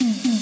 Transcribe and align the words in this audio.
Hallo 0.00 0.37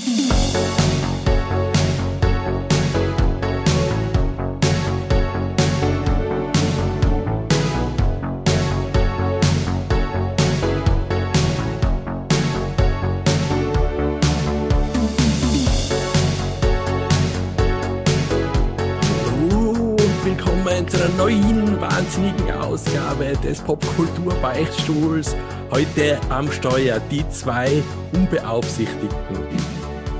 Ausgabe 23.16 23.36
des 23.42 23.60
Popkultur-Beichtstuhls. 23.62 25.34
Heute 25.70 26.18
am 26.28 26.50
Steuer 26.52 27.00
die 27.10 27.26
zwei 27.30 27.82
Unbeaufsichtigten, 28.12 29.38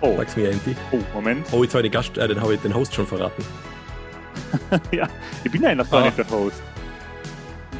Oh. 0.00 0.14
Sag's 0.18 0.36
mir, 0.36 0.50
Andy. 0.50 0.76
Oh, 0.92 0.98
Moment. 1.14 1.46
Oh, 1.52 1.62
jetzt 1.62 1.74
habe 1.74 1.84
ich 1.86 1.90
den 1.90 1.98
Gast, 1.98 2.18
äh, 2.18 2.28
den 2.28 2.40
habe 2.40 2.54
ich 2.54 2.60
den 2.60 2.74
Host 2.74 2.94
schon 2.94 3.06
verraten. 3.06 3.42
ja, 4.92 5.08
ich 5.44 5.50
bin 5.50 5.62
ja 5.62 5.74
noch 5.74 5.90
gar 5.90 6.02
Ah. 6.02 6.06
nicht 6.06 6.18
der 6.18 6.28
Host. 6.30 6.60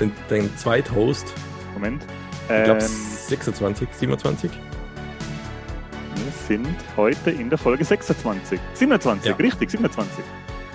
Den, 0.01 0.13
den 0.31 0.57
Zweithost. 0.57 1.27
Moment. 1.75 2.03
Ich 2.49 2.65
glaube 2.65 2.81
Ähm, 2.83 2.91
26, 3.29 3.89
27. 3.93 4.51
sind 6.49 6.67
heute 6.97 7.31
in 7.31 7.51
der 7.51 7.59
Folge 7.59 7.85
26. 7.85 8.59
27, 8.73 9.29
Ja. 9.31 9.37
richtig, 9.37 9.71
27. 9.71 10.25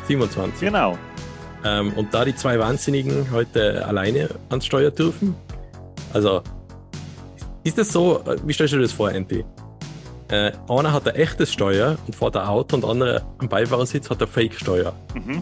27. 0.08 0.60
Genau. 0.62 0.98
Ähm, 1.66 1.92
und 1.94 2.14
da 2.14 2.24
die 2.26 2.36
zwei 2.36 2.60
Wahnsinnigen 2.60 3.32
heute 3.32 3.84
alleine 3.86 4.30
ans 4.50 4.66
Steuer 4.68 4.92
dürfen, 4.92 5.36
also 6.14 6.44
ist 7.64 7.78
das 7.80 7.90
so, 7.92 8.20
äh, 8.28 8.38
wie 8.46 8.54
stellst 8.54 8.74
du 8.74 8.78
dir 8.78 8.84
das 8.84 8.92
vor, 8.92 9.12
Andy? 9.12 9.44
Äh, 10.30 10.52
einer 10.70 10.94
hat 10.94 11.08
ein 11.08 11.16
echtes 11.16 11.52
Steuer 11.52 11.98
und 12.06 12.16
fährt 12.16 12.36
ein 12.38 12.46
Auto 12.48 12.76
und 12.76 12.82
der 12.84 12.90
andere 12.92 13.22
am 13.40 13.50
Beifahrersitz 13.50 14.10
hat 14.12 14.22
ein 14.22 14.28
Fake-Steuer. 14.28 14.94
Mhm. 15.16 15.42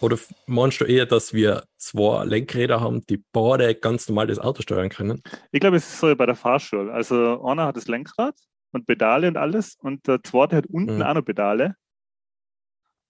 Oder 0.00 0.18
meinst 0.46 0.80
du 0.80 0.84
eher, 0.84 1.06
dass 1.06 1.32
wir 1.32 1.64
zwei 1.78 2.24
Lenkräder 2.24 2.80
haben, 2.80 3.04
die 3.06 3.22
beide 3.32 3.74
ganz 3.74 4.08
normal 4.08 4.26
das 4.28 4.38
Auto 4.38 4.60
steuern 4.62 4.90
können? 4.90 5.22
Ich 5.50 5.60
glaube, 5.60 5.78
es 5.78 5.88
ist 5.88 5.98
so 5.98 6.08
wie 6.10 6.14
bei 6.14 6.26
der 6.26 6.34
Fahrschule. 6.36 6.92
Also 6.92 7.42
einer 7.44 7.66
hat 7.66 7.76
das 7.76 7.88
Lenkrad 7.88 8.34
und 8.74 8.86
Pedale 8.86 9.28
und 9.28 9.36
alles 9.36 9.76
und 9.80 10.06
der 10.06 10.22
zweite 10.22 10.56
hat 10.56 10.66
unten 10.66 10.96
Mhm. 10.96 11.02
auch 11.02 11.14
noch 11.14 11.22
Pedale. 11.24 11.76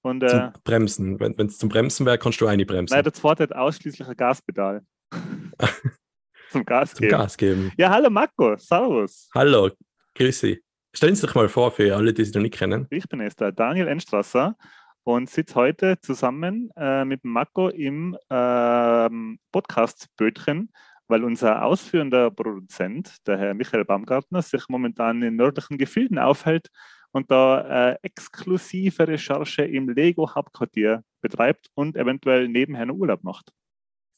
Und 0.03 0.23
äh, 0.23 0.29
Zum 0.29 0.53
Bremsen. 0.65 1.21
Wenn 1.21 1.47
es 1.47 1.57
zum 1.59 1.69
Bremsen 1.71 2.05
wäre, 2.05 2.19
kannst 2.19 2.41
du 2.41 2.47
eine 2.47 2.67
bremsen. 2.67 2.95
nein, 2.95 3.05
der 3.05 3.13
zweite 3.15 3.45
hat 3.45 3.55
ausschließlich 3.55 4.07
ein 4.07 4.17
Gaspedal. 4.17 4.83
Zum 6.51 6.65
Gas 6.65 6.93
zum 6.95 7.01
geben. 7.01 7.11
Gas 7.11 7.37
geben. 7.37 7.73
Ja, 7.77 7.91
hallo 7.91 8.11
Marco, 8.11 8.57
servus. 8.57 9.29
Hallo, 9.35 9.71
grüß 10.15 10.39
Sie. 10.41 10.63
Stellen 10.93 11.17
Sie 11.17 11.23
sich 11.23 11.35
mal 11.35 11.49
vor 11.49 11.73
für 11.73 11.97
alle, 11.97 12.13
die 12.13 12.25
Sie 12.25 12.33
noch 12.33 12.43
nicht 12.43 12.55
kennen. 12.55 12.87
Ich 12.91 13.09
bin 13.09 13.21
jetzt 13.21 13.41
der 13.41 13.51
Daniel 13.51 13.89
Enstrasser 13.89 14.57
und 15.03 15.29
sitze 15.29 15.55
heute 15.57 15.99
zusammen 16.01 16.71
äh, 16.77 17.05
mit 17.05 17.25
Marco 17.25 17.71
im 17.71 18.17
ähm, 18.31 19.39
Podcast-Bötchen, 19.51 20.71
weil 21.09 21.25
unser 21.25 21.65
ausführender 21.65 22.31
Produzent, 22.31 23.27
der 23.27 23.39
Herr 23.39 23.55
Michael 23.55 23.85
Baumgartner, 23.85 24.43
sich 24.43 24.69
momentan 24.69 25.23
in 25.23 25.37
nördlichen 25.37 25.79
Gefilden 25.79 26.19
aufhält 26.19 26.69
und 27.13 27.31
da 27.31 27.93
äh, 27.93 27.99
exklusive 28.03 29.07
Recherche 29.07 29.63
im 29.63 29.89
Lego-Hauptquartier 29.89 31.05
betreibt 31.21 31.71
und 31.75 31.97
eventuell 31.97 32.49
nebenher 32.49 32.87
noch 32.87 32.97
Urlaub 32.97 33.23
macht. 33.23 33.53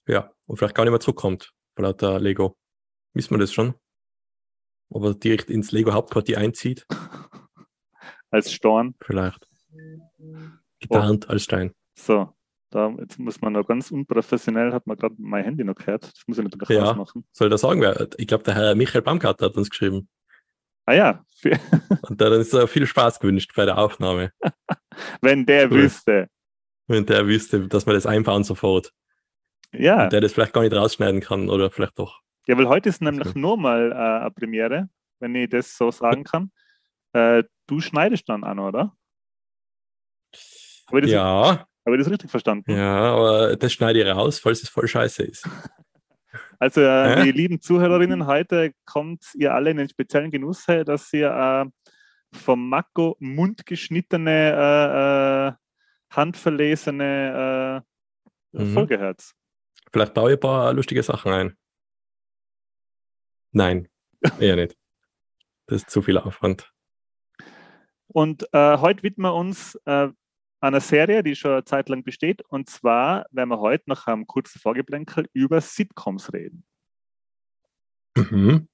Ja, 0.07 0.31
und 0.47 0.57
vielleicht 0.57 0.75
gar 0.75 0.85
nicht 0.85 0.93
mehr 0.93 1.01
zurückkommt, 1.01 1.53
vor 1.75 1.85
lauter 1.85 2.21
Lego. 2.21 2.57
Wissen 3.13 3.33
wir 3.33 3.39
das 3.39 3.53
schon? 3.53 3.75
Ob 4.89 5.05
er 5.05 5.15
direkt 5.15 5.51
ins 5.51 5.73
Lego-Hauptquartier 5.73 6.39
einzieht? 6.39 6.87
Als 8.31 8.53
Storn. 8.53 8.95
Vielleicht. 9.01 9.49
Getarnt 10.81 11.29
als 11.31 11.45
Stein. 11.45 11.73
So, 11.95 12.36
da 12.77 12.91
jetzt 13.01 13.19
muss 13.19 13.41
man 13.41 13.53
noch 13.55 13.67
ganz 13.67 13.91
unprofessionell, 13.91 14.73
hat 14.73 14.87
man 14.87 14.97
gerade 14.97 15.15
mein 15.19 15.45
Handy 15.45 15.65
noch 15.65 15.75
gehört. 15.75 16.05
Das 16.05 16.23
muss 16.27 16.39
ich 16.39 16.45
natürlich 16.45 16.69
Ja. 16.69 16.91
ausmachen. 16.91 17.25
Soll 17.33 17.49
das 17.49 17.61
sagen? 17.63 17.81
Wer- 17.81 18.09
Ich 18.19 18.27
glaube, 18.27 18.45
der 18.45 18.55
Herr 18.55 18.75
Michael 18.75 19.03
Baumgartner 19.03 19.47
hat 19.49 19.57
uns 19.57 19.71
geschrieben. 19.71 20.09
Ah 20.85 20.93
ja, 20.95 21.25
Und 22.03 22.21
hat 22.23 22.31
uns 22.33 22.53
äh, 22.55 22.67
viel 22.69 22.87
Spaß 22.87 23.19
gewünscht 23.21 23.53
bei 23.57 23.65
der 23.65 23.79
Aufnahme. 23.79 24.31
wenn 25.21 25.45
der 25.47 25.71
Cool. 25.71 25.83
wüsste. 25.83 26.29
Wenn 26.87 27.05
der 27.07 27.27
wüsste, 27.27 27.67
dass 27.67 27.87
wir 27.87 27.95
das 27.95 28.07
einbauen 28.07 28.45
sofort. 28.45 28.93
Ja. 29.73 30.05
Und 30.05 30.13
der 30.13 30.21
das 30.21 30.33
vielleicht 30.33 30.53
gar 30.53 30.63
nicht 30.63 30.73
rausschneiden 30.75 31.21
kann 31.21 31.49
oder 31.51 31.71
vielleicht 31.71 31.99
doch. 31.99 32.21
Ja, 32.47 32.57
weil 32.57 32.69
heute 32.69 32.89
ist 32.89 33.03
nämlich 33.03 33.27
Okay. 33.31 33.39
nur 33.41 33.57
mal 33.57 33.91
äh, 33.91 33.95
eine 34.23 34.31
Premiere, 34.31 34.89
wenn 35.19 35.35
ich 35.35 35.51
das 35.51 35.77
so 35.77 35.91
sagen 35.91 36.23
kann. 36.23 36.53
Äh, 37.13 37.43
du 37.67 37.81
schneidest 37.81 38.29
dann 38.29 38.45
an, 38.45 38.61
oder? 38.61 38.95
Ja, 40.93 41.67
habe 41.87 41.97
ich 41.97 42.03
das 42.03 42.13
richtig 42.13 42.31
verstanden? 42.31 42.71
ja, 42.71 43.15
aber 43.15 43.57
das 43.57 43.73
schneide 43.73 44.03
ich 44.03 44.07
raus, 44.07 44.39
falls 44.39 44.63
es 44.63 44.69
voll 44.69 44.89
scheiße 44.89 45.23
ist. 45.25 45.49
Also, 46.59 46.81
äh, 46.81 47.17
Hä? 47.17 47.23
die 47.25 47.33
lieben 47.33 47.61
Zuhörerinnen, 47.61 48.27
heute 48.27 48.73
kommt 48.87 49.27
ihr 49.35 49.53
alle 49.55 49.71
in 49.71 49.77
den 49.77 49.89
speziellen 49.91 50.31
Genuss, 50.31 50.67
äh, 50.69 50.85
dass 50.85 51.13
ihr 51.13 51.29
äh, 51.31 51.67
vom 52.37 52.69
Mako 52.71 53.17
mundgeschnittene, 53.21 54.31
äh, 54.31 55.49
äh, 55.49 55.53
handverlesene 56.11 57.83
äh, 57.83 57.87
Mhm. 58.57 58.73
Folge 58.73 58.99
hört. 58.99 59.23
Vielleicht 59.93 60.15
baue 60.15 60.31
ich 60.33 60.37
ein 60.39 60.41
paar 60.41 60.73
lustige 60.73 61.03
Sachen 61.03 61.33
ein. 61.33 61.57
Nein, 63.53 63.89
eher 64.41 64.57
nicht. 64.57 64.77
Das 65.67 65.83
ist 65.83 65.91
zu 65.91 66.03
viel 66.03 66.19
Aufwand. 66.19 66.73
Und 68.09 68.47
äh, 68.53 68.79
heute 68.79 69.03
widmen 69.03 69.31
wir 69.31 69.35
uns 69.35 69.75
äh, 69.85 70.09
einer 70.61 70.81
Serie, 70.81 71.23
die 71.23 71.37
schon 71.37 71.53
eine 71.53 71.65
Zeit 71.65 71.89
lang 71.89 72.03
besteht. 72.03 72.43
Und 72.49 72.69
zwar 72.69 73.27
werden 73.31 73.51
wir 73.51 73.61
heute 73.61 73.85
nach 73.87 74.07
einem 74.07 74.27
kurzen 74.27 74.59
Vorgeplänkel 74.59 75.29
über 75.33 75.61
Sitcoms 75.61 76.33
reden. 76.33 76.65
Mhm. 78.17 78.69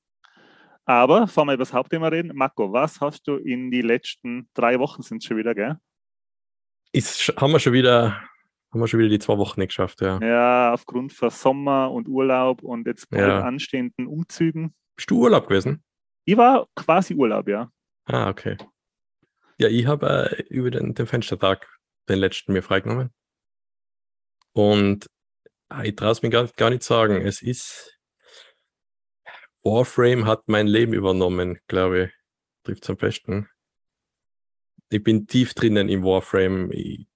Aber 0.85 1.23
bevor 1.23 1.45
wir 1.45 1.55
über 1.55 1.63
das 1.63 1.73
Hauptthema 1.73 2.09
reden, 2.09 2.33
Marco, 2.35 2.73
was 2.73 3.01
hast 3.01 3.27
du 3.29 3.37
in 3.37 3.71
die 3.71 3.83
letzten 3.83 4.49
drei 4.55 4.79
Wochen 4.79 5.03
sind 5.03 5.23
schon 5.23 5.37
wieder, 5.37 5.55
gell? 5.55 5.77
Ist, 6.93 7.33
haben 7.41 7.53
wir 7.53 7.61
schon 7.61 7.73
wieder, 7.73 8.21
haben 8.73 8.81
wir 8.81 8.87
schon 8.89 9.01
wieder 9.01 9.09
die 9.11 9.19
zwei 9.19 9.39
Wochen 9.39 9.61
nicht 9.61 9.69
geschafft, 9.71 10.01
ja. 10.01 10.19
Ja, 10.21 10.73
aufgrund 10.73 11.13
von 11.13 11.31
Sommer 11.31 11.91
und 11.91 12.09
Urlaub 12.09 12.63
und 12.63 12.87
jetzt 12.87 13.09
bald 13.11 13.23
Ja. 13.23 13.41
anstehenden 13.43 14.07
Umzügen. 14.07 14.75
Bist 14.97 15.11
du 15.11 15.21
Urlaub 15.21 15.49
gewesen? 15.49 15.83
Ich 16.25 16.37
war 16.37 16.67
quasi 16.77 17.15
Urlaub, 17.15 17.49
ja. 17.49 17.71
Ah, 18.05 18.29
okay. 18.29 18.57
Ja, 19.63 19.69
ich 19.69 19.87
habe 19.87 20.37
äh, 20.37 20.43
über 20.49 20.73
den, 20.73 20.93
den 20.93 21.07
Fenstertag, 21.07 21.69
den 22.09 22.19
letzten, 22.19 22.53
mir 22.53 22.65
freigenommen. 22.65 23.15
Und 24.55 25.07
ah, 25.69 25.85
ich 25.85 25.95
traue 25.95 26.11
es 26.11 26.23
mir 26.23 26.31
gar, 26.31 26.49
gar 26.57 26.71
nicht 26.71 26.83
sagen. 26.83 27.25
Es 27.25 27.43
ist. 27.43 27.97
Warframe 29.63 30.27
hat 30.27 30.49
mein 30.49 30.67
Leben 30.67 30.93
übernommen, 30.95 31.61
glaube 31.69 32.07
ich. 32.07 32.11
Trifft 32.65 32.91
am 32.91 32.97
besten. 32.97 33.49
Ich 34.89 35.05
bin 35.05 35.29
tief 35.29 35.55
drinnen 35.55 35.89
im 35.89 36.03
Warframe. 36.03 36.73
Ich 36.73 37.07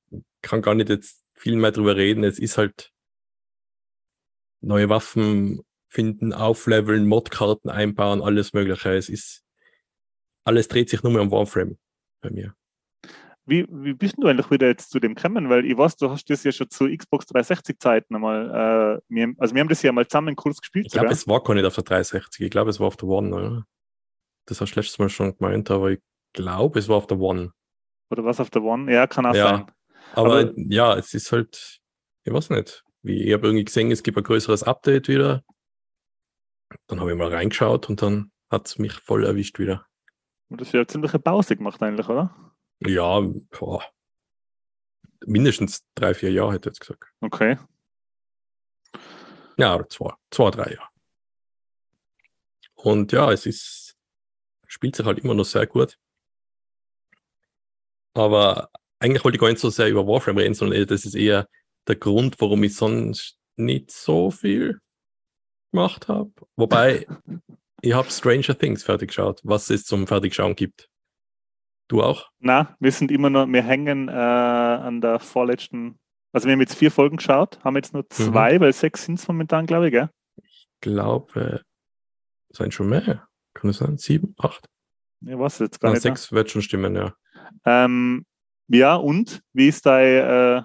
kann 0.40 0.62
gar 0.62 0.76
nicht 0.76 0.88
jetzt 0.88 1.24
viel 1.34 1.56
mehr 1.56 1.72
drüber 1.72 1.96
reden. 1.96 2.22
Es 2.22 2.38
ist 2.38 2.58
halt 2.58 2.92
neue 4.60 4.88
Waffen 4.88 5.62
finden, 5.88 6.32
aufleveln, 6.32 7.08
Modkarten 7.08 7.70
einbauen, 7.70 8.22
alles 8.22 8.52
Mögliche. 8.52 8.94
Es 8.94 9.08
ist 9.08 9.42
alles 10.44 10.68
dreht 10.68 10.90
sich 10.90 11.02
nur 11.02 11.10
mehr 11.10 11.22
um 11.22 11.32
Warframe 11.32 11.76
bei 12.20 12.30
mir. 12.30 12.54
Wie, 13.48 13.64
wie 13.70 13.94
bist 13.94 14.16
du 14.18 14.26
eigentlich 14.26 14.50
wieder 14.50 14.66
jetzt 14.66 14.90
zu 14.90 14.98
dem 14.98 15.14
gekommen? 15.14 15.48
Weil 15.48 15.64
ich 15.64 15.76
weiß, 15.78 15.96
du 15.96 16.10
hast 16.10 16.28
das 16.28 16.42
ja 16.42 16.50
schon 16.50 16.68
zu 16.68 16.88
Xbox 16.88 17.26
360 17.26 17.78
Zeiten 17.78 18.16
einmal, 18.16 18.98
äh, 18.98 19.00
wir, 19.08 19.34
also 19.38 19.54
wir 19.54 19.60
haben 19.60 19.68
das 19.68 19.82
ja 19.82 19.92
mal 19.92 20.06
zusammen 20.06 20.34
kurz 20.34 20.60
gespielt. 20.60 20.86
Ich 20.86 20.92
glaube, 20.92 21.12
es 21.12 21.28
war 21.28 21.42
gar 21.42 21.54
nicht 21.54 21.64
auf 21.64 21.74
der 21.76 21.84
360. 21.84 22.40
Ich 22.44 22.50
glaube, 22.50 22.70
es 22.70 22.80
war 22.80 22.88
auf 22.88 22.96
der 22.96 23.08
One, 23.08 23.34
oder? 23.34 23.64
Das 24.46 24.60
hast 24.60 24.74
du 24.74 24.80
letztes 24.80 24.98
Mal 24.98 25.08
schon 25.08 25.36
gemeint, 25.36 25.70
aber 25.70 25.92
ich 25.92 26.00
glaube, 26.32 26.78
es 26.80 26.88
war 26.88 26.96
auf 26.96 27.06
der 27.06 27.18
One. 27.20 27.52
Oder 28.10 28.24
was 28.24 28.40
auf 28.40 28.50
der 28.50 28.62
One? 28.62 28.92
Ja, 28.92 29.06
kann 29.06 29.26
auch 29.26 29.34
Ja. 29.34 29.48
sein. 29.48 29.66
Aber, 30.14 30.40
Aber- 30.40 30.52
ja, 30.56 30.96
es 30.96 31.14
ist 31.14 31.30
halt, 31.30 31.78
ich 32.24 32.32
weiß 32.32 32.50
nicht. 32.50 32.82
Wie, 33.02 33.22
ich 33.22 33.32
habe 33.32 33.46
irgendwie 33.46 33.64
gesehen, 33.64 33.92
es 33.92 34.02
gibt 34.02 34.16
ein 34.18 34.24
größeres 34.24 34.64
Update 34.64 35.06
wieder. 35.06 35.44
Dann 36.88 36.98
habe 37.00 37.12
ich 37.12 37.16
mal 37.16 37.28
reingeschaut 37.32 37.88
und 37.88 38.02
dann 38.02 38.32
hat 38.50 38.66
es 38.66 38.78
mich 38.78 38.92
voll 38.94 39.24
erwischt 39.24 39.60
wieder. 39.60 39.86
Und 40.48 40.60
das 40.60 40.68
ist 40.68 40.74
ja 40.74 40.86
ziemlich 40.86 41.12
eine 41.12 41.22
Pause 41.22 41.56
gemacht 41.56 41.82
eigentlich, 41.82 42.08
oder? 42.08 42.34
Ja, 42.80 43.20
boah. 43.58 43.84
mindestens 45.24 45.84
drei, 45.94 46.14
vier 46.14 46.30
Jahre 46.30 46.52
hätte 46.52 46.68
ich 46.68 46.76
jetzt 46.76 46.80
gesagt. 46.80 47.04
Okay. 47.20 47.58
Ja, 49.56 49.74
oder 49.74 49.88
zwei, 49.88 50.12
zwei, 50.30 50.50
drei 50.50 50.74
Jahre. 50.74 50.88
Und 52.74 53.12
ja, 53.12 53.32
es 53.32 53.46
ist, 53.46 53.96
spielt 54.66 54.94
sich 54.94 55.06
halt 55.06 55.18
immer 55.18 55.34
noch 55.34 55.44
sehr 55.44 55.66
gut. 55.66 55.98
Aber 58.14 58.70
eigentlich 58.98 59.24
wollte 59.24 59.36
ich 59.36 59.40
gar 59.40 59.48
nicht 59.48 59.60
so 59.60 59.70
sehr 59.70 59.88
über 59.88 60.06
Warframe 60.06 60.38
reden, 60.38 60.54
sondern 60.54 60.86
das 60.86 61.04
ist 61.04 61.14
eher 61.14 61.48
der 61.86 61.96
Grund, 61.96 62.40
warum 62.40 62.62
ich 62.64 62.76
sonst 62.76 63.38
nicht 63.56 63.90
so 63.90 64.30
viel 64.30 64.80
gemacht 65.72 66.08
habe. 66.08 66.32
Wobei, 66.56 67.06
ich 67.82 67.92
habe 67.92 68.10
Stranger 68.10 68.56
Things 68.56 68.82
fertig 68.82 69.08
geschaut, 69.08 69.40
was 69.44 69.70
es 69.70 69.84
zum 69.84 70.06
Fertigschauen 70.06 70.56
gibt. 70.56 70.88
Du 71.88 72.02
auch? 72.02 72.30
Na, 72.40 72.76
wir 72.80 72.90
sind 72.90 73.12
immer 73.12 73.30
noch, 73.30 73.46
wir 73.46 73.62
hängen 73.62 74.08
äh, 74.08 74.12
an 74.12 75.00
der 75.00 75.20
vorletzten, 75.20 75.98
also 76.32 76.46
wir 76.46 76.52
haben 76.52 76.60
jetzt 76.60 76.74
vier 76.74 76.90
Folgen 76.90 77.18
geschaut, 77.18 77.62
haben 77.62 77.76
jetzt 77.76 77.94
nur 77.94 78.08
zwei, 78.08 78.54
mhm. 78.54 78.60
weil 78.60 78.72
sechs 78.72 79.04
sind 79.04 79.18
es 79.18 79.28
momentan, 79.28 79.66
glaube 79.66 79.86
ich, 79.86 79.92
gell? 79.92 80.10
Ich 80.42 80.68
glaube, 80.80 81.62
es 82.48 82.58
sind 82.58 82.74
schon 82.74 82.88
mehr. 82.88 83.28
Kann 83.54 83.70
es 83.70 83.78
sein? 83.78 83.96
Sieben, 83.98 84.34
acht? 84.38 84.68
Ja, 85.20 85.38
was 85.38 85.58
jetzt 85.60 85.80
gar 85.80 85.90
Na, 85.90 85.94
nicht. 85.94 86.02
Sechs 86.02 86.32
wird 86.32 86.50
schon 86.50 86.62
stimmen, 86.62 86.94
ja. 86.94 87.14
Ähm, 87.64 88.26
ja, 88.68 88.96
und 88.96 89.42
wie 89.52 89.68
ist 89.68 89.86
dein, 89.86 90.04
äh, 90.04 90.62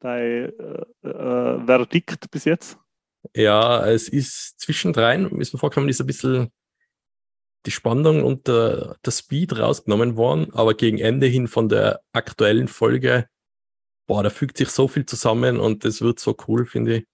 dein 0.00 0.52
äh, 1.02 1.08
äh, 1.08 1.66
Verdikt 1.66 2.30
bis 2.30 2.44
jetzt? 2.44 2.78
Ja, 3.36 3.86
es 3.86 4.08
ist 4.08 4.58
zwischendrin, 4.60 5.26
ist 5.40 5.52
mir 5.52 5.58
vorgekommen, 5.58 5.90
ist 5.90 6.00
ein 6.00 6.06
bisschen 6.06 6.50
die 7.66 7.70
Spannung 7.70 8.24
und 8.24 8.48
der, 8.48 8.96
der 9.04 9.10
Speed 9.10 9.58
rausgenommen 9.58 10.16
worden, 10.16 10.54
aber 10.54 10.72
gegen 10.72 10.98
Ende 10.98 11.26
hin 11.26 11.46
von 11.46 11.68
der 11.68 12.00
aktuellen 12.12 12.66
Folge, 12.66 13.28
boah, 14.06 14.22
da 14.22 14.30
fügt 14.30 14.56
sich 14.56 14.70
so 14.70 14.88
viel 14.88 15.04
zusammen 15.04 15.60
und 15.60 15.84
das 15.84 16.00
wird 16.00 16.18
so 16.18 16.34
cool, 16.48 16.64
finde 16.64 16.96
ich. 16.96 17.06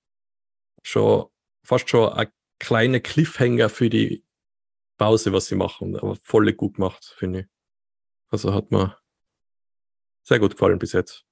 Schon, 0.85 1.27
fast 1.65 1.91
schon 1.91 2.13
ein 2.13 2.29
kleiner 2.61 3.01
Cliffhanger 3.01 3.69
für 3.69 3.91
die 3.91 4.25
Pause, 4.99 5.33
was 5.33 5.47
sie 5.47 5.57
machen, 5.57 5.97
aber 5.97 6.15
voll 6.23 6.53
gut 6.53 6.75
gemacht, 6.75 7.17
finde 7.19 7.41
ich. 7.41 7.47
Also 8.29 8.55
hat 8.55 8.71
mir 8.71 8.97
sehr 10.23 10.39
gut 10.39 10.53
gefallen 10.53 10.79
bis 10.79 10.93
jetzt. 10.93 11.25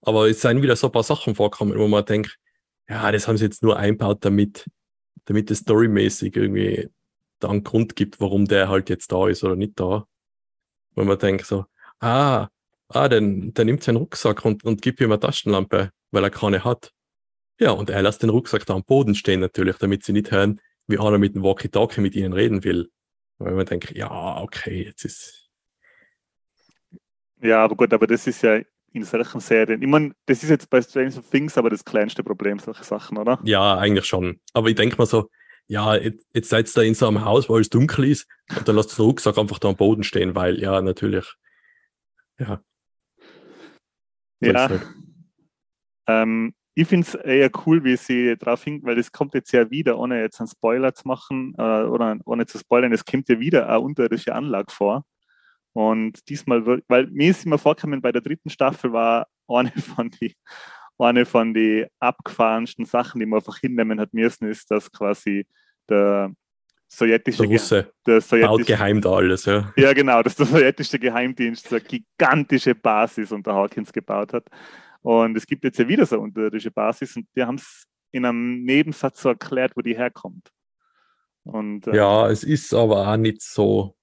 Aber 0.00 0.30
es 0.30 0.40
seien 0.40 0.62
wieder 0.62 0.76
so 0.76 0.86
ein 0.86 0.92
paar 0.92 1.02
Sachen 1.02 1.34
vorkommen, 1.34 1.78
wo 1.78 1.86
man 1.86 2.06
denkt, 2.06 2.38
ja, 2.92 3.10
das 3.10 3.26
haben 3.26 3.38
sie 3.38 3.44
jetzt 3.44 3.62
nur 3.62 3.78
einbaut, 3.78 4.24
damit, 4.24 4.68
damit 5.24 5.50
es 5.50 5.58
storymäßig 5.60 6.36
irgendwie 6.36 6.90
da 7.38 7.48
einen 7.48 7.64
Grund 7.64 7.96
gibt, 7.96 8.20
warum 8.20 8.46
der 8.46 8.68
halt 8.68 8.90
jetzt 8.90 9.10
da 9.10 9.28
ist 9.28 9.42
oder 9.42 9.56
nicht 9.56 9.80
da. 9.80 10.06
Wenn 10.94 11.06
man 11.06 11.18
denkt 11.18 11.46
so, 11.46 11.64
ah, 12.00 12.48
ah, 12.88 13.08
dann, 13.08 13.54
der 13.54 13.64
nimmt 13.64 13.82
seinen 13.82 13.96
Rucksack 13.96 14.44
und, 14.44 14.62
und 14.64 14.82
gibt 14.82 15.00
ihm 15.00 15.10
eine 15.10 15.18
Taschenlampe, 15.18 15.90
weil 16.10 16.24
er 16.24 16.30
keine 16.30 16.64
hat. 16.64 16.92
Ja, 17.58 17.70
und 17.70 17.88
er 17.88 18.02
lässt 18.02 18.22
den 18.22 18.28
Rucksack 18.28 18.66
da 18.66 18.74
am 18.74 18.84
Boden 18.84 19.14
stehen 19.14 19.40
natürlich, 19.40 19.76
damit 19.78 20.04
sie 20.04 20.12
nicht 20.12 20.30
hören, 20.30 20.60
wie 20.86 20.98
einer 20.98 21.16
mit 21.16 21.34
dem 21.34 21.42
Walkie-Talkie 21.42 22.02
mit 22.02 22.14
ihnen 22.14 22.34
reden 22.34 22.62
will. 22.62 22.90
Weil 23.38 23.54
man 23.54 23.64
denkt, 23.64 23.92
ja, 23.92 24.38
okay, 24.42 24.84
jetzt 24.84 25.06
ist. 25.06 25.48
Ja, 27.40 27.64
aber 27.64 27.74
gut, 27.74 27.92
aber 27.94 28.06
das 28.06 28.26
ist 28.26 28.42
ja 28.42 28.60
in 28.92 29.04
solchen 29.04 29.40
Serien. 29.40 29.82
Ich 29.82 29.88
meine, 29.88 30.12
das 30.26 30.42
ist 30.42 30.50
jetzt 30.50 30.70
bei 30.70 30.80
Stranger 30.80 31.22
Things 31.30 31.58
aber 31.58 31.70
das 31.70 31.84
kleinste 31.84 32.22
Problem, 32.22 32.58
solche 32.58 32.84
Sachen, 32.84 33.18
oder? 33.18 33.38
Ja, 33.44 33.78
eigentlich 33.78 34.06
schon. 34.06 34.40
Aber 34.52 34.68
ich 34.68 34.74
denke 34.74 34.96
mal 34.96 35.06
so, 35.06 35.30
ja, 35.66 35.94
jetzt, 35.94 36.26
jetzt 36.34 36.48
seid 36.48 36.68
ihr 36.68 36.72
da 36.74 36.82
in 36.82 36.94
so 36.94 37.08
einem 37.08 37.24
Haus, 37.24 37.48
wo 37.48 37.58
es 37.58 37.70
dunkel 37.70 38.04
ist, 38.06 38.28
und 38.56 38.66
dann 38.66 38.76
lasst 38.76 38.98
den 38.98 39.04
Rucksack 39.04 39.38
einfach 39.38 39.58
da 39.58 39.68
am 39.68 39.76
Boden 39.76 40.04
stehen, 40.04 40.34
weil, 40.34 40.60
ja, 40.60 40.80
natürlich. 40.82 41.32
Ja. 42.38 42.60
So 44.40 44.50
ja. 44.50 44.68
Halt. 44.68 44.82
Ähm, 46.08 46.54
ich 46.74 46.88
finde 46.88 47.06
es 47.06 47.14
eher 47.14 47.50
cool, 47.66 47.84
wie 47.84 47.96
sie 47.96 48.36
drauf 48.36 48.64
hinkt, 48.64 48.84
weil 48.84 48.96
das 48.96 49.12
kommt 49.12 49.34
jetzt 49.34 49.52
ja 49.52 49.70
wieder, 49.70 49.98
ohne 49.98 50.20
jetzt 50.20 50.40
einen 50.40 50.48
Spoiler 50.48 50.94
zu 50.94 51.06
machen 51.06 51.54
äh, 51.58 51.62
oder 51.82 52.18
ohne 52.24 52.46
zu 52.46 52.58
spoilern, 52.58 52.92
es 52.92 53.04
kommt 53.04 53.28
ja 53.28 53.38
wieder 53.38 53.68
eine 53.68 53.80
unterirdische 53.80 54.34
Anlage 54.34 54.72
vor. 54.72 55.04
Und 55.72 56.28
diesmal, 56.28 56.82
weil 56.88 57.06
mir 57.08 57.30
ist 57.30 57.46
immer 57.46 57.58
vorgekommen, 57.58 58.02
bei 58.02 58.12
der 58.12 58.20
dritten 58.20 58.50
Staffel 58.50 58.92
war 58.92 59.26
eine 59.48 59.72
von 59.96 60.10
die, 60.10 60.36
eine 60.98 61.24
von 61.24 61.54
die 61.54 61.86
abgefahrensten 61.98 62.84
Sachen, 62.84 63.20
die 63.20 63.26
man 63.26 63.38
einfach 63.38 63.58
hinnehmen 63.58 64.00
hat 64.00 64.12
müssen, 64.12 64.48
ist, 64.48 64.70
dass 64.70 64.90
quasi 64.92 65.46
der 65.88 66.32
sowjetische 66.88 67.42
der 67.42 67.50
Russe 67.50 67.92
der 68.06 68.20
sowjetische, 68.20 68.48
baut 68.48 68.66
geheim 68.66 69.00
da 69.00 69.12
alles, 69.12 69.46
ja. 69.46 69.72
Ja, 69.76 69.92
genau, 69.94 70.22
dass 70.22 70.36
der 70.36 70.46
sowjetische 70.46 70.98
Geheimdienst 70.98 71.68
so 71.68 71.76
eine 71.76 71.84
gigantische 71.84 72.74
Basis 72.74 73.32
unter 73.32 73.54
Hawkins 73.54 73.92
gebaut 73.92 74.34
hat. 74.34 74.44
Und 75.00 75.36
es 75.36 75.46
gibt 75.46 75.64
jetzt 75.64 75.78
ja 75.78 75.88
wieder 75.88 76.06
so 76.06 76.16
eine 76.16 76.24
unterirdische 76.24 76.70
Basis 76.70 77.16
und 77.16 77.26
die 77.34 77.42
haben 77.42 77.56
es 77.56 77.86
in 78.12 78.24
einem 78.26 78.62
Nebensatz 78.62 79.22
so 79.22 79.30
erklärt, 79.30 79.72
wo 79.74 79.80
die 79.80 79.96
herkommt. 79.96 80.50
Und, 81.44 81.86
äh, 81.88 81.96
ja, 81.96 82.28
es 82.28 82.44
ist 82.44 82.72
aber 82.74 83.08
auch 83.08 83.16
nicht 83.16 83.42
so, 83.42 83.96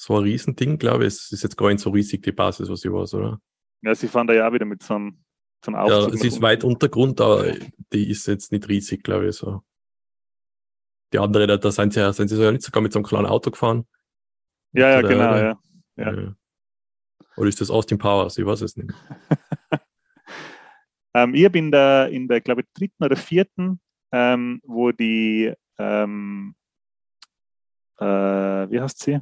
so 0.00 0.16
ein 0.16 0.22
Riesending, 0.22 0.78
glaube 0.78 1.04
ich. 1.04 1.14
Es 1.14 1.30
ist 1.30 1.42
jetzt 1.42 1.58
gar 1.58 1.68
nicht 1.68 1.80
so 1.80 1.90
riesig, 1.90 2.22
die 2.22 2.32
Basis, 2.32 2.70
was 2.70 2.80
sie 2.80 2.90
war, 2.90 3.02
oder? 3.02 3.38
Ja, 3.82 3.94
sie 3.94 4.08
fahren 4.08 4.26
da 4.26 4.32
ja 4.32 4.48
auch 4.48 4.52
wieder 4.52 4.64
mit 4.64 4.82
so 4.82 4.94
einem, 4.94 5.22
so 5.62 5.70
einem 5.70 5.80
Aufzug. 5.80 6.08
Ja, 6.08 6.14
es 6.14 6.24
ist 6.24 6.40
weit 6.40 6.64
Untergrund, 6.64 7.20
aber 7.20 7.52
die 7.92 8.08
ist 8.08 8.26
jetzt 8.26 8.50
nicht 8.50 8.66
riesig, 8.66 9.04
glaube 9.04 9.28
ich. 9.28 9.36
So. 9.36 9.62
Die 11.12 11.18
andere, 11.18 11.46
da, 11.46 11.58
da 11.58 11.70
sind, 11.70 11.92
sie 11.92 12.00
ja, 12.00 12.14
sind 12.14 12.28
sie 12.28 12.42
ja 12.42 12.50
nicht 12.50 12.62
sogar 12.62 12.82
mit 12.82 12.94
so 12.94 12.98
einem 12.98 13.04
kleinen 13.04 13.26
Auto 13.26 13.50
gefahren. 13.50 13.86
Ja, 14.72 14.88
ja, 14.88 15.02
genau, 15.02 15.36
ja. 15.36 15.58
ja. 15.96 16.34
Oder 17.36 17.48
ist 17.48 17.60
das 17.60 17.70
Austin 17.70 17.98
Powers? 17.98 18.38
Ich 18.38 18.46
weiß 18.46 18.62
es 18.62 18.78
nicht. 18.78 18.90
ähm, 21.14 21.34
ich 21.34 21.44
habe 21.44 21.58
in 21.58 21.70
der, 21.70 22.08
in 22.08 22.26
der, 22.26 22.40
glaube 22.40 22.62
ich, 22.62 22.68
dritten 22.72 23.04
oder 23.04 23.16
vierten, 23.16 23.80
ähm, 24.12 24.62
wo 24.64 24.92
die, 24.92 25.52
ähm, 25.78 26.54
äh, 27.98 28.06
wie 28.06 28.80
heißt 28.80 28.98
sie? 28.98 29.20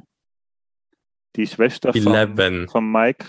Die 1.39 1.47
Schwester 1.47 1.93
von, 1.93 2.67
von 2.67 2.91
Mike. 2.91 3.25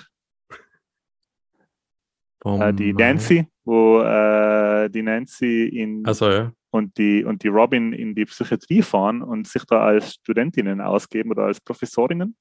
Äh, 2.44 2.74
die 2.74 2.92
Nancy, 2.92 3.46
wo 3.64 4.00
äh, 4.00 4.90
die 4.90 5.02
Nancy 5.02 5.68
in 5.68 6.04
also, 6.04 6.28
ja. 6.28 6.52
und, 6.70 6.98
die, 6.98 7.22
und 7.22 7.44
die 7.44 7.48
Robin 7.48 7.92
in 7.92 8.16
die 8.16 8.24
Psychiatrie 8.24 8.82
fahren 8.82 9.22
und 9.22 9.46
sich 9.46 9.64
da 9.64 9.82
als 9.82 10.14
Studentinnen 10.14 10.80
ausgeben 10.80 11.30
oder 11.30 11.44
als 11.44 11.60
Professorinnen. 11.60 12.34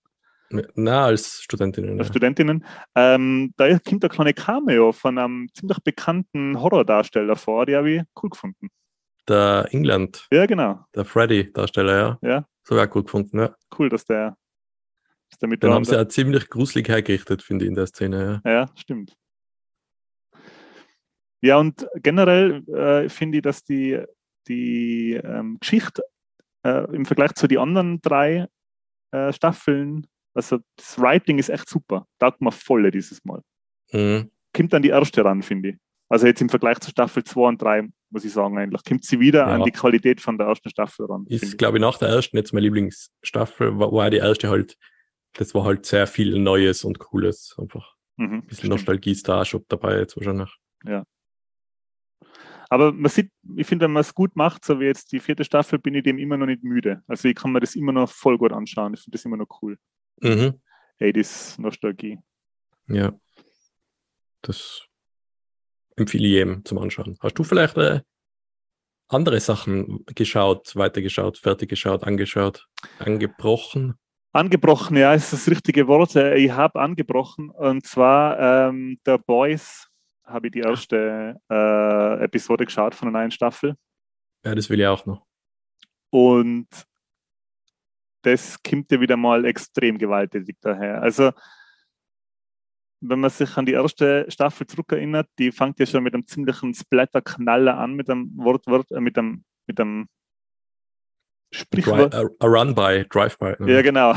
Na, 0.73 1.05
als 1.05 1.43
Studentinnen. 1.43 1.99
Als 1.99 2.07
ja. 2.07 2.13
Studentinnen. 2.13 2.65
Ähm, 2.95 3.53
da 3.57 3.77
kommt 3.77 4.03
ein 4.03 4.09
kleiner 4.09 4.33
Cameo 4.33 4.91
von 4.91 5.19
einem 5.19 5.49
ziemlich 5.53 5.77
bekannten 5.83 6.59
Horrordarsteller 6.59 7.35
vor, 7.35 7.67
die 7.67 7.75
habe 7.75 7.91
ich 7.91 8.01
cool 8.23 8.31
gefunden. 8.31 8.69
Der 9.27 9.67
England. 9.69 10.25
Ja, 10.31 10.47
genau. 10.47 10.83
Der 10.95 11.05
Freddy-Darsteller, 11.05 12.17
ja. 12.23 12.27
Ja. 12.27 12.45
So 12.63 12.79
auch 12.79 12.89
gut 12.89 13.05
gefunden, 13.05 13.37
ja. 13.37 13.55
Cool, 13.77 13.89
dass 13.89 14.05
der. 14.05 14.35
Dass 15.29 15.39
der 15.39 15.49
mit 15.49 15.63
Den 15.63 15.73
haben 15.73 15.85
sie 15.85 15.95
ja 15.95 16.07
ziemlich 16.07 16.49
gruselig 16.49 16.87
hergerichtet, 16.87 17.41
finde 17.43 17.65
ich, 17.65 17.69
in 17.69 17.75
der 17.75 17.87
Szene, 17.87 18.41
ja. 18.43 18.51
Ja, 18.51 18.65
stimmt. 18.75 19.15
Ja, 21.41 21.57
und 21.57 21.87
generell 21.95 22.67
äh, 22.67 23.09
finde 23.09 23.37
ich, 23.37 23.43
dass 23.43 23.63
die, 23.63 24.01
die 24.47 25.13
ähm, 25.13 25.57
Geschichte 25.59 26.03
äh, 26.63 26.93
im 26.93 27.05
Vergleich 27.05 27.33
zu 27.33 27.47
den 27.47 27.59
anderen 27.59 28.01
drei 28.01 28.47
äh, 29.11 29.31
Staffeln 29.31 30.05
also 30.33 30.59
das 30.75 30.99
Writing 30.99 31.37
ist 31.37 31.49
echt 31.49 31.69
super. 31.69 32.07
Taugt 32.19 32.41
mir 32.41 32.51
voll 32.51 32.89
dieses 32.91 33.23
Mal. 33.25 33.41
Mhm. 33.91 34.31
Kommt 34.55 34.73
dann 34.73 34.81
die 34.81 34.89
erste 34.89 35.23
ran, 35.25 35.41
finde 35.41 35.69
ich. 35.69 35.75
Also 36.07 36.27
jetzt 36.27 36.41
im 36.41 36.49
Vergleich 36.49 36.79
zu 36.79 36.89
Staffel 36.89 37.23
2 37.23 37.41
und 37.41 37.61
3, 37.61 37.87
muss 38.09 38.25
ich 38.25 38.33
sagen, 38.33 38.57
eigentlich, 38.57 38.83
kommt 38.83 39.03
sie 39.03 39.19
wieder 39.19 39.41
ja. 39.41 39.47
an 39.47 39.63
die 39.63 39.71
Qualität 39.71 40.21
von 40.21 40.37
der 40.37 40.47
ersten 40.47 40.69
Staffel 40.69 41.05
ran. 41.05 41.25
Ist, 41.27 41.57
glaube 41.57 41.77
ich, 41.77 41.81
nach 41.81 41.97
der 41.97 42.09
ersten 42.09 42.37
jetzt 42.37 42.53
meine 42.53 42.63
Lieblingsstaffel, 42.63 43.77
war, 43.77 43.91
war 43.91 44.09
die 44.09 44.17
erste 44.17 44.49
halt, 44.49 44.75
das 45.33 45.53
war 45.53 45.63
halt 45.63 45.85
sehr 45.85 46.07
viel 46.07 46.37
Neues 46.39 46.83
und 46.83 46.99
Cooles. 46.99 47.55
Einfach 47.57 47.95
mhm, 48.17 48.33
ein 48.33 48.47
bisschen 48.47 48.69
Nostalgie 48.69 49.11
ist 49.11 49.27
da 49.27 49.45
schon 49.45 49.65
dabei 49.67 49.99
jetzt 49.99 50.17
wahrscheinlich. 50.17 50.55
Ja. 50.85 51.05
Aber 52.69 52.91
man 52.91 53.09
sieht, 53.09 53.31
ich 53.55 53.65
finde, 53.65 53.85
wenn 53.85 53.93
man 53.93 54.01
es 54.01 54.13
gut 54.13 54.35
macht, 54.35 54.63
so 54.63 54.79
wie 54.79 54.85
jetzt 54.85 55.11
die 55.11 55.19
vierte 55.19 55.43
Staffel, 55.43 55.79
bin 55.79 55.95
ich 55.95 56.03
dem 56.03 56.19
immer 56.19 56.37
noch 56.37 56.45
nicht 56.45 56.63
müde. 56.63 57.01
Also 57.07 57.27
ich 57.27 57.35
kann 57.35 57.51
mir 57.51 57.59
das 57.59 57.75
immer 57.75 57.91
noch 57.91 58.09
voll 58.09 58.37
gut 58.37 58.53
anschauen. 58.53 58.93
Ich 58.93 59.01
finde 59.01 59.17
das 59.17 59.25
immer 59.25 59.37
noch 59.37 59.47
cool. 59.61 59.77
Mhm. 60.21 60.61
80s-Nostalgie. 60.99 62.19
Ja. 62.87 63.17
Das 64.41 64.83
empfehle 65.95 66.27
ich 66.27 66.33
jedem 66.33 66.63
zum 66.63 66.77
Anschauen. 66.77 67.17
Hast 67.21 67.39
du 67.39 67.43
vielleicht 67.43 67.77
äh, 67.77 68.01
andere 69.07 69.39
Sachen 69.39 70.05
geschaut, 70.05 70.75
weitergeschaut, 70.75 71.37
fertig 71.37 71.69
geschaut, 71.69 72.03
angeschaut, 72.03 72.67
angebrochen? 72.99 73.95
Angebrochen, 74.31 74.95
ja, 74.97 75.13
ist 75.13 75.33
das 75.33 75.49
richtige 75.49 75.87
Wort. 75.87 76.15
Äh, 76.15 76.35
ich 76.35 76.51
habe 76.51 76.79
angebrochen 76.79 77.49
und 77.49 77.85
zwar 77.85 78.69
ähm, 78.69 78.99
The 79.05 79.17
Boys 79.17 79.87
habe 80.23 80.47
ich 80.47 80.53
die 80.53 80.59
erste 80.59 81.39
äh, 81.49 82.23
Episode 82.23 82.65
geschaut 82.65 82.93
von 82.93 83.11
der 83.11 83.21
neuen 83.21 83.31
Staffel. 83.31 83.75
Ja, 84.45 84.53
das 84.53 84.69
will 84.69 84.79
ich 84.79 84.85
auch 84.85 85.05
noch. 85.05 85.25
Und 86.11 86.67
das 88.21 88.61
kommt 88.61 88.91
ja 88.91 88.99
wieder 88.99 89.17
mal 89.17 89.45
extrem 89.45 89.97
gewalttätig 89.97 90.57
daher. 90.61 91.01
Also, 91.01 91.31
wenn 93.01 93.19
man 93.19 93.29
sich 93.29 93.55
an 93.57 93.65
die 93.65 93.73
erste 93.73 94.25
Staffel 94.29 94.67
zurückerinnert, 94.67 95.27
die 95.39 95.51
fängt 95.51 95.79
ja 95.79 95.85
schon 95.85 96.03
mit 96.03 96.13
einem 96.13 96.27
ziemlichen 96.27 96.73
Splatter-Knaller 96.73 97.77
an, 97.77 97.93
mit 97.93 98.09
einem 98.09 98.31
Wortwort, 98.35 98.91
äh, 98.91 98.99
mit 98.99 99.17
einem, 99.17 99.43
mit 99.67 99.79
einem 99.79 100.07
Sprichwort. 101.51 102.13
A, 102.13 102.21
a 102.39 102.47
Run-by, 102.47 103.05
Drive-by. 103.09 103.55
Ne? 103.59 103.73
Ja, 103.73 103.81
genau. 103.81 104.13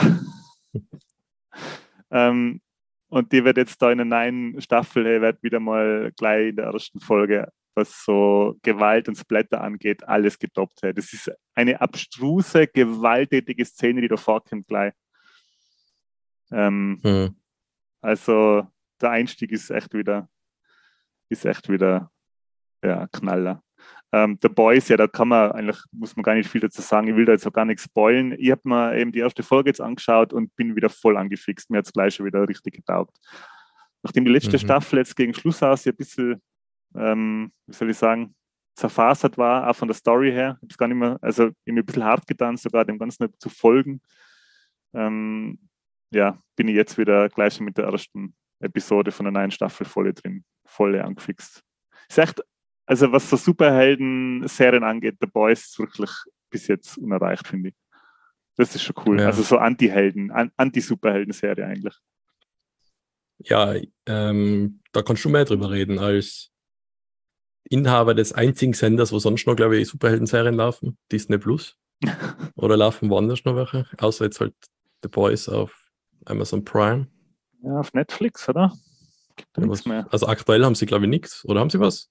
ähm, 2.10 2.60
Und 3.08 3.32
die 3.32 3.44
wird 3.44 3.56
jetzt 3.56 3.80
da 3.80 3.90
in 3.92 3.98
der 3.98 4.04
neuen 4.06 4.60
Staffel, 4.60 5.04
hey, 5.04 5.20
wird 5.20 5.42
wieder 5.42 5.60
mal 5.60 6.12
gleich 6.16 6.48
in 6.48 6.56
der 6.56 6.66
ersten 6.66 7.00
Folge, 7.00 7.48
was 7.74 8.04
so 8.04 8.56
Gewalt 8.62 9.08
und 9.08 9.16
Splatter 9.16 9.60
angeht, 9.60 10.06
alles 10.06 10.38
getoppt. 10.38 10.80
Hey. 10.82 10.94
Das 10.94 11.12
ist 11.12 11.30
eine 11.54 11.80
abstruse, 11.80 12.66
gewalttätige 12.66 13.64
Szene, 13.64 14.00
die 14.02 14.08
da 14.08 14.16
vorkommt 14.16 14.66
gleich. 14.66 14.92
Ähm, 16.50 17.00
Hm. 17.02 17.36
also 18.02 18.66
der 19.00 19.10
Einstieg 19.10 19.52
ist 19.52 19.70
echt 19.70 19.94
wieder, 19.94 20.28
ist 21.30 21.44
echt 21.46 21.68
wieder, 21.68 22.10
ja, 22.84 23.06
Knaller. 23.08 23.62
Ähm, 24.14 24.38
The 24.42 24.48
Boys, 24.48 24.88
ja, 24.88 24.96
da 24.98 25.06
kann 25.06 25.28
man 25.28 25.52
eigentlich, 25.52 25.78
muss 25.90 26.14
man 26.16 26.22
gar 26.22 26.34
nicht 26.34 26.50
viel 26.50 26.60
dazu 26.60 26.82
sagen. 26.82 27.08
Ich 27.08 27.16
will 27.16 27.24
da 27.24 27.32
jetzt 27.32 27.46
auch 27.46 27.52
gar 27.52 27.64
nichts 27.64 27.84
spoilen. 27.84 28.34
Ich 28.38 28.50
habe 28.50 28.60
mir 28.64 28.96
eben 28.98 29.10
die 29.10 29.20
erste 29.20 29.42
Folge 29.42 29.70
jetzt 29.70 29.80
angeschaut 29.80 30.32
und 30.34 30.54
bin 30.54 30.76
wieder 30.76 30.90
voll 30.90 31.16
angefixt. 31.16 31.70
Mir 31.70 31.78
hat 31.78 31.86
es 31.86 31.92
gleich 31.92 32.14
schon 32.14 32.26
wieder 32.26 32.46
richtig 32.46 32.74
getaugt. 32.74 33.16
Nachdem 34.02 34.24
die 34.24 34.32
letzte 34.32 34.56
Mhm. 34.56 34.60
Staffel 34.60 34.98
jetzt 34.98 35.16
gegen 35.16 35.32
Schluss 35.32 35.62
aus 35.62 35.84
ja 35.86 35.92
ein 35.92 35.96
bisschen, 35.96 36.42
ähm, 36.94 37.52
wie 37.66 37.72
soll 37.74 37.90
ich 37.90 37.96
sagen, 37.96 38.34
zerfasert 38.74 39.38
war, 39.38 39.68
auch 39.68 39.76
von 39.76 39.88
der 39.88 39.94
Story 39.94 40.30
her. 40.30 40.58
Ich 40.60 40.66
hab's 40.66 40.78
gar 40.78 40.88
nicht 40.88 40.96
mehr, 40.96 41.18
also 41.22 41.50
mir 41.64 41.82
ein 41.82 41.86
bisschen 41.86 42.04
hart 42.04 42.26
getan, 42.26 42.56
sogar 42.56 42.84
dem 42.84 42.98
Ganzen 42.98 43.28
zu 43.38 43.48
folgen. 43.48 44.00
Ähm, 44.94 45.58
ja, 46.10 46.38
bin 46.56 46.68
ich 46.68 46.74
jetzt 46.74 46.98
wieder 46.98 47.28
gleich 47.28 47.58
mit 47.60 47.78
der 47.78 47.86
ersten 47.86 48.34
Episode 48.60 49.10
von 49.10 49.24
der 49.24 49.32
neuen 49.32 49.50
Staffel 49.50 49.86
voll 49.86 50.12
drin, 50.12 50.44
voll 50.66 50.98
angefixt. 51.00 51.62
Ist 52.08 52.18
echt, 52.18 52.42
also 52.86 53.10
was 53.12 53.28
so 53.28 53.36
Superhelden-Serien 53.36 54.84
angeht, 54.84 55.16
The 55.20 55.26
Boys 55.26 55.66
ist 55.66 55.78
wirklich 55.78 56.10
bis 56.50 56.66
jetzt 56.68 56.98
unerreicht, 56.98 57.46
finde 57.46 57.70
ich. 57.70 57.74
Das 58.56 58.74
ist 58.74 58.82
schon 58.82 58.96
cool. 59.06 59.20
Ja. 59.20 59.26
Also 59.26 59.42
so 59.42 59.56
Anti-Helden, 59.58 60.30
An- 60.30 60.52
Anti-Superhelden-Serie 60.56 61.64
eigentlich. 61.66 61.94
Ja, 63.38 63.74
ähm, 64.06 64.80
da 64.92 65.02
kannst 65.02 65.24
du 65.24 65.28
mehr 65.30 65.44
drüber 65.44 65.70
reden 65.70 65.98
als 65.98 66.50
Inhaber 67.70 68.14
des 68.14 68.32
einzigen 68.32 68.74
Senders, 68.74 69.12
wo 69.12 69.18
sonst 69.18 69.46
noch, 69.46 69.56
glaube 69.56 69.78
ich, 69.78 69.88
Superhelden-Serien 69.88 70.54
laufen, 70.54 70.98
Disney 71.10 71.38
Plus. 71.38 71.76
Oder 72.56 72.76
laufen 72.76 73.08
woanders 73.08 73.44
noch 73.44 73.56
welche? 73.56 73.86
Außer 73.98 74.24
jetzt 74.26 74.40
halt 74.40 74.54
The 75.02 75.08
Boys 75.08 75.48
auf 75.48 75.90
Amazon 76.26 76.64
Prime. 76.64 77.08
Ja, 77.62 77.78
auf 77.80 77.92
Netflix, 77.94 78.48
oder? 78.48 78.72
Gibt 79.36 79.48
da 79.56 79.62
Ja, 79.62 79.68
nichts 79.68 79.86
mehr. 79.86 80.06
Also 80.10 80.26
aktuell 80.26 80.64
haben 80.64 80.74
sie, 80.74 80.86
glaube 80.86 81.04
ich, 81.04 81.10
nichts. 81.10 81.44
Oder 81.44 81.60
haben 81.60 81.70
sie 81.70 81.80
was? 81.80 82.10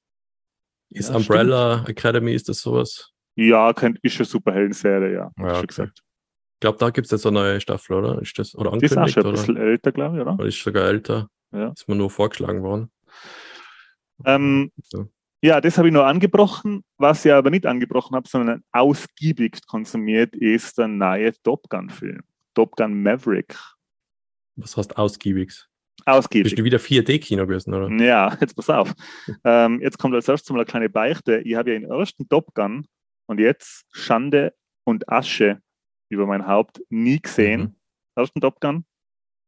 Ist 0.92 1.10
Ja, 1.10 1.16
Umbrella 1.16 1.86
Academy, 1.88 2.34
ist 2.34 2.50
das 2.50 2.60
sowas? 2.60 3.12
Ja, 3.36 3.72
könnt, 3.74 3.98
ist 4.02 4.14
schon 4.16 4.26
Superhelden-Serie, 4.26 5.14
ja. 5.14 5.32
Ja, 5.38 5.58
okay. 5.58 5.68
gesagt. 5.68 6.00
Ich 6.00 6.60
glaube, 6.60 6.78
da 6.78 6.90
gibt 6.90 7.06
es 7.06 7.12
jetzt 7.12 7.26
eine 7.26 7.40
neue 7.40 7.60
Staffel, 7.62 7.96
oder? 7.96 8.22
Ist 8.22 8.38
das, 8.38 8.54
oder 8.56 8.78
Die 8.78 8.86
ist 8.86 8.98
auch 8.98 9.08
schon 9.08 9.24
ein 9.24 9.30
oder? 9.30 9.38
bisschen 9.38 9.58
älter, 9.58 9.92
glaube 9.92 10.18
ich, 10.18 10.22
oder? 10.22 10.34
Oder 10.34 10.46
ist 10.46 10.62
sogar 10.62 10.86
älter? 10.86 11.28
Ja. 11.52 11.70
Ist 11.70 11.88
mir 11.88 11.96
nur 11.96 12.12
vorgeschlagen 12.12 12.62
worden. 12.62 12.92
Ähm, 14.26 14.72
So. 14.84 15.08
Ja, 15.44 15.60
das 15.60 15.78
habe 15.80 15.88
ich 15.88 15.94
nur 15.94 16.06
angebrochen. 16.06 16.84
Was 16.98 17.26
ich 17.26 17.34
aber 17.34 17.50
nicht 17.50 17.66
angebrochen 17.66 18.16
habe, 18.16 18.30
sondern 18.30 18.64
ausgiebig 18.72 19.66
konsumiert, 19.66 20.36
ist 20.36 20.78
der 20.78 20.88
neue 20.88 21.34
Top 21.42 21.68
Gun-Film. 21.70 22.22
Top 22.54 22.76
Gun 22.76 23.02
Maverick. 23.02 23.58
Was 24.56 24.78
heißt 24.78 24.98
ausgiebig? 24.98 25.66
Bist 25.98 26.08
Ausgiebig. 26.08 26.56
du 26.56 26.64
wieder 26.64 26.80
4D-Kino 26.80 27.46
gewesen, 27.46 27.74
oder? 27.74 27.90
Ja, 28.04 28.36
jetzt 28.42 28.56
pass 28.56 28.70
auf. 28.70 28.94
Ähm, 29.44 29.80
jetzt 29.82 29.98
kommt 30.00 30.16
als 30.16 30.28
erstes 30.28 30.50
mal 30.50 30.58
eine 30.60 30.66
kleine 30.66 30.90
Beichte. 30.90 31.40
Ich 31.40 31.56
habe 31.56 31.72
ja 31.72 31.80
den 31.80 31.90
ersten 31.90 32.28
Top 32.28 32.54
Gun 32.54 32.88
und 33.28 33.40
jetzt 33.40 33.86
Schande 33.92 34.54
und 34.84 35.08
Asche 35.10 35.60
über 36.10 36.26
mein 36.26 36.48
Haupt 36.48 36.82
nie 36.90 37.20
gesehen. 37.20 37.62
Mhm. 37.62 37.76
Ersten 38.16 38.42
Top 38.42 38.60
Gun 38.60 38.86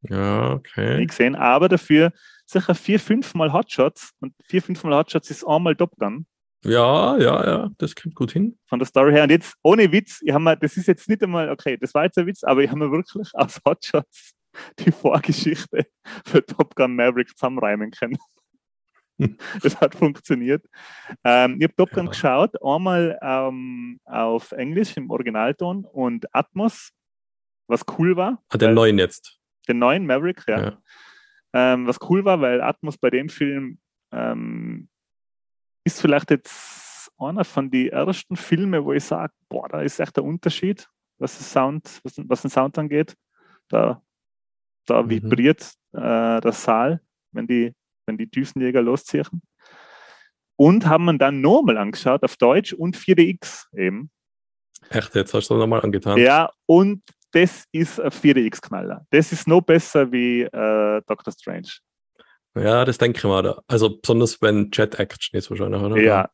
Ja, 0.02 0.50
nie 0.50 0.56
okay. 0.56 1.06
gesehen, 1.06 1.36
aber 1.36 1.70
dafür 1.70 2.12
sicher 2.46 2.76
vier, 2.76 3.00
fünf 3.00 3.34
Mal 3.34 3.52
Hotshots 3.52 4.12
und 4.20 4.34
vier, 4.46 4.62
fünf 4.62 4.84
Mal 4.84 4.96
Hotshots 4.96 5.30
ist 5.32 5.44
einmal 5.46 5.76
Top 5.76 5.96
Gun. 5.98 6.26
Ja, 6.66 7.18
ja, 7.18 7.46
ja, 7.46 7.72
das 7.78 7.94
kommt 7.94 8.16
gut 8.16 8.32
hin. 8.32 8.58
von 8.66 8.80
der 8.80 8.86
Story 8.86 9.12
her. 9.12 9.24
Und 9.24 9.32
jetzt 9.32 9.56
ohne 9.64 9.92
Witz, 9.92 10.22
ich 10.24 10.34
mir, 10.34 10.56
das 10.56 10.78
ist 10.78 10.88
jetzt 10.88 11.10
nicht 11.10 11.22
einmal, 11.22 11.50
okay, 11.50 11.78
das 11.78 11.94
war 11.94 12.06
jetzt 12.06 12.18
ein 12.18 12.26
Witz, 12.26 12.44
aber 12.44 12.64
ich 12.64 12.70
habe 12.70 12.80
mir 12.80 12.92
wirklich 12.92 13.30
aus 13.34 13.60
Hotshots 13.68 14.32
die 14.80 14.92
Vorgeschichte 14.92 15.88
für 16.26 16.46
Top 16.46 16.76
Gun 16.76 16.96
Maverick 16.96 17.30
zusammenreimen 17.30 17.92
können. 17.92 18.18
das 19.62 19.80
hat 19.80 19.96
funktioniert. 19.96 20.66
Ähm, 21.24 21.58
ich 21.60 21.64
habe 21.66 21.76
Top 21.76 21.92
Gun 21.92 22.06
Ja. 22.06 22.12
geschaut, 22.12 22.56
einmal 22.64 23.18
ähm, 23.22 24.00
auf 24.06 24.52
Englisch 24.52 24.98
im 24.98 25.10
Originalton 25.10 25.86
und 25.86 26.26
Atmos, 26.34 26.92
was 27.68 27.82
cool 27.98 28.16
war. 28.16 28.42
Ah, 28.50 28.58
den 28.58 28.74
neuen 28.74 28.98
jetzt. 28.98 29.40
den 29.68 29.80
neuen 29.80 30.06
Maverick, 30.06 30.44
ja. 30.48 30.60
Ja. 30.62 30.78
Ähm, 31.54 31.88
was 31.88 32.00
cool 32.10 32.26
war, 32.26 32.42
weil 32.42 32.62
Atmos 32.62 32.98
bei 32.98 33.10
dem 33.12 33.30
Film 33.30 33.78
ähm, 34.12 34.90
ist 35.84 36.02
vielleicht 36.02 36.32
jetzt 36.32 37.12
einer 37.20 37.44
von 37.46 37.70
den 37.70 37.90
ersten 37.90 38.36
Filmen, 38.36 38.84
wo 38.84 38.92
ich 38.94 39.04
sage, 39.04 39.32
boah, 39.50 39.70
da 39.70 39.82
ist 39.82 40.00
echt 40.00 40.16
der 40.18 40.24
Unterschied, 40.24 40.90
was, 41.20 41.38
Sound, 41.54 42.02
was, 42.04 42.16
was 42.28 42.42
den 42.42 42.50
Sound 42.52 42.78
angeht. 42.80 43.16
Da, 43.70 44.02
da 44.86 45.02
Mhm. 45.04 45.10
vibriert 45.10 45.74
äh, 45.94 46.42
der 46.42 46.52
Saal, 46.52 47.02
wenn 47.32 47.48
die, 47.48 47.74
wenn 48.06 48.18
die 48.18 48.30
Düsenjäger 48.30 48.82
losziehen. 48.82 49.42
Und 50.56 50.86
haben 50.86 51.06
wir 51.06 51.18
dann 51.18 51.42
nochmal 51.42 51.78
angeschaut 51.78 52.24
auf 52.24 52.38
Deutsch 52.38 52.74
und 52.74 52.96
4DX 52.96 53.68
eben. 53.76 54.12
Echt, 54.90 55.16
jetzt 55.16 55.34
hast 55.34 55.50
du 55.50 55.56
nochmal 55.56 55.82
angetan. 55.82 56.18
Ja, 56.20 56.52
und 56.68 57.02
das 57.32 57.66
ist 57.72 58.00
ein 58.00 58.12
4DX-Knaller. 58.12 59.06
Das 59.10 59.32
ist 59.32 59.48
noch 59.48 59.62
besser 59.62 60.12
wie 60.12 60.42
äh, 60.44 61.02
Doctor 61.08 61.34
Strange. 61.34 61.70
Ja, 62.56 62.86
das 62.86 63.00
denke 63.00 63.18
ich 63.18 63.24
mal. 63.24 63.42
da. 63.42 63.62
Also 63.68 63.98
besonders 64.00 64.40
wenn 64.42 64.70
Jet 64.72 65.00
Action 65.00 65.38
ist 65.38 65.50
wahrscheinlich, 65.50 65.82
oder? 65.82 66.00
Ja, 66.00 66.30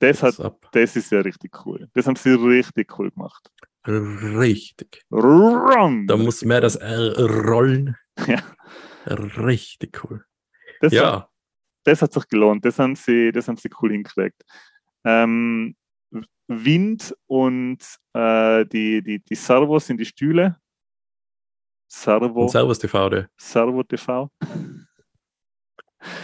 das, 0.00 0.20
hat, 0.24 0.34
das 0.72 0.96
ist 0.96 1.12
ja 1.12 1.20
richtig 1.20 1.64
cool. 1.64 1.88
Das 1.94 2.08
haben 2.08 2.16
sie 2.16 2.30
richtig 2.32 2.98
cool 2.98 3.12
gemacht. 3.12 3.48
Richtig. 3.86 5.02
Rum. 5.10 6.06
Da 6.06 6.16
muss 6.16 6.44
mehr 6.44 6.60
das 6.60 6.76
R 6.76 7.18
rollen. 7.18 7.96
Ja. 8.26 8.42
Richtig 9.06 10.04
cool. 10.04 10.24
das, 10.80 10.92
Ja, 10.92 11.12
hat, 11.12 11.30
das 11.84 12.02
hat 12.02 12.12
sich 12.12 12.28
gelohnt. 12.28 12.64
Das 12.64 12.78
haben 12.78 12.94
sie, 12.94 13.32
das 13.32 13.48
haben 13.48 13.56
sie 13.56 13.70
cool 13.80 13.90
hingekriegt. 13.90 14.42
Ähm, 15.04 15.74
Wind 16.46 17.14
und 17.26 17.78
äh, 18.12 18.64
die, 18.66 19.02
die, 19.02 19.18
die 19.20 19.34
Servos 19.34 19.90
in 19.90 19.96
die 19.96 20.04
Stühle. 20.04 20.56
Servo, 21.88 22.42
und 22.42 22.48
Servus 22.50 22.78
TV, 22.78 23.08
der. 23.08 23.28
Servo 23.36 23.82
TV. 23.82 24.30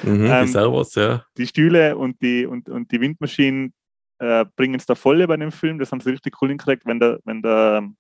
Mhm, 0.02 0.26
Ähm, 0.26 0.46
die 0.46 0.52
Servus, 0.52 0.94
ja. 0.94 1.24
die 1.36 1.46
Stühle 1.46 1.96
und 1.96 2.20
die, 2.22 2.46
und, 2.46 2.68
und 2.68 2.90
die 2.90 3.00
Windmaschinen 3.00 3.72
äh, 4.18 4.44
bringen 4.56 4.76
es 4.76 4.86
da 4.86 4.94
voll 4.94 5.26
bei 5.26 5.36
dem 5.36 5.52
Film. 5.52 5.78
Das 5.78 5.92
haben 5.92 6.00
sie 6.00 6.10
richtig 6.10 6.40
cool 6.42 6.48
hingekriegt, 6.48 6.86
wenn 6.86 7.00
der, 7.00 7.20
wenn 7.24 7.42
der 7.42 7.78
ähm, 7.82 7.96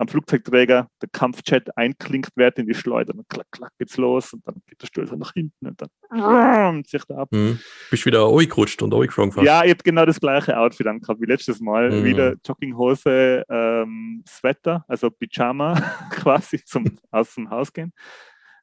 am 0.00 0.08
Flugzeugträger 0.08 0.88
der 1.02 1.08
Kampfjet 1.12 1.76
einklinkt 1.76 2.34
wird 2.34 2.58
in 2.58 2.66
die 2.66 2.74
Schleuder, 2.74 3.12
dann 3.12 3.26
klack, 3.28 3.46
klack 3.50 3.72
geht's 3.78 3.98
los 3.98 4.32
und 4.32 4.46
dann 4.46 4.62
geht 4.66 4.96
der 4.96 5.06
so 5.06 5.14
nach 5.14 5.34
hinten 5.34 5.66
und 5.66 5.80
dann 5.80 5.90
rum, 6.10 6.84
zieht 6.86 7.04
er 7.10 7.18
ab. 7.18 7.28
Mhm. 7.32 7.60
Bist 7.90 8.06
wieder 8.06 8.24
angerutscht 8.24 8.80
und 8.80 8.94
angeflogen 8.94 9.32
fast. 9.32 9.46
Ja, 9.46 9.62
ich 9.62 9.70
habe 9.70 9.82
genau 9.82 10.06
das 10.06 10.18
gleiche 10.18 10.56
Outfit 10.56 10.86
angehabt 10.86 11.20
wie 11.20 11.26
letztes 11.26 11.60
Mal. 11.60 11.90
Mhm. 11.90 12.04
Wieder 12.04 12.34
Jogginghose, 12.46 13.44
ähm, 13.50 14.24
Sweater, 14.26 14.86
also 14.88 15.10
Pyjama 15.10 15.74
quasi 16.10 16.64
zum 16.64 16.98
aus 17.10 17.34
dem 17.34 17.50
Haus 17.50 17.70
gehen. 17.70 17.92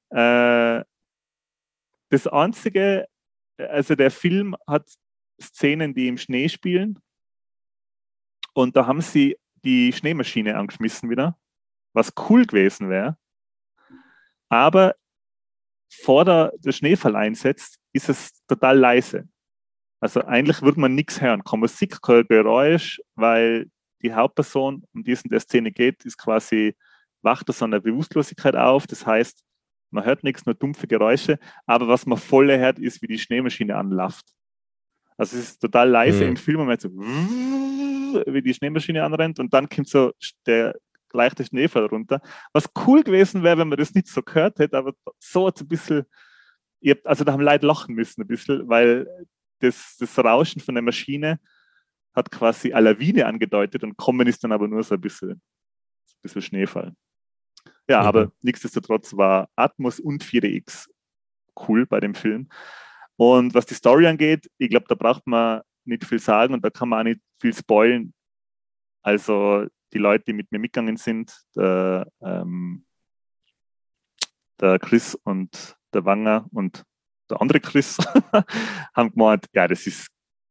Äh, 0.09 0.81
das 2.09 2.25
einzige, 2.25 3.05
also 3.59 3.93
der 3.93 4.09
Film 4.09 4.55
hat 4.65 4.89
Szenen, 5.41 5.93
die 5.93 6.07
im 6.07 6.17
Schnee 6.17 6.49
spielen. 6.49 6.99
Und 8.53 8.75
da 8.75 8.87
haben 8.87 9.01
sie 9.01 9.37
die 9.63 9.93
Schneemaschine 9.93 10.57
angeschmissen 10.57 11.09
wieder, 11.09 11.37
was 11.93 12.13
cool 12.29 12.45
gewesen 12.45 12.89
wäre. 12.89 13.17
Aber 14.49 14.95
vor 15.89 16.25
der, 16.25 16.53
der 16.57 16.71
Schneefall 16.71 17.15
einsetzt, 17.15 17.79
ist 17.93 18.09
es 18.09 18.31
total 18.47 18.77
leise. 18.77 19.27
Also 19.99 20.23
eigentlich 20.23 20.61
würde 20.61 20.79
man 20.79 20.95
nichts 20.95 21.21
hören. 21.21 21.43
Keine 21.43 21.61
Musik, 21.61 22.01
kein 22.01 22.25
Geräusch, 22.27 23.01
weil 23.15 23.69
die 24.03 24.13
Hauptperson, 24.13 24.83
um 24.93 25.03
die 25.03 25.11
es 25.11 25.23
in 25.23 25.31
der 25.31 25.39
Szene 25.39 25.71
geht, 25.71 26.05
ist 26.05 26.17
quasi, 26.17 26.75
wacht 27.21 27.49
aus 27.49 27.63
einer 27.63 27.79
Bewusstlosigkeit 27.79 28.55
auf. 28.55 28.85
Das 28.85 29.05
heißt, 29.05 29.43
man 29.89 30.05
hört 30.05 30.23
nichts, 30.23 30.45
nur 30.45 30.55
dumpfe 30.55 30.87
Geräusche. 30.87 31.39
Aber 31.65 31.87
was 31.87 32.05
man 32.05 32.17
voll 32.17 32.55
hört, 32.55 32.77
ist, 32.79 33.01
wie 33.01 33.07
die 33.07 33.17
Schneemaschine 33.17 33.75
anlafft. 33.75 34.25
Also 35.17 35.37
es 35.37 35.43
ist 35.51 35.59
total 35.61 35.89
leise 35.89 36.23
Mhm. 36.23 36.29
im 36.31 36.37
Film, 36.37 36.57
man 36.59 36.67
hört 36.67 36.81
so, 36.81 36.89
wie 36.91 38.41
die 38.41 38.53
Schneemaschine 38.53 39.03
anrennt 39.03 39.39
und 39.39 39.53
dann 39.53 39.67
kommt 39.67 39.87
so 39.89 40.13
der 40.45 40.75
leichte 41.11 41.43
Schneefall 41.43 41.85
runter. 41.85 42.21
Was 42.53 42.69
cool 42.85 43.03
gewesen 43.03 43.41
wäre, 43.43 43.57
wenn 43.57 43.69
man 43.69 43.77
das 43.77 43.93
nicht 43.93 44.07
so 44.07 44.21
gehört 44.21 44.59
hätte, 44.59 44.77
aber 44.77 44.93
so 45.19 45.47
hat 45.47 45.55
es 45.57 45.61
ein 45.63 45.67
bisschen, 45.67 46.05
habt, 46.87 47.05
also 47.07 47.23
da 47.23 47.31
haben 47.33 47.41
Leute 47.41 47.65
lachen 47.65 47.95
müssen 47.95 48.21
ein 48.21 48.27
bisschen, 48.27 48.67
weil 48.69 49.07
das, 49.59 49.97
das 49.99 50.17
Rauschen 50.19 50.61
von 50.61 50.75
der 50.75 50.83
Maschine 50.83 51.39
hat 52.13 52.29
quasi 52.31 52.73
eine 52.73 52.91
Lawine 52.91 53.25
angedeutet 53.25 53.83
und 53.83 53.97
kommen 53.97 54.27
ist 54.27 54.43
dann 54.43 54.51
aber 54.51 54.67
nur 54.67 54.83
so 54.83 54.95
ein 54.95 55.01
bisschen, 55.01 55.31
ein 55.31 55.41
bisschen 56.21 56.41
Schneefall. 56.41 56.93
Ja, 57.89 58.01
Mhm. 58.01 58.07
aber 58.07 58.31
nichtsdestotrotz 58.41 59.15
war 59.15 59.49
Atmos 59.55 59.99
und 59.99 60.23
4DX 60.23 60.89
cool 61.67 61.85
bei 61.87 61.99
dem 61.99 62.13
Film. 62.13 62.49
Und 63.17 63.53
was 63.53 63.65
die 63.65 63.73
Story 63.73 64.07
angeht, 64.07 64.49
ich 64.57 64.69
glaube, 64.69 64.85
da 64.87 64.95
braucht 64.95 65.25
man 65.25 65.61
nicht 65.85 66.05
viel 66.05 66.19
sagen 66.19 66.53
und 66.53 66.63
da 66.63 66.69
kann 66.69 66.89
man 66.89 66.99
auch 66.99 67.03
nicht 67.03 67.21
viel 67.39 67.53
spoilen. 67.53 68.13
Also 69.01 69.65
die 69.93 69.97
Leute, 69.97 70.25
die 70.25 70.33
mit 70.33 70.51
mir 70.51 70.59
mitgegangen 70.59 70.97
sind, 70.97 71.33
der, 71.55 72.07
ähm, 72.21 72.85
der 74.59 74.79
Chris 74.79 75.15
und 75.15 75.75
der 75.93 76.05
Wanger 76.05 76.45
und 76.51 76.83
der 77.29 77.41
andere 77.41 77.59
Chris, 77.59 77.97
haben 78.95 79.11
gemeint, 79.11 79.45
ja, 79.53 79.67
das 79.67 79.87
ist 79.87 80.07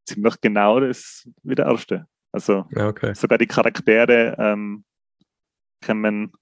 ziemlich 0.06 0.40
genau 0.40 0.80
das 0.80 1.28
wie 1.42 1.54
der 1.54 1.66
erste. 1.66 2.06
Also 2.32 2.66
Ja, 2.70 2.88
okay. 2.88 3.14
sogar 3.14 3.38
die 3.38 3.46
Charaktere 3.46 4.36
ähm, 4.38 4.84
kommen, 5.84 6.32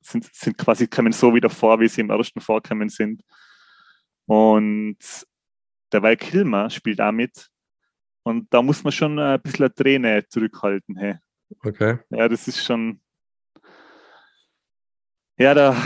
sind, 0.00 0.24
sind 0.34 0.58
quasi 0.58 0.86
kommen 0.86 1.12
so 1.12 1.34
wieder 1.34 1.50
vor, 1.50 1.80
wie 1.80 1.88
sie 1.88 2.00
im 2.00 2.10
ersten 2.10 2.40
vorkommen 2.40 2.88
sind. 2.88 3.22
Und 4.26 4.98
der 5.92 6.02
Val 6.02 6.16
Kilmer 6.16 6.70
spielt 6.70 6.98
damit. 6.98 7.48
Und 8.22 8.52
da 8.52 8.62
muss 8.62 8.82
man 8.82 8.92
schon 8.92 9.18
ein 9.18 9.40
bisschen 9.40 9.66
eine 9.66 9.74
Träne 9.74 10.26
zurückhalten. 10.28 10.96
Hey. 10.96 11.16
Okay. 11.62 11.98
Ja, 12.10 12.28
das 12.28 12.48
ist 12.48 12.64
schon. 12.64 13.00
Ja, 15.36 15.52
da, 15.52 15.76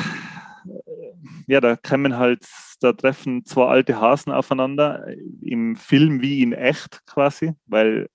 ja, 1.47 1.61
da 1.61 1.76
kommen 1.76 2.16
halt, 2.16 2.47
da 2.80 2.92
treffen 2.92 3.45
zwei 3.45 3.66
alte 3.66 4.00
Hasen 4.00 4.33
aufeinander, 4.33 5.07
im 5.42 5.75
Film 5.75 6.21
wie 6.21 6.42
in 6.42 6.52
echt 6.52 7.04
quasi, 7.07 7.54
weil 7.66 8.09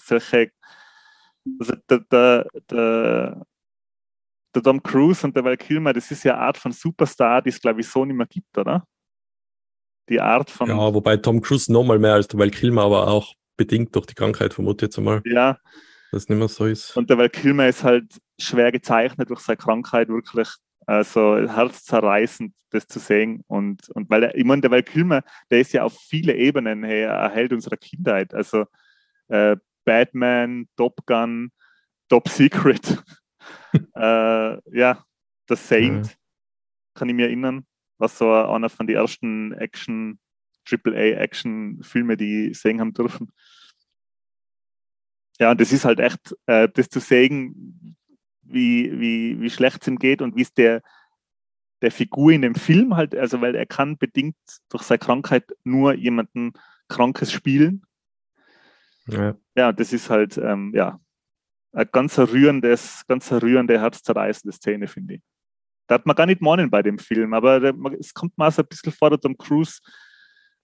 solche, 0.00 0.50
also 1.58 1.74
der, 1.90 1.98
der, 2.10 2.48
der, 2.70 3.46
der 4.54 4.62
Tom 4.62 4.82
Cruise 4.82 5.26
und 5.26 5.36
der 5.36 5.44
Val 5.44 5.58
Kilmer, 5.58 5.92
das 5.92 6.10
ist 6.10 6.24
ja 6.24 6.34
eine 6.34 6.42
Art 6.42 6.56
von 6.56 6.72
Superstar, 6.72 7.42
die 7.42 7.50
es 7.50 7.60
glaube 7.60 7.80
ich 7.80 7.88
so 7.88 8.04
nicht 8.04 8.16
mehr 8.16 8.26
gibt, 8.26 8.56
oder? 8.56 8.86
Die 10.08 10.20
Art 10.20 10.50
von, 10.50 10.68
Ja, 10.68 10.92
wobei 10.94 11.16
Tom 11.16 11.40
Cruise 11.40 11.72
nochmal 11.72 11.98
mehr 11.98 12.14
als 12.14 12.28
der 12.28 12.38
Val 12.38 12.50
Kilmer, 12.50 12.82
aber 12.82 13.08
auch 13.08 13.34
bedingt 13.56 13.94
durch 13.94 14.06
die 14.06 14.14
Krankheit, 14.14 14.52
vermute 14.54 14.84
ich 14.84 14.88
jetzt 14.88 14.98
einmal, 14.98 15.22
ja, 15.24 15.58
dass 16.12 16.24
es 16.24 16.28
nicht 16.28 16.38
mehr 16.38 16.48
so 16.48 16.66
ist. 16.66 16.96
Und 16.96 17.08
der 17.10 17.18
Val 17.18 17.30
Kilmer 17.30 17.68
ist 17.68 17.84
halt 17.84 18.18
schwer 18.38 18.70
gezeichnet 18.72 19.30
durch 19.30 19.40
seine 19.40 19.56
Krankheit, 19.56 20.08
wirklich 20.08 20.48
also 20.86 21.36
herzzerreißend, 21.38 22.52
das 22.70 22.86
zu 22.86 22.98
sehen. 22.98 23.42
Und, 23.46 23.88
und 23.90 24.10
weil 24.10 24.24
er, 24.24 24.34
ich 24.36 24.44
meine, 24.44 24.60
der 24.60 24.70
Val 24.70 24.82
Kilmer, 24.82 25.22
der 25.50 25.60
ist 25.60 25.72
ja 25.72 25.84
auf 25.84 25.96
viele 25.98 26.34
Ebenen 26.34 26.84
hey, 26.84 27.06
ein 27.06 27.30
Held 27.32 27.52
unserer 27.52 27.76
Kindheit. 27.78 28.34
Also 28.34 28.66
äh, 29.28 29.56
Batman, 29.86 30.66
Top 30.76 31.06
Gun, 31.06 31.50
Top 32.10 32.28
Secret. 32.28 33.02
äh, 33.94 34.78
ja, 34.78 35.04
The 35.48 35.56
Saint, 35.56 36.06
Ja. 36.06 36.12
kann 36.94 37.08
ich 37.08 37.14
mir 37.14 37.26
erinnern, 37.26 37.64
was 37.98 38.18
so 38.18 38.32
einer 38.32 38.68
von 38.68 38.86
den 38.86 38.96
ersten 38.96 39.52
Action, 39.52 40.18
AAA-Action-Filme, 40.70 42.16
die 42.16 42.50
ich 42.50 42.60
sehen 42.60 42.80
haben 42.80 42.94
dürfen. 42.94 43.32
Ja, 45.38 45.50
und 45.50 45.60
das 45.60 45.72
ist 45.72 45.84
halt 45.84 46.00
echt, 46.00 46.36
äh, 46.46 46.68
das 46.72 46.88
zu 46.88 47.00
sehen, 47.00 47.96
wie, 48.42 49.00
wie, 49.00 49.40
wie 49.40 49.50
schlecht 49.50 49.82
es 49.82 49.88
ihm 49.88 49.98
geht 49.98 50.22
und 50.22 50.36
wie 50.36 50.42
es 50.42 50.52
der, 50.54 50.82
der 51.82 51.90
Figur 51.90 52.32
in 52.32 52.42
dem 52.42 52.54
Film 52.54 52.96
halt, 52.96 53.14
also 53.14 53.40
weil 53.40 53.54
er 53.54 53.66
kann 53.66 53.98
bedingt 53.98 54.36
durch 54.68 54.84
seine 54.84 54.98
Krankheit 54.98 55.44
nur 55.64 55.94
jemanden 55.94 56.52
Krankes 56.88 57.32
spielen. 57.32 57.82
Ja. 59.06 59.36
Ja, 59.56 59.72
das 59.72 59.92
ist 59.92 60.08
halt, 60.08 60.38
ähm, 60.38 60.72
ja, 60.74 61.00
ein 61.72 61.88
ganz 61.90 62.18
rührendes, 62.18 63.04
ganz 63.06 63.30
rührende, 63.32 63.80
herzzerreißende 63.80 64.54
Szene, 64.54 64.86
finde 64.86 65.14
ich. 65.14 65.22
Da 65.86 65.96
hat 65.96 66.06
man 66.06 66.16
gar 66.16 66.26
nicht 66.26 66.40
meinen 66.40 66.70
bei 66.70 66.82
dem 66.82 66.98
Film, 66.98 67.34
aber 67.34 67.62
es 67.98 68.14
kommt 68.14 68.36
mir 68.38 68.50
so 68.50 68.62
ein 68.62 68.68
bisschen 68.68 68.92
vor, 68.92 69.10
der 69.10 69.20
Tom 69.20 69.36
Cruise, 69.36 69.80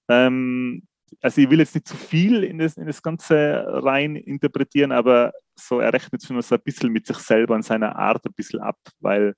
ähm, 0.08 0.82
also 1.20 1.40
ich 1.40 1.50
will 1.50 1.58
jetzt 1.58 1.74
nicht 1.74 1.88
zu 1.88 1.96
viel 1.96 2.44
in 2.44 2.58
das, 2.58 2.76
in 2.76 2.86
das 2.86 3.02
Ganze 3.02 3.64
rein 3.66 4.16
interpretieren, 4.16 4.92
aber 4.92 5.32
so 5.56 5.80
er 5.80 5.92
rechnet 5.92 6.20
sich 6.20 6.30
nur 6.30 6.42
so 6.42 6.54
ein 6.54 6.62
bisschen 6.62 6.90
mit 6.92 7.06
sich 7.06 7.18
selber 7.18 7.54
und 7.54 7.64
seiner 7.64 7.96
Art 7.96 8.24
ein 8.24 8.32
bisschen 8.32 8.60
ab, 8.60 8.78
weil 9.00 9.34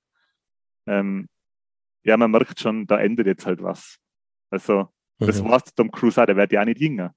ähm, 0.87 1.27
ja, 2.03 2.15
man 2.17 2.31
merkt 2.31 2.59
schon, 2.59 2.85
da 2.85 2.99
endet 2.99 3.27
jetzt 3.27 3.45
halt 3.45 3.61
was. 3.63 3.97
Also, 4.51 4.89
das 5.19 5.41
Mhm. 5.41 5.49
war's 5.49 5.73
Tom 5.75 5.89
Cruise 5.91 6.21
auch, 6.21 6.25
der 6.25 6.35
wird 6.35 6.51
ja 6.51 6.61
auch 6.61 6.65
nicht 6.65 6.79
jünger 6.79 7.13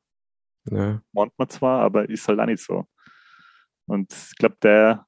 ja. 0.70 1.00
meint 1.12 1.33
man 1.37 1.48
zwar, 1.48 1.83
aber 1.83 2.09
ist 2.09 2.26
halt 2.29 2.40
auch 2.40 2.46
nicht 2.46 2.62
so. 2.62 2.87
Und 3.87 4.12
ich 4.12 4.37
glaube, 4.37 4.57
der 4.62 5.06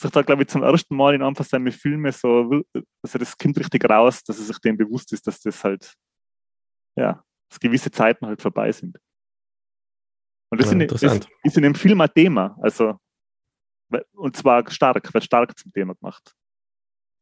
sagt 0.00 0.14
da, 0.16 0.22
glaube 0.22 0.42
ich, 0.42 0.48
zum 0.48 0.62
ersten 0.62 0.94
Mal 0.96 1.14
in 1.14 1.22
einem 1.22 1.34
von 1.36 1.44
seinen 1.44 1.72
Filmen 1.72 2.12
so, 2.12 2.62
also 3.02 3.18
das 3.18 3.36
kommt 3.36 3.58
richtig 3.58 3.84
raus, 3.88 4.22
dass 4.22 4.38
er 4.38 4.44
sich 4.44 4.58
dem 4.60 4.76
bewusst 4.76 5.12
ist, 5.12 5.26
dass 5.26 5.40
das 5.40 5.62
halt, 5.64 5.94
ja, 6.96 7.22
dass 7.48 7.58
gewisse 7.60 7.90
Zeiten 7.90 8.26
halt 8.26 8.40
vorbei 8.40 8.70
sind. 8.72 8.96
Und 10.50 10.60
das, 10.60 10.66
Ja, 10.66 10.70
sind, 10.70 10.90
das 10.92 11.02
interessant. 11.02 11.28
ist 11.42 11.56
in 11.56 11.62
dem 11.64 11.74
Film 11.74 12.00
ein 12.00 12.10
Thema, 12.14 12.56
also, 12.62 12.98
und 14.12 14.36
zwar 14.36 14.68
stark, 14.70 15.12
wird 15.12 15.24
stark 15.24 15.58
zum 15.58 15.72
Thema 15.72 15.94
gemacht. 15.94 16.34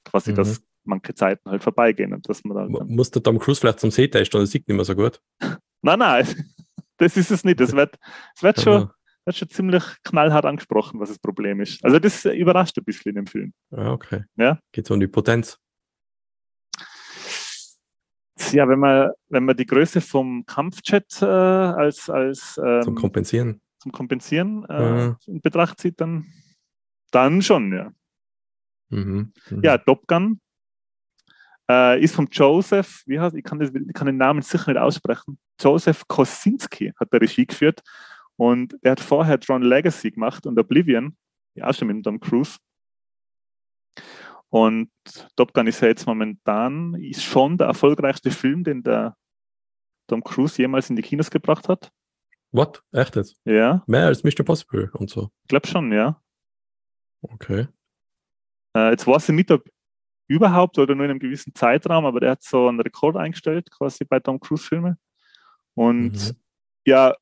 Quasi, 0.04 0.32
Mhm. 0.32 0.36
dass 0.36 0.62
manche 0.84 1.14
Zeiten 1.14 1.50
halt 1.50 1.62
vorbeigehen 1.62 2.12
und 2.12 2.28
dass 2.28 2.44
man 2.44 2.56
dann. 2.72 2.88
Muss 2.94 3.10
der 3.10 3.22
Tom 3.22 3.38
Cruise 3.38 3.60
vielleicht 3.60 3.80
zum 3.80 3.90
Sehtest 3.90 4.34
und 4.34 4.42
er 4.42 4.46
sieht 4.46 4.68
nicht 4.68 4.76
mehr 4.76 4.84
so 4.84 4.94
gut? 4.94 5.20
Nein, 5.82 5.98
nein, 5.98 6.26
das 6.98 7.16
ist 7.16 7.30
es 7.30 7.44
nicht. 7.44 7.58
Das 7.60 7.72
wird, 7.72 7.96
es 8.34 8.42
wird 8.42 8.60
schon. 8.60 8.90
Wird 9.26 9.36
schon 9.36 9.50
ziemlich 9.50 9.82
knallhart 10.04 10.44
angesprochen, 10.46 11.00
was 11.00 11.08
das 11.08 11.18
Problem 11.18 11.60
ist. 11.60 11.84
Also 11.84 11.98
das 11.98 12.24
überrascht 12.24 12.78
ein 12.78 12.84
bisschen 12.84 13.10
in 13.10 13.16
dem 13.16 13.26
Film. 13.26 13.52
Ah, 13.72 13.90
okay. 13.92 14.24
Ja. 14.36 14.58
Geht 14.72 14.88
um 14.90 15.00
die 15.00 15.08
Potenz. 15.08 15.58
Ja, 18.52 18.68
wenn 18.68 18.78
man, 18.78 19.10
wenn 19.28 19.44
man 19.44 19.56
die 19.56 19.66
Größe 19.66 20.00
vom 20.00 20.44
Kampfjet 20.46 21.20
äh, 21.20 21.24
als, 21.24 22.08
als 22.08 22.60
ähm, 22.64 22.82
Zum 22.82 22.94
Kompensieren. 22.94 23.60
zum 23.80 23.90
Kompensieren 23.92 24.64
äh, 24.68 24.74
Ja. 25.06 25.18
in 25.26 25.40
Betracht 25.40 25.80
zieht, 25.80 26.00
dann, 26.00 26.26
dann 27.10 27.42
schon, 27.42 27.72
ja. 27.72 27.90
Mhm. 28.90 29.32
Mhm. 29.50 29.62
Ja, 29.64 29.78
Top 29.78 30.06
Gun 30.06 30.40
äh, 31.68 32.00
ist 32.00 32.14
vom 32.14 32.28
Joseph, 32.30 33.02
wie 33.06 33.18
heißt, 33.18 33.34
ich 33.34 33.42
kann, 33.42 33.58
das, 33.58 33.70
ich 33.74 33.92
kann 33.94 34.06
den 34.06 34.18
Namen 34.18 34.42
sicher 34.42 34.70
nicht 34.72 34.80
aussprechen. 34.80 35.38
Joseph 35.60 36.06
Kosinski 36.06 36.92
hat 37.00 37.12
der 37.12 37.20
Regie 37.22 37.46
geführt 37.46 37.82
und 38.36 38.76
er 38.82 38.92
hat 38.92 39.00
vorher 39.00 39.38
Tron 39.40 39.62
Legacy 39.62 40.10
gemacht 40.10 40.46
und 40.46 40.58
Oblivion, 40.58 41.16
ja 41.54 41.68
auch 41.68 41.74
schon 41.74 41.88
mit 41.88 41.96
dem 41.96 42.02
Tom 42.02 42.20
Cruise. 42.20 42.58
Und 44.48 44.90
Top 45.36 45.52
Gun 45.52 45.66
ist 45.66 45.80
ja 45.80 45.88
jetzt 45.88 46.06
momentan 46.06 46.94
ist 46.94 47.22
schon 47.24 47.58
der 47.58 47.66
erfolgreichste 47.68 48.30
Film, 48.30 48.64
den 48.64 48.82
der 48.82 49.16
Tom 50.06 50.22
Cruise 50.22 50.60
jemals 50.60 50.88
in 50.88 50.96
die 50.96 51.02
Kinos 51.02 51.30
gebracht 51.30 51.68
hat. 51.68 51.90
What? 52.52 52.82
Echt 52.92 53.16
jetzt? 53.16 53.36
Ja, 53.44 53.82
Mehr 53.86 54.06
als 54.06 54.22
Mission 54.22 54.44
Impossible 54.44 54.90
und 54.94 55.10
so. 55.10 55.30
ich 55.42 55.48
glaube 55.48 55.66
schon, 55.66 55.92
ja. 55.92 56.22
Okay. 57.22 57.66
Äh, 58.76 58.90
jetzt 58.90 59.06
weiß 59.06 59.28
ich 59.30 59.34
nicht, 59.34 59.50
ob 59.50 59.68
überhaupt 60.28 60.78
oder 60.78 60.94
nur 60.94 61.04
in 61.04 61.10
einem 61.10 61.20
gewissen 61.20 61.54
Zeitraum, 61.54 62.04
aber 62.06 62.20
der 62.20 62.32
hat 62.32 62.42
so 62.42 62.68
einen 62.68 62.80
Rekord 62.80 63.16
eingestellt, 63.16 63.70
quasi 63.70 64.04
bei 64.04 64.20
Tom 64.20 64.38
Cruise-Filmen. 64.38 64.96
Und 65.74 66.12
Mhm. 66.12 66.36
ja, 66.86 67.14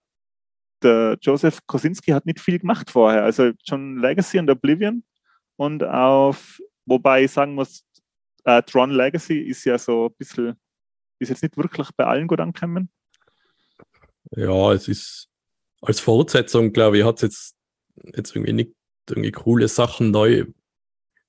der 0.85 1.19
Joseph 1.21 1.61
Kosinski 1.67 2.13
hat 2.13 2.27
nicht 2.27 2.41
viel 2.41 2.59
gemacht 2.59 2.91
vorher. 2.91 3.25
Also 3.25 3.53
schon 3.67 3.99
Legacy 3.99 4.39
und 4.39 4.51
Oblivion 4.51 5.03
und 5.57 5.83
auf, 5.85 6.61
wobei 6.87 7.25
ich 7.25 7.33
sagen 7.33 7.55
muss, 7.55 7.85
äh, 8.45 8.63
Tron 8.63 8.91
Legacy 8.91 9.39
ist 9.39 9.65
ja 9.65 9.79
so 9.79 10.07
ein 10.07 10.15
bisschen, 10.19 10.55
ist 11.19 11.31
jetzt 11.31 11.43
nicht 11.43 11.57
wirklich 11.57 11.89
bei 11.97 12.05
allen 12.05 12.27
gut 12.29 12.41
angekommen. 12.41 12.91
Ja, 14.31 14.73
es 14.73 14.89
ist 14.89 15.29
als 15.81 16.01
Fortsetzung, 16.01 16.73
glaube 16.73 16.99
ich, 16.99 17.05
hat 17.05 17.17
es 17.17 17.23
jetzt, 17.23 17.57
jetzt 18.17 18.37
irgendwie 18.37 18.53
nicht 18.53 18.73
irgendwie 19.09 19.33
coole 19.33 19.69
Sachen 19.69 20.11
neu 20.11 20.47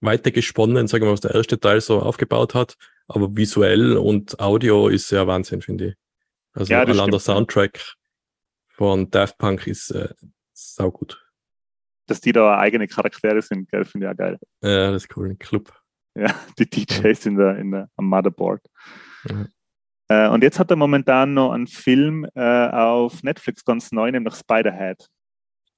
weitergesponnen, 0.01 0.87
sagen 0.87 1.03
wir 1.03 1.07
mal, 1.07 1.13
was 1.13 1.21
der 1.21 1.35
erste 1.35 1.59
Teil 1.59 1.81
so 1.81 1.99
aufgebaut 1.99 2.53
hat. 2.53 2.75
Aber 3.07 3.35
visuell 3.35 3.97
und 3.97 4.39
Audio 4.39 4.87
ist 4.87 5.11
ja 5.11 5.27
Wahnsinn, 5.27 5.61
finde 5.61 5.89
ich. 5.89 5.95
Also 6.53 6.73
Ja, 6.73 6.81
allein 6.81 6.87
der 6.87 6.95
stimmt, 6.95 7.13
ja. 7.13 7.19
Soundtrack 7.19 7.95
von 8.75 9.09
Daft 9.09 9.37
Punk 9.37 9.67
ist 9.67 9.91
äh, 9.91 10.13
saugut. 10.53 11.25
Dass 12.07 12.21
die 12.21 12.31
da 12.31 12.57
eigene 12.57 12.87
Charaktere 12.87 13.41
sind, 13.41 13.69
gell, 13.71 13.85
finde 13.85 14.07
ich 14.07 14.13
auch 14.13 14.17
geil. 14.17 14.39
Ja, 14.61 14.91
das 14.91 15.03
ist 15.03 15.17
cool. 15.17 15.29
Ein 15.29 15.39
Club. 15.39 15.73
Ja, 16.15 16.33
die 16.57 16.69
DJs 16.69 17.25
in 17.25 17.35
der, 17.37 17.57
in 17.57 17.71
der, 17.71 17.89
am 17.95 18.07
Motherboard. 18.07 18.61
Mhm. 19.25 19.49
Äh, 20.07 20.29
und 20.29 20.43
jetzt 20.43 20.59
hat 20.59 20.69
er 20.69 20.77
momentan 20.77 21.33
noch 21.33 21.51
einen 21.51 21.67
Film 21.67 22.27
äh, 22.35 22.69
auf 22.69 23.23
Netflix 23.23 23.65
ganz 23.65 23.91
neu, 23.91 24.11
nämlich 24.11 24.35
Spiderhead. 24.35 25.07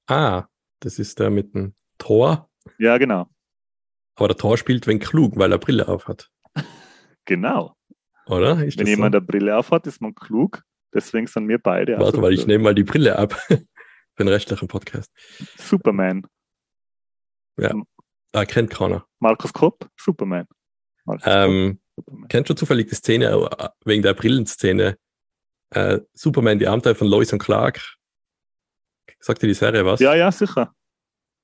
Ah, 0.08 0.46
das 0.80 1.00
ist 1.00 1.20
der 1.20 1.30
mit 1.30 1.56
dem 1.56 1.74
Tor. 1.98 2.50
Ja, 2.78 2.98
genau. 2.98 3.28
Aber 4.16 4.28
der 4.28 4.38
Tor 4.38 4.58
spielt 4.58 4.86
wenn 4.88 5.00
klug, 5.00 5.38
weil 5.38 5.52
er 5.52 5.60
Brille 5.60 5.88
auf 5.88 6.08
hat. 6.08 6.30
Genau. 7.26 7.76
Oder? 8.28 8.66
Ist 8.66 8.80
Wenn 8.80 8.88
jemand 8.88 9.14
so? 9.14 9.18
eine 9.18 9.26
Brille 9.26 9.58
aufhat, 9.58 9.86
ist 9.86 10.02
man 10.02 10.16
klug. 10.16 10.64
Deswegen 10.94 11.28
sind 11.28 11.48
wir 11.48 11.60
beide. 11.60 11.98
Warte, 12.00 12.22
weil 12.22 12.34
ich 12.34 12.48
nehme 12.48 12.64
mal 12.64 12.76
die 12.76 12.84
Brille 12.84 13.18
ab 13.18 13.34
für 13.48 13.66
den 14.18 14.28
restlichen 14.28 14.68
Podcast. 14.68 15.12
Superman. 15.58 16.26
Ja. 17.60 17.74
Ah, 18.34 18.46
kennt 18.46 18.70
keiner. 18.70 19.06
Markus 19.20 19.52
Kopp, 19.54 19.90
Superman. 19.98 20.46
Markus 21.06 21.24
Ähm, 21.26 21.80
Kopp, 21.96 22.06
Superman. 22.06 22.28
kennt 22.30 22.48
schon 22.48 22.58
zufällig 22.58 22.88
die 22.90 22.96
Szene 22.96 23.26
äh, 23.58 23.70
wegen 23.86 24.04
der 24.04 24.14
Brillenszene? 24.14 24.98
Äh, 25.72 26.00
Superman, 26.14 26.60
die 26.60 26.68
Abenteuer 26.68 26.96
von 26.96 27.08
Lois 27.08 27.34
und 27.34 27.40
Clark. 27.40 27.82
Sagt 29.20 29.42
dir 29.42 29.48
die 29.48 29.54
Serie 29.54 29.86
was? 29.86 30.00
Ja, 30.00 30.16
ja, 30.16 30.32
sicher. 30.32 30.74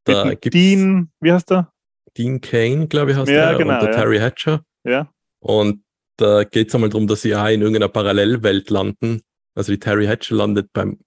da 0.05 0.29
gibt's 0.35 0.51
Dean, 0.51 1.11
wie 1.19 1.31
heißt 1.31 1.49
der? 1.49 1.73
Dean 2.17 2.39
Kane, 2.39 2.87
glaube 2.87 3.11
ich, 3.11 3.17
heißt 3.17 3.29
Ja, 3.29 3.49
der, 3.49 3.57
genau, 3.57 3.73
und 3.73 3.81
der 3.81 3.91
ja. 3.91 3.95
Terry 3.97 4.19
Hatcher. 4.19 4.63
Ja. 4.83 5.11
Und 5.39 5.83
da 6.17 6.43
geht 6.43 6.67
es 6.69 6.75
einmal 6.75 6.89
darum, 6.91 7.07
dass 7.07 7.23
sie 7.23 7.35
auch 7.35 7.47
in 7.47 7.61
irgendeiner 7.61 7.89
Parallelwelt 7.89 8.69
landen. 8.69 9.21
Also 9.55 9.71
die 9.71 9.79
Terry 9.79 10.05
Hatcher 10.05 10.35
landet 10.35 10.71
beim 10.73 10.99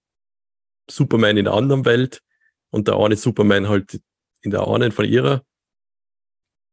Superman 0.89 1.37
in 1.37 1.45
der 1.45 1.53
anderen 1.53 1.85
Welt 1.85 2.21
und 2.69 2.87
der 2.87 2.97
eine 2.97 3.15
Superman 3.15 3.67
halt 3.67 3.99
in 4.41 4.51
der 4.51 4.67
einen 4.67 4.91
von 4.91 5.05
ihrer. 5.05 5.43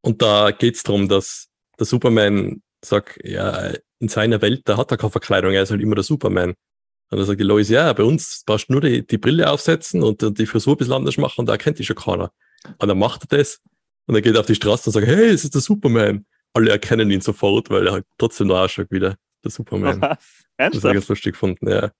Und 0.02 0.22
da 0.22 0.50
geht 0.50 0.76
es 0.76 0.82
darum, 0.82 1.08
dass 1.08 1.48
der 1.78 1.86
Superman 1.86 2.62
sagt, 2.84 3.18
ja, 3.24 3.72
in 3.98 4.08
seiner 4.08 4.42
Welt, 4.42 4.62
da 4.66 4.76
hat 4.76 4.90
er 4.90 4.98
keine 4.98 5.10
Verkleidung, 5.10 5.52
er 5.52 5.62
ist 5.62 5.70
halt 5.70 5.80
immer 5.80 5.94
der 5.94 6.04
Superman. 6.04 6.50
Und 7.10 7.18
dann 7.18 7.26
sagt 7.26 7.40
die 7.40 7.44
Lois, 7.44 7.68
ja, 7.68 7.92
bei 7.92 8.04
uns 8.04 8.42
brauchst 8.46 8.68
du 8.68 8.74
nur 8.74 8.82
die, 8.82 9.06
die 9.06 9.18
Brille 9.18 9.50
aufsetzen 9.50 10.02
und 10.02 10.38
die 10.38 10.46
Frisur 10.46 10.74
ein 10.74 10.78
bisschen 10.78 10.94
anders 10.94 11.16
machen 11.16 11.40
und 11.40 11.46
da 11.46 11.56
kennt 11.56 11.78
dich 11.78 11.86
schon 11.86 11.96
keiner. 11.96 12.32
Und 12.78 12.88
dann 12.88 12.98
macht 12.98 13.22
er 13.30 13.38
das 13.38 13.60
und 14.06 14.14
er 14.14 14.22
geht 14.22 14.36
auf 14.36 14.46
die 14.46 14.54
Straße 14.54 14.88
und 14.88 14.92
sagt, 14.92 15.06
hey, 15.06 15.28
es 15.28 15.44
ist 15.44 15.54
der 15.54 15.62
Superman. 15.62 16.26
Alle 16.52 16.70
erkennen 16.70 17.10
ihn 17.10 17.20
sofort, 17.20 17.70
weil 17.70 17.86
er 17.86 17.92
halt 17.94 18.06
trotzdem 18.18 18.48
noch 18.48 18.58
ausschaut 18.58 18.86
wie 18.90 19.00
der, 19.44 19.50
Superman. 19.50 20.00
Was? 20.00 20.08
Das 20.08 20.08
habe 20.08 20.74
ich 20.74 20.74
Ernsthaft? 20.82 21.08
lustig 21.08 21.32
gefunden, 21.32 21.68
ja. 21.68 21.90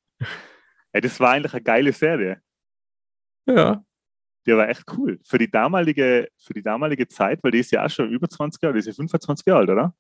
Ey, 0.93 1.01
das 1.01 1.19
war 1.21 1.31
eigentlich 1.33 1.53
eine 1.55 1.63
geile 1.63 1.93
Serie. 1.93 2.41
Ja, 3.47 3.85
Die 4.47 4.53
war 4.57 4.69
echt 4.69 4.85
cool. 4.97 5.19
Für 5.25 5.39
die 5.39 5.51
damalige, 5.51 6.29
für 6.39 6.55
die 6.55 6.63
damalige 6.63 7.09
Zeit, 7.09 7.43
weil 7.43 7.51
die 7.51 7.59
ist 7.59 7.71
ja 7.73 7.85
auch 7.85 7.91
schon 7.91 8.11
über 8.11 8.29
20 8.29 8.63
Jahre, 8.63 8.75
die 8.75 8.81
ist 8.81 8.87
ja 8.87 8.93
25 8.93 9.47
Jahre 9.47 9.61
alt, 9.61 9.71
oder? 9.71 9.95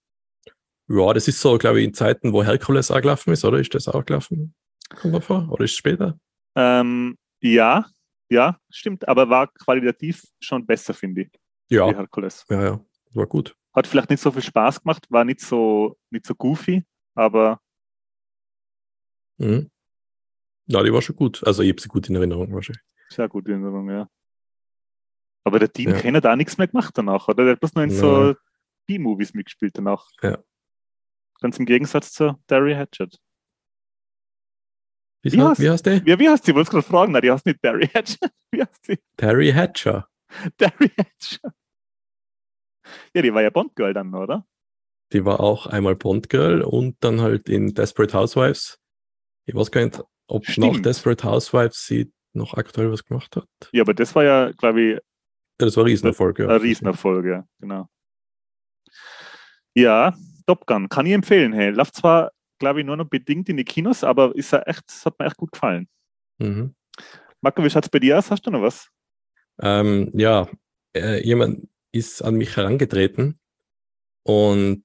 ja, 0.88 1.12
das 1.14 1.28
ist 1.28 1.40
so, 1.40 1.57
glaube 1.59 1.80
ich, 1.80 1.87
in 1.87 1.94
Zeiten, 1.94 2.33
wo 2.33 2.42
Herkules 2.44 2.90
auch 2.90 3.00
gelaufen 3.00 3.33
ist, 3.33 3.44
oder? 3.44 3.59
Ist 3.59 3.74
das 3.74 3.88
auch 3.88 4.04
gelaufen? 4.04 4.54
Kommt 5.00 5.14
da 5.14 5.20
vor? 5.20 5.48
Oder 5.50 5.64
ist 5.64 5.70
es 5.72 5.76
später? 5.78 6.18
Ähm, 6.57 7.16
ja, 7.42 7.87
ja, 8.30 8.59
stimmt, 8.70 9.09
aber 9.09 9.28
war 9.30 9.48
qualitativ 9.52 10.22
schon 10.40 10.64
besser, 10.66 10.92
finde 10.94 11.22
ich, 11.22 11.30
Ja, 11.70 11.87
Herkules. 11.87 12.44
ja, 12.50 12.62
ja. 12.62 12.80
War 13.14 13.26
gut. 13.26 13.57
Hat 13.74 13.87
vielleicht 13.87 14.11
nicht 14.11 14.20
so 14.20 14.30
viel 14.30 14.42
Spaß 14.42 14.83
gemacht, 14.83 15.07
war 15.11 15.24
nicht 15.24 15.40
so, 15.40 15.96
nicht 16.11 16.26
so 16.26 16.35
goofy, 16.35 16.85
aber 17.14 17.61
Mhm. 19.38 19.70
Ja, 20.66 20.83
die 20.83 20.92
war 20.92 21.03
schon 21.03 21.16
gut. 21.16 21.42
Also 21.44 21.62
ich 21.62 21.70
habe 21.70 21.81
sie 21.81 21.88
gut 21.88 22.09
in 22.09 22.14
Erinnerung 22.14 22.53
wahrscheinlich. 22.55 22.83
sehr 23.11 23.29
gut 23.29 23.46
in 23.46 23.53
Erinnerung, 23.62 23.90
ja. 23.90 24.09
Aber 25.44 25.59
der 25.59 25.68
Dean 25.68 25.92
Ja. 25.94 26.00
Kane 26.00 26.16
hat 26.18 26.27
auch 26.27 26.37
nichts 26.37 26.57
mehr 26.57 26.68
gemacht 26.68 26.96
danach, 26.96 27.27
oder? 27.29 27.44
Der 27.44 27.53
hat 27.55 27.61
bloß 27.61 27.74
noch 27.74 27.83
in 27.83 27.90
so 27.90 28.35
B-Movies 28.87 29.35
mitgespielt 29.35 29.77
danach. 29.77 30.09
Ja. 30.22 30.38
Ganz 31.40 31.59
im 31.59 31.66
Gegensatz 31.66 32.12
zu 32.12 32.40
Derry 32.48 32.74
Hatchet. 32.74 33.18
Wie, 35.22 35.33
Wie 35.33 35.37
wie, 35.37 35.40
heißt- 35.42 35.61
wie 35.61 35.70
heißt 35.70 35.87
der? 35.87 35.96
Ja, 36.07 36.18
wie 36.18 36.29
heißt 36.29 36.44
sie? 36.44 36.53
Ich 36.53 36.55
wollte 36.55 36.68
es 36.68 36.70
gerade 36.70 36.87
fragen. 36.87 37.12
Nein, 37.12 37.22
die 37.22 37.31
heißt 37.33 37.44
nicht 37.46 37.62
Derry 37.62 37.88
Hatchet. 37.88 38.20
Wie 38.53 38.62
heißt 38.62 38.85
sie? 38.85 38.98
Terry 39.16 39.53
Hatcher. 39.53 40.09
Derry 40.61 40.90
Hatchet. 40.96 41.40
Ja, 43.14 43.22
die 43.22 43.35
war 43.35 43.42
ja 43.42 43.50
Bond-Girl 43.50 43.92
dann, 43.92 44.14
oder? 44.14 44.46
Die 45.12 45.25
war 45.25 45.40
auch 45.40 45.67
einmal 45.67 45.97
Bond-Girl 45.97 46.62
und 46.62 46.97
dann 47.01 47.21
halt 47.21 47.49
in 47.49 47.75
Desperate 47.75 48.17
Housewives. 48.17 48.79
Ich 49.47 49.55
weiß 49.55 49.71
gar 49.71 49.85
nicht, 49.85 50.03
ob 50.27 50.43
nach 50.45 50.53
Stimmt. 50.53 50.87
Desperate 50.87 51.25
Housewives 51.25 51.87
sie 51.87 52.12
noch 52.33 52.55
aktuell 52.55 52.90
was 52.90 53.05
gemacht 53.05 53.37
hat. 53.37 53.47
Ja, 53.73 53.83
aber 53.83 53.95
das 53.95 54.14
war 54.14 54.25
ja, 54.25 54.51
glaube 54.53 54.81
ich, 54.81 55.01
das 55.59 55.77
war 55.77 55.85
ein 55.85 55.88
Riesenerfolg. 55.88 56.38
Ja. 56.38 56.49
ein 56.49 56.61
Riesenerfolg, 56.61 57.27
ja, 57.27 57.47
genau. 57.61 57.88
Ja, 59.75 60.14
Top 60.47 60.67
Gun, 60.67 60.88
kann 60.88 61.07
ich 61.07 61.12
empfehlen. 61.12 61.53
Hey, 61.53 61.71
läuft 61.71 61.97
zwar, 61.97 62.33
glaube 62.59 62.81
ich, 62.81 62.87
nur 62.87 62.97
noch 62.97 63.09
bedingt 63.09 63.49
in 63.49 63.57
die 63.57 63.64
Kinos, 63.64 64.05
aber 64.05 64.35
ist 64.35 64.53
ja 64.53 64.61
echt, 64.62 64.85
hat 65.05 65.19
mir 65.19 65.27
echt 65.27 65.37
gut 65.37 65.53
gefallen. 65.53 65.88
Mhm. 66.38 66.75
Marco, 67.40 67.62
wie 67.62 67.71
schaut 67.71 67.85
es 67.85 67.90
bei 67.90 67.99
dir 67.99 68.19
aus? 68.19 68.31
Hast 68.31 68.47
du 68.47 68.51
noch 68.51 68.62
was? 68.62 68.88
Ähm, 69.61 70.11
ja, 70.14 70.49
äh, 70.97 71.25
jemand 71.25 71.69
ist 71.93 72.23
an 72.23 72.35
mich 72.35 72.57
herangetreten 72.57 73.38
und 74.25 74.85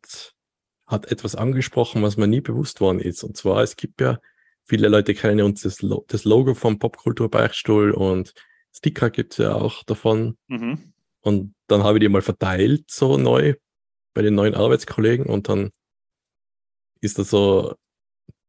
hat 0.85 1.11
etwas 1.11 1.35
angesprochen, 1.35 2.01
was 2.03 2.17
mir 2.17 2.27
nie 2.27 2.41
bewusst 2.41 2.81
worden 2.81 2.99
ist. 2.99 3.23
Und 3.23 3.37
zwar, 3.37 3.63
es 3.63 3.75
gibt 3.75 4.01
ja, 4.01 4.19
viele 4.65 4.87
Leute 4.87 5.13
kennen 5.13 5.41
uns 5.41 5.61
das, 5.61 5.81
Lo 5.81 6.05
das 6.07 6.25
Logo 6.25 6.53
vom 6.53 6.79
Popkultur-Beichtstuhl 6.79 7.91
und 7.91 8.33
Sticker 8.71 9.09
gibt 9.09 9.33
es 9.33 9.37
ja 9.39 9.53
auch 9.55 9.83
davon. 9.83 10.37
Mhm. 10.47 10.93
Und 11.21 11.55
dann 11.67 11.83
habe 11.83 11.97
ich 11.97 12.01
die 12.01 12.09
mal 12.09 12.21
verteilt, 12.21 12.89
so 12.89 13.17
neu, 13.17 13.55
bei 14.13 14.21
den 14.21 14.35
neuen 14.35 14.55
Arbeitskollegen. 14.55 15.25
Und 15.25 15.49
dann 15.49 15.71
ist 17.01 17.19
da 17.19 17.23
so 17.23 17.75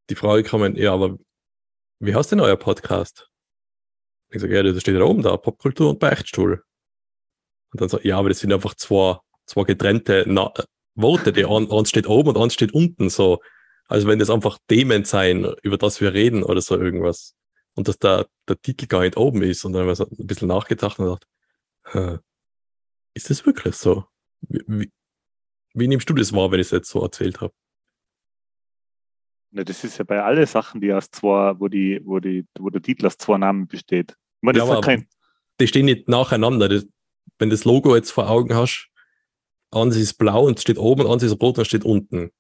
die 0.09 0.14
Frage 0.14 0.42
gekommen, 0.42 0.76
ja, 0.76 0.92
aber 0.92 1.18
wie 2.00 2.14
heißt 2.14 2.33
denn 2.33 2.40
euer 2.40 2.57
Podcast? 2.57 3.29
Ich 4.31 4.40
sage, 4.40 4.55
ja, 4.55 4.62
das 4.62 4.81
steht 4.81 4.96
da 4.96 5.03
oben 5.03 5.22
da, 5.22 5.37
Popkultur 5.37 5.90
und 5.90 5.98
Beichtstuhl. 5.98 6.62
Und 7.72 7.81
dann 7.81 7.88
so, 7.88 8.00
ja, 8.00 8.18
aber 8.18 8.29
das 8.29 8.38
sind 8.38 8.53
einfach 8.53 8.74
zwei, 8.74 9.18
zwei 9.46 9.64
getrennte 9.64 10.24
Na 10.26 10.53
Worte, 10.94 11.33
die 11.33 11.44
ein, 11.44 11.70
eins 11.70 11.88
steht 11.90 12.07
oben 12.09 12.31
und 12.31 12.38
eins 12.38 12.55
steht 12.55 12.72
unten, 12.72 13.11
so. 13.11 13.40
Also 13.88 14.07
wenn 14.07 14.18
das 14.18 14.31
einfach 14.31 14.59
Themen 14.68 15.05
sein, 15.05 15.44
über 15.62 15.76
das 15.79 16.00
wir 16.00 16.12
reden 16.14 16.42
oder 16.42 16.61
so 16.61 16.79
irgendwas. 16.79 17.35
Und 17.74 17.88
dass 17.88 17.98
da 17.98 18.24
der 18.48 18.61
Titel 18.61 18.87
gar 18.87 19.00
nicht 19.00 19.16
oben 19.16 19.42
ist. 19.42 19.64
Und 19.64 19.72
dann 19.72 19.83
haben 19.83 19.88
wir 19.88 19.94
so 19.96 20.07
ein 20.07 20.26
bisschen 20.26 20.48
nachgedacht 20.48 20.98
und 20.98 21.18
gedacht, 21.85 22.20
ist 23.14 23.31
das 23.31 23.44
wirklich 23.46 23.74
so? 23.76 24.05
Wie, 24.42 24.62
wie, 24.66 24.90
wie 25.74 25.88
nimmst 25.88 26.09
du 26.09 26.14
das 26.14 26.33
wahr, 26.33 26.50
wenn 26.53 26.61
ich 26.61 26.66
es 26.68 26.70
jetzt 26.72 26.90
so 26.90 27.03
erzählt 27.03 27.40
habe? 27.40 27.53
Na, 29.53 29.64
das 29.64 29.83
ist 29.83 29.98
ja 29.98 30.05
bei 30.05 30.22
allen 30.22 30.46
Sachen, 30.46 30.81
die 30.81 30.92
aus 30.92 31.11
zwei, 31.11 31.59
wo 31.59 31.66
die, 31.68 32.00
wo 32.05 32.20
die, 32.20 32.46
wo 32.59 32.70
der 32.70 32.83
Titel 32.83 33.07
aus 33.07 33.16
zwei 33.16 33.38
Namen 33.38 33.66
besteht. 33.66 34.12
Ich 34.12 34.42
meine, 34.42 34.59
das 34.59 34.68
Ja, 34.68 34.74
ist 34.74 34.74
ja 34.74 34.79
aber- 34.79 34.87
kein, 34.87 35.09
Die 35.61 35.66
stehen 35.66 35.87
nicht 35.87 36.09
nacheinander. 36.09 36.68
Das, 36.68 36.87
wenn 37.38 37.50
das 37.50 37.64
Logo 37.64 37.96
jetzt 37.96 38.11
vor 38.12 38.31
Augen 38.31 38.55
hast, 38.55 38.88
eins 39.72 39.96
ist 39.96 40.14
blau 40.14 40.46
und 40.46 40.61
steht 40.61 40.78
oben, 40.78 41.06
eins 41.06 41.22
ist 41.22 41.40
rot 41.40 41.59
und 41.59 41.64
steht 41.64 41.85
unten. 41.85 42.30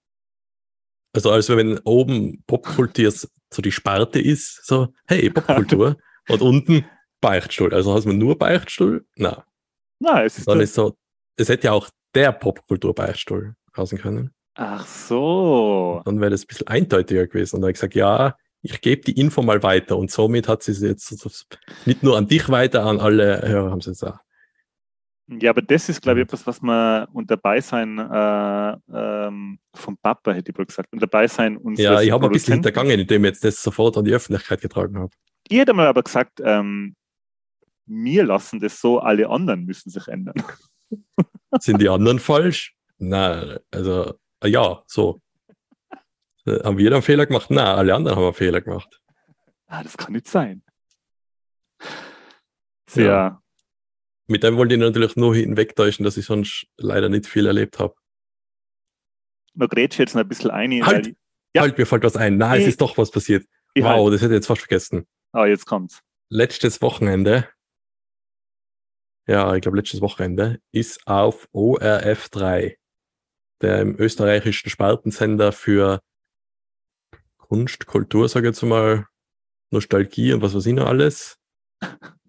Also 1.12 1.30
als 1.30 1.48
wenn 1.48 1.78
oben 1.80 2.42
Popkultur 2.46 3.10
so 3.10 3.62
die 3.62 3.72
Sparte 3.72 4.20
ist, 4.20 4.64
so, 4.64 4.88
hey, 5.06 5.30
Popkultur, 5.30 5.96
und 6.28 6.42
unten 6.42 6.84
Beichtstuhl. 7.20 7.74
Also 7.74 7.92
hast 7.94 8.06
man 8.06 8.18
nur 8.18 8.38
Beichtstuhl? 8.38 9.04
Na, 9.16 9.44
na, 9.98 10.24
es 10.24 10.38
ist, 10.38 10.48
dann 10.48 10.60
ist 10.60 10.74
so, 10.74 10.96
es 11.36 11.48
hätte 11.48 11.66
ja 11.66 11.72
auch 11.72 11.88
der 12.14 12.32
Popkultur-Beichtstuhl 12.32 13.54
heißen 13.76 13.98
können. 13.98 14.32
ach 14.54 14.86
so. 14.86 16.02
dann 16.04 16.20
wäre 16.20 16.30
das 16.30 16.44
ein 16.44 16.46
bisschen 16.46 16.66
eindeutiger 16.66 17.26
gewesen. 17.26 17.56
Und 17.56 17.62
dann 17.62 17.66
habe 17.66 17.72
ich 17.72 17.76
gesagt, 17.76 17.94
ja, 17.94 18.36
ich 18.62 18.80
gebe 18.80 19.02
die 19.02 19.18
Info 19.18 19.42
mal 19.42 19.62
weiter. 19.62 19.96
Und 19.96 20.10
somit 20.10 20.48
hat 20.48 20.62
sie 20.62 20.72
es 20.72 20.80
jetzt 20.80 21.26
nicht 21.86 22.02
nur 22.02 22.16
an 22.16 22.28
dich 22.28 22.48
weiter, 22.48 22.84
an 22.84 23.00
alle 23.00 23.42
Hörer 23.46 23.70
haben 23.70 23.80
sie 23.80 23.90
es 23.90 24.02
auch. 24.02 24.18
Ja, 25.38 25.50
aber 25.50 25.62
das 25.62 25.88
ist, 25.88 26.02
glaube 26.02 26.20
ich, 26.20 26.24
etwas, 26.24 26.44
was 26.46 26.60
man 26.60 27.04
unter 27.12 27.36
Beisein 27.36 27.98
äh, 27.98 28.76
ähm, 28.92 29.60
vom 29.72 29.96
Papa, 29.96 30.32
hätte 30.32 30.50
ich 30.50 30.58
wohl 30.58 30.66
gesagt, 30.66 30.88
unter 30.92 31.06
Beisein 31.06 31.56
unseres 31.56 31.84
Ja, 31.84 32.00
ich 32.00 32.10
habe 32.10 32.26
ein 32.26 32.32
bisschen 32.32 32.54
hintergangen, 32.54 32.98
indem 32.98 33.24
ich 33.24 33.30
jetzt 33.30 33.44
das 33.44 33.62
sofort 33.62 33.96
an 33.96 34.04
die 34.04 34.12
Öffentlichkeit 34.12 34.60
getragen 34.60 34.98
habe. 34.98 35.12
Ich 35.48 35.58
hätte 35.58 35.72
mal 35.72 35.86
aber 35.86 36.02
gesagt, 36.02 36.40
ähm, 36.42 36.96
wir 37.86 38.24
lassen 38.24 38.58
das 38.58 38.80
so, 38.80 38.98
alle 38.98 39.28
anderen 39.28 39.64
müssen 39.64 39.90
sich 39.90 40.08
ändern. 40.08 40.34
Sind 41.60 41.80
die 41.80 41.88
anderen 41.88 42.18
falsch? 42.18 42.74
Na, 42.98 43.58
also, 43.70 44.14
äh, 44.42 44.48
ja, 44.48 44.82
so. 44.86 45.20
Äh, 46.44 46.64
Haben 46.64 46.78
wir 46.78 46.92
einen 46.92 47.02
Fehler 47.02 47.26
gemacht? 47.26 47.46
Na, 47.50 47.76
alle 47.76 47.94
anderen 47.94 48.16
haben 48.16 48.24
einen 48.24 48.34
Fehler 48.34 48.60
gemacht. 48.60 49.00
Ah, 49.66 49.84
das 49.84 49.96
kann 49.96 50.12
nicht 50.12 50.26
sein. 50.26 50.62
Sehr, 52.88 53.06
Ja. 53.06 53.42
Mit 54.30 54.44
dem 54.44 54.56
wollte 54.56 54.74
ich 54.74 54.80
natürlich 54.80 55.16
nur 55.16 55.34
hinwegtäuschen, 55.34 56.04
dass 56.04 56.16
ich 56.16 56.24
sonst 56.24 56.66
leider 56.76 57.08
nicht 57.08 57.26
viel 57.26 57.46
erlebt 57.46 57.78
habe. 57.80 57.94
noch 59.54 59.68
grätsch 59.68 59.98
jetzt 59.98 60.14
noch 60.14 60.22
ein 60.22 60.28
bisschen 60.28 60.50
ein. 60.52 60.70
Halt! 60.86 61.06
weil- 61.06 61.16
Ja. 61.54 61.62
Halt, 61.62 61.76
mir 61.76 61.84
fällt 61.84 62.04
was 62.04 62.16
ein. 62.16 62.38
Na, 62.38 62.54
es 62.54 62.62
Ich- 62.62 62.68
ist 62.68 62.80
doch 62.80 62.96
was 62.96 63.10
passiert. 63.10 63.44
Ich 63.74 63.82
wow, 63.82 64.04
halt, 64.04 64.14
das 64.14 64.22
hätte 64.22 64.34
ich 64.34 64.36
jetzt 64.38 64.46
fast 64.46 64.60
vergessen. 64.62 65.06
ah, 65.32 65.46
jetzt 65.46 65.66
kommt's. 65.66 66.00
letztes 66.30 66.80
Wochenende, 66.80 67.48
ja, 69.26 69.52
ich 69.56 69.62
glaube 69.62 69.76
letztes 69.78 70.00
Wochenende, 70.00 70.60
ist 70.72 71.04
auf 71.08 71.48
ORF3, 71.52 72.76
dem 73.62 73.98
österreichischen 73.98 74.70
Spartensender 74.70 75.50
für 75.50 76.00
Kunst, 77.38 77.86
Kultur, 77.86 78.28
sage 78.28 78.48
ich 78.48 78.54
jetzt 78.54 78.62
mal, 78.62 79.06
Nostalgie 79.72 80.32
und 80.32 80.42
was 80.42 80.54
weiß 80.54 80.66
ich 80.66 80.74
noch 80.74 80.86
alles, 80.86 81.36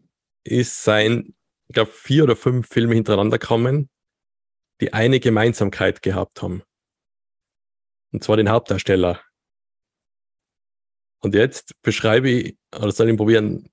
ist 0.44 0.84
sein, 0.84 1.36
ich 1.72 1.74
glaube, 1.74 1.92
vier 1.92 2.26
oder 2.26 2.36
fünf 2.36 2.68
Filme 2.68 2.96
hintereinander 2.96 3.40
kommen, 3.40 3.90
die 4.82 4.92
eine 4.92 5.22
Gemeinsamkeit 5.22 6.02
gehabt 6.02 6.42
haben. 6.42 6.64
Und 8.12 8.26
zwar 8.26 8.36
den 8.36 8.50
Hauptdarsteller. 8.50 9.22
Und 11.22 11.34
jetzt 11.34 11.82
beschreibe 11.82 12.30
ich, 12.30 12.58
oder 12.76 12.92
soll 12.92 13.08
ich 13.08 13.14
ihn 13.14 13.18
probieren, 13.18 13.70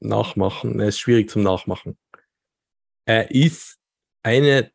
nachmachen. 0.00 0.80
Er 0.80 0.88
ist 0.88 0.98
schwierig 0.98 1.30
zum 1.30 1.44
Nachmachen. 1.44 1.96
Er 3.04 3.30
ist 3.30 3.78
eine 4.24 4.72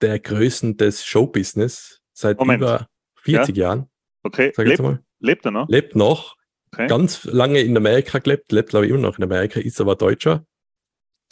der 0.00 0.18
Größen 0.18 0.76
des 0.76 1.04
Showbusiness 1.06 2.02
seit 2.12 2.40
Moment. 2.40 2.62
über 2.62 2.88
40 3.20 3.56
Jahren. 3.56 3.88
Okay, 4.24 4.52
Sag 4.56 4.66
lebt, 4.66 4.82
mal. 4.82 5.04
lebt 5.20 5.44
er 5.44 5.52
noch? 5.52 5.68
Lebt 5.68 5.94
noch, 5.94 6.36
Okay. 6.72 6.88
ganz 6.88 7.22
lange 7.22 7.60
in 7.60 7.76
Amerika 7.76 8.18
gelebt, 8.18 8.50
lebt 8.50 8.70
glaube 8.70 8.86
ich 8.86 8.90
immer 8.90 9.02
noch 9.02 9.18
in 9.18 9.22
Amerika, 9.22 9.60
ist 9.60 9.80
aber 9.80 9.94
Deutscher. 9.94 10.44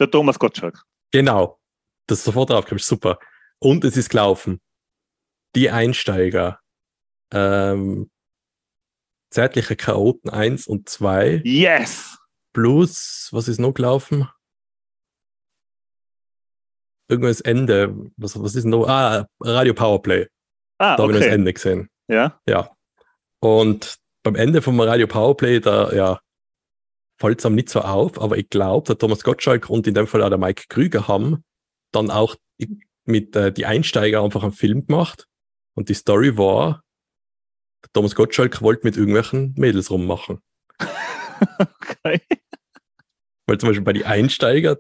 Der 0.03 0.11
Thomas 0.11 0.37
Gottschalk. 0.37 0.83
Genau. 1.12 1.61
Das 2.09 2.19
ist 2.19 2.25
sofort 2.25 2.51
drauf, 2.51 2.65
super. 2.79 3.21
Und 3.61 3.85
es 3.85 3.97
ist 3.97 4.11
gelaufen. 4.11 4.61
Die 5.55 5.71
Einsteiger. 5.71 6.59
Ähm, 7.33 8.11
Zärtliche 9.31 9.77
Chaoten 9.77 10.29
1 10.29 10.67
und 10.67 10.88
2 10.88 11.43
Yes! 11.45 12.19
plus, 12.53 13.29
was 13.31 13.47
ist 13.47 13.61
noch 13.61 13.75
gelaufen? 13.75 14.29
Irgendwas 17.09 17.41
Ende. 17.41 18.11
Was, 18.17 18.43
was 18.43 18.57
ist 18.57 18.65
noch? 18.65 18.88
Ah, 18.88 19.27
Radio 19.41 19.73
Powerplay. 19.73 20.27
Ah, 20.79 20.97
Da 20.97 21.05
habe 21.05 21.12
ich 21.12 21.19
das 21.19 21.27
okay. 21.27 21.35
Ende 21.37 21.53
gesehen. 21.53 21.88
Ja. 22.09 22.41
Ja. 22.49 22.71
Und 23.38 23.99
beim 24.25 24.35
Ende 24.35 24.62
vom 24.62 24.81
Radio 24.81 25.07
Powerplay, 25.07 25.61
da 25.61 25.93
ja, 25.93 26.21
fällt 27.23 27.39
es 27.39 27.47
einem 27.47 27.55
nicht 27.55 27.69
so 27.69 27.81
auf, 27.81 28.21
aber 28.21 28.37
ich 28.37 28.51
glaube, 28.51 28.89
der 28.89 28.99
Thomas 28.99 29.23
Gottschalk 29.23 29.71
und 29.71 29.87
in 29.87 29.95
dem 29.95 30.09
Fall 30.09 30.23
auch 30.23 30.29
der 30.29 30.39
Mike 30.39 30.65
Krüger 30.69 31.07
haben 31.07 31.45
dann 31.93 32.11
auch 32.11 32.35
mit 33.05 33.37
äh, 33.37 33.53
die 33.53 33.65
Einsteiger 33.65 34.23
einfach 34.23 34.43
einen 34.43 34.53
Film 34.53 34.87
gemacht. 34.87 35.29
Und 35.75 35.89
die 35.89 35.95
Story 35.95 36.37
war, 36.37 36.83
der 37.85 37.91
Thomas 37.93 38.17
Gottschalk 38.17 38.61
wollte 38.61 38.85
mit 38.85 38.97
irgendwelchen 38.97 39.55
Mädels 39.57 39.91
rummachen. 39.91 40.41
Okay. 41.59 42.21
Weil 43.47 43.59
zum 43.59 43.69
Beispiel 43.69 43.85
bei 43.85 43.93
die 43.93 44.05
Einsteiger, 44.05 44.77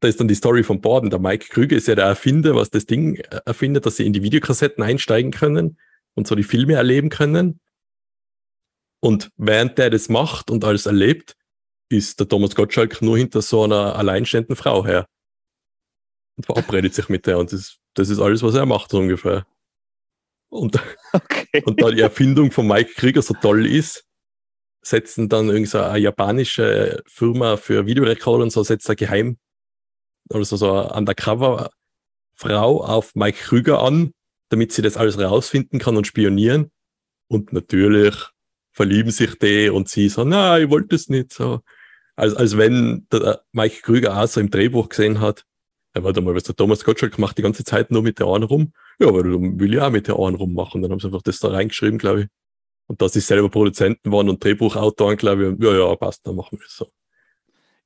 da 0.00 0.08
ist 0.08 0.18
dann 0.18 0.26
die 0.26 0.34
Story 0.34 0.64
von 0.64 0.80
Borden. 0.80 1.10
Der 1.10 1.20
Mike 1.20 1.46
Krüger 1.48 1.76
ist 1.76 1.86
ja 1.86 1.94
der 1.94 2.06
Erfinder, 2.06 2.56
was 2.56 2.70
das 2.70 2.86
Ding 2.86 3.16
äh, 3.16 3.40
erfindet, 3.46 3.86
dass 3.86 3.96
sie 3.96 4.04
in 4.04 4.12
die 4.12 4.24
Videokassetten 4.24 4.82
einsteigen 4.82 5.30
können 5.30 5.78
und 6.14 6.26
so 6.26 6.34
die 6.34 6.42
Filme 6.42 6.74
erleben 6.74 7.08
können. 7.08 7.60
Und 9.04 9.30
während 9.36 9.76
der 9.76 9.90
das 9.90 10.08
macht 10.08 10.50
und 10.50 10.64
alles 10.64 10.86
erlebt, 10.86 11.36
ist 11.90 12.20
der 12.20 12.26
Thomas 12.26 12.54
Gottschalk 12.54 13.02
nur 13.02 13.18
hinter 13.18 13.42
so 13.42 13.64
einer 13.64 13.96
alleinstehenden 13.96 14.56
Frau 14.56 14.86
her. 14.86 15.06
Und 16.38 16.46
verabredet 16.46 16.94
sich 16.94 17.10
mit 17.10 17.26
der. 17.26 17.38
Und 17.38 17.52
das, 17.52 17.76
das 17.92 18.08
ist 18.08 18.18
alles, 18.18 18.42
was 18.42 18.54
er 18.54 18.64
macht, 18.64 18.92
so 18.92 19.00
ungefähr. 19.00 19.46
Und, 20.48 20.80
Okay. 21.12 21.62
und 21.66 21.82
da 21.82 21.90
die 21.90 22.00
Erfindung 22.00 22.50
von 22.50 22.66
Mike 22.66 22.94
Krieger 22.94 23.20
so 23.20 23.34
toll 23.34 23.66
ist, 23.66 24.06
setzen 24.80 25.28
dann 25.28 25.50
irgend 25.50 25.68
so 25.68 25.82
eine 25.82 25.98
japanische 25.98 27.02
Firma 27.06 27.58
für 27.58 27.84
Videorekorder 27.84 28.44
und 28.44 28.52
so 28.52 28.62
setzt 28.62 28.88
er 28.88 28.96
geheim 28.96 29.36
oder 30.30 30.46
so, 30.46 30.56
so 30.56 30.72
eine 30.72 30.94
Undercover-Frau 30.94 32.82
auf 32.82 33.14
Mike 33.14 33.36
Krüger 33.38 33.82
an, 33.82 34.14
damit 34.48 34.72
sie 34.72 34.80
das 34.80 34.96
alles 34.96 35.18
rausfinden 35.18 35.78
kann 35.78 35.98
und 35.98 36.06
spionieren. 36.06 36.70
Und 37.28 37.52
natürlich 37.52 38.33
verlieben 38.74 39.10
sich 39.10 39.38
die 39.38 39.70
und 39.70 39.88
sie 39.88 40.08
so, 40.08 40.24
na, 40.24 40.58
ich 40.58 40.68
wollte 40.68 40.96
es 40.96 41.08
nicht. 41.08 41.32
So. 41.32 41.60
Als, 42.16 42.34
als 42.34 42.56
wenn 42.56 43.06
der 43.10 43.42
Mike 43.52 43.82
Krüger 43.82 44.20
auch 44.20 44.26
so 44.26 44.40
im 44.40 44.50
Drehbuch 44.50 44.88
gesehen 44.88 45.20
hat, 45.20 45.44
ja, 45.96 46.02
warte 46.02 46.20
mal, 46.20 46.34
was 46.34 46.42
der 46.42 46.56
Thomas 46.56 46.84
Gottschalk 46.84 47.18
macht 47.18 47.38
die 47.38 47.42
ganze 47.42 47.64
Zeit 47.64 47.90
nur 47.90 48.02
mit 48.02 48.18
der 48.18 48.26
einen 48.26 48.44
rum. 48.44 48.72
Ja, 48.98 49.08
aber 49.08 49.22
dann 49.22 49.58
will 49.60 49.74
ich 49.74 49.80
auch 49.80 49.90
mit 49.90 50.08
der 50.08 50.18
einen 50.18 50.36
rummachen. 50.36 50.82
Dann 50.82 50.90
haben 50.90 51.00
sie 51.00 51.06
einfach 51.06 51.22
das 51.22 51.38
da 51.38 51.48
reingeschrieben, 51.48 51.98
glaube 51.98 52.22
ich. 52.22 52.26
Und 52.86 53.00
dass 53.00 53.12
sie 53.12 53.20
selber 53.20 53.48
Produzenten 53.48 54.12
waren 54.12 54.28
und 54.28 54.42
Drehbuchautoren, 54.42 55.16
glaube 55.16 55.56
ich, 55.58 55.64
ja, 55.64 55.72
ja, 55.76 55.96
passt, 55.96 56.26
dann 56.26 56.36
machen 56.36 56.58
wir 56.58 56.64
das 56.64 56.76
so. 56.76 56.90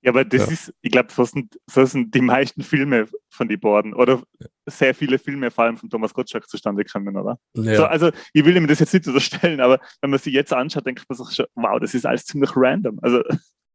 Ja, 0.02 0.12
aber 0.12 0.24
das 0.24 0.46
Ja. 0.46 0.52
ist, 0.52 0.72
ich 0.80 0.92
glaube, 0.92 1.12
so 1.12 1.24
sind, 1.24 1.58
so 1.66 1.84
sind 1.84 2.14
die 2.14 2.20
meisten 2.20 2.62
Filme 2.62 3.08
von 3.30 3.48
die 3.48 3.56
Borden 3.56 3.94
oder 3.94 4.22
sehr 4.66 4.94
viele 4.94 5.18
Filme 5.18 5.50
vor 5.50 5.64
allem 5.64 5.76
von 5.76 5.90
Thomas 5.90 6.14
Gottschalk 6.14 6.48
zustande 6.48 6.84
kommen, 6.84 7.16
oder? 7.16 7.38
Ja, 7.54 7.74
So, 7.74 7.84
also 7.84 8.10
ich 8.32 8.44
will 8.44 8.56
ihm 8.56 8.68
das 8.68 8.78
jetzt 8.78 8.94
nicht 8.94 9.06
unterstellen, 9.08 9.60
aber 9.60 9.80
wenn 10.00 10.10
man 10.10 10.20
sie 10.20 10.30
jetzt 10.30 10.52
anschaut, 10.52 10.86
denkt 10.86 11.04
man 11.08 11.18
sich 11.18 11.34
schon, 11.34 11.46
wow, 11.56 11.80
das 11.80 11.94
ist 11.94 12.06
alles 12.06 12.24
ziemlich 12.24 12.50
random. 12.54 12.98
Also 13.02 13.22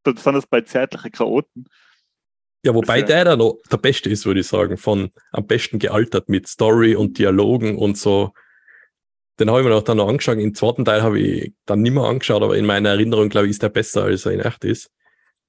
besonders 0.04 0.48
bei 0.48 0.62
zärtlichen 0.62 1.12
Chaoten. 1.12 1.66
ja 2.66 2.74
wobei 2.74 3.00
äh, 3.00 3.06
der 3.06 3.26
da 3.26 3.36
noch 3.36 3.58
der 3.70 3.78
Beste 3.78 4.10
ist, 4.10 4.26
würde 4.26 4.40
ich 4.40 4.48
sagen, 4.48 4.78
von 4.78 5.12
am 5.32 5.46
besten 5.46 5.78
gealtert 5.80 6.30
mit 6.30 6.48
Story 6.48 6.96
und 6.96 7.18
Dialogen 7.18 7.78
und 7.78 7.98
so. 7.98 8.32
Den 9.40 9.50
habe 9.50 9.60
ich 9.60 9.66
mir 9.66 9.72
noch 9.72 9.84
dann 9.84 9.98
noch 9.98 10.08
angeschaut. 10.08 10.38
Im 10.38 10.54
zweiten 10.54 10.86
Teil 10.86 11.02
habe 11.02 11.20
ich 11.20 11.54
dann 11.66 11.82
nicht 11.82 11.94
mehr 11.94 12.04
angeschaut, 12.04 12.44
aber 12.44 12.56
in 12.56 12.66
meiner 12.66 12.90
Erinnerung, 12.90 13.30
glaube 13.30 13.48
ich, 13.48 13.52
ist 13.52 13.64
der 13.64 13.70
besser, 13.70 14.04
als 14.04 14.26
er 14.26 14.34
in 14.34 14.40
echt 14.40 14.64
ist. 14.64 14.92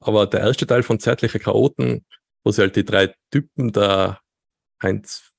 Aber 0.07 0.27
der 0.27 0.40
erste 0.40 0.67
Teil 0.67 0.83
von 0.83 1.01
Zärtliche 1.01 1.38
Chaoten, 1.38 2.05
wo 2.45 2.51
sie 2.53 2.61
halt 2.61 2.77
die 2.77 2.85
drei 2.85 3.14
Typen, 3.31 3.73
der 3.73 4.21
Heinz 4.83 5.33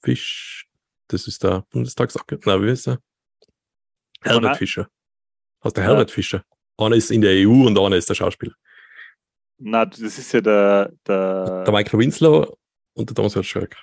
Fisch, 0.00 0.68
das 1.08 1.26
ist 1.26 1.42
der 1.42 1.64
Bundestagsabgeordnete, 1.70 2.48
na, 2.48 2.64
wie 2.64 2.70
ist 2.70 2.86
er? 2.86 2.98
Herbert 4.22 4.56
Fischer. 4.58 4.88
Aus 5.60 5.72
der 5.72 5.82
Ja. 5.84 5.90
Herbert 5.90 6.10
Fischer. 6.12 6.44
Einer 6.78 6.94
ist 6.96 7.10
in 7.10 7.20
der 7.20 7.32
EU 7.46 7.66
und 7.66 7.76
einer 7.78 7.96
ist 7.96 8.08
der 8.08 8.14
Schauspieler. 8.14 8.54
Na, 9.58 9.84
das 9.84 9.98
ist 10.00 10.32
ja 10.32 10.40
der, 10.40 10.92
der, 11.06 11.64
Der 11.64 11.72
Michael 11.72 11.98
Winslow 11.98 12.56
und 12.94 13.08
der 13.10 13.14
Thomas 13.16 13.34
Gottschalk. 13.34 13.76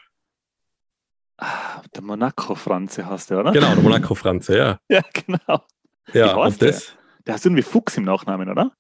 ah, 1.38 1.82
der 1.94 2.02
Monaco-Franze 2.02 3.06
hast 3.06 3.30
du, 3.32 3.40
oder? 3.40 3.52
Genau, 3.52 3.74
der 3.74 3.84
Monaco 3.84 4.16
Franze, 4.16 4.58
ja. 4.58 4.80
Ja, 4.90 5.02
genau. 5.14 5.66
Ja, 6.14 6.36
und 6.36 6.62
das, 6.62 6.96
Der 7.26 7.34
hast 7.36 7.46
irgendwie 7.46 7.62
Fuchs 7.64 7.98
im 7.98 8.04
Nachnamen, 8.06 8.50
oder? 8.50 8.72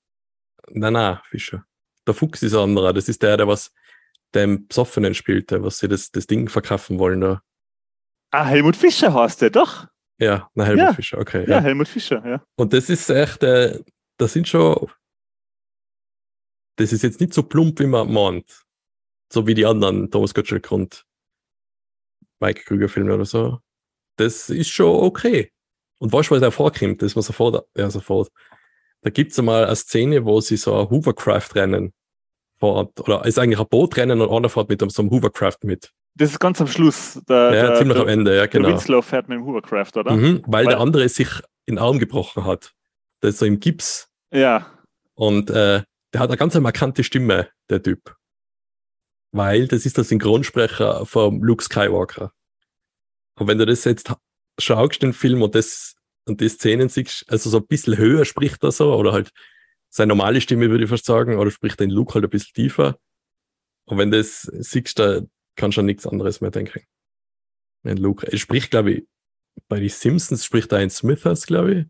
Nein, 0.71 0.93
nein, 0.93 1.19
Fischer. 1.29 1.65
Der 2.07 2.13
Fuchs 2.13 2.41
ist 2.43 2.53
ein 2.53 2.59
anderer. 2.59 2.93
Das 2.93 3.09
ist 3.09 3.21
der, 3.21 3.37
der 3.37 3.47
was 3.47 3.71
dem 4.33 4.67
Psoffenen 4.67 5.13
spielt, 5.13 5.51
der 5.51 5.63
was 5.63 5.79
sie 5.79 5.87
das, 5.87 6.11
das 6.11 6.27
Ding 6.27 6.49
verkaufen 6.49 6.99
wollen. 6.99 7.21
Da. 7.21 7.41
Ah, 8.31 8.45
Helmut 8.45 8.75
Fischer 8.75 9.13
heißt 9.13 9.41
der, 9.41 9.49
doch. 9.49 9.87
Ja, 10.19 10.49
na 10.53 10.65
Helmut 10.65 10.85
Ja. 10.85 10.93
Fischer, 10.93 11.17
okay. 11.17 11.43
Ja, 11.43 11.57
Ja. 11.57 11.61
Helmut 11.61 11.87
Fischer, 11.87 12.25
ja. 12.27 12.43
Und 12.55 12.73
das 12.73 12.89
ist 12.89 13.09
echt, 13.09 13.41
äh, 13.43 13.81
das 14.17 14.33
sind 14.33 14.47
schon, 14.47 14.89
das 16.77 16.93
ist 16.93 17.03
jetzt 17.03 17.19
nicht 17.19 17.33
so 17.33 17.43
plump, 17.43 17.79
wie 17.79 17.87
man 17.87 18.11
meint. 18.11 18.65
So 19.31 19.45
wie 19.47 19.53
die 19.53 19.65
anderen 19.65 20.09
Thomas 20.11 20.33
Gottschalk 20.33 20.71
und 20.71 21.05
Mike 22.39 22.63
Krüger 22.63 22.89
Filme 22.89 23.13
oder 23.13 23.25
so. 23.25 23.59
Das 24.17 24.49
ist 24.49 24.69
schon 24.69 25.03
okay. 25.03 25.51
Und 25.99 26.11
weißt 26.11 26.29
du, 26.29 26.35
was 26.35 26.41
da 26.41 26.51
vorkommt? 26.51 27.01
Das 27.01 27.11
ist 27.11 27.15
mir 27.15 27.21
sofort, 27.21 27.67
ja, 27.75 27.89
sofort. 27.89 28.31
Da 29.01 29.09
gibt's 29.09 29.39
einmal 29.39 29.65
eine 29.65 29.75
Szene, 29.75 30.25
wo 30.25 30.41
sie 30.41 30.57
so 30.57 30.77
ein 30.79 30.89
Hovercraft-Rennen 30.89 31.93
fährt, 32.59 32.99
oder 32.99 33.25
ist 33.25 33.39
eigentlich 33.39 33.59
ein 33.59 33.67
Bootrennen 33.69 34.19
und 34.21 34.29
einer 34.35 34.49
fährt 34.49 34.69
mit 34.69 34.79
so 34.91 35.01
einem 35.01 35.11
Hovercraft 35.11 35.59
mit. 35.63 35.91
Das 36.15 36.31
ist 36.31 36.39
ganz 36.39 36.59
am 36.59 36.67
Schluss. 36.67 37.21
Der, 37.29 37.53
Ja, 37.55 37.67
der, 37.67 37.75
ziemlich 37.75 37.93
der, 37.95 38.03
am 38.03 38.09
Ende, 38.09 38.31
ja, 38.31 38.37
der 38.41 38.47
genau. 38.49 38.69
Winslow 38.69 39.01
fährt 39.01 39.29
mit 39.29 39.37
dem 39.37 39.45
Hovercraft, 39.45 39.91
oder? 39.95 40.11
Mhm, 40.11 40.43
weil, 40.47 40.65
Weil- 40.65 40.73
der 40.73 40.79
andere 40.81 41.07
sich 41.07 41.29
in 41.65 41.75
den 41.75 41.77
Arm 41.79 41.99
gebrochen 41.99 42.43
hat. 42.45 42.73
Der 43.21 43.29
ist 43.29 43.39
so 43.39 43.45
im 43.45 43.59
Gips. 43.59 44.09
Ja. 44.33 44.65
Und 45.13 45.49
äh, 45.49 45.83
der 46.13 46.19
hat 46.19 46.29
eine 46.29 46.37
ganz 46.37 46.55
markante 46.55 47.03
Stimme, 47.03 47.49
der 47.69 47.81
Typ. 47.83 48.15
Weil 49.31 49.67
das 49.67 49.85
ist 49.85 49.95
der 49.97 50.03
Synchronsprecher 50.03 51.05
vom 51.05 51.43
Luke 51.43 51.63
Skywalker. 51.63 52.33
Und 53.37 53.47
wenn 53.47 53.57
du 53.59 53.65
das 53.65 53.83
jetzt 53.85 54.09
ha- 54.09 54.19
schaust, 54.59 55.01
den 55.01 55.13
Film 55.13 55.41
und 55.41 55.53
das 55.55 55.95
und 56.29 56.39
die 56.41 56.49
Szenen 56.49 56.89
siehst, 56.89 57.25
also 57.29 57.49
so 57.49 57.57
ein 57.57 57.67
bisschen 57.67 57.97
höher 57.97 58.25
spricht 58.25 58.63
er 58.63 58.71
so, 58.71 58.93
oder 58.95 59.11
halt 59.11 59.31
seine 59.89 60.09
normale 60.09 60.39
Stimme, 60.39 60.69
würde 60.69 60.83
ich 60.83 60.89
fast 60.89 61.05
sagen, 61.05 61.37
oder 61.37 61.51
spricht 61.51 61.79
den 61.79 61.89
Luke 61.89 62.13
halt 62.13 62.23
ein 62.23 62.29
bisschen 62.29 62.53
tiefer. 62.53 62.99
Und 63.85 63.97
wenn 63.97 64.11
das 64.11 64.43
siehst, 64.43 64.99
da 64.99 65.21
kannst 65.55 65.77
du 65.77 65.81
an 65.81 65.87
nichts 65.87 66.05
anderes 66.05 66.41
mehr 66.41 66.51
denken. 66.51 66.81
Wenn 67.83 67.97
Luke, 67.97 68.31
er 68.31 68.37
spricht, 68.37 68.71
glaube 68.71 68.91
ich, 68.91 69.07
bei 69.67 69.79
die 69.79 69.89
Simpsons 69.89 70.45
spricht 70.45 70.71
er 70.71 70.77
ein 70.77 70.89
Smithers, 70.89 71.45
glaube 71.47 71.73
ich. 71.73 71.85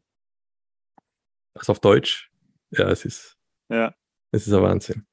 Also 1.54 1.74
auf 1.74 1.80
Deutsch. 1.80 2.32
Ja, 2.72 2.90
es 2.90 3.06
ist, 3.06 3.38
Ja. 3.70 3.94
es 4.32 4.48
ist 4.48 4.54
ein 4.54 4.62
Wahnsinn. 4.64 5.06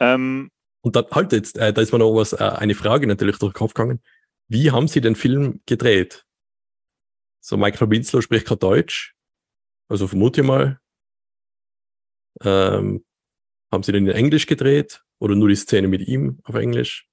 Ähm, 0.00 0.50
Und 0.82 0.96
da, 0.96 1.06
halt 1.10 1.32
jetzt, 1.32 1.58
äh, 1.58 1.72
da 1.72 1.80
ist 1.82 1.92
mir 1.92 1.98
noch 1.98 2.14
was, 2.14 2.32
äh, 2.32 2.36
eine 2.36 2.74
Frage 2.74 3.06
natürlich 3.06 3.38
durch 3.38 3.52
den 3.52 3.58
Kopf 3.58 3.74
gegangen. 3.74 4.00
Wie 4.48 4.70
haben 4.70 4.88
Sie 4.88 5.00
den 5.00 5.16
Film 5.16 5.60
gedreht? 5.66 6.25
So, 7.48 7.56
Michael 7.56 7.88
Winslow 7.90 8.20
spricht 8.22 8.48
kein 8.48 8.58
Deutsch. 8.58 9.14
Also 9.88 10.08
vermute 10.08 10.40
ich 10.40 10.46
mal. 10.48 10.80
Ähm, 12.42 13.04
haben 13.70 13.84
Sie 13.84 13.92
den 13.92 14.04
in 14.08 14.16
Englisch 14.16 14.46
gedreht? 14.46 15.04
Oder 15.20 15.36
nur 15.36 15.48
die 15.48 15.54
Szene 15.54 15.86
mit 15.86 16.00
ihm 16.08 16.40
auf 16.42 16.56
Englisch? 16.56 17.08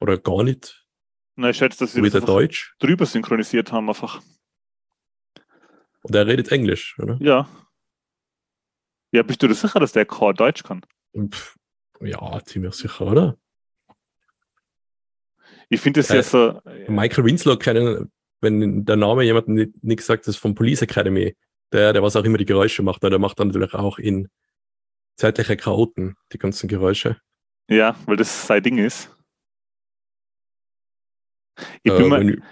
Oder 0.00 0.16
gar 0.16 0.44
nicht? 0.44 0.86
na, 1.36 1.50
ich 1.50 1.58
schätze, 1.58 1.80
dass 1.80 1.92
sie 1.92 2.00
das 2.00 2.24
Deutsch? 2.24 2.74
drüber 2.78 3.04
synchronisiert 3.04 3.70
haben, 3.70 3.86
einfach. 3.90 4.22
Und 6.00 6.14
er 6.14 6.26
redet 6.26 6.50
Englisch, 6.50 6.98
oder? 6.98 7.18
Ja. 7.20 7.46
Ja, 9.12 9.22
bist 9.24 9.42
du 9.42 9.48
dir 9.48 9.54
sicher, 9.54 9.78
dass 9.78 9.92
der 9.92 10.06
kein 10.06 10.34
Deutsch 10.36 10.62
kann? 10.62 10.80
Pff, 11.14 11.54
ja, 12.00 12.42
ziemlich 12.46 12.72
sicher, 12.76 13.06
oder? 13.06 13.38
Ich 15.68 15.82
finde 15.82 16.00
es 16.00 16.08
Äh, 16.08 16.16
ja 16.16 16.22
so. 16.22 16.62
Michael 16.88 17.26
Winslow 17.26 17.58
kennen, 17.58 18.10
wenn 18.44 18.84
der 18.84 18.94
Name 18.96 19.24
jemandem 19.24 19.54
nicht, 19.54 19.82
nicht 19.82 19.96
gesagt 19.98 20.28
ist, 20.28 20.36
vom 20.36 20.54
Police 20.54 20.82
Academy. 20.82 21.36
Der, 21.72 21.92
der 21.92 22.02
was 22.04 22.14
auch 22.14 22.22
immer 22.22 22.38
die 22.38 22.44
Geräusche 22.44 22.82
macht, 22.84 23.02
der 23.02 23.18
macht 23.18 23.40
dann 23.40 23.48
natürlich 23.48 23.74
auch 23.74 23.98
in 23.98 24.28
zeitliche 25.16 25.56
Chaoten 25.56 26.14
die 26.32 26.38
ganzen 26.38 26.68
Geräusche. 26.68 27.20
Ja, 27.68 27.96
weil 28.06 28.16
das 28.16 28.46
sein 28.46 28.62
Ding 28.62 28.78
ist. 28.78 29.10
Ich 31.82 31.92
bin, 31.92 32.12
Äh, 32.12 32.24
mir, 32.24 32.34
ich- 32.34 32.42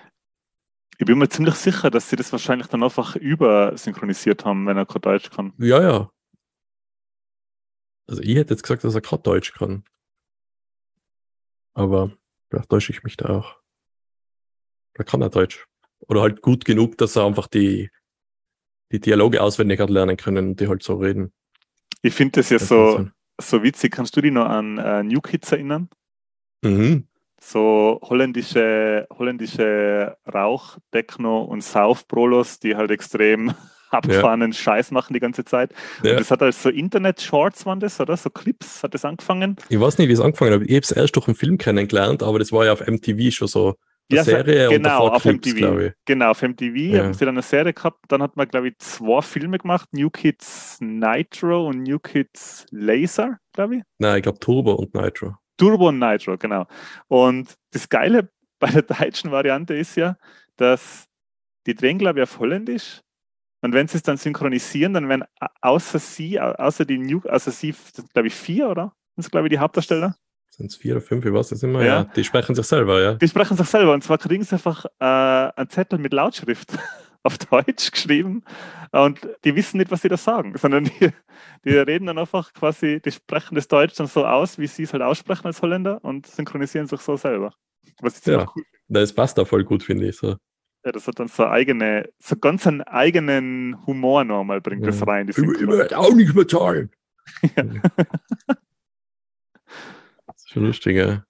ich 0.98 1.06
bin 1.06 1.18
mir 1.18 1.28
ziemlich 1.28 1.54
sicher, 1.54 1.90
dass 1.90 2.08
sie 2.10 2.16
das 2.16 2.32
wahrscheinlich 2.32 2.66
dann 2.68 2.82
einfach 2.82 3.14
übersynchronisiert 3.16 4.44
haben, 4.44 4.66
wenn 4.66 4.76
er 4.76 4.86
kein 4.86 5.02
Deutsch 5.02 5.30
kann. 5.30 5.52
ja, 5.58 5.80
ja. 5.82 6.10
Also 8.08 8.22
ich 8.22 8.34
hätte 8.36 8.54
jetzt 8.54 8.62
gesagt, 8.62 8.82
dass 8.84 8.94
er 8.94 9.00
kein 9.00 9.22
Deutsch 9.22 9.52
kann. 9.52 9.84
Aber 11.74 12.10
vielleicht 12.50 12.68
täusche 12.68 12.92
ich 12.92 13.02
mich 13.04 13.16
da 13.16 13.28
auch. 13.30 13.60
Da 14.94 15.04
kann 15.04 15.22
er 15.22 15.30
Deutsch. 15.30 15.64
Oder 16.08 16.22
halt 16.22 16.42
gut 16.42 16.64
genug, 16.64 16.98
dass 16.98 17.16
er 17.16 17.24
einfach 17.24 17.46
die, 17.46 17.90
die 18.90 19.00
Dialoge 19.00 19.42
auswendig 19.42 19.80
hat 19.80 19.90
lernen 19.90 20.16
können 20.16 20.50
und 20.50 20.60
die 20.60 20.68
halt 20.68 20.82
so 20.82 20.96
reden. 20.96 21.32
Ich 22.02 22.14
finde 22.14 22.40
das 22.40 22.50
ja 22.50 22.58
Das 22.58 22.68
so, 22.68 23.06
so 23.40 23.62
witzig. 23.62 23.92
Kannst 23.92 24.16
du 24.16 24.20
dich 24.20 24.32
noch 24.32 24.46
an 24.46 24.78
äh, 24.78 25.02
New 25.02 25.20
Kids 25.20 25.52
erinnern? 25.52 25.88
Mhm. 26.62 27.06
So 27.40 28.00
holländische, 28.02 29.06
holländische 29.10 30.16
Rauch, 30.32 30.78
Techno 30.92 31.42
und 31.42 31.62
Sauf-Prolos, 31.62 32.60
die 32.60 32.76
halt 32.76 32.90
extrem 32.90 33.52
abgefahrenen 33.90 34.52
Scheiß 34.52 34.90
machen 34.90 35.12
die 35.12 35.20
ganze 35.20 35.44
Zeit. 35.44 35.72
Ja. 36.02 36.12
Und 36.12 36.20
das 36.20 36.30
hat 36.30 36.42
als 36.42 36.62
so 36.62 36.68
Internet-Shorts 36.68 37.66
waren 37.66 37.80
das, 37.80 38.00
oder? 38.00 38.16
So 38.16 38.30
Clips 38.30 38.82
hat 38.82 38.94
das 38.94 39.04
angefangen. 39.04 39.56
Ich 39.68 39.80
weiß 39.80 39.98
nicht, 39.98 40.08
wie 40.08 40.12
es 40.12 40.20
angefangen 40.20 40.54
hat. 40.54 40.62
Ich 40.62 40.70
habe 40.70 40.80
es 40.80 40.92
erst 40.92 41.16
durch 41.16 41.28
einen 41.28 41.36
Film 41.36 41.58
kennengelernt, 41.58 42.22
aber 42.22 42.38
das 42.38 42.52
war 42.52 42.64
ja 42.64 42.72
auf 42.72 42.86
MTV 42.86 43.32
schon 43.32 43.48
so 43.48 43.76
Ja, 44.10 44.24
Serie 44.24 44.68
und 44.68 44.74
genau, 44.76 44.88
davor 45.08 45.16
auf 45.16 45.22
Clips, 45.22 45.46
MTV. 45.54 45.92
Genau, 46.04 46.30
auf 46.30 46.42
MTV 46.42 46.76
Ja. 46.76 47.04
haben 47.04 47.14
sie 47.14 47.24
dann 47.24 47.34
eine 47.34 47.42
Serie 47.42 47.72
gehabt. 47.72 48.04
Dann 48.08 48.22
hat 48.22 48.36
man, 48.36 48.46
glaube 48.48 48.68
ich, 48.68 48.78
zwei 48.78 49.22
Filme 49.22 49.58
gemacht: 49.58 49.88
New 49.92 50.10
Kids 50.10 50.78
Nitro 50.80 51.68
und 51.68 51.82
New 51.82 51.98
Kids 51.98 52.66
Laser, 52.70 53.38
glaube 53.52 53.76
ich. 53.76 53.82
Nein, 53.98 54.16
ich 54.18 54.22
glaube 54.22 54.38
Turbo 54.38 54.72
und 54.74 54.94
Nitro. 54.94 55.36
Turbo 55.56 55.88
und 55.88 55.98
Nitro, 55.98 56.36
genau. 56.36 56.66
Und 57.08 57.54
das 57.70 57.88
Geile 57.88 58.28
bei 58.58 58.70
der 58.70 58.82
deutschen 58.82 59.30
Variante 59.30 59.74
ist 59.74 59.96
ja, 59.96 60.16
dass 60.56 61.06
die 61.66 61.74
drehen, 61.74 61.98
glaube 61.98 62.18
ich, 62.20 62.24
auf 62.24 62.38
Holländisch. 62.38 63.00
Und 63.64 63.72
wenn 63.72 63.86
sie 63.86 63.96
es 63.98 64.02
dann 64.02 64.16
synchronisieren, 64.16 64.92
dann 64.94 65.08
werden 65.08 65.24
au- 65.40 65.46
außer 65.74 66.00
sie, 66.00 66.40
au- 66.40 66.52
außer 66.54 66.84
die 66.84 66.98
New, 66.98 67.20
außer 67.28 67.52
sie, 67.52 67.72
glaube 68.12 68.26
ich, 68.28 68.34
vier, 68.34 68.68
oder? 68.68 68.92
Das 69.16 69.26
sind, 69.26 69.30
glaube 69.32 69.46
ich, 69.46 69.52
die 69.52 69.58
Hauptdarsteller. 69.60 70.16
Sind 70.54 70.66
es 70.70 70.76
vier 70.76 70.92
oder 70.96 71.00
fünf, 71.00 71.24
ich 71.24 71.32
weiß 71.32 71.48
das 71.48 71.62
immer. 71.62 71.80
Ja. 71.80 71.86
Ja. 71.86 72.04
Die 72.04 72.24
sprechen 72.24 72.54
sich 72.54 72.66
selber, 72.66 73.00
ja. 73.00 73.14
Die 73.14 73.26
sprechen 73.26 73.56
sich 73.56 73.66
selber. 73.66 73.94
Und 73.94 74.04
zwar 74.04 74.18
kriegen 74.18 74.44
sie 74.44 74.54
einfach 74.54 74.84
äh, 75.00 75.04
einen 75.04 75.70
Zettel 75.70 75.98
mit 75.98 76.12
Lautschrift 76.12 76.76
auf 77.22 77.38
Deutsch 77.38 77.90
geschrieben. 77.90 78.44
Und 78.90 79.20
die 79.44 79.56
wissen 79.56 79.78
nicht, 79.78 79.90
was 79.90 80.02
sie 80.02 80.08
da 80.10 80.18
sagen, 80.18 80.54
sondern 80.58 80.84
die, 80.84 81.08
die 81.64 81.70
reden 81.70 82.04
dann 82.06 82.18
einfach 82.18 82.52
quasi, 82.52 83.00
die 83.02 83.10
sprechen 83.12 83.54
das 83.54 83.66
Deutsch 83.66 83.94
dann 83.96 84.08
so 84.08 84.26
aus, 84.26 84.58
wie 84.58 84.66
sie 84.66 84.82
es 84.82 84.92
halt 84.92 85.02
aussprechen 85.02 85.46
als 85.46 85.62
Holländer 85.62 86.04
und 86.04 86.26
synchronisieren 86.26 86.86
sich 86.86 87.00
so 87.00 87.16
selber. 87.16 87.54
Was 88.02 88.18
ich 88.18 88.26
Ja. 88.26 88.46
cool 88.54 88.62
Das 88.88 89.14
passt 89.14 89.38
da 89.38 89.46
voll 89.46 89.64
gut, 89.64 89.82
finde 89.82 90.06
ich. 90.08 90.18
So. 90.18 90.36
Ja, 90.84 90.92
das 90.92 91.06
hat 91.08 91.18
dann 91.18 91.28
so 91.28 91.46
eigene, 91.46 92.10
so 92.18 92.36
ganz 92.36 92.66
einen 92.66 92.82
eigenen 92.82 93.86
Humor 93.86 94.24
nochmal, 94.24 94.60
bringt 94.60 94.86
das 94.86 95.00
Ja. 95.00 95.06
rein. 95.06 95.28
Die 95.28 95.34
werde 95.36 95.96
auch 95.96 96.12
nicht 96.12 96.34
mehr 96.34 96.46
zahlen. 96.46 96.90
Ja. 97.56 97.64
Schon 100.52 100.64
lustig, 100.66 100.96
ja. 100.96 101.24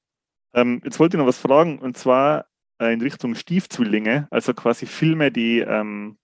Ähm, 0.55 0.81
jetzt 0.85 0.99
wollte 0.99 1.17
ich 1.17 1.19
noch 1.19 1.27
was 1.27 1.39
fragen, 1.39 1.79
und 1.79 1.97
zwar 1.97 2.47
äh, 2.79 2.93
in 2.93 3.01
Richtung 3.01 3.35
Stiefzwillinge, 3.35 4.27
also 4.31 4.53
quasi 4.53 4.87
Filme, 4.87 5.31
die 5.31 5.61
ähm, 5.61 6.19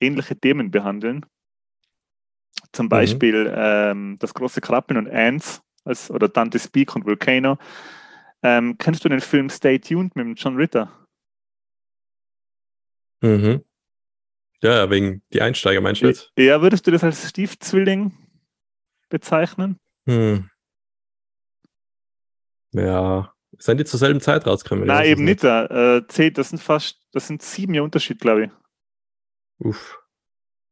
ähnliche 0.00 0.36
Themen 0.36 0.70
behandeln. 0.70 1.26
Zum 2.72 2.86
Mhm. 2.86 2.90
Beispiel 2.90 3.52
ähm, 3.56 4.16
Das 4.20 4.34
große 4.34 4.60
Krabbeln 4.60 4.98
und 4.98 5.08
Ants 5.12 5.62
als, 5.84 6.10
oder 6.10 6.28
Dante's 6.28 6.68
Peak 6.68 6.94
und 6.94 7.06
Volcano. 7.06 7.58
Ähm, 8.42 8.76
kennst 8.78 9.04
du 9.04 9.08
den 9.08 9.20
Film 9.20 9.48
Stay 9.50 9.78
Tuned 9.78 10.14
mit 10.14 10.38
John 10.38 10.56
Ritter? 10.56 10.90
Mhm. 13.22 13.64
Ja, 14.62 14.74
ja, 14.76 14.90
wegen 14.90 15.22
die 15.32 15.40
Einsteiger, 15.40 15.80
meinst 15.80 16.02
du 16.02 16.06
jetzt? 16.06 16.32
Ja, 16.38 16.60
würdest 16.60 16.86
du 16.86 16.90
das 16.90 17.02
als 17.02 17.28
Stiefzwilling 17.28 18.12
bezeichnen? 19.08 19.78
Hm. 20.06 20.49
Ja. 22.72 23.32
Sind 23.58 23.78
die 23.78 23.84
zur 23.84 23.98
selben 23.98 24.20
Zeit 24.20 24.46
rausgekommen? 24.46 24.86
Nein, 24.86 25.06
eben 25.06 25.24
nicht. 25.24 25.44
Äh, 25.44 26.02
zehn, 26.08 26.32
das 26.34 26.50
sind 26.50 26.62
fast, 26.62 27.00
das 27.12 27.26
sind 27.26 27.42
sieben 27.42 27.74
Jahre 27.74 27.84
Unterschied, 27.84 28.20
glaube 28.20 28.44
ich. 28.44 28.50
Uff. 29.58 29.98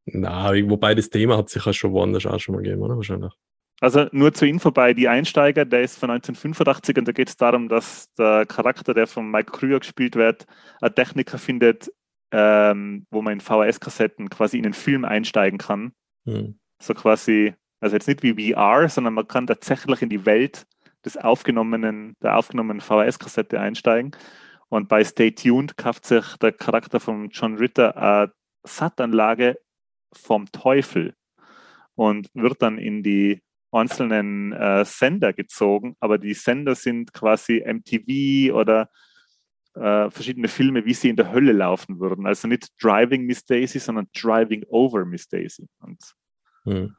Na, 0.06 0.52
wobei 0.68 0.94
das 0.94 1.10
Thema 1.10 1.36
hat 1.36 1.50
sich 1.50 1.64
ja 1.64 1.72
schon 1.72 1.92
woanders 1.92 2.24
auch 2.24 2.38
schon 2.38 2.54
mal 2.54 2.62
gegeben, 2.62 2.82
oder? 2.82 2.96
Wahrscheinlich. 2.96 3.32
Also 3.80 4.06
nur 4.10 4.34
zur 4.34 4.48
Info 4.48 4.70
bei 4.70 4.92
Die 4.92 5.08
Einsteiger, 5.08 5.64
der 5.64 5.82
ist 5.82 5.98
von 5.98 6.10
1985 6.10 6.98
und 6.98 7.06
da 7.06 7.12
geht 7.12 7.28
es 7.28 7.36
darum, 7.36 7.68
dass 7.68 8.12
der 8.14 8.44
Charakter, 8.46 8.92
der 8.92 9.06
von 9.06 9.30
Mike 9.30 9.52
Krüger 9.52 9.78
gespielt 9.78 10.16
wird, 10.16 10.46
einen 10.80 10.94
Techniker 10.94 11.38
findet, 11.38 11.92
ähm, 12.32 13.06
wo 13.10 13.22
man 13.22 13.34
in 13.34 13.40
VHS-Kassetten 13.40 14.30
quasi 14.30 14.56
in 14.56 14.64
den 14.64 14.72
Film 14.72 15.04
einsteigen 15.04 15.58
kann. 15.58 15.92
Hm. 16.24 16.58
So 16.82 16.94
quasi, 16.94 17.54
also 17.80 17.94
jetzt 17.94 18.08
nicht 18.08 18.22
wie 18.22 18.52
VR, 18.52 18.88
sondern 18.88 19.14
man 19.14 19.28
kann 19.28 19.46
tatsächlich 19.46 20.02
in 20.02 20.08
die 20.08 20.26
Welt 20.26 20.66
des 21.04 21.16
aufgenommenen, 21.16 22.16
der 22.22 22.36
aufgenommenen 22.36 22.80
VHS-Kassette 22.80 23.60
einsteigen. 23.60 24.12
Und 24.68 24.88
bei 24.88 25.04
Stay 25.04 25.30
Tuned 25.30 25.76
kauft 25.76 26.04
sich 26.04 26.36
der 26.36 26.52
Charakter 26.52 27.00
von 27.00 27.30
John 27.30 27.56
Ritter 27.56 27.96
eine 27.96 28.32
SAT-Anlage 28.64 29.58
vom 30.12 30.50
Teufel 30.52 31.14
und 31.94 32.28
wird 32.34 32.62
dann 32.62 32.78
in 32.78 33.02
die 33.02 33.42
einzelnen 33.70 34.52
äh, 34.52 34.84
Sender 34.84 35.32
gezogen, 35.32 35.96
aber 36.00 36.18
die 36.18 36.34
Sender 36.34 36.74
sind 36.74 37.12
quasi 37.12 37.62
MTV 37.66 38.54
oder 38.54 38.88
äh, 39.74 40.10
verschiedene 40.10 40.48
Filme, 40.48 40.86
wie 40.86 40.94
sie 40.94 41.10
in 41.10 41.16
der 41.16 41.32
Hölle 41.32 41.52
laufen 41.52 42.00
würden. 42.00 42.26
Also 42.26 42.48
nicht 42.48 42.68
Driving 42.82 43.24
Miss 43.24 43.44
Daisy, 43.44 43.78
sondern 43.78 44.08
Driving 44.14 44.64
Over 44.68 45.04
Miss 45.04 45.28
Daisy. 45.28 45.68
Und 45.80 45.98
Hm. 46.68 46.94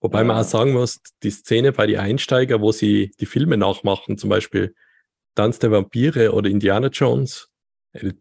Wobei 0.00 0.24
man 0.24 0.36
auch 0.36 0.44
sagen 0.44 0.72
muss, 0.72 1.00
die 1.22 1.30
Szene 1.30 1.72
bei 1.72 1.86
die 1.86 1.98
Einsteiger, 1.98 2.60
wo 2.60 2.72
sie 2.72 3.12
die 3.20 3.26
Filme 3.26 3.56
nachmachen, 3.56 4.18
zum 4.18 4.30
Beispiel 4.30 4.74
Tanz 5.34 5.58
der 5.58 5.70
Vampire 5.70 6.32
oder 6.32 6.48
Indiana 6.50 6.88
Jones, 6.88 7.50
äh, 7.92 8.12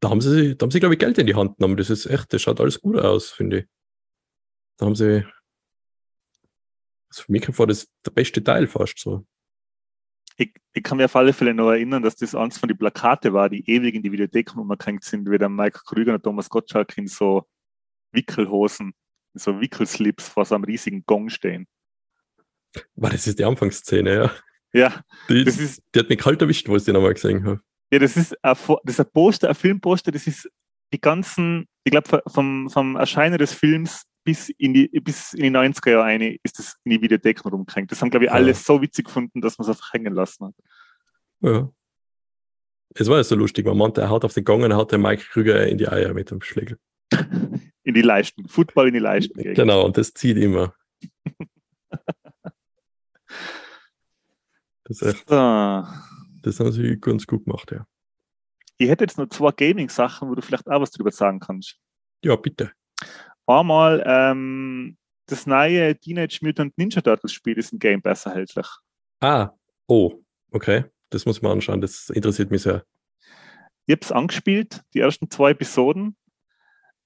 da 0.00 0.10
haben 0.10 0.20
sie, 0.20 0.56
da 0.56 0.64
haben 0.64 0.70
sie, 0.70 0.80
glaube 0.80 0.94
ich, 0.94 0.98
Geld 0.98 1.18
in 1.18 1.26
die 1.26 1.34
Hand 1.34 1.58
genommen. 1.58 1.76
Das 1.76 1.90
ist 1.90 2.06
echt, 2.06 2.32
das 2.32 2.40
schaut 2.40 2.60
alles 2.60 2.80
gut 2.80 2.96
aus, 2.98 3.30
finde 3.30 3.60
ich. 3.60 3.66
Da 4.78 4.86
haben 4.86 4.94
sie, 4.94 5.26
also 7.10 7.22
für 7.24 7.32
mich 7.32 7.58
war 7.58 7.66
das 7.66 7.88
der 8.06 8.10
beste 8.12 8.42
Teil 8.42 8.66
fast 8.66 8.98
so. 8.98 9.26
ich, 10.40 10.54
ich 10.72 10.82
kann 10.82 10.96
mir 10.96 11.04
auf 11.04 11.16
alle 11.16 11.32
Fälle 11.32 11.52
noch 11.52 11.70
erinnern, 11.70 12.02
dass 12.02 12.16
das 12.16 12.34
eins 12.34 12.58
von 12.58 12.68
den 12.68 12.78
Plakate 12.78 13.32
war, 13.32 13.50
die 13.50 13.68
ewig 13.70 13.94
in 13.94 14.02
die 14.02 14.12
Videothek 14.12 14.56
umgehängt 14.56 15.04
sind, 15.04 15.30
wie 15.30 15.38
der 15.38 15.50
Mike 15.50 15.80
Krüger 15.84 16.14
und 16.14 16.22
Thomas 16.22 16.48
Gottschalk 16.48 16.96
in 16.96 17.06
so 17.06 17.46
Wickelhosen, 18.12 18.94
so 19.34 19.60
Wickelslips 19.60 20.28
vor 20.28 20.44
so 20.44 20.54
einem 20.54 20.64
riesigen 20.64 21.04
Gong 21.06 21.28
stehen. 21.30 21.66
War 22.94 23.10
das 23.10 23.26
ist 23.26 23.38
die 23.38 23.44
Anfangsszene, 23.44 24.14
ja. 24.14 24.32
Ja, 24.72 25.02
Die, 25.28 25.42
das 25.44 25.58
ist, 25.58 25.82
die 25.94 25.98
hat 25.98 26.08
mich 26.08 26.18
kalt 26.18 26.40
erwischt, 26.40 26.68
wo 26.68 26.76
ich 26.76 26.84
sie 26.84 26.92
nochmal 26.92 27.14
gesehen 27.14 27.44
habe. 27.44 27.60
ja, 27.92 27.98
das 27.98 28.16
ist 28.16 28.32
ein, 28.44 28.56
das 28.84 28.94
ist 28.94 29.00
ein 29.00 29.10
Poster, 29.12 29.48
ein 29.48 29.54
Filmposter, 29.56 30.12
das 30.12 30.26
ist 30.28 30.48
die 30.92 31.00
ganzen, 31.00 31.66
ich 31.82 31.90
glaube, 31.90 32.22
vom, 32.28 32.70
vom 32.70 32.94
Erscheinen 32.96 33.38
des 33.38 33.52
Films 33.52 34.04
bis 34.22 34.48
in 34.50 34.74
die, 34.74 34.86
bis 34.88 35.32
in 35.32 35.42
die 35.42 35.50
90er 35.50 35.90
Jahre 35.90 36.04
eine 36.04 36.36
ist 36.44 36.58
das 36.58 36.76
in 36.84 36.90
die 36.92 37.02
Videotheken 37.02 37.48
rumgehängt. 37.48 37.90
Das 37.90 38.00
haben, 38.00 38.10
glaube 38.10 38.26
ich, 38.26 38.30
Ja. 38.30 38.36
alle 38.36 38.54
so 38.54 38.80
witzig 38.82 39.06
gefunden, 39.06 39.40
dass 39.40 39.58
man 39.58 39.64
es 39.64 39.70
einfach 39.70 39.92
hängen 39.92 40.14
lassen 40.14 40.46
hat. 40.46 40.54
Ja. 41.40 41.68
Es 42.94 43.08
war 43.08 43.16
ja 43.16 43.24
so 43.24 43.34
lustig, 43.34 43.66
man 43.66 43.78
meinte, 43.78 44.00
er 44.02 44.10
haut 44.10 44.24
auf 44.24 44.34
den 44.34 44.44
Gong 44.44 44.62
und 44.62 44.70
er 44.72 44.76
hat 44.76 44.92
den 44.92 45.00
Mike 45.00 45.24
Krüger 45.30 45.66
in 45.66 45.78
die 45.78 45.88
Eier 45.88 46.12
mit 46.12 46.30
dem 46.30 46.42
Schlägel. 46.42 46.78
In 47.90 47.94
die 47.94 48.02
Leisten. 48.02 48.46
Football 48.46 48.86
in 48.86 48.94
die 48.94 49.00
Leisten. 49.00 49.36
Genau, 49.42 49.84
und 49.84 49.96
das 49.96 50.14
zieht 50.14 50.36
immer. 50.36 50.72
Das, 54.84 55.02
echt, 55.02 55.28
So. 55.28 55.34
das 55.34 56.60
haben 56.60 56.70
sie 56.70 57.00
ganz 57.00 57.26
gut 57.26 57.46
gemacht, 57.46 57.72
ja. 57.72 57.84
Ich 58.78 58.88
hätte 58.88 59.02
jetzt 59.02 59.18
noch 59.18 59.28
zwei 59.28 59.50
Gaming-Sachen, 59.50 60.28
wo 60.28 60.36
du 60.36 60.40
vielleicht 60.40 60.68
auch 60.68 60.80
was 60.80 60.92
drüber 60.92 61.10
sagen 61.10 61.40
kannst. 61.40 61.78
Ja, 62.24 62.36
bitte. 62.36 62.70
Einmal 63.44 64.04
ähm, 64.06 64.96
das 65.26 65.48
neue 65.48 65.98
Teenage 65.98 66.38
Mutant 66.42 66.78
Ninja 66.78 67.00
Turtles 67.00 67.32
Spiel 67.32 67.58
ist 67.58 67.72
im 67.72 67.80
Game 67.80 68.00
Pass 68.00 68.24
erhältlich. 68.24 68.68
Ah, 69.18 69.50
oh, 69.88 70.22
okay. 70.52 70.84
Das 71.08 71.26
muss 71.26 71.42
man 71.42 71.50
anschauen, 71.50 71.80
das 71.80 72.08
interessiert 72.10 72.52
mich 72.52 72.62
sehr. 72.62 72.84
Ich 73.86 73.92
habe 73.94 74.02
es 74.02 74.12
angespielt, 74.12 74.80
die 74.94 75.00
ersten 75.00 75.28
zwei 75.28 75.50
Episoden. 75.50 76.16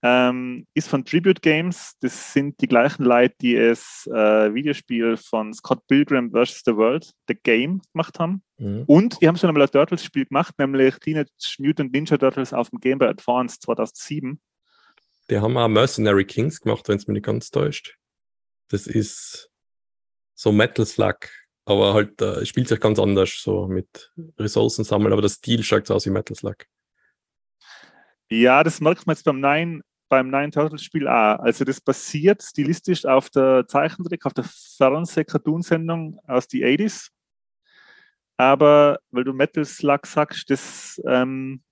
Ähm, 0.06 0.66
ist 0.74 0.88
von 0.88 1.04
Tribute 1.04 1.40
Games. 1.40 1.94
Das 2.00 2.34
sind 2.34 2.60
die 2.60 2.68
gleichen 2.68 3.04
Leute, 3.04 3.34
die 3.40 3.56
es 3.56 4.06
äh, 4.12 4.52
Videospiel 4.52 5.16
von 5.16 5.54
Scott 5.54 5.86
Pilgrim 5.86 6.30
vs. 6.30 6.62
The 6.66 6.76
World, 6.76 7.10
The 7.26 7.34
Game, 7.42 7.80
gemacht 7.92 8.18
haben. 8.18 8.42
Mhm. 8.58 8.84
Und 8.86 9.22
die 9.22 9.28
haben 9.28 9.38
schon 9.38 9.48
einmal 9.48 9.62
ein 9.62 9.70
Turtles-Spiel 9.70 10.26
gemacht, 10.26 10.54
nämlich 10.58 10.96
Teenage 10.96 11.30
Mutant 11.58 11.92
Ninja 11.92 12.18
Turtles 12.18 12.52
auf 12.52 12.68
dem 12.68 12.80
Game 12.80 12.98
Boy 12.98 13.08
Advance 13.08 13.58
2007. 13.60 14.38
Die 15.30 15.38
haben 15.38 15.56
auch 15.56 15.68
Mercenary 15.68 16.26
Kings 16.26 16.60
gemacht, 16.60 16.86
wenn 16.86 16.98
es 16.98 17.06
mich 17.06 17.14
nicht 17.14 17.24
ganz 17.24 17.50
täuscht. 17.50 17.96
Das 18.68 18.86
ist 18.86 19.50
so 20.34 20.52
Metal 20.52 20.84
Slug 20.84 21.30
aber 21.64 21.94
halt 21.94 22.20
äh, 22.20 22.44
spielt 22.44 22.68
sich 22.68 22.80
ganz 22.80 22.98
anders, 22.98 23.40
so 23.42 23.66
mit 23.66 24.12
Ressourcen 24.38 24.84
sammeln, 24.84 25.12
aber 25.12 25.22
der 25.22 25.30
Stil 25.30 25.62
schaut 25.62 25.86
so 25.86 25.94
aus 25.94 26.06
wie 26.06 26.10
Metal 26.10 26.36
Slug. 26.36 26.56
Ja, 28.30 28.62
das 28.62 28.80
merkt 28.80 29.06
man 29.06 29.14
jetzt 29.14 29.24
beim 29.24 29.40
Nine, 29.40 29.82
beim 30.14 30.30
Nine 30.30 30.52
Turtles 30.52 30.84
Spiel 30.84 31.08
auch. 31.08 31.40
Also 31.40 31.64
das 31.64 31.80
basiert 31.80 32.40
stilistisch 32.40 33.04
auf 33.04 33.30
der 33.30 33.66
Zeichentrick, 33.66 34.24
auf 34.24 34.32
der 34.32 34.44
Fernseh-Cartoon-Sendung 34.44 36.20
aus 36.28 36.46
den 36.46 36.62
80s. 36.62 37.08
Aber 38.36 39.00
weil 39.10 39.24
du 39.24 39.32
Metal 39.32 39.64
Slug 39.64 40.06
sagst, 40.06 40.48
das 40.50 41.02
ähm, 41.04 41.64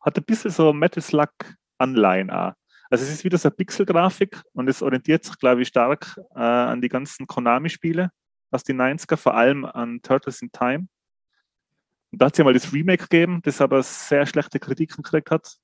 hat 0.00 0.16
ein 0.16 0.24
bisschen 0.24 0.50
so 0.50 0.72
Metal 0.72 1.02
Slug-Anleihen 1.02 2.30
auch. 2.30 2.54
Also 2.88 3.04
es 3.04 3.10
ist 3.10 3.24
wieder 3.24 3.36
so 3.36 3.48
eine 3.48 3.56
Pixel-Grafik 3.56 4.42
und 4.54 4.68
es 4.68 4.80
orientiert 4.80 5.24
sich, 5.24 5.38
glaube 5.38 5.60
ich, 5.60 5.68
stark 5.68 6.18
äh, 6.34 6.40
an 6.40 6.80
die 6.80 6.88
ganzen 6.88 7.26
Konami-Spiele 7.26 8.10
aus 8.50 8.64
den 8.64 8.80
90er, 8.80 9.18
vor 9.18 9.34
allem 9.34 9.66
an 9.66 10.00
Turtles 10.00 10.40
in 10.40 10.50
Time. 10.50 10.88
Und 12.10 12.22
da 12.22 12.26
hat 12.26 12.32
es 12.32 12.38
ja 12.38 12.44
mal 12.44 12.54
das 12.54 12.72
Remake 12.72 13.02
gegeben, 13.02 13.42
das 13.42 13.60
aber 13.60 13.82
sehr 13.82 14.24
schlechte 14.24 14.60
Kritiken 14.60 15.02
gekriegt 15.02 15.30
hat. 15.30 15.58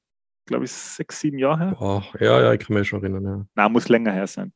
Glaube 0.46 0.64
ich, 0.64 0.72
sechs, 0.72 1.20
sieben 1.20 1.38
Jahre 1.38 1.58
her. 1.58 1.76
Oh, 1.80 2.02
ja, 2.18 2.40
ja, 2.40 2.52
ich 2.52 2.60
kann 2.60 2.74
mich 2.76 2.88
schon 2.88 3.02
erinnern. 3.02 3.24
Ja. 3.24 3.46
Nein, 3.54 3.72
muss 3.72 3.88
länger 3.88 4.12
her 4.12 4.26
sein. 4.26 4.52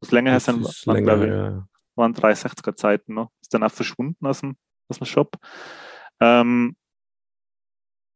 Muss 0.00 0.12
länger 0.12 0.30
her 0.30 0.36
Das 0.36 0.44
sein, 0.44 0.60
ist 0.60 0.86
waren, 0.86 0.96
länger, 0.96 1.16
glaube 1.16 1.24
ich, 1.26 1.32
ja. 1.32 1.68
waren 1.96 2.14
360er 2.14 2.76
Zeiten 2.76 3.14
noch. 3.14 3.30
Ist 3.40 3.52
dann 3.52 3.62
auch 3.64 3.72
verschwunden 3.72 4.24
aus 4.26 4.40
dem, 4.40 4.56
aus 4.88 4.98
dem 4.98 5.06
Shop. 5.06 5.36
Ähm, 6.20 6.76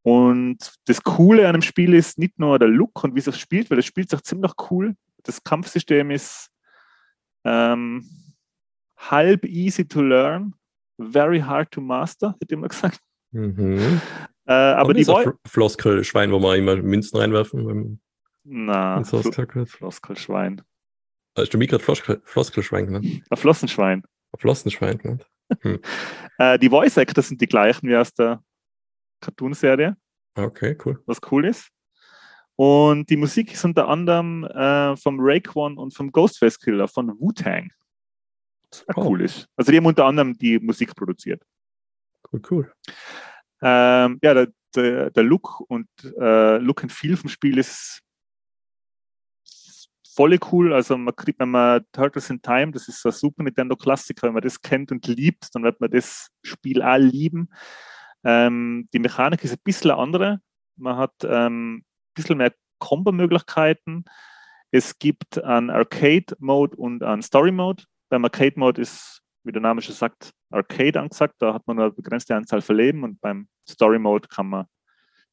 und 0.03 0.57
das 0.85 1.03
Coole 1.03 1.47
an 1.47 1.53
dem 1.53 1.61
Spiel 1.61 1.93
ist 1.93 2.17
nicht 2.17 2.39
nur 2.39 2.57
der 2.57 2.69
Look 2.69 3.03
und 3.03 3.15
wie 3.15 3.19
es 3.19 3.37
spielt, 3.39 3.69
weil 3.69 3.79
es 3.79 3.85
spielt 3.85 4.09
sich 4.09 4.23
ziemlich 4.23 4.53
cool. 4.71 4.95
Das 5.23 5.43
Kampfsystem 5.43 6.11
ist 6.11 6.49
ähm, 7.43 8.07
halb 8.97 9.45
easy 9.45 9.85
to 9.85 10.01
learn, 10.01 10.53
very 10.99 11.39
hard 11.39 11.71
to 11.71 11.81
master, 11.81 12.35
hätte 12.39 12.55
ich 12.55 12.59
mal 12.59 12.67
gesagt. 12.67 12.99
Mhm. 13.31 14.01
Äh, 14.49 14.53
aber 14.53 14.95
die 14.95 15.05
Fl 15.05 15.33
Floskel-Schwein, 15.45 16.31
wo 16.31 16.39
man 16.39 16.57
immer 16.57 16.75
Münzen 16.75 17.19
reinwerfen, 17.19 18.01
Na. 18.43 19.03
Floskelschwein. 19.03 20.63
Hast 21.37 21.53
du 21.53 21.59
mich 21.59 21.69
gerade 21.69 21.83
Floskel 21.83 22.19
Floskelschwein 22.25 22.87
genannt? 22.87 23.05
Ein 23.29 23.37
Flossenschwein. 23.37 24.03
Flossenschwein 24.37 24.97
genannt? 24.97 25.27
Äh, 26.37 26.57
die 26.57 26.69
Voice 26.69 26.95
Actors 26.95 27.27
sind 27.27 27.41
die 27.41 27.47
gleichen 27.47 27.89
wie 27.89 27.97
aus 27.97 28.13
der 28.13 28.41
Cartoon-Serie. 29.19 29.97
Okay, 30.35 30.77
cool. 30.85 31.01
was 31.05 31.19
cool 31.31 31.43
ist. 31.45 31.67
Und 32.55 33.09
die 33.09 33.17
Musik 33.17 33.51
ist 33.53 33.65
unter 33.65 33.87
anderem 33.89 34.45
äh, 34.45 34.95
vom 34.95 35.17
Raekwon 35.19 35.77
und 35.77 35.93
vom 35.93 36.11
Ghostface 36.11 36.59
Killer 36.59 36.87
von 36.87 37.09
Wu-Tang. 37.19 37.71
Was 38.71 38.85
Oh. 38.95 39.05
cool 39.09 39.21
ist. 39.21 39.47
Also 39.57 39.71
die 39.71 39.77
haben 39.77 39.85
unter 39.85 40.05
anderem 40.05 40.33
die 40.37 40.59
Musik 40.59 40.95
produziert. 40.95 41.43
Cool, 42.31 42.41
cool. 42.51 42.71
Ähm, 43.61 44.19
ja, 44.21 44.33
der, 44.33 44.47
der, 44.75 45.09
der 45.11 45.23
Look 45.23 45.61
und 45.67 45.87
äh, 46.19 46.57
Look 46.57 46.83
and 46.83 46.91
Feel 46.91 47.17
vom 47.17 47.29
Spiel 47.29 47.57
ist 47.57 48.01
voll 50.19 50.37
cool. 50.51 50.73
Also 50.73 50.97
man 50.97 51.15
kriegt, 51.15 51.39
wenn 51.39 51.51
man 51.51 51.85
Turtles 51.93 52.29
in 52.29 52.41
Time, 52.41 52.71
das 52.71 52.89
ist 52.89 53.05
ein 53.05 53.13
Super 53.13 53.43
Nintendo 53.43 53.75
Klassiker, 53.77 54.27
wenn 54.27 54.33
man 54.33 54.43
das 54.43 54.61
kennt 54.61 54.91
und 54.91 55.07
liebt, 55.07 55.47
dann 55.53 55.63
wird 55.63 55.79
man 55.79 55.89
das 55.89 56.29
Spiel 56.43 56.81
auch 56.81 56.97
lieben. 56.97 57.49
Ähm, 58.25 58.89
die 58.93 58.99
Mechanik 58.99 59.43
ist 59.45 59.53
ein 59.53 59.63
bisschen 59.63 59.91
andere. 59.91 60.41
Man 60.75 60.97
hat 60.97 61.13
ähm, 61.23 61.77
ein 61.77 61.85
bisschen 62.13 62.37
mehr 62.37 62.53
Combo-Möglichkeiten. 62.79 64.03
Es 64.71 64.99
gibt 64.99 65.41
einen 65.41 65.69
Arcade-Mode 65.69 66.75
und 66.75 67.01
einen 67.01 67.21
Story-Mode. 67.21 67.83
Beim 68.09 68.25
Arcade-Mode 68.25 68.81
ist, 68.81 69.18
wie 69.43 69.51
der 69.51 69.61
Name 69.61 69.81
schon 69.81 69.95
sagt, 69.95 70.31
Arcade 70.49 70.99
angesagt. 70.99 71.35
Da 71.39 71.53
hat 71.53 71.67
man 71.67 71.79
eine 71.79 71.91
begrenzte 71.91 72.35
Anzahl 72.35 72.61
von 72.61 72.75
Leben 72.75 73.03
und 73.03 73.19
beim 73.21 73.47
Story-Mode 73.67 74.27
kann 74.27 74.47
man 74.47 74.65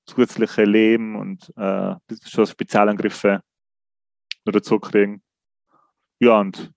zusätzliche 0.06 0.64
Leben 0.64 1.16
und 1.16 1.52
äh, 1.56 1.94
Spezialangriffe 2.24 3.40
nur 4.44 4.52
dazu 4.52 4.78
kriegen. 4.78 5.22
Ja, 6.20 6.40
und 6.40 6.72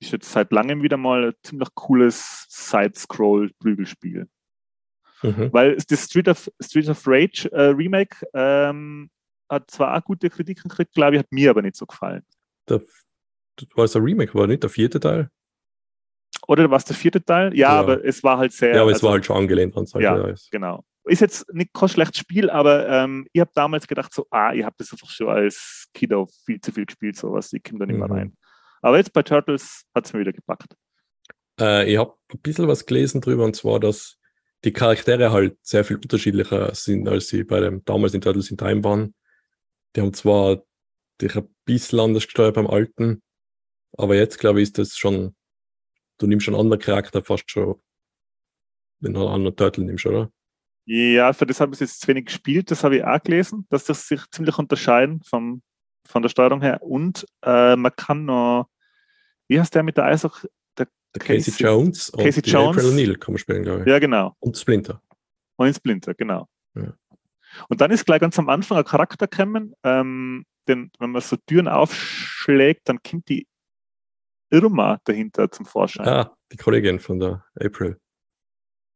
ist 0.00 0.12
jetzt 0.12 0.32
seit 0.32 0.50
langem 0.52 0.82
wieder 0.82 0.96
mal 0.96 1.26
ein 1.26 1.34
ziemlich 1.42 1.68
cooles 1.74 2.46
Side-Scroll-Prügelspiel. 2.48 4.28
Mhm. 5.22 5.52
Weil 5.52 5.76
das 5.76 6.04
Street 6.04 6.28
of, 6.28 6.50
Street 6.60 6.88
of 6.88 7.06
Rage 7.06 7.50
äh, 7.52 7.68
Remake 7.68 8.16
ähm, 8.34 9.10
hat 9.48 9.70
zwar 9.70 9.96
auch 9.96 10.04
gute 10.04 10.28
Kritiken 10.30 10.68
gekriegt, 10.68 10.94
glaube 10.94 11.14
ich, 11.14 11.20
hat 11.20 11.30
mir 11.30 11.50
aber 11.50 11.62
nicht 11.62 11.76
so 11.76 11.86
gefallen. 11.86 12.24
Der, 12.68 12.80
das 13.56 13.68
war 13.76 13.84
es 13.84 13.94
ein 13.94 14.02
Remake, 14.02 14.34
war 14.34 14.46
nicht 14.46 14.62
der 14.62 14.70
vierte 14.70 14.98
Teil? 14.98 15.30
Oder 16.48 16.70
war 16.70 16.78
es 16.78 16.84
der 16.84 16.96
vierte 16.96 17.24
Teil? 17.24 17.50
Ja, 17.56 17.72
Ja. 17.74 17.80
aber 17.80 18.04
es 18.04 18.22
war 18.22 18.38
halt 18.38 18.52
sehr. 18.52 18.74
Ja, 18.74 18.82
aber 18.82 18.90
es 18.90 18.96
also, 18.96 19.06
war 19.06 19.12
halt 19.14 19.26
schon 19.26 19.36
angelehnt 19.36 19.76
an 19.76 19.86
solche 19.86 20.04
Ja. 20.06 20.16
Neues. 20.16 20.48
Genau. 20.50 20.84
Ist 21.04 21.20
jetzt 21.20 21.52
nicht 21.52 21.72
kein 21.72 21.88
schlechtes 21.88 22.18
Spiel, 22.18 22.48
aber 22.50 22.88
ähm, 22.88 23.26
ich 23.32 23.40
habe 23.40 23.50
damals 23.54 23.86
gedacht, 23.88 24.12
so, 24.14 24.26
ah, 24.30 24.52
ich 24.52 24.62
habe 24.64 24.74
das 24.78 24.92
einfach 24.92 25.10
schon 25.10 25.28
als 25.28 25.88
Kiddo 25.94 26.28
viel 26.44 26.60
zu 26.60 26.70
viel 26.72 26.86
gespielt, 26.86 27.16
sowas, 27.16 27.52
ich 27.52 27.62
komme 27.62 27.80
da 27.80 27.86
nicht 27.86 27.98
mehr 27.98 28.06
Mhm. 28.08 28.14
rein. 28.14 28.36
Aber 28.82 28.98
jetzt 28.98 29.12
bei 29.12 29.22
Turtles 29.22 29.84
hat 29.94 30.06
es 30.06 30.12
mir 30.12 30.20
wieder 30.20 30.32
gepackt. 30.32 30.74
Äh, 31.60 31.90
ich 31.92 31.98
habe 31.98 32.14
ein 32.32 32.38
bisschen 32.40 32.68
was 32.68 32.86
gelesen 32.86 33.20
drüber, 33.20 33.44
und 33.44 33.56
zwar, 33.56 33.80
dass 33.80 34.16
die 34.64 34.72
Charaktere 34.72 35.32
halt 35.32 35.56
sehr 35.62 35.84
viel 35.84 35.96
unterschiedlicher 35.96 36.72
sind, 36.74 37.08
als 37.08 37.28
sie 37.28 37.42
bei 37.44 37.58
dem 37.60 37.84
damals 37.84 38.14
in 38.14 38.20
Turtles 38.20 38.50
in 38.50 38.56
Time 38.56 38.84
waren. 38.84 39.14
Die 39.96 40.00
haben 40.00 40.14
zwar 40.14 40.62
dich 41.20 41.34
ein 41.36 41.52
bisschen 41.64 41.98
anders 42.00 42.24
gesteuert 42.26 42.54
beim 42.54 42.68
alten, 42.68 43.22
aber 43.98 44.14
jetzt 44.14 44.38
glaube 44.38 44.60
ich, 44.60 44.68
ist 44.68 44.78
das 44.78 44.96
schon, 44.96 45.34
du 46.22 46.26
nimmst 46.28 46.48
einen 46.48 46.56
anderen 46.56 46.80
Charakter 46.80 47.22
fast 47.22 47.50
schon, 47.50 47.80
wenn 49.00 49.14
du 49.14 49.20
einen 49.20 49.34
anderen 49.34 49.56
Turtle 49.56 49.84
nimmst, 49.84 50.06
oder? 50.06 50.30
Ja, 50.84 51.32
für 51.32 51.46
das 51.46 51.60
habe 51.60 51.74
ich 51.74 51.80
jetzt 51.80 52.00
zu 52.00 52.08
wenig 52.08 52.26
gespielt, 52.26 52.70
das 52.70 52.82
habe 52.84 52.96
ich 52.96 53.04
auch 53.04 53.22
gelesen, 53.22 53.66
dass 53.70 53.84
das 53.84 54.08
sich 54.08 54.20
ziemlich 54.30 54.58
unterscheiden 54.58 55.20
vom, 55.24 55.62
von 56.08 56.22
der 56.22 56.28
Steuerung 56.28 56.60
her. 56.60 56.82
Und 56.82 57.26
äh, 57.44 57.76
man 57.76 57.92
kann 57.94 58.24
noch, 58.24 58.68
wie 59.48 59.60
heißt 59.60 59.74
der 59.74 59.82
mit 59.82 59.96
der 59.96 60.06
Eishockey? 60.06 60.48
Der 60.78 60.86
Casey, 61.20 61.52
Casey- 61.52 61.62
Jones 61.62 62.10
und 62.10 62.24
Casey 62.24 62.42
Jones. 62.42 62.78
April 62.78 63.16
kann 63.18 63.34
man 63.34 63.38
spielen, 63.38 63.62
glaube 63.64 63.80
ich. 63.82 63.86
Ja, 63.86 63.98
genau. 63.98 64.34
Und 64.40 64.56
Splinter. 64.56 65.02
Und 65.56 65.66
in 65.66 65.74
Splinter, 65.74 66.14
genau. 66.14 66.48
Ja. 66.74 66.94
Und 67.68 67.80
dann 67.82 67.90
ist 67.90 68.06
gleich 68.06 68.20
ganz 68.20 68.38
am 68.38 68.48
Anfang 68.48 68.78
ein 68.78 68.84
Charakter 68.84 69.28
gekommen, 69.28 69.74
ähm, 69.84 70.46
denn 70.68 70.90
wenn 70.98 71.10
man 71.10 71.20
so 71.20 71.36
Türen 71.46 71.68
aufschlägt, 71.68 72.88
dann 72.88 73.02
kommt 73.02 73.28
die 73.28 73.46
Irma 74.52 75.00
dahinter 75.04 75.50
zum 75.50 75.66
Vorschein. 75.66 76.06
Ah, 76.06 76.36
die 76.52 76.56
Kollegin 76.56 77.00
von 77.00 77.18
der 77.18 77.44
April. 77.58 77.98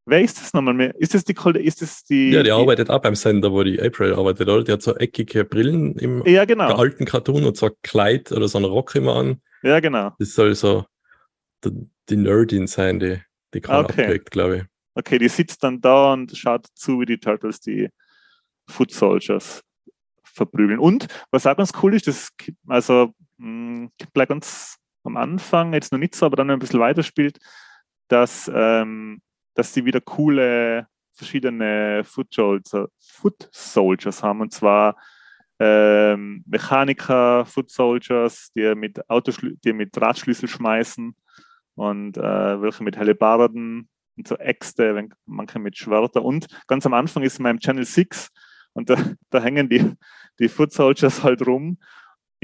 Wer 0.09 0.21
ist 0.21 0.39
das 0.41 0.53
nochmal 0.55 0.75
mehr? 0.75 0.95
Ist 1.01 1.15
das 1.15 1.25
die, 1.25 1.35
Kolle- 1.35 1.61
ist 1.61 1.83
das 1.83 2.05
die? 2.05 2.31
Ja, 2.31 2.45
die 2.45 2.53
arbeitet 2.53 2.91
auch 2.91 3.01
beim 3.03 3.17
Sender, 3.17 3.51
wo 3.51 3.65
die 3.65 3.81
April 3.83 4.15
arbeitet, 4.15 4.49
oder? 4.49 4.63
Die 4.63 4.71
hat 4.71 4.83
so 4.83 4.95
eckige 4.95 5.45
Brillen 5.45 5.97
im 5.97 6.25
Ja, 6.27 6.45
genau. 6.45 6.77
alten 6.77 7.05
Cartoon 7.07 7.45
und 7.45 7.57
so 7.57 7.67
ein 7.67 7.73
Kleid 7.83 8.31
oder 8.31 8.47
so 8.47 8.59
einen 8.59 8.67
Rock 8.67 8.95
immer 8.95 9.17
an. 9.17 9.43
Ja, 9.63 9.81
genau. 9.81 10.13
Das 10.21 10.35
soll 10.35 10.55
so 10.55 10.85
die, 11.65 11.71
die 12.09 12.17
Nerdin 12.17 12.67
sein, 12.69 13.01
die 13.01 13.21
die 13.55 13.61
gerade 13.61 13.89
Okay. 13.91 14.03
abträgt, 14.03 14.31
glaube 14.31 14.57
ich. 14.59 14.63
Okay, 14.95 15.19
die 15.19 15.29
sitzt 15.29 15.63
dann 15.65 15.81
da 15.81 16.13
und 16.13 16.37
schaut 16.37 16.67
zu, 16.75 17.01
wie 17.01 17.07
die 17.07 17.19
Turtles 17.19 17.61
die 17.61 17.89
Foot 18.69 18.93
Soldiers 18.93 19.63
verprügeln. 20.25 20.79
Und 20.79 21.07
was 21.31 21.47
auch 21.47 21.57
ganz 21.57 21.73
cool 21.83 21.95
ist, 21.95 22.07
das 22.07 22.29
gibt- 22.37 22.59
also 22.69 23.13
mh, 23.39 23.89
gibt 23.99 24.15
gleich 24.15 24.29
ganz 24.29 24.77
am 25.07 25.17
Anfang, 25.17 25.73
jetzt 25.73 25.93
noch 25.93 25.99
nicht 25.99 26.15
so, 26.15 26.27
aber 26.27 26.37
dann 26.37 26.51
ein 26.51 26.59
bisschen 26.59 26.81
weiterspielt, 26.81 27.39
dass, 28.09 28.51
ähm, 28.55 29.21
dass 29.55 29.73
sie 29.73 29.85
wieder 29.85 30.01
coole 30.01 30.87
verschiedene 31.13 32.03
Foot 32.05 32.33
Soldiers, 32.33 32.89
Foot 33.01 33.49
Soldiers 33.53 34.23
haben. 34.23 34.41
Und 34.43 34.53
zwar 34.53 34.97
ähm, 35.59 36.45
Mechaniker, 36.47 37.47
Foot 37.47 37.71
Soldiers, 37.71 38.51
die 38.55 38.75
mit, 38.75 39.09
Autoschlü 39.09 39.57
die 39.65 39.73
mit 39.73 39.99
Radschlüssel 40.01 40.49
schmeißen 40.49 41.17
und 41.75 42.17
äh, 42.19 42.63
welche 42.63 42.85
mit 42.85 42.97
Hellebarden 42.97 43.89
und 44.17 44.29
so 44.29 44.37
Äxte, 44.37 45.09
manche 45.25 45.59
mit 45.59 45.77
Schwerter. 45.77 46.23
Und 46.23 46.47
ganz 46.67 46.85
am 46.87 46.95
Anfang 46.95 47.23
ist 47.23 47.39
man 47.41 47.53
im 47.53 47.61
Channel 47.61 47.85
6 47.85 48.29
und 48.75 48.91
da, 48.91 48.97
da 49.31 49.43
hängen 49.43 49.69
die, 49.69 49.95
die 50.39 50.49
Foot 50.49 50.73
Soldiers 50.73 51.23
halt 51.23 51.47
rum 51.47 51.79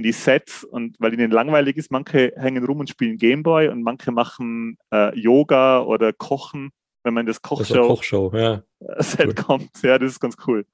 in 0.02 0.08
die 0.08 0.12
Sets 0.12 0.64
und 0.64 0.96
weil 0.98 1.14
ihnen 1.14 1.30
langweilig 1.30 1.76
ist, 1.76 1.92
manche 1.92 2.32
hängen 2.36 2.64
rum 2.64 2.80
und 2.80 2.90
spielen 2.90 3.18
Gameboy 3.18 3.68
und 3.68 3.82
manche 3.84 4.10
machen 4.10 4.76
äh, 4.92 5.16
Yoga 5.18 5.80
oder 5.82 6.12
Kochen, 6.12 6.72
wenn 7.04 7.14
man 7.14 7.22
in 7.22 7.26
das 7.28 7.40
Also 7.44 7.74
eine 7.74 7.86
Kochshow 7.86 8.30
Kochshow, 8.30 8.36
ja. 8.36 8.62
Set 8.98 9.28
cool. 9.28 9.34
kommt. 9.34 9.70
Ja, 9.82 9.98
das 9.98 10.12
ist 10.12 10.20
ganz 10.20 10.36
cool. 10.46 10.66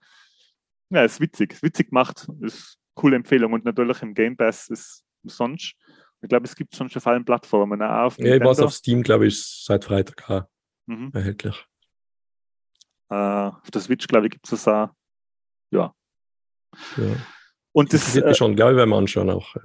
Ja, 0.91 1.05
ist 1.05 1.20
witzig. 1.20 1.53
Ist 1.53 1.62
witzig 1.62 1.91
gemacht. 1.91 2.26
Ist 2.41 2.79
eine 2.79 3.03
coole 3.03 3.16
Empfehlung. 3.16 3.53
Und 3.53 3.66
natürlich 3.66 4.01
im 4.01 4.14
Game 4.14 4.35
Pass 4.37 4.68
ist 4.68 5.05
umsonst. 5.22 5.74
Ich 6.22 6.29
glaube, 6.31 6.47
es 6.47 6.57
gibt 6.57 6.74
schon 6.74 6.89
auf 6.95 7.07
allen 7.07 7.24
Plattformen. 7.26 7.83
Auch 7.83 8.07
auf 8.07 8.18
Ja, 8.18 8.24
ich 8.24 8.31
Nintendo. 8.41 8.64
auf 8.64 8.72
Steam, 8.72 9.03
glaube 9.03 9.26
ich, 9.26 9.45
seit 9.45 9.85
Freitag 9.85 10.29
auch 10.31 10.45
Mhm. 10.87 11.11
erhältlich. 11.12 11.66
Äh, 13.11 13.14
auf 13.14 13.70
der 13.70 13.83
Switch, 13.83 14.07
glaube 14.07 14.26
ich, 14.26 14.33
gibt 14.33 14.47
es 14.47 14.51
das 14.51 14.68
auch. 14.68 14.89
Ja. 15.70 15.93
Und 17.79 17.93
Das 17.93 18.07
das, 18.07 18.14
wird 18.16 18.26
äh, 18.26 18.35
schon, 18.35 18.57
glaube 18.57 18.72
ich, 18.72 18.76
werden 18.76 18.91
wir 18.91 18.97
anschauen 18.97 19.31
auch. 19.31 19.55
Ja. 19.55 19.62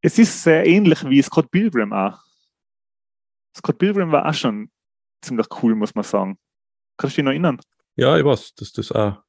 es 0.00 0.18
ist 0.18 0.42
sehr 0.42 0.64
ähnlich 0.64 1.04
wie 1.04 1.20
Scott 1.20 1.50
Pilgrim 1.50 1.92
auch. 1.92 2.18
Scott 3.54 3.76
Pilgrim 3.76 4.10
war 4.10 4.26
auch 4.26 4.32
schon 4.32 4.70
ziemlich 5.20 5.46
cool, 5.62 5.74
muss 5.74 5.94
man 5.94 6.02
sagen. 6.02 6.38
Kannst 6.96 7.14
du 7.14 7.20
dich 7.20 7.24
noch 7.26 7.32
erinnern? 7.32 7.60
Ja, 7.96 8.16
ich 8.16 8.24
weiß, 8.24 8.54
dass 8.54 8.72
das 8.72 8.90
auch 8.90 9.22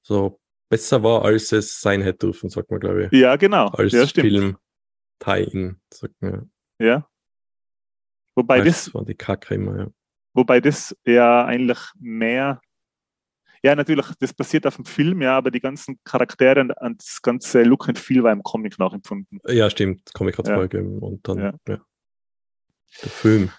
so 0.00 0.40
besser 0.70 1.02
war, 1.02 1.22
als 1.22 1.52
es 1.52 1.82
sein 1.82 2.00
hätte 2.00 2.28
dürfen, 2.28 2.48
sagt 2.48 2.70
man, 2.70 2.80
glaube 2.80 3.04
ich. 3.04 3.12
Ja, 3.12 3.36
genau. 3.36 3.66
Als 3.66 3.92
ja. 3.92 4.06
Film 4.06 4.56
Tie-In, 5.18 5.82
sagt 5.92 6.14
man. 6.22 6.50
Ja. 6.78 7.06
Wobei 8.34 8.62
das 8.62 8.86
das, 8.86 8.94
waren 8.94 9.04
die 9.04 9.14
Kacke 9.14 9.54
immer, 9.54 9.78
ja. 9.78 9.86
wobei 10.32 10.62
das 10.62 10.96
ja 11.04 11.44
eigentlich 11.44 11.80
mehr. 11.98 12.62
Ja, 13.62 13.74
natürlich, 13.74 14.06
das 14.20 14.32
basiert 14.32 14.66
auf 14.66 14.76
dem 14.76 14.84
Film, 14.84 15.20
ja, 15.22 15.36
aber 15.36 15.50
die 15.50 15.60
ganzen 15.60 15.98
Charaktere 16.04 16.60
und, 16.60 16.72
und 16.80 17.02
das 17.02 17.20
ganze 17.22 17.62
Look 17.62 17.88
and 17.88 17.98
Feel 17.98 18.22
war 18.22 18.32
im 18.32 18.42
Comic 18.42 18.78
nachempfunden. 18.78 19.40
Ja, 19.46 19.68
stimmt, 19.68 20.12
komme 20.14 20.30
ich 20.30 20.36
gerade 20.36 20.50
Ja. 20.50 20.54
vorgegeben. 20.56 20.98
Und 20.98 21.26
dann, 21.26 21.38
Ja. 21.38 21.52
ja. 21.68 21.80
Der 23.02 23.10
Film. 23.10 23.50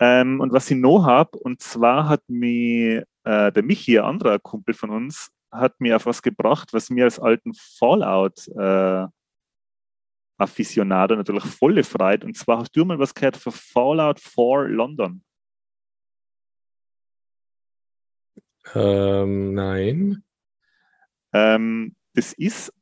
Ähm, 0.00 0.40
und 0.40 0.52
was 0.52 0.70
ich 0.70 0.76
noch 0.76 1.04
habe, 1.04 1.38
und 1.38 1.62
zwar 1.62 2.08
hat 2.08 2.22
mir 2.28 3.06
äh, 3.24 3.52
der 3.52 3.62
Michi, 3.62 3.98
ein 3.98 4.04
anderer 4.04 4.38
Kumpel 4.38 4.74
von 4.74 4.90
uns, 4.90 5.30
hat 5.50 5.80
mir 5.80 5.96
auf 5.96 6.06
was 6.06 6.22
gebracht, 6.22 6.72
was 6.72 6.90
mir 6.90 7.04
als 7.04 7.20
alten 7.20 7.52
Fallout 7.54 8.48
äh, 8.48 9.06
Afficionado 10.38 11.14
natürlich 11.14 11.44
voll 11.44 11.82
freut. 11.84 12.24
Und 12.24 12.36
zwar 12.36 12.58
hast 12.58 12.74
du 12.76 12.84
mal 12.84 12.98
was 12.98 13.14
gehört 13.14 13.36
für 13.36 13.52
Fallout 13.52 14.18
4 14.18 14.68
London. 14.70 15.22
Ähm, 18.74 19.54
nein. 19.54 20.24
Ähm, 21.32 21.96
das 22.14 22.32
ist 22.32 22.72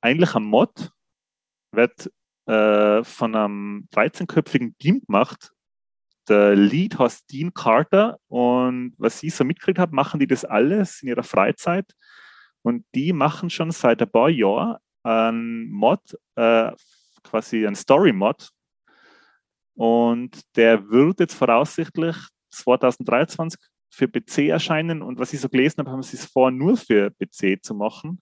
eigentlich 0.00 0.34
ein 0.34 0.44
Mod, 0.44 0.90
wird 1.72 2.10
äh, 2.46 3.04
von 3.04 3.34
einem 3.34 3.88
13-köpfigen 3.92 4.76
Team 4.78 5.00
gemacht. 5.06 5.52
Der 6.28 6.54
Lead 6.54 6.98
heißt 6.98 7.30
Dean 7.30 7.52
Carter 7.54 8.18
und 8.28 8.94
was 8.98 9.22
ich 9.22 9.34
so 9.34 9.44
mitgekriegt 9.44 9.78
habe, 9.78 9.94
machen 9.94 10.20
die 10.20 10.26
das 10.26 10.44
alles 10.44 11.02
in 11.02 11.08
ihrer 11.08 11.22
Freizeit 11.22 11.92
und 12.62 12.84
die 12.94 13.12
machen 13.12 13.50
schon 13.50 13.70
seit 13.70 14.02
ein 14.02 14.10
paar 14.10 14.28
Jahren 14.28 14.76
einen 15.02 15.70
Mod, 15.70 16.16
äh, 16.36 16.72
quasi 17.24 17.66
ein 17.66 17.74
Story-Mod 17.74 18.50
und 19.74 20.40
der 20.56 20.88
wird 20.90 21.20
jetzt 21.20 21.34
voraussichtlich 21.34 22.16
2023 22.50 23.60
für 23.90 24.08
PC 24.08 24.48
erscheinen 24.48 25.02
und 25.02 25.18
was 25.18 25.32
ich 25.32 25.40
so 25.40 25.48
gelesen 25.48 25.80
habe, 25.80 25.90
haben 25.90 26.02
sie 26.02 26.16
es 26.16 26.24
vor, 26.24 26.50
nur 26.50 26.76
für 26.76 27.10
PC 27.10 27.62
zu 27.62 27.74
machen. 27.74 28.20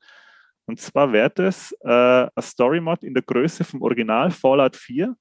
Und 0.66 0.80
zwar 0.80 1.12
wird 1.12 1.38
es 1.38 1.72
äh, 1.80 2.28
ein 2.34 2.42
Story-Mod 2.42 3.04
in 3.04 3.14
der 3.14 3.22
Größe 3.22 3.64
vom 3.64 3.82
Original 3.82 4.30
Fallout 4.30 4.76
4, 4.76 5.14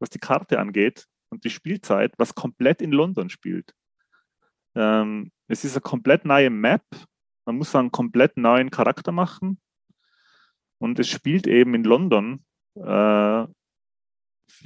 was 0.00 0.10
die 0.10 0.18
Karte 0.18 0.58
angeht 0.58 1.06
und 1.30 1.44
die 1.44 1.50
Spielzeit, 1.50 2.12
was 2.18 2.34
komplett 2.34 2.82
in 2.82 2.92
London 2.92 3.30
spielt. 3.30 3.72
Ähm, 4.74 5.32
es 5.48 5.64
ist 5.64 5.74
eine 5.74 5.80
komplett 5.80 6.24
neue 6.24 6.50
Map. 6.50 6.84
Man 7.46 7.56
muss 7.56 7.74
einen 7.74 7.90
komplett 7.90 8.36
neuen 8.36 8.70
Charakter 8.70 9.12
machen. 9.12 9.60
Und 10.80 10.98
es 10.98 11.08
spielt 11.08 11.46
eben 11.46 11.74
in 11.74 11.84
London, 11.84 12.44
äh, 12.76 13.46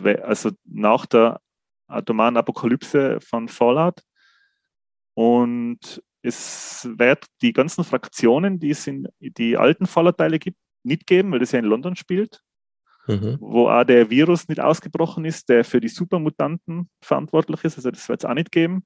also 0.02 0.50
nach 0.64 1.06
der 1.06 1.40
atomaren 1.88 2.36
Apokalypse 2.36 3.20
von 3.20 3.48
Fallout. 3.48 4.02
Und 5.14 6.02
es 6.22 6.88
wird 6.96 7.26
die 7.42 7.52
ganzen 7.52 7.84
Fraktionen, 7.84 8.58
die 8.58 8.70
es 8.70 8.86
in 8.86 9.08
die 9.20 9.56
alten 9.56 9.86
Fallout-Teile 9.86 10.38
gibt, 10.38 10.58
nicht 10.84 11.06
geben, 11.06 11.32
weil 11.32 11.38
das 11.40 11.52
ja 11.52 11.58
in 11.58 11.64
London 11.66 11.96
spielt 11.96 12.42
Mhm. 13.08 13.36
wo 13.40 13.68
auch 13.68 13.82
der 13.82 14.08
Virus 14.10 14.46
nicht 14.46 14.60
ausgebrochen 14.60 15.24
ist, 15.24 15.48
der 15.48 15.64
für 15.64 15.80
die 15.80 15.88
Supermutanten 15.88 16.88
verantwortlich 17.00 17.64
ist. 17.64 17.76
Also 17.76 17.90
das 17.90 18.08
wird 18.08 18.22
es 18.22 18.30
auch 18.30 18.34
nicht 18.34 18.52
geben. 18.52 18.84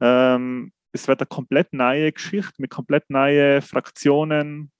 Ähm, 0.00 0.72
es 0.92 1.08
wird 1.08 1.20
eine 1.20 1.26
komplett 1.26 1.72
neue 1.72 2.12
Geschichte 2.12 2.52
mit 2.58 2.70
komplett 2.70 3.10
neue 3.10 3.62
Fraktionen, 3.62 4.70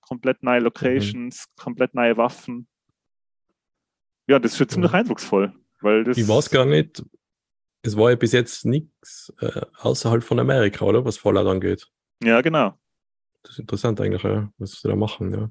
komplett 0.00 0.44
neue 0.44 0.60
Locations, 0.60 1.46
komplett 1.56 1.92
neue 1.92 2.16
Waffen. 2.16 2.68
Ja, 4.28 4.38
das 4.38 4.52
ist 4.52 4.58
schon 4.58 4.68
ziemlich 4.68 4.92
Ja. 4.92 4.98
eindrucksvoll. 4.98 5.52
Weil 5.80 6.04
das, 6.04 6.16
Ich 6.18 6.28
weiß 6.28 6.50
gar 6.50 6.66
nicht, 6.66 7.02
es 7.82 7.96
war 7.96 8.10
ja 8.10 8.16
bis 8.16 8.32
jetzt 8.32 8.64
nichts 8.64 9.32
äh, 9.40 9.60
außerhalb 9.78 10.22
von 10.22 10.38
Amerika, 10.38 10.84
oder? 10.84 11.04
Was 11.04 11.18
Fallout 11.18 11.46
angeht. 11.46 11.88
Ja, 12.22 12.40
genau. 12.40 12.78
Das 13.42 13.52
ist 13.52 13.60
interessant 13.60 14.00
eigentlich, 14.00 14.22
ja, 14.22 14.52
was 14.58 14.72
sie 14.80 14.88
da 14.88 14.96
machen, 14.96 15.32
ja. 15.32 15.50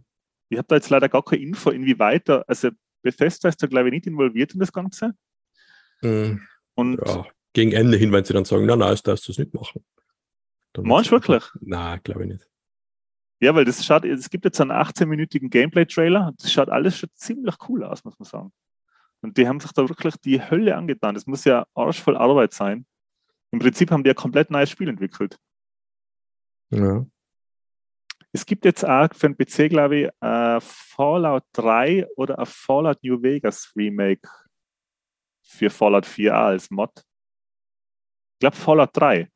Ich 0.49 0.57
habe 0.57 0.67
da 0.67 0.75
jetzt 0.75 0.89
leider 0.89 1.09
gar 1.09 1.23
keine 1.23 1.41
Info, 1.41 1.71
inwieweit 1.71 2.29
da, 2.29 2.43
also 2.47 2.69
Bethesda 3.01 3.49
ist 3.49 3.61
da 3.61 3.67
glaube 3.67 3.89
ich 3.89 3.93
nicht 3.93 4.07
involviert 4.07 4.53
in 4.53 4.59
das 4.59 4.71
Ganze. 4.71 5.13
Mhm. 6.01 6.41
Und 6.75 6.99
ja. 7.05 7.25
Gegen 7.53 7.71
Ende 7.71 7.97
hin, 7.97 8.11
wenn 8.11 8.23
sie 8.23 8.33
dann 8.33 8.45
sagen, 8.45 8.65
na, 8.65 8.75
na, 8.75 8.89
das 8.91 9.01
darfst 9.01 9.27
du 9.27 9.31
es 9.31 9.39
nicht 9.39 9.53
machen. 9.53 9.83
Meinst 10.77 11.09
du 11.09 11.15
wirklich? 11.15 11.43
Na, 11.61 11.97
glaube 11.97 12.23
ich 12.23 12.33
nicht. 12.33 12.47
Ja, 13.39 13.55
weil 13.55 13.65
das 13.65 13.83
schaut, 13.83 14.05
es 14.05 14.29
gibt 14.29 14.45
jetzt 14.45 14.61
einen 14.61 14.71
18-minütigen 14.71 15.49
Gameplay-Trailer. 15.49 16.33
Das 16.37 16.51
schaut 16.51 16.69
alles 16.69 16.97
schon 16.97 17.09
ziemlich 17.13 17.55
cool 17.67 17.83
aus, 17.83 18.03
muss 18.03 18.17
man 18.19 18.27
sagen. 18.27 18.51
Und 19.21 19.37
die 19.37 19.47
haben 19.47 19.59
sich 19.59 19.71
da 19.71 19.87
wirklich 19.87 20.15
die 20.17 20.41
Hölle 20.41 20.75
angetan. 20.75 21.15
Das 21.15 21.25
muss 21.25 21.43
ja 21.45 21.65
arschvoll 21.73 22.15
Arbeit 22.17 22.53
sein. 22.53 22.85
Im 23.51 23.59
Prinzip 23.59 23.91
haben 23.91 24.03
die 24.03 24.09
ein 24.11 24.15
komplett 24.15 24.51
neues 24.51 24.69
Spiel 24.69 24.89
entwickelt. 24.89 25.37
Ja. 26.69 27.05
Es 28.33 28.45
gibt 28.45 28.65
jetzt 28.65 28.85
auch 28.85 29.07
für 29.13 29.29
den 29.29 29.37
PC, 29.37 29.69
glaube 29.69 29.95
ich, 29.97 30.09
ein 30.19 30.59
Fallout 30.61 31.43
3 31.53 32.05
oder 32.15 32.37
ein 32.39 32.45
Fallout 32.45 33.01
New 33.03 33.21
Vegas 33.21 33.71
Remake 33.75 34.29
für 35.43 35.69
Fallout 35.69 36.05
4 36.05 36.35
auch 36.35 36.39
als 36.47 36.69
Mod. 36.69 36.91
Ich 36.97 38.39
glaube 38.39 38.55
Fallout 38.55 38.89
3. 38.93 39.31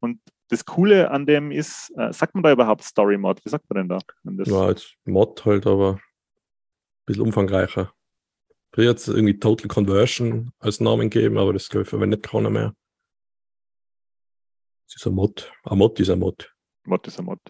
Und 0.00 0.20
das 0.48 0.64
Coole 0.64 1.10
an 1.10 1.26
dem 1.26 1.50
ist, 1.52 1.90
äh, 1.96 2.12
sagt 2.12 2.34
man 2.34 2.42
da 2.42 2.52
überhaupt 2.52 2.82
Story 2.82 3.18
Mod? 3.18 3.44
Wie 3.44 3.50
sagt 3.50 3.68
man 3.68 3.76
denn 3.76 3.88
da? 3.88 3.98
Das- 4.24 4.50
War 4.50 4.66
als 4.68 4.94
Mod 5.04 5.44
halt, 5.44 5.66
aber 5.66 5.94
ein 5.94 6.00
bisschen 7.04 7.22
umfangreicher. 7.22 7.92
Früher 8.76 8.90
hat 8.90 8.98
es 8.98 9.08
irgendwie 9.08 9.38
Total 9.38 9.68
Conversion 9.68 10.52
als 10.58 10.80
Namen 10.80 11.08
gegeben, 11.08 11.38
aber 11.38 11.54
das 11.54 11.70
glaube 11.70 11.84
ich 11.84 11.88
verwendet 11.88 12.22
keiner 12.22 12.50
mehr. 12.50 12.74
Es 14.86 14.96
ist 14.96 15.06
ein 15.06 15.14
Mod. 15.14 15.50
Ein 15.64 15.78
Mod 15.78 15.98
ist 15.98 16.10
ein 16.10 16.18
Mod. 16.18 16.54
Mod 16.84 17.06
ist 17.06 17.18
ein 17.18 17.24
Mod. 17.24 17.40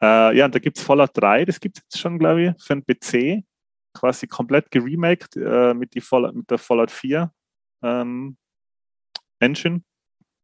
Äh, 0.00 0.36
ja, 0.36 0.44
und 0.44 0.54
da 0.54 0.60
gibt 0.60 0.78
es 0.78 0.84
Fallout 0.84 1.10
3, 1.14 1.46
das 1.46 1.58
gibt 1.58 1.78
es 1.78 1.82
jetzt 1.82 1.98
schon, 1.98 2.16
glaube 2.20 2.42
ich, 2.44 2.62
für 2.62 2.76
den 2.76 2.84
PC. 2.86 3.44
Quasi 3.92 4.28
komplett 4.28 4.70
geremaked 4.70 5.36
äh, 5.36 5.74
mit, 5.74 5.94
die 5.94 6.00
Fallout, 6.00 6.36
mit 6.36 6.48
der 6.48 6.58
Fallout 6.58 6.92
4 6.92 7.28
ähm, 7.82 8.36
Engine. 9.40 9.82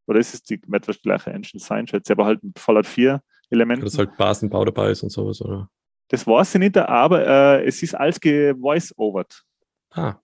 Oder 0.09 0.19
ist 0.19 0.35
es 0.35 0.43
die 0.43 0.61
die 0.61 0.99
gleiche 1.01 1.31
Engine 1.31 1.63
sein, 1.63 1.87
schätze 1.87 2.13
aber 2.13 2.25
halt 2.25 2.43
mit 2.43 2.59
Fallout 2.59 2.87
4 2.87 3.23
Elementen. 3.51 3.85
Dass 3.85 3.97
halt 3.99 4.17
Basenbau 4.17 4.65
dabei 4.65 4.91
ist 4.91 5.05
und 5.05 5.11
sowas, 5.11 5.41
oder? 5.41 5.71
Das 6.09 6.27
weiß 6.27 6.57
ich 6.57 6.59
nicht, 6.59 6.77
aber 6.77 7.25
äh, 7.25 7.67
es 7.67 7.81
ist 7.85 7.95
alles 7.95 8.19
gevoice-overt. 8.19 9.45
Ah, 9.93 10.17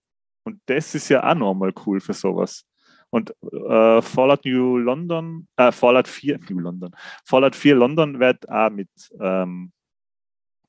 Und 0.43 0.59
das 0.65 0.95
ist 0.95 1.09
ja 1.09 1.29
auch 1.29 1.35
nochmal 1.35 1.73
cool 1.85 1.99
für 1.99 2.13
sowas. 2.13 2.65
Und 3.09 3.31
äh, 3.51 4.01
Fallout 4.01 4.45
New 4.45 4.77
London, 4.77 5.47
äh, 5.57 5.71
Fallout 5.71 6.07
4, 6.07 6.39
New 6.49 6.59
London, 6.59 6.95
Fallout 7.25 7.55
4 7.55 7.75
London 7.75 8.19
wird 8.19 8.47
auch 8.49 8.69
mit 8.69 8.89
ähm, 9.19 9.71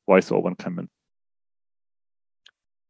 Voice-Overn 0.07 0.57
kommen. 0.57 0.91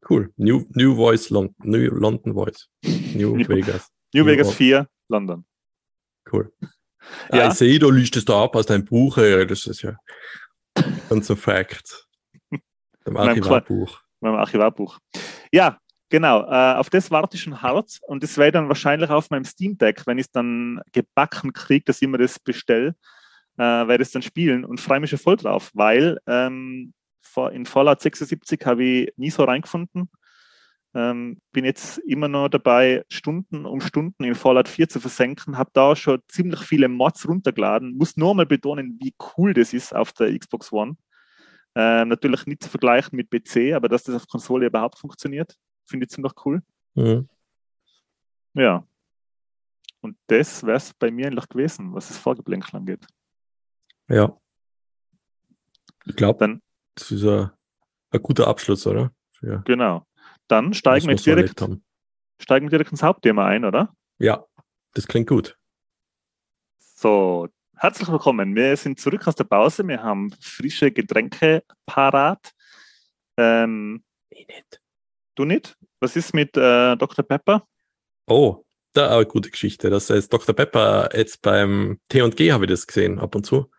cool. 0.09 0.33
New, 0.37 0.65
New 0.75 0.95
Voice 0.97 1.31
London, 1.31 1.55
New 1.63 1.91
London 1.95 2.35
Voice. 2.35 2.69
New 3.15 3.37
New- 3.37 3.49
Vegas. 3.49 3.89
New 4.15 4.23
New 4.25 4.27
Vegas 4.31 4.47
York. 4.49 4.57
4 4.57 4.89
London. 5.09 5.45
Cool. 6.31 6.53
Ja. 7.31 7.39
Ja, 7.39 7.49
ich 7.49 7.55
sehe, 7.55 7.79
du 7.79 7.91
liest 7.91 8.17
es 8.17 8.25
da 8.25 8.45
ab 8.45 8.55
aus 8.57 8.67
deinem 8.67 8.85
Buch, 8.85 9.19
ey. 9.19 9.47
das 9.47 9.67
ist 9.67 9.83
ja 9.83 9.97
ganz 11.09 11.31
ein 11.31 11.37
Fact. 11.37 12.07
Dem 12.51 13.15
Nein, 13.15 13.29
Archivarbuch. 13.31 14.01
meinem 14.21 14.37
Archivarbuch. 14.37 14.99
Ja, 15.53 15.79
genau. 16.13 16.43
Äh, 16.43 16.75
auf 16.77 16.91
das 16.91 17.11
warte 17.11 17.37
ich 17.37 17.43
schon 17.43 17.63
hart 17.63 17.99
und 18.03 18.23
das 18.23 18.37
werde 18.37 18.53
dann 18.53 18.69
wahrscheinlich 18.69 19.11
auf 19.11 19.31
meinem 19.31 19.45
Steam 19.45 19.79
Deck, 19.79 20.07
wenn 20.07 20.19
ich 20.19 20.27
es 20.27 20.31
dann 20.31 20.81
gebacken 20.93 21.53
kriege, 21.53 21.85
dass 21.87 22.01
ich 22.01 22.09
mir 22.09 22.19
das 22.19 22.39
bestelle, 22.39 22.95
äh, 23.57 23.63
werde 23.63 24.03
ich 24.03 24.09
es 24.09 24.13
dann 24.13 24.23
spielen 24.23 24.65
und 24.65 24.81
freue 24.81 25.01
mich 25.01 25.11
schon 25.11 25.19
voll 25.19 25.37
drauf, 25.37 25.71
weil 25.75 26.19
ähm, 26.27 26.93
in 27.53 27.67
Fallout 27.67 28.03
76 28.03 28.65
habe 28.67 28.85
ich 28.85 29.13
nie 29.17 29.31
so 29.31 29.45
reingefunden. 29.45 30.11
Ähm, 30.95 31.41
bin 31.53 31.65
jetzt 31.65 31.97
immer 32.01 32.29
noch 32.29 32.51
dabei, 32.51 33.05
Stunden 33.09 33.65
um 33.65 33.81
Stunden 33.81 34.25
in 34.25 34.35
Fallout 34.35 34.69
4 34.69 34.91
zu 34.91 35.01
versenken. 35.01 35.57
Habe 35.57 35.71
da 35.73 35.97
schon 35.97 36.21
ziemlich 36.29 36.61
viele 36.61 36.89
Mods 36.89 37.27
runtergeladen. 37.27 37.97
Muss 37.97 38.19
nur 38.19 38.35
mal 38.35 38.45
betonen, 38.45 38.99
wie 39.01 39.15
cool 39.37 39.55
das 39.55 39.73
ist 39.73 39.95
auf 39.97 40.13
der 40.13 40.39
Xbox 40.39 40.71
One. 40.71 40.97
Ähm, 41.75 42.09
natürlich 42.09 42.45
nicht 42.45 42.63
zu 42.63 42.69
vergleichen 42.69 43.17
mit 43.17 43.31
PC, 43.31 43.73
aber 43.75 43.89
dass 43.89 44.03
das 44.03 44.17
auf 44.17 44.27
Konsole 44.29 44.67
überhaupt 44.67 44.99
funktioniert, 44.99 45.57
finde 45.85 46.05
ich 46.05 46.11
ziemlich 46.11 46.33
cool. 46.45 46.63
Mhm. 46.95 47.29
Ja. 48.55 48.87
Und 50.01 50.17
das 50.27 50.65
wäre 50.65 50.77
es 50.77 50.93
bei 50.95 51.11
mir 51.11 51.27
eigentlich 51.29 51.49
gewesen, 51.49 51.95
was 51.95 52.09
das 52.09 52.19
Vorgeblänkel 52.19 52.77
angeht. 52.77 53.07
Ja. 54.09 54.37
Ich 56.05 56.17
glaube, 56.17 56.39
Dann, 56.41 56.63
das 56.95 57.11
ist 57.13 57.25
ein, 57.25 57.51
ein 58.11 58.23
guter 58.23 58.49
Abschluss, 58.49 58.87
oder? 58.87 59.13
Für 59.31 59.63
genau. 59.65 60.07
Dann 60.49 60.75
steigen 60.75 61.09
wir 61.09 61.15
direkt, 61.15 61.65
steigen 62.41 62.67
wir 62.67 62.71
direkt 62.71 62.91
ins 62.91 63.03
Hauptthema 63.03 63.47
ein, 63.47 63.65
oder? 63.65 63.95
Ja, 64.19 64.45
das 64.93 65.07
klingt 65.07 65.29
gut. 65.29 65.57
So, 66.79 67.49
herzlich 67.77 68.09
willkommen. 68.09 68.55
Wir 68.55 68.77
sind 68.77 68.99
zurück 69.01 69.27
aus 69.29 69.37
der 69.37 69.45
Pause. 69.45 69.87
Wir 69.87 70.03
haben 70.03 70.33
frische 70.41 70.91
Getränke 70.91 71.65
parat. 71.87 72.53
Ähm, 73.37 74.05
Ich 74.29 74.47
nicht. 74.47 74.82
Du 75.35 75.45
nicht? 75.45 75.77
Was 76.01 76.17
ist 76.17 76.35
mit 76.35 76.57
äh, 76.57 76.97
Dr. 76.97 77.25
Pepper? 77.25 77.67
Oh, 78.27 78.65
da 78.93 79.17
eine 79.17 79.27
gute 79.27 79.51
Geschichte. 79.51 79.91
Das 79.91 80.11
heißt, 80.11 80.33
Dr. 80.33 80.55
Pepper 80.55 81.11
jetzt 81.15 81.43
beim 81.43 81.99
T&G 82.09 82.53
habe 82.53 82.65
ich 82.65 82.71
das 82.71 82.87
gesehen, 82.87 83.19
ab 83.19 83.35
und 83.35 83.45
zu. 83.45 83.71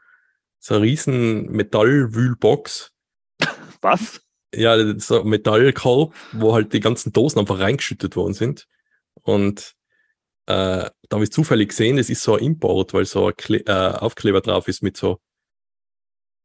So 0.60 0.76
eine 0.76 0.84
riesen 0.84 1.51
Metallwühlbox. 1.51 2.91
Was? 3.82 4.22
Ja, 4.56 4.97
so 4.99 5.22
ein 5.22 5.28
Metallkorb, 5.28 6.14
wo 6.32 6.54
halt 6.54 6.74
die 6.74 6.80
ganzen 6.80 7.12
Dosen 7.12 7.39
einfach 7.39 7.60
reingeschüttet 7.60 8.16
worden 8.16 8.34
sind. 8.34 8.68
Und 9.22 9.74
äh, 10.45 10.89
da 11.10 11.16
habe 11.16 11.24
ich 11.24 11.32
zufällig 11.32 11.70
gesehen, 11.70 11.97
das 11.97 12.10
ist 12.10 12.24
so 12.24 12.36
ein 12.36 12.43
Import, 12.43 12.93
weil 12.93 13.06
so 13.06 13.28
ein 13.28 13.36
Kle 13.36 13.66
äh, 13.66 13.97
Aufkleber 13.97 14.41
drauf 14.41 14.68
ist 14.68 14.84
mit 14.84 14.97
so 14.97 15.20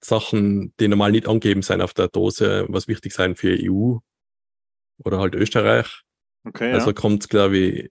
Sachen, 0.00 0.72
die 0.78 0.88
normal 0.88 1.12
nicht 1.12 1.26
angeben 1.26 1.62
sein 1.62 1.82
auf 1.82 1.92
der 1.92 2.08
Dose, 2.08 2.66
was 2.68 2.88
wichtig 2.88 3.12
sein 3.12 3.34
für 3.34 3.56
EU 3.60 3.98
oder 5.04 5.18
halt 5.18 5.34
Österreich. 5.34 6.02
Okay, 6.44 6.72
Also 6.72 6.88
ja. 6.88 6.92
kommt, 6.92 7.28
glaube 7.28 7.58
ich, 7.58 7.90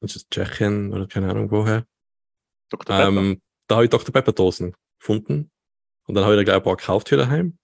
ist 0.00 0.16
es 0.16 0.28
Tschechien 0.28 0.92
oder 0.92 1.06
keine 1.06 1.30
Ahnung 1.30 1.50
woher. 1.50 1.86
Dr. 2.70 2.96
Pepper. 2.96 3.08
Ähm, 3.08 3.42
da 3.68 3.76
habe 3.76 3.84
ich 3.84 3.90
Dr. 3.90 4.12
Pepper 4.12 4.32
Dosen 4.32 4.74
gefunden. 4.98 5.50
Und 6.06 6.14
dann 6.14 6.24
habe 6.24 6.34
ich 6.34 6.40
da 6.40 6.44
gleich 6.44 6.56
ein 6.56 6.62
paar 6.62 6.76
gekauft 6.76 7.08
für 7.08 7.16
daheim. 7.16 7.58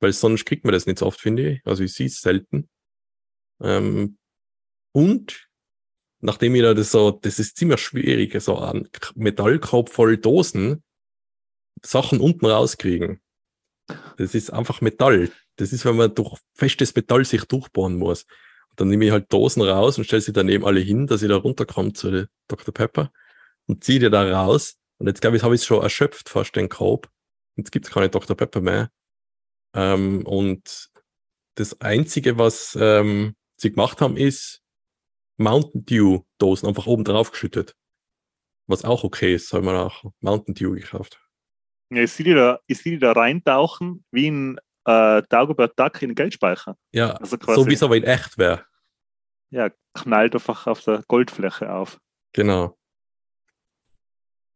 Weil 0.00 0.12
sonst 0.12 0.44
kriegt 0.44 0.64
man 0.64 0.72
das 0.72 0.86
nicht 0.86 0.98
so 0.98 1.06
oft, 1.06 1.20
finde 1.20 1.52
ich. 1.52 1.66
Also 1.66 1.84
ich 1.84 1.92
sehe 1.92 2.06
es 2.06 2.20
selten. 2.20 2.68
Ähm, 3.62 4.18
und 4.92 5.48
nachdem 6.20 6.54
ich 6.54 6.62
da 6.62 6.74
das 6.74 6.90
so, 6.90 7.10
das 7.10 7.38
ist 7.38 7.56
ziemlich 7.56 7.80
schwierig, 7.80 8.40
so 8.42 8.58
ein 8.58 8.88
Metallkorb 9.14 9.88
voll 9.90 10.16
Dosen, 10.16 10.82
Sachen 11.84 12.20
unten 12.20 12.46
rauskriegen. 12.46 13.20
Das 14.16 14.34
ist 14.34 14.50
einfach 14.50 14.80
Metall. 14.80 15.30
Das 15.62 15.72
ist, 15.72 15.84
wenn 15.84 15.94
man 15.94 16.12
durch 16.12 16.40
festes 16.54 16.92
Metall 16.96 17.24
sich 17.24 17.44
durchbohren 17.44 17.96
muss. 17.96 18.24
Und 18.70 18.80
dann 18.80 18.88
nehme 18.88 19.04
ich 19.04 19.12
halt 19.12 19.32
Dosen 19.32 19.62
raus 19.62 19.96
und 19.96 20.02
stelle 20.02 20.20
sie 20.20 20.32
daneben 20.32 20.64
alle 20.64 20.80
hin, 20.80 21.06
dass 21.06 21.22
ich 21.22 21.28
da 21.28 21.36
runterkomme 21.36 21.92
zu 21.92 22.28
Dr. 22.48 22.74
Pepper 22.74 23.12
und 23.66 23.84
ziehe 23.84 24.00
die 24.00 24.10
da 24.10 24.28
raus. 24.28 24.74
Und 24.98 25.06
jetzt 25.06 25.20
glaube 25.20 25.36
ich, 25.36 25.44
habe 25.44 25.54
ich 25.54 25.60
es 25.60 25.66
schon 25.66 25.80
erschöpft, 25.80 26.28
fast 26.28 26.56
den 26.56 26.68
Korb. 26.68 27.08
Jetzt 27.54 27.70
gibt 27.70 27.86
es 27.86 27.92
keine 27.92 28.08
Dr. 28.08 28.36
Pepper 28.36 28.60
mehr. 28.60 28.90
Ähm, 29.72 30.26
und 30.26 30.90
das 31.54 31.80
Einzige, 31.80 32.38
was 32.38 32.76
ähm, 32.80 33.36
sie 33.56 33.70
gemacht 33.70 34.00
haben, 34.00 34.16
ist 34.16 34.62
Mountain 35.36 35.84
Dew 35.84 36.22
Dosen 36.38 36.66
einfach 36.66 36.88
oben 36.88 37.04
drauf 37.04 37.30
geschüttet. 37.30 37.76
Was 38.66 38.84
auch 38.84 39.04
okay 39.04 39.36
ist, 39.36 39.48
soll 39.48 39.62
man 39.62 39.76
auch 39.76 40.02
Mountain 40.18 40.56
Dew 40.56 40.72
gekauft. 40.72 41.20
Ja, 41.90 42.02
ich 42.02 42.10
sehe 42.10 42.24
die 42.24 42.34
da, 42.34 42.58
ich 42.66 42.78
sehe 42.78 42.94
die 42.94 42.98
da 42.98 43.12
reintauchen 43.12 44.04
wie 44.10 44.28
ein 44.28 44.58
äh, 44.84 45.22
Dagobert 45.28 45.78
Duck 45.78 46.02
in 46.02 46.10
den 46.10 46.14
Geldspeicher. 46.14 46.76
Ja, 46.92 47.12
Also 47.12 47.38
quasi, 47.38 47.60
so 47.60 47.66
wie 47.68 47.74
es 47.74 47.82
aber 47.82 47.96
in 47.96 48.04
echt 48.04 48.38
wäre. 48.38 48.64
ja, 49.50 49.70
knallt 49.94 50.34
einfach 50.34 50.66
auf 50.66 50.82
der 50.84 51.02
Goldfläche 51.08 51.72
auf. 51.72 51.98
Genau. 52.32 52.78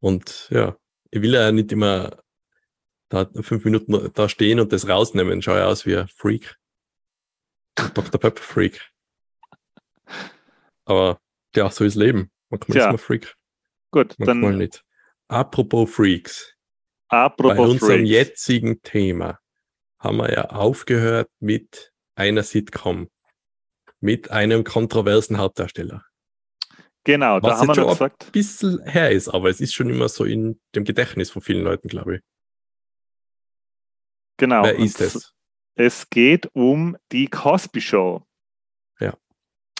Und 0.00 0.48
ja, 0.50 0.76
ich 1.10 1.20
will 1.22 1.34
ja 1.34 1.52
nicht 1.52 1.72
immer 1.72 2.22
da 3.08 3.28
fünf 3.40 3.64
Minuten 3.64 4.10
da 4.14 4.28
stehen 4.28 4.60
und 4.60 4.72
das 4.72 4.88
rausnehmen. 4.88 5.42
Schau 5.42 5.54
ja 5.56 5.66
aus 5.66 5.86
wie 5.86 5.96
ein 5.96 6.08
Freak. 6.08 6.56
Dr. 7.94 8.18
Pepper 8.20 8.42
Freak. 8.42 8.90
Aber 10.84 11.20
ja, 11.54 11.70
so 11.70 11.84
ist 11.84 11.94
Leben. 11.94 12.30
Manchmal 12.48 12.74
Tja, 12.76 12.84
ist 12.86 12.90
man 12.92 12.98
Freak, 12.98 13.34
Gut, 13.90 14.14
manchmal 14.18 14.52
dann 14.52 14.58
nicht. 14.58 14.84
Apropos 15.28 15.92
Freaks. 15.92 16.54
Bei 17.08 17.18
apropos 17.24 17.70
unserem 17.70 17.98
Freaks. 17.98 18.10
jetzigen 18.10 18.82
Thema 18.82 19.38
haben 20.06 20.18
wir 20.18 20.32
ja 20.32 20.50
aufgehört 20.50 21.28
mit 21.40 21.92
einer 22.14 22.42
Sitcom. 22.42 23.08
Mit 24.00 24.30
einem 24.30 24.62
kontroversen 24.62 25.38
Hauptdarsteller. 25.38 26.04
Genau, 27.04 27.40
da 27.40 27.48
Was 27.48 27.60
haben 27.60 27.68
wir 27.68 27.74
schon 27.74 27.88
gesagt, 27.88 28.32
bisschen 28.32 28.82
her 28.84 29.10
ist, 29.10 29.28
aber 29.28 29.48
es 29.48 29.60
ist 29.60 29.74
schon 29.74 29.88
immer 29.88 30.08
so 30.08 30.24
in 30.24 30.60
dem 30.74 30.84
Gedächtnis 30.84 31.30
von 31.30 31.40
vielen 31.40 31.62
Leuten, 31.62 31.88
glaube 31.88 32.16
ich. 32.16 32.20
genau. 34.36 34.64
Wer 34.64 34.76
ist 34.76 35.00
es? 35.00 35.32
Es 35.76 36.10
geht 36.10 36.50
um 36.54 36.96
die 37.12 37.28
Cosby 37.28 37.80
Show. 37.80 38.26
Ja. 38.98 39.14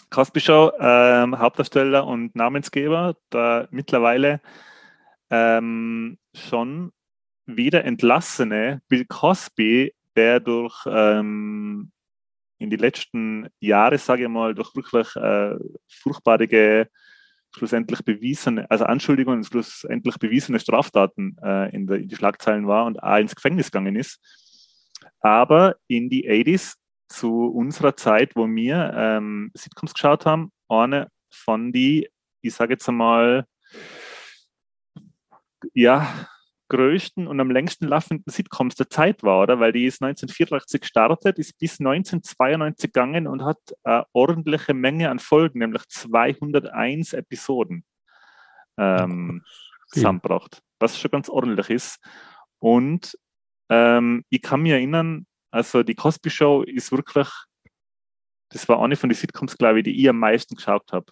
Cosby 0.09 0.39
Show, 0.39 0.71
ähm, 0.79 1.37
Hauptdarsteller 1.37 2.05
und 2.05 2.35
Namensgeber, 2.35 3.17
der 3.33 3.67
mittlerweile 3.71 4.39
ähm, 5.29 6.17
schon 6.33 6.93
wieder 7.45 7.83
entlassene 7.83 8.81
Bill 8.87 9.05
Cosby, 9.05 9.93
der 10.17 10.39
durch 10.41 10.85
ähm, 10.89 11.91
in 12.57 12.69
die 12.69 12.75
letzten 12.75 13.47
Jahre, 13.59 13.97
sage 13.97 14.23
ich 14.23 14.29
mal, 14.29 14.53
durch 14.53 14.75
wirklich 14.75 15.15
äh, 15.15 15.55
furchtbare, 15.87 16.89
schlussendlich 17.55 18.03
bewiesene, 18.03 18.69
also 18.69 18.85
Anschuldigungen 18.85 19.39
und 19.39 19.45
schlussendlich 19.45 20.17
bewiesene 20.17 20.59
Straftaten 20.59 21.37
äh, 21.41 21.73
in, 21.73 21.87
der, 21.87 21.97
in 21.97 22.07
die 22.07 22.15
Schlagzeilen 22.15 22.67
war 22.67 22.85
und 22.85 23.01
auch 23.01 23.17
ins 23.17 23.35
Gefängnis 23.35 23.71
gegangen 23.71 23.95
ist. 23.95 24.19
Aber 25.21 25.75
in 25.87 26.09
die 26.09 26.29
80s, 26.29 26.75
zu 27.09 27.45
unserer 27.45 27.95
Zeit, 27.95 28.35
wo 28.35 28.47
wir 28.47 28.93
ähm, 28.95 29.51
Sitcoms 29.53 29.93
geschaut 29.93 30.25
haben, 30.25 30.51
eine 30.67 31.09
von 31.29 31.71
die, 31.71 32.09
ich 32.41 32.53
sage 32.53 32.73
jetzt 32.73 32.87
einmal, 32.89 33.45
ja, 35.73 36.27
größten 36.69 37.27
und 37.27 37.39
am 37.39 37.51
längsten 37.51 37.87
laufenden 37.87 38.31
Sitcoms 38.31 38.75
der 38.75 38.89
Zeit 38.89 39.23
war, 39.23 39.43
oder? 39.43 39.59
Weil 39.59 39.71
die 39.71 39.85
ist 39.85 40.01
1984 40.01 40.81
gestartet, 40.81 41.39
ist 41.39 41.57
bis 41.57 41.79
1992 41.79 42.91
gegangen 42.91 43.27
und 43.27 43.43
hat 43.43 43.59
eine 43.83 44.05
ordentliche 44.13 44.73
Menge 44.73 45.09
an 45.09 45.19
Folgen, 45.19 45.59
nämlich 45.59 45.83
201 45.87 47.13
Episoden 47.13 47.85
ähm, 48.77 49.43
zusammengebracht, 49.87 50.61
was 50.79 50.99
schon 50.99 51.11
ganz 51.11 51.29
ordentlich 51.29 51.69
ist. 51.69 51.99
Und 52.59 53.17
ähm, 53.69 54.23
ich 54.29 54.41
kann 54.41 54.61
mich 54.61 54.71
erinnern, 54.71 55.25
also 55.51 55.83
die 55.83 55.95
Cosby 55.95 56.29
Show 56.29 56.63
ist 56.63 56.91
wirklich, 56.91 57.29
das 58.49 58.67
war 58.67 58.81
eine 58.81 58.95
von 58.95 59.09
den 59.09 59.15
Sitcoms, 59.15 59.57
glaube 59.57 59.79
ich, 59.79 59.85
die 59.85 60.01
ich 60.01 60.09
am 60.09 60.19
meisten 60.19 60.55
geschaut 60.55 60.91
habe. 60.91 61.05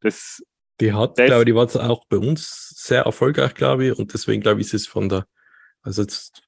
Das, 0.00 0.42
Die 0.80 0.92
hat, 0.92 1.18
ist- 1.18 1.26
glaube 1.26 1.42
ich, 1.42 1.46
die 1.46 1.54
war 1.54 1.90
auch 1.90 2.04
bei 2.08 2.18
uns 2.18 2.70
sehr 2.76 3.02
erfolgreich, 3.02 3.54
glaube 3.54 3.86
ich, 3.86 3.98
und 3.98 4.12
deswegen, 4.14 4.40
glaube 4.42 4.60
ich, 4.60 4.68
ist 4.68 4.74
es 4.74 4.86
von 4.86 5.08
der, 5.08 5.26
also 5.82 6.02
jetzt 6.02 6.42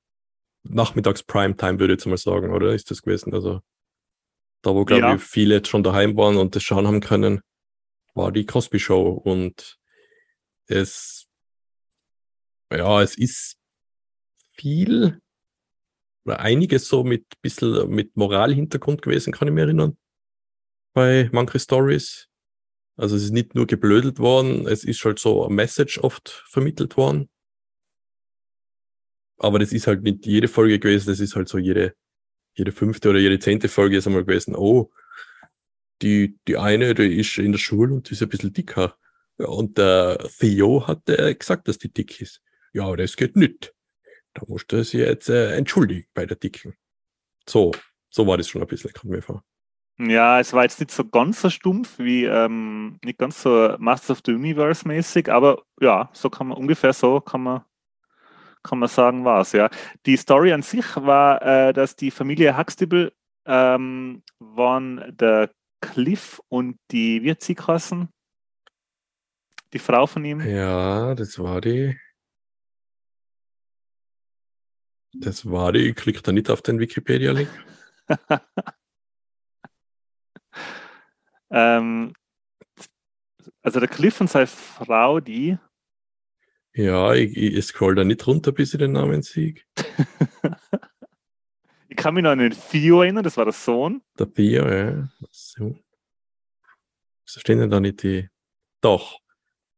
nachmittags 0.63 1.23
Primetime, 1.23 1.79
würde 1.81 1.95
ich 1.95 2.01
jetzt 2.01 2.07
mal 2.07 2.17
sagen, 2.17 2.53
oder 2.53 2.75
ist 2.75 2.91
das 2.91 3.03
gewesen? 3.03 3.35
Also 3.35 3.61
da, 4.63 4.75
wo, 4.75 4.85
glaube 4.85 5.03
Ja. 5.03 5.15
ich, 5.15 5.23
viele 5.23 5.57
jetzt 5.57 5.69
schon 5.69 5.83
daheim 5.83 6.17
waren 6.17 6.37
und 6.37 6.55
das 6.55 6.63
schauen 6.63 6.87
haben 6.87 7.01
können, 7.01 7.41
war 8.15 8.31
die 8.31 8.45
Cosby 8.47 8.79
Show 8.79 9.11
und 9.13 9.79
es, 10.67 11.27
ja, 12.71 13.03
es 13.03 13.17
ist 13.17 13.57
viel 14.53 15.21
oder 16.25 16.41
einiges 16.41 16.87
so 16.87 17.03
mit 17.03 17.25
bisschen 17.41 17.89
mit 17.89 18.17
Moralhintergrund 18.17 19.03
gewesen, 19.03 19.33
kann 19.33 19.49
ich 19.49 19.55
mich 19.55 19.63
erinnern. 19.63 19.97
Bei 20.93 21.29
manche 21.33 21.59
Stories. 21.59 22.29
Also 23.01 23.17
es 23.17 23.23
ist 23.23 23.31
nicht 23.31 23.55
nur 23.55 23.67
geblödelt 23.67 24.19
worden, 24.19 24.67
es 24.67 24.85
ist 24.85 25.03
halt 25.07 25.19
so 25.19 25.47
ein 25.47 25.55
Message 25.55 25.99
oft 25.99 26.45
vermittelt 26.47 26.99
worden. 26.99 27.31
Aber 29.39 29.59
das 29.59 29.73
ist 29.73 29.87
halt 29.87 30.03
nicht 30.03 30.27
jede 30.27 30.49
Folge 30.49 30.79
gewesen, 30.79 31.07
das 31.09 31.19
ist 31.19 31.35
halt 31.35 31.49
so 31.49 31.57
jede, 31.57 31.95
jede 32.53 32.73
fünfte 32.73 33.09
oder 33.09 33.19
jede 33.19 33.39
zehnte 33.39 33.71
Folge 33.71 33.97
ist 33.97 34.07
einmal 34.07 34.27
gewesen, 34.27 34.55
oh, 34.55 34.91
die, 36.03 36.39
die 36.47 36.59
eine, 36.59 36.93
die 36.93 37.19
ist 37.19 37.39
in 37.39 37.53
der 37.53 37.59
Schule 37.59 37.95
und 37.95 38.11
die 38.11 38.13
ist 38.13 38.23
ein 38.23 38.29
bisschen 38.29 38.53
dicker. 38.53 38.99
Und 39.39 39.79
der 39.79 40.19
Theo 40.39 40.87
hat 40.87 41.09
äh, 41.09 41.35
gesagt, 41.35 41.69
dass 41.69 41.79
die 41.79 41.91
dick 41.91 42.21
ist. 42.21 42.43
Ja, 42.75 42.95
das 42.97 43.17
geht 43.17 43.35
nicht. 43.35 43.75
Da 44.35 44.43
musst 44.47 44.71
du 44.71 44.85
sie 44.85 44.99
jetzt 44.99 45.31
äh, 45.31 45.57
entschuldigen 45.57 46.07
bei 46.13 46.27
der 46.27 46.37
Dicken. 46.37 46.75
So, 47.49 47.73
so 48.11 48.27
war 48.27 48.37
das 48.37 48.49
schon 48.49 48.61
ein 48.61 48.69
bisschen, 48.69 48.93
kommt 48.93 49.11
mir 49.11 49.23
vor. 49.23 49.43
Ja, 50.09 50.41
es 50.41 50.53
war 50.53 50.63
jetzt 50.63 50.81
nicht 50.81 50.91
so 50.91 51.05
ganz 51.05 51.41
so 51.43 51.51
stumpf 51.51 51.99
wie, 51.99 52.25
ähm, 52.25 52.99
nicht 53.05 53.19
ganz 53.19 53.43
so 53.43 53.75
Masters 53.79 54.19
of 54.19 54.23
the 54.25 54.33
Universe 54.33 54.87
mäßig, 54.87 55.31
aber 55.31 55.63
ja, 55.81 56.09
so 56.13 56.31
kann 56.31 56.49
man, 56.49 56.59
ungefähr 56.59 56.93
so 56.93 57.21
kann 57.21 57.43
man, 57.43 57.65
kann 58.63 58.79
man 58.79 58.89
sagen, 58.89 59.25
war 59.25 59.41
es, 59.41 59.53
ja. 59.53 59.69
Die 60.07 60.17
Story 60.17 60.53
an 60.53 60.63
sich 60.63 60.97
war, 60.97 61.43
äh, 61.43 61.73
dass 61.73 61.97
die 61.97 62.11
Familie 62.11 62.57
Huxtable 62.57 63.13
ähm, 63.47 64.23
waren 64.39 65.17
der 65.17 65.51
Cliff 65.81 66.41
und 66.49 66.79
die, 66.91 67.23
wie 67.23 67.33
hat 67.33 67.43
sie 67.43 67.55
geheißen? 67.55 68.09
Die 69.73 69.79
Frau 69.79 70.07
von 70.07 70.25
ihm? 70.25 70.41
Ja, 70.41 71.15
das 71.15 71.39
war 71.39 71.61
die. 71.61 71.99
Das 75.13 75.49
war 75.49 75.73
die. 75.73 75.89
Ich 75.89 75.97
klick 75.97 76.23
da 76.23 76.33
nicht 76.33 76.51
auf 76.51 76.63
den 76.63 76.79
Wikipedia-Link. 76.79 77.49
Ähm, 81.51 82.13
also 83.63 83.81
der 83.81 83.89
Cliff 83.89 84.21
und 84.21 84.31
seine 84.31 84.47
Frau, 84.47 85.21
die. 85.21 85.59
Ja, 86.73 87.13
ich, 87.15 87.37
ich 87.37 87.65
scroll 87.65 87.95
da 87.95 88.05
nicht 88.05 88.27
runter, 88.27 88.53
bis 88.53 88.73
ich 88.73 88.79
den 88.79 88.93
Namen 88.93 89.23
sehe. 89.23 89.55
ich 91.89 91.97
kann 91.97 92.15
mich 92.15 92.23
noch 92.23 92.31
an 92.31 92.39
den 92.39 92.53
Theo 92.53 93.03
erinnern, 93.03 93.25
das 93.25 93.37
war 93.37 93.45
der 93.45 93.53
Sohn. 93.53 94.03
Der 94.19 94.33
Theo, 94.33 94.69
ja. 94.69 95.09
So. 95.31 95.77
Wieso 97.27 97.41
stehen 97.41 97.59
denn 97.59 97.71
da 97.71 97.81
nicht 97.81 98.03
die? 98.03 98.29
Doch, 98.81 99.19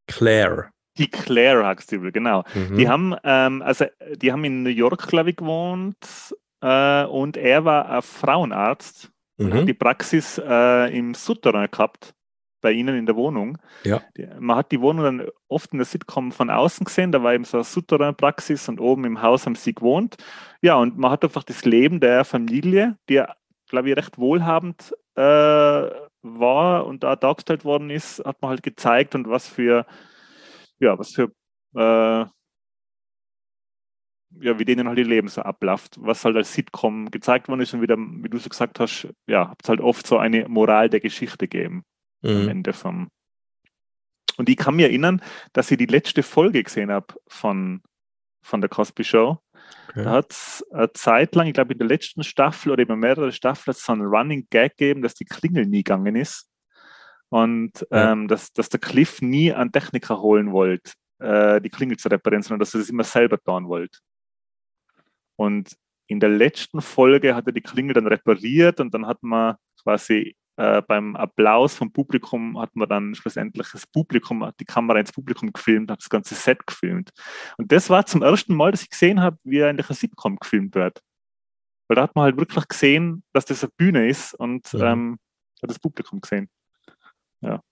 Claire. 0.06 0.70
Die 0.98 1.08
Claire 1.08 1.68
Huxtable, 1.68 2.12
genau. 2.12 2.44
Mhm. 2.54 2.76
Die 2.76 2.88
haben, 2.88 3.16
ähm, 3.24 3.62
also 3.62 3.86
die 4.14 4.30
haben 4.30 4.44
in 4.44 4.62
New 4.62 4.70
York, 4.70 5.08
glaube 5.08 5.30
ich, 5.30 5.36
gewohnt 5.36 6.36
äh, 6.60 7.04
und 7.04 7.38
er 7.38 7.64
war 7.64 7.88
ein 7.88 8.02
Frauenarzt 8.02 9.10
und 9.38 9.52
hat 9.52 9.62
mhm. 9.62 9.66
die 9.66 9.74
Praxis 9.74 10.38
äh, 10.38 10.96
im 10.96 11.14
Souterrain 11.14 11.70
gehabt, 11.70 12.14
bei 12.62 12.72
ihnen 12.72 12.96
in 12.96 13.06
der 13.06 13.16
Wohnung. 13.16 13.58
Ja. 13.84 14.02
Man 14.38 14.56
hat 14.56 14.72
die 14.72 14.80
Wohnung 14.80 15.04
dann 15.04 15.26
oft 15.48 15.72
in 15.72 15.78
der 15.78 15.84
Sitcom 15.84 16.32
von 16.32 16.48
außen 16.48 16.84
gesehen, 16.84 17.12
da 17.12 17.22
war 17.22 17.34
eben 17.34 17.44
so 17.44 17.58
eine 17.58 17.64
Souterrain-Praxis 17.64 18.68
und 18.68 18.80
oben 18.80 19.04
im 19.04 19.20
Haus 19.20 19.44
haben 19.44 19.56
sie 19.56 19.74
gewohnt. 19.74 20.16
Ja, 20.62 20.76
und 20.76 20.96
man 20.96 21.10
hat 21.10 21.24
einfach 21.24 21.42
das 21.42 21.64
Leben 21.64 22.00
der 22.00 22.24
Familie, 22.24 22.96
die, 23.08 23.22
glaube 23.68 23.90
ich, 23.90 23.96
recht 23.96 24.16
wohlhabend 24.16 24.94
äh, 25.16 25.22
war 26.22 26.86
und 26.86 27.02
da 27.02 27.16
dargestellt 27.16 27.64
worden 27.64 27.90
ist, 27.90 28.24
hat 28.24 28.40
man 28.40 28.50
halt 28.50 28.62
gezeigt 28.62 29.14
und 29.14 29.28
was 29.28 29.48
für, 29.48 29.84
ja, 30.78 30.98
was 30.98 31.10
für, 31.10 31.32
äh, 31.74 32.26
ja, 34.40 34.58
wie 34.58 34.64
denen 34.64 34.88
halt 34.88 34.98
ihr 34.98 35.04
Leben 35.04 35.28
so 35.28 35.42
abläuft, 35.42 35.96
was 36.00 36.24
halt 36.24 36.36
als 36.36 36.52
Sitcom 36.52 37.10
gezeigt 37.10 37.48
worden 37.48 37.60
ist 37.60 37.74
und 37.74 37.82
wieder, 37.82 37.96
wie 37.98 38.28
du 38.28 38.38
so 38.38 38.48
gesagt 38.48 38.80
hast, 38.80 39.08
ja, 39.26 39.50
hat 39.50 39.58
es 39.62 39.68
halt 39.68 39.80
oft 39.80 40.06
so 40.06 40.18
eine 40.18 40.48
Moral 40.48 40.88
der 40.88 41.00
Geschichte 41.00 41.46
gegeben 41.48 41.84
am 42.22 42.42
Mhm. 42.42 42.48
Ende 42.48 42.72
vom. 42.72 43.08
Und 44.38 44.48
ich 44.48 44.56
kann 44.56 44.76
mich 44.76 44.86
erinnern, 44.86 45.20
dass 45.52 45.70
ich 45.70 45.78
die 45.78 45.86
letzte 45.86 46.22
Folge 46.22 46.62
gesehen 46.62 46.90
habe 46.90 47.14
von, 47.28 47.82
von 48.42 48.60
der 48.60 48.70
Cosby 48.70 49.04
Show. 49.04 49.38
Okay. 49.90 50.04
Da 50.04 50.10
hat 50.10 50.32
es 50.32 50.64
eine 50.72 50.92
Zeit 50.92 51.34
lang, 51.34 51.46
ich 51.48 51.54
glaube 51.54 51.72
in 51.72 51.78
der 51.78 51.86
letzten 51.88 52.24
Staffel 52.24 52.72
oder 52.72 52.82
über 52.82 52.96
mehrere 52.96 53.32
Staffeln, 53.32 53.74
so 53.74 53.92
einen 53.92 54.02
Running 54.06 54.46
Gag 54.50 54.76
gegeben, 54.78 55.02
dass 55.02 55.14
die 55.14 55.24
Klingel 55.26 55.66
nie 55.66 55.82
gegangen 55.84 56.16
ist. 56.16 56.48
Und 57.28 57.86
Ja. 57.90 58.12
ähm, 58.12 58.28
dass, 58.28 58.52
dass 58.52 58.68
der 58.68 58.80
Cliff 58.80 59.20
nie 59.20 59.52
einen 59.52 59.72
Techniker 59.72 60.20
holen 60.20 60.52
wollte, 60.52 60.92
äh, 61.18 61.60
die 61.60 61.70
Klingel 61.70 61.96
zu 61.98 62.08
reparieren, 62.08 62.42
sondern 62.42 62.60
dass 62.60 62.74
er 62.74 62.80
das 62.80 62.90
immer 62.90 63.04
selber 63.04 63.38
tun 63.38 63.68
wollte. 63.68 63.98
Und 65.36 65.76
in 66.06 66.20
der 66.20 66.30
letzten 66.30 66.80
Folge 66.80 67.34
hat 67.34 67.46
er 67.46 67.52
die 67.52 67.60
Klingel 67.60 67.94
dann 67.94 68.06
repariert 68.06 68.80
und 68.80 68.92
dann 68.92 69.06
hat 69.06 69.22
man 69.22 69.56
quasi 69.82 70.36
äh, 70.56 70.82
beim 70.82 71.16
Applaus 71.16 71.74
vom 71.74 71.90
Publikum 71.92 72.58
hat 72.60 72.76
man 72.76 72.88
dann 72.88 73.14
schlussendlich 73.14 73.68
das 73.72 73.86
Publikum, 73.86 74.44
hat 74.44 74.60
die 74.60 74.66
Kamera 74.66 74.98
ins 75.00 75.12
Publikum 75.12 75.52
gefilmt, 75.52 75.90
hat 75.90 76.00
das 76.00 76.10
ganze 76.10 76.34
Set 76.34 76.66
gefilmt. 76.66 77.10
Und 77.56 77.72
das 77.72 77.88
war 77.88 78.04
zum 78.04 78.22
ersten 78.22 78.54
Mal, 78.54 78.70
dass 78.70 78.82
ich 78.82 78.90
gesehen 78.90 79.20
habe, 79.20 79.38
wie 79.44 79.62
eigentlich 79.62 79.88
ein 79.88 79.96
Sitcom 79.96 80.36
gefilmt 80.36 80.74
wird. 80.74 81.00
Weil 81.88 81.96
da 81.96 82.02
hat 82.02 82.14
man 82.14 82.24
halt 82.24 82.36
wirklich 82.36 82.68
gesehen, 82.68 83.24
dass 83.32 83.46
das 83.46 83.64
eine 83.64 83.72
Bühne 83.76 84.08
ist 84.08 84.34
und 84.34 84.72
Mhm. 84.74 84.82
ähm, 84.82 85.18
hat 85.62 85.70
das 85.70 85.78
Publikum 85.78 86.20
gesehen. 86.20 86.50
Ja. 87.40 87.62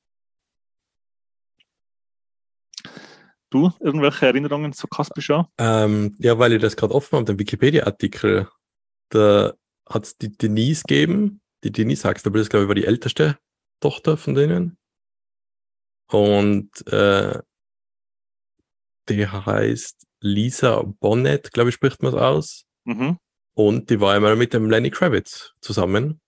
Du, 3.51 3.73
irgendwelche 3.81 4.27
Erinnerungen 4.27 4.73
zur 4.73 4.89
Cosby 4.89 5.21
Show? 5.21 5.45
Ähm, 5.59 6.15
ja, 6.19 6.39
weil 6.39 6.53
ich 6.53 6.63
das 6.63 6.77
gerade 6.77 6.95
offen 6.95 7.17
habe, 7.17 7.25
den 7.25 7.39
Wikipedia-Artikel, 7.39 8.49
da 9.09 9.53
hat 9.89 10.05
es 10.05 10.17
die 10.17 10.31
Denise 10.37 10.85
gegeben. 10.87 11.41
Die 11.65 11.73
Denise 11.73 12.09
Huxtable, 12.09 12.41
das 12.41 12.49
glaube 12.49 12.65
ich 12.65 12.69
war 12.69 12.75
die 12.75 12.87
älteste 12.87 13.39
Tochter 13.81 14.17
von 14.17 14.35
denen. 14.35 14.79
Und 16.07 16.87
äh, 16.87 17.41
die 19.09 19.27
heißt 19.27 20.07
Lisa 20.21 20.83
Bonnet, 21.01 21.53
glaube 21.53 21.71
ich, 21.71 21.75
spricht 21.75 22.03
man 22.03 22.15
es 22.15 22.21
aus. 22.21 22.65
Mhm. 22.85 23.19
Und 23.55 23.91
die 23.91 24.01
war 24.01 24.15
einmal 24.15 24.37
mit 24.37 24.55
dem 24.55 24.71
Lenny 24.71 24.91
Kravitz 24.91 25.53
zusammen. 25.61 26.21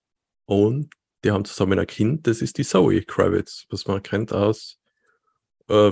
Und 0.45 0.93
die 1.23 1.31
haben 1.31 1.45
zusammen 1.45 1.79
ein 1.79 1.87
Kind, 1.87 2.27
das 2.27 2.41
ist 2.41 2.57
die 2.57 2.65
Zoe 2.65 3.01
Kravitz, 3.01 3.65
was 3.69 3.87
man 3.87 4.03
kennt 4.03 4.33
aus 4.33 4.77
äh, 5.69 5.91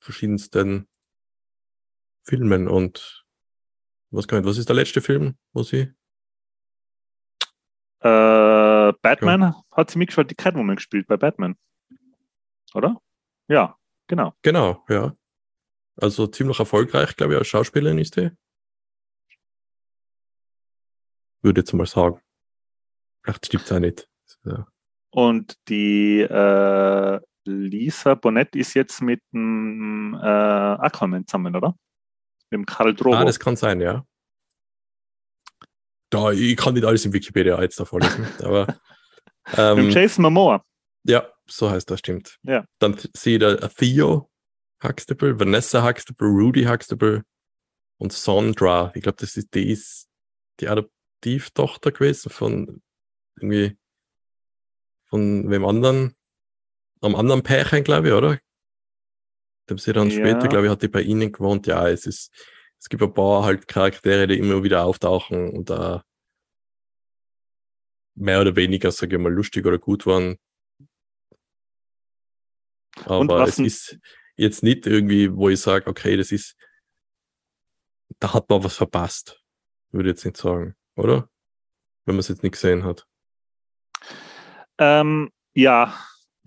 verschiedensten 0.00 0.88
Filmen. 2.22 2.68
Und 2.68 3.24
was, 4.10 4.26
kann, 4.26 4.44
was 4.44 4.58
ist 4.58 4.68
der 4.68 4.76
letzte 4.76 5.00
Film, 5.00 5.36
wo 5.52 5.62
sie? 5.62 5.92
Äh, 8.00 8.92
Batman 9.02 9.54
hat 9.70 9.90
sie 9.90 9.98
mitgespielt, 9.98 10.30
die 10.30 10.34
Catwoman 10.34 10.76
gespielt 10.76 11.06
bei 11.06 11.16
Batman. 11.16 11.56
Oder? 12.74 13.00
Ja, 13.48 13.76
genau. 14.06 14.34
Genau, 14.42 14.84
ja. 14.88 15.14
Also 15.96 16.26
ziemlich 16.26 16.58
erfolgreich, 16.58 17.14
glaube 17.16 17.34
ich, 17.34 17.38
als 17.38 17.48
Schauspielerin 17.48 17.98
ist 17.98 18.16
die. 18.16 18.30
Würde 21.42 21.60
jetzt 21.60 21.72
mal 21.72 21.86
sagen. 21.86 22.20
Vielleicht 23.22 23.46
stimmt 23.46 23.72
auch 23.72 23.78
nicht. 23.78 24.08
Ja. 24.44 24.66
Und 25.10 25.58
die 25.68 26.20
äh, 26.20 27.20
Lisa 27.44 28.14
Bonet 28.14 28.54
ist 28.54 28.74
jetzt 28.74 29.00
mit 29.00 29.22
dem 29.32 30.14
äh, 30.14 30.26
Aquaman 30.26 31.26
zusammen, 31.26 31.54
oder? 31.56 31.74
Mit 32.50 32.58
dem 32.58 32.66
Karl 32.66 32.94
Drogo. 32.94 33.16
Ah, 33.16 33.24
das 33.24 33.40
kann 33.40 33.56
sein, 33.56 33.80
ja. 33.80 34.04
Da, 36.10 36.32
ich 36.32 36.56
kann 36.56 36.74
nicht 36.74 36.84
alles 36.84 37.04
in 37.04 37.12
Wikipedia 37.12 37.60
jetzt 37.62 37.78
da 37.78 37.84
vorlesen, 37.84 38.26
aber 38.42 38.66
mit 39.46 39.58
dem 39.58 39.78
ähm, 39.78 39.90
Jason 39.90 40.22
Momoa. 40.22 40.64
ja, 41.04 41.28
so 41.46 41.70
heißt 41.70 41.90
das, 41.90 42.00
stimmt. 42.00 42.38
Ja. 42.42 42.64
Dann 42.78 42.96
sehe 43.16 43.34
ich 43.34 43.40
da 43.40 43.68
Theo 43.68 44.30
Huxtable, 44.82 45.38
Vanessa 45.38 45.86
Huxtable, 45.86 46.28
Rudy 46.28 46.64
Huxtable 46.64 47.24
und 47.98 48.12
Sondra. 48.12 48.92
Ich 48.94 49.02
glaube, 49.02 49.16
das 49.20 49.36
ist 49.36 49.54
die, 49.54 49.70
ist 49.70 50.08
die 50.58 50.68
Adoptivtochter 50.68 51.92
gewesen 51.92 52.30
von 52.30 52.82
irgendwie 53.36 53.78
von 55.06 55.50
wem 55.50 55.64
anderen, 55.64 56.14
am 57.00 57.14
anderen 57.14 57.42
Pärchen, 57.42 57.84
glaube 57.84 58.08
ich, 58.08 58.14
oder? 58.14 58.38
Dem 59.68 59.78
sie 59.78 59.92
dann 59.92 60.10
Ja. 60.10 60.16
später, 60.16 60.48
glaube 60.48 60.66
ich, 60.66 60.70
hat 60.70 60.82
die 60.82 60.88
bei 60.88 61.02
ihnen 61.02 61.32
gewohnt. 61.32 61.66
Ja, 61.66 61.88
es 61.88 62.06
ist, 62.06 62.32
es 62.78 62.88
gibt 62.88 63.02
ein 63.02 63.14
paar 63.14 63.44
halt 63.44 63.68
Charaktere, 63.68 64.26
die 64.26 64.38
immer 64.38 64.62
wieder 64.62 64.84
auftauchen 64.84 65.50
und 65.50 65.70
da 65.70 66.04
mehr 68.14 68.40
oder 68.40 68.56
weniger, 68.56 68.90
sage 68.90 69.16
ich 69.16 69.22
mal, 69.22 69.32
lustig 69.32 69.64
oder 69.66 69.78
gut 69.78 70.06
waren. 70.06 70.36
Aber 73.06 73.44
es 73.44 73.58
ist 73.58 73.98
jetzt 74.36 74.62
nicht 74.62 74.86
irgendwie, 74.86 75.34
wo 75.34 75.48
ich 75.48 75.60
sage, 75.60 75.88
okay, 75.88 76.16
das 76.16 76.32
ist, 76.32 76.56
da 78.18 78.34
hat 78.34 78.48
man 78.50 78.62
was 78.62 78.76
verpasst. 78.76 79.42
Würde 79.90 80.10
ich 80.10 80.14
jetzt 80.14 80.24
nicht 80.24 80.36
sagen, 80.36 80.74
oder? 80.96 81.30
Wenn 82.04 82.16
man 82.16 82.20
es 82.20 82.28
jetzt 82.28 82.42
nicht 82.42 82.52
gesehen 82.52 82.84
hat. 82.84 83.06
Ähm, 84.78 85.30
ja, 85.54 85.98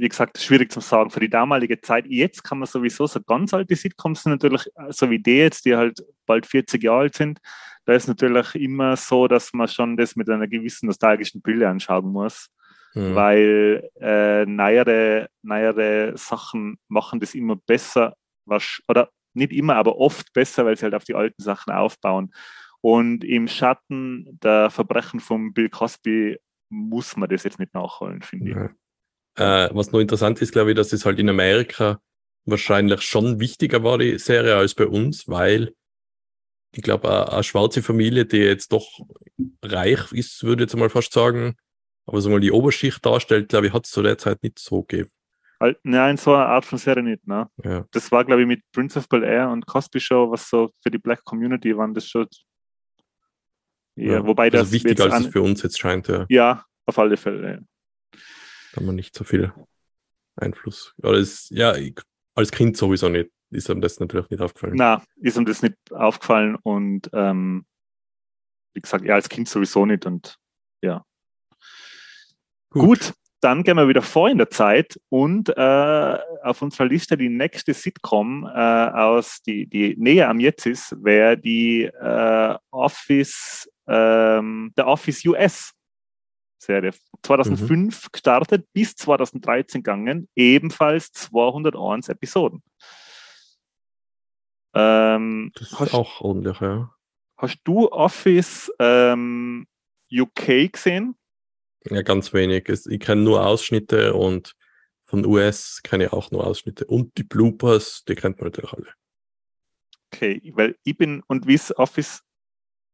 wie 0.03 0.09
gesagt, 0.09 0.37
schwierig 0.37 0.69
zu 0.69 0.81
sagen 0.81 1.09
für 1.09 1.21
die 1.21 1.29
damalige 1.29 1.79
Zeit. 1.79 2.05
Jetzt 2.07 2.43
kann 2.43 2.59
man 2.59 2.67
sowieso 2.67 3.07
so 3.07 3.21
ganz 3.21 3.53
alte 3.53 3.75
Sitcoms 3.75 4.25
natürlich, 4.25 4.67
äh, 4.75 4.91
so 4.91 5.09
wie 5.09 5.19
die 5.19 5.37
jetzt, 5.37 5.65
die 5.65 5.75
halt 5.75 6.03
bald 6.25 6.45
40 6.45 6.83
Jahre 6.83 6.99
alt 6.99 7.15
sind, 7.15 7.39
da 7.85 7.93
ist 7.93 8.07
natürlich 8.07 8.55
immer 8.55 8.97
so, 8.97 9.27
dass 9.27 9.53
man 9.53 9.67
schon 9.67 9.95
das 9.95 10.15
mit 10.15 10.29
einer 10.29 10.47
gewissen 10.47 10.87
nostalgischen 10.87 11.41
Brille 11.41 11.69
anschauen 11.69 12.11
muss, 12.11 12.49
Hm. 12.93 13.15
weil 13.15 13.89
äh, 13.99 14.45
neuere, 14.45 15.27
neuere 15.41 16.15
Sachen 16.15 16.77
machen 16.89 17.19
das 17.19 17.33
immer 17.33 17.55
besser, 17.55 18.13
was, 18.45 18.81
oder 18.87 19.09
nicht 19.33 19.51
immer, 19.51 19.77
aber 19.77 19.97
oft 19.97 20.31
besser, 20.33 20.65
weil 20.65 20.77
sie 20.77 20.83
halt 20.83 20.93
auf 20.93 21.03
die 21.03 21.15
alten 21.15 21.41
Sachen 21.41 21.73
aufbauen. 21.73 22.33
Und 22.81 23.23
im 23.23 23.47
Schatten 23.47 24.37
der 24.43 24.69
Verbrechen 24.69 25.21
von 25.21 25.53
Bill 25.53 25.69
Cosby 25.69 26.37
muss 26.69 27.17
man 27.17 27.29
das 27.29 27.43
jetzt 27.43 27.57
nicht 27.57 27.73
nachholen, 27.73 28.21
finde 28.21 28.49
ich. 28.51 28.55
Ja. 28.55 28.69
Äh, 29.35 29.69
was 29.71 29.91
noch 29.91 29.99
interessant 29.99 30.41
ist, 30.41 30.51
glaube 30.51 30.71
ich, 30.71 30.75
dass 30.75 30.93
es 30.93 31.05
halt 31.05 31.19
in 31.19 31.29
Amerika 31.29 31.99
wahrscheinlich 32.45 33.01
schon 33.01 33.39
wichtiger 33.39 33.83
war, 33.83 33.97
die 33.97 34.17
Serie, 34.19 34.55
als 34.55 34.75
bei 34.75 34.85
uns, 34.85 35.27
weil 35.27 35.73
ich 36.75 36.83
glaube, 36.83 37.31
eine, 37.31 37.43
schwarze 37.43 37.81
Familie, 37.81 38.25
die 38.25 38.37
jetzt 38.37 38.71
doch 38.71 38.87
reich 39.63 40.11
ist, 40.11 40.43
würde 40.43 40.63
ich 40.63 40.69
jetzt 40.69 40.79
mal 40.79 40.89
fast 40.89 41.13
sagen, 41.13 41.55
aber 42.05 42.19
so 42.19 42.29
mal 42.29 42.39
die 42.39 42.51
Oberschicht 42.51 43.05
darstellt, 43.05 43.49
glaube 43.49 43.67
ich, 43.67 43.73
hat 43.73 43.85
es 43.85 43.91
zu 43.91 44.01
der 44.01 44.17
Zeit 44.17 44.41
nicht 44.43 44.59
so 44.59 44.83
gegeben. 44.83 45.09
Nein, 45.83 46.17
so 46.17 46.33
eine 46.33 46.45
Art 46.45 46.65
von 46.65 46.77
Serie 46.77 47.03
nicht. 47.03 47.25
Ne? 47.25 47.47
Ja. 47.63 47.85
Das 47.91 48.11
war, 48.11 48.25
glaube 48.25 48.41
ich, 48.41 48.47
mit 48.47 48.61
Prince 48.73 48.99
of 48.99 49.07
Bel 49.07 49.23
Air 49.23 49.49
und 49.49 49.65
Cosby 49.65 49.99
Show, 49.99 50.29
was 50.29 50.49
so 50.49 50.71
für 50.81 50.91
die 50.91 50.97
Black 50.97 51.23
Community 51.23 51.77
waren, 51.77 51.93
das 51.93 52.07
schon. 52.07 52.27
Ja, 53.95 54.13
Ja. 54.13 54.27
wobei 54.27 54.49
das 54.49 54.61
also 54.61 54.73
wichtiger, 54.73 55.05
jetzt 55.05 55.13
als 55.13 55.25
es 55.25 55.31
für 55.31 55.41
uns 55.41 55.63
jetzt 55.63 55.79
scheint, 55.79 56.07
ja. 56.09 56.25
Ja, 56.27 56.65
auf 56.85 56.99
alle 56.99 57.15
Fälle. 57.15 57.63
Da 58.73 58.77
haben 58.81 58.87
wir 58.87 58.93
nicht 58.93 59.15
so 59.15 59.23
viel 59.23 59.53
Einfluss. 60.35 60.93
Oder 60.97 61.19
es, 61.19 61.47
ja, 61.49 61.75
ich, 61.75 61.99
als 62.35 62.51
Kind 62.51 62.75
sowieso 62.75 63.07
nicht. 63.07 63.29
Ist 63.51 63.69
einem 63.69 63.81
das 63.81 63.99
natürlich 63.99 64.29
nicht 64.31 64.41
aufgefallen. 64.41 64.73
Na, 64.75 65.03
ist 65.17 65.37
ihm 65.37 65.45
das 65.45 65.61
nicht 65.61 65.75
aufgefallen 65.91 66.57
und 66.63 67.07
ähm, 67.13 67.65
wie 68.73 68.81
gesagt, 68.81 69.05
ja, 69.05 69.13
als 69.13 69.29
Kind 69.29 69.47
sowieso 69.47 69.85
nicht 69.85 70.07
und 70.07 70.37
ja. 70.81 71.05
Gut. 72.71 73.13
dann 73.41 73.61
gehen 73.61 73.77
wir 73.77 73.87
wieder 73.87 74.01
vor 74.01 74.27
in 74.29 74.39
der 74.39 74.49
Zeit 74.49 74.99
und 75.09 75.49
äh, 75.49 76.17
auf 76.41 76.63
unserer 76.63 76.87
Liste 76.87 77.15
die 77.15 77.29
nächste 77.29 77.75
Sitcom 77.75 78.45
äh, 78.45 78.49
aus, 78.49 79.43
die, 79.45 79.67
die 79.67 79.95
näher 79.99 80.29
am 80.29 80.39
Jetzt 80.39 80.65
ist, 80.65 80.95
wäre 81.03 81.37
die 81.37 81.83
äh, 81.83 82.55
Office, 82.71 83.69
ähm, 83.85 84.73
der 84.75 84.87
Office 84.87 85.23
US 85.25 85.73
Serie. 86.63 86.93
2005 87.23 87.69
mhm. 88.03 88.07
gestartet, 88.11 88.67
bis 88.73 88.95
2013 88.95 89.83
gegangen, 89.83 90.29
ebenfalls 90.35 91.11
201 91.11 92.09
Episoden. 92.09 92.63
Ähm, 94.73 95.51
das 95.55 95.71
ist 95.71 95.79
hast, 95.79 95.93
auch 95.93 96.21
ordentlich, 96.21 96.59
ja. 96.61 96.93
Hast 97.37 97.59
du 97.63 97.91
Office 97.91 98.71
ähm, 98.79 99.67
UK 100.11 100.71
gesehen? 100.71 101.15
Ja, 101.85 102.01
ganz 102.01 102.33
wenig. 102.33 102.69
Ich 102.69 102.99
kenne 102.99 103.21
nur 103.21 103.45
Ausschnitte 103.45 104.13
und 104.13 104.55
von 105.05 105.25
US 105.25 105.81
kenne 105.83 106.05
ich 106.05 106.13
auch 106.13 106.31
nur 106.31 106.47
Ausschnitte. 106.47 106.85
Und 106.85 107.17
die 107.17 107.23
Bloopers, 107.23 108.03
die 108.07 108.15
kennt 108.15 108.39
man 108.39 108.47
natürlich 108.47 108.73
alle. 108.73 108.87
Okay, 110.11 110.41
weil 110.55 110.77
ich 110.83 110.97
bin, 110.97 111.23
und 111.27 111.47
wie 111.47 111.55
ist 111.55 111.75
Office, 111.77 112.23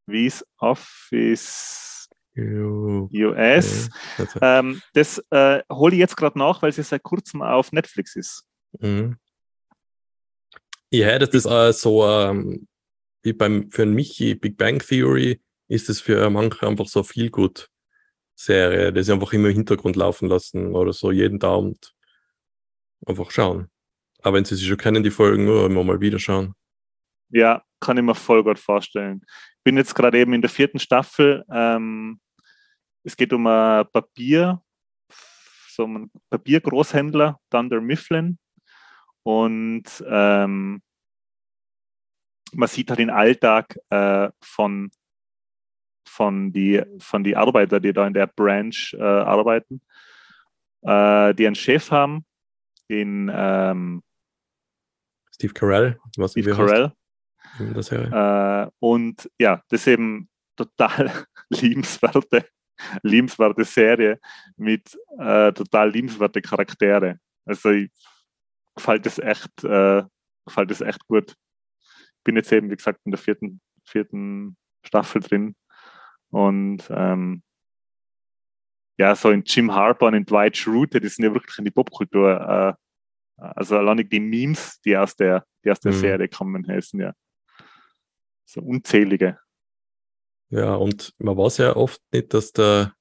wie 0.06 0.26
ist 0.26 0.46
Office 0.58 1.99
US? 2.36 3.88
Okay. 4.18 4.38
Ähm, 4.40 4.82
das 4.94 5.18
äh, 5.30 5.62
hole 5.70 5.94
ich 5.94 6.00
jetzt 6.00 6.16
gerade 6.16 6.38
nach, 6.38 6.62
weil 6.62 6.70
es 6.70 6.76
seit 6.88 7.02
kurzem 7.02 7.42
auf 7.42 7.72
Netflix 7.72 8.16
ist. 8.16 8.44
Mhm. 8.78 9.16
Ja, 10.90 11.18
das 11.18 11.30
ist 11.30 11.46
äh, 11.46 11.72
so, 11.72 12.04
ähm, 12.06 12.66
wie 13.22 13.32
beim, 13.32 13.70
für 13.70 13.86
Michi 13.86 14.34
Big 14.34 14.56
Bang 14.56 14.80
Theory 14.80 15.40
ist 15.68 15.88
es 15.88 16.00
für 16.00 16.28
manche 16.30 16.66
einfach 16.66 16.86
so 16.86 17.02
viel 17.02 17.30
gut 17.30 17.68
Serie, 18.34 18.92
das 18.92 19.06
sie 19.06 19.12
einfach 19.12 19.32
immer 19.32 19.48
im 19.48 19.54
Hintergrund 19.54 19.96
laufen 19.96 20.28
lassen 20.28 20.74
oder 20.74 20.92
so 20.92 21.12
jeden 21.12 21.42
Abend 21.42 21.94
einfach 23.06 23.30
schauen. 23.30 23.70
Aber 24.22 24.36
wenn 24.36 24.44
sie 24.44 24.56
sich 24.56 24.66
schon 24.66 24.78
kennen, 24.78 25.02
die 25.02 25.10
Folgen, 25.10 25.44
nur 25.44 25.66
immer 25.66 25.84
mal 25.84 26.00
wieder 26.00 26.18
schauen. 26.18 26.54
Ja, 27.30 27.62
kann 27.80 27.96
ich 27.96 28.02
mir 28.02 28.14
voll 28.14 28.42
gut 28.42 28.58
vorstellen. 28.58 29.24
Ich 29.60 29.64
bin 29.64 29.76
jetzt 29.76 29.94
gerade 29.94 30.18
eben 30.18 30.32
in 30.32 30.40
der 30.40 30.48
vierten 30.48 30.78
Staffel. 30.78 31.44
Ähm, 31.52 32.18
es 33.04 33.14
geht 33.14 33.30
um 33.34 33.46
ein 33.46 33.84
Papier, 33.92 34.62
so 35.68 35.86
ein 35.86 36.10
Papiergroßhändler, 36.30 37.38
Dunder 37.50 37.82
Mifflin. 37.82 38.38
Und 39.22 39.84
ähm, 40.06 40.80
man 42.52 42.68
sieht 42.68 42.88
halt 42.88 43.00
den 43.00 43.10
Alltag 43.10 43.78
äh, 43.90 44.30
von 44.40 44.90
von 46.08 46.52
die, 46.52 46.82
von 46.98 47.22
die 47.22 47.36
Arbeiter, 47.36 47.80
die 47.80 47.92
da 47.92 48.06
in 48.06 48.14
der 48.14 48.28
Branch 48.28 48.94
äh, 48.94 49.02
arbeiten, 49.02 49.82
äh, 50.82 51.34
die 51.34 51.46
einen 51.46 51.54
Chef 51.54 51.90
haben, 51.90 52.24
den 52.88 53.30
ähm, 53.32 54.02
Steve 55.34 55.52
Carell, 55.52 55.98
was 56.16 56.32
Steve 56.32 56.50
Carell. 56.50 56.92
Äh, 58.12 58.70
und 58.78 59.30
ja, 59.38 59.62
das 59.68 59.82
ist 59.82 59.86
eben 59.88 60.28
total 60.56 61.26
liebenswerte, 61.50 62.46
liebenswerte 63.02 63.64
Serie 63.64 64.18
mit 64.56 64.96
äh, 65.18 65.52
total 65.52 65.90
liebenswerte 65.90 66.40
Charaktere. 66.40 67.18
Also 67.44 67.70
ich, 67.70 67.90
gefällt 68.74 69.06
es 69.06 69.18
echt, 69.18 69.64
äh, 69.64 70.02
gefällt 70.46 70.70
es 70.70 70.80
echt 70.80 71.06
gut. 71.06 71.34
Ich 72.18 72.24
bin 72.24 72.36
jetzt 72.36 72.52
eben, 72.52 72.70
wie 72.70 72.76
gesagt, 72.76 73.00
in 73.04 73.12
der 73.12 73.18
vierten, 73.18 73.60
vierten 73.84 74.56
Staffel 74.84 75.20
drin 75.20 75.54
und 76.30 76.84
ähm, 76.90 77.42
ja, 78.98 79.16
so 79.16 79.30
in 79.30 79.42
Jim 79.44 79.72
Harper 79.74 80.06
und 80.08 80.14
in 80.14 80.26
Dwight 80.26 80.56
Schrute, 80.56 81.00
die 81.00 81.08
sind 81.08 81.24
ja 81.24 81.32
wirklich 81.32 81.58
in 81.58 81.64
die 81.64 81.70
Popkultur. 81.70 82.76
Äh, 83.38 83.42
also 83.42 83.78
allein 83.78 84.06
die 84.06 84.20
Memes, 84.20 84.78
die 84.82 84.94
aus 84.94 85.16
der, 85.16 85.46
die 85.64 85.70
aus 85.70 85.80
der 85.80 85.92
mhm. 85.92 85.96
Serie 85.96 86.28
kommen, 86.28 86.68
heißen 86.68 87.00
ja 87.00 87.14
so 88.52 88.60
unzählige. 88.60 89.38
Ja, 90.48 90.74
und 90.74 91.12
man 91.18 91.36
weiß 91.36 91.58
ja 91.58 91.76
oft 91.76 92.00
nicht, 92.12 92.34
dass 92.34 92.52
der. 92.52 92.94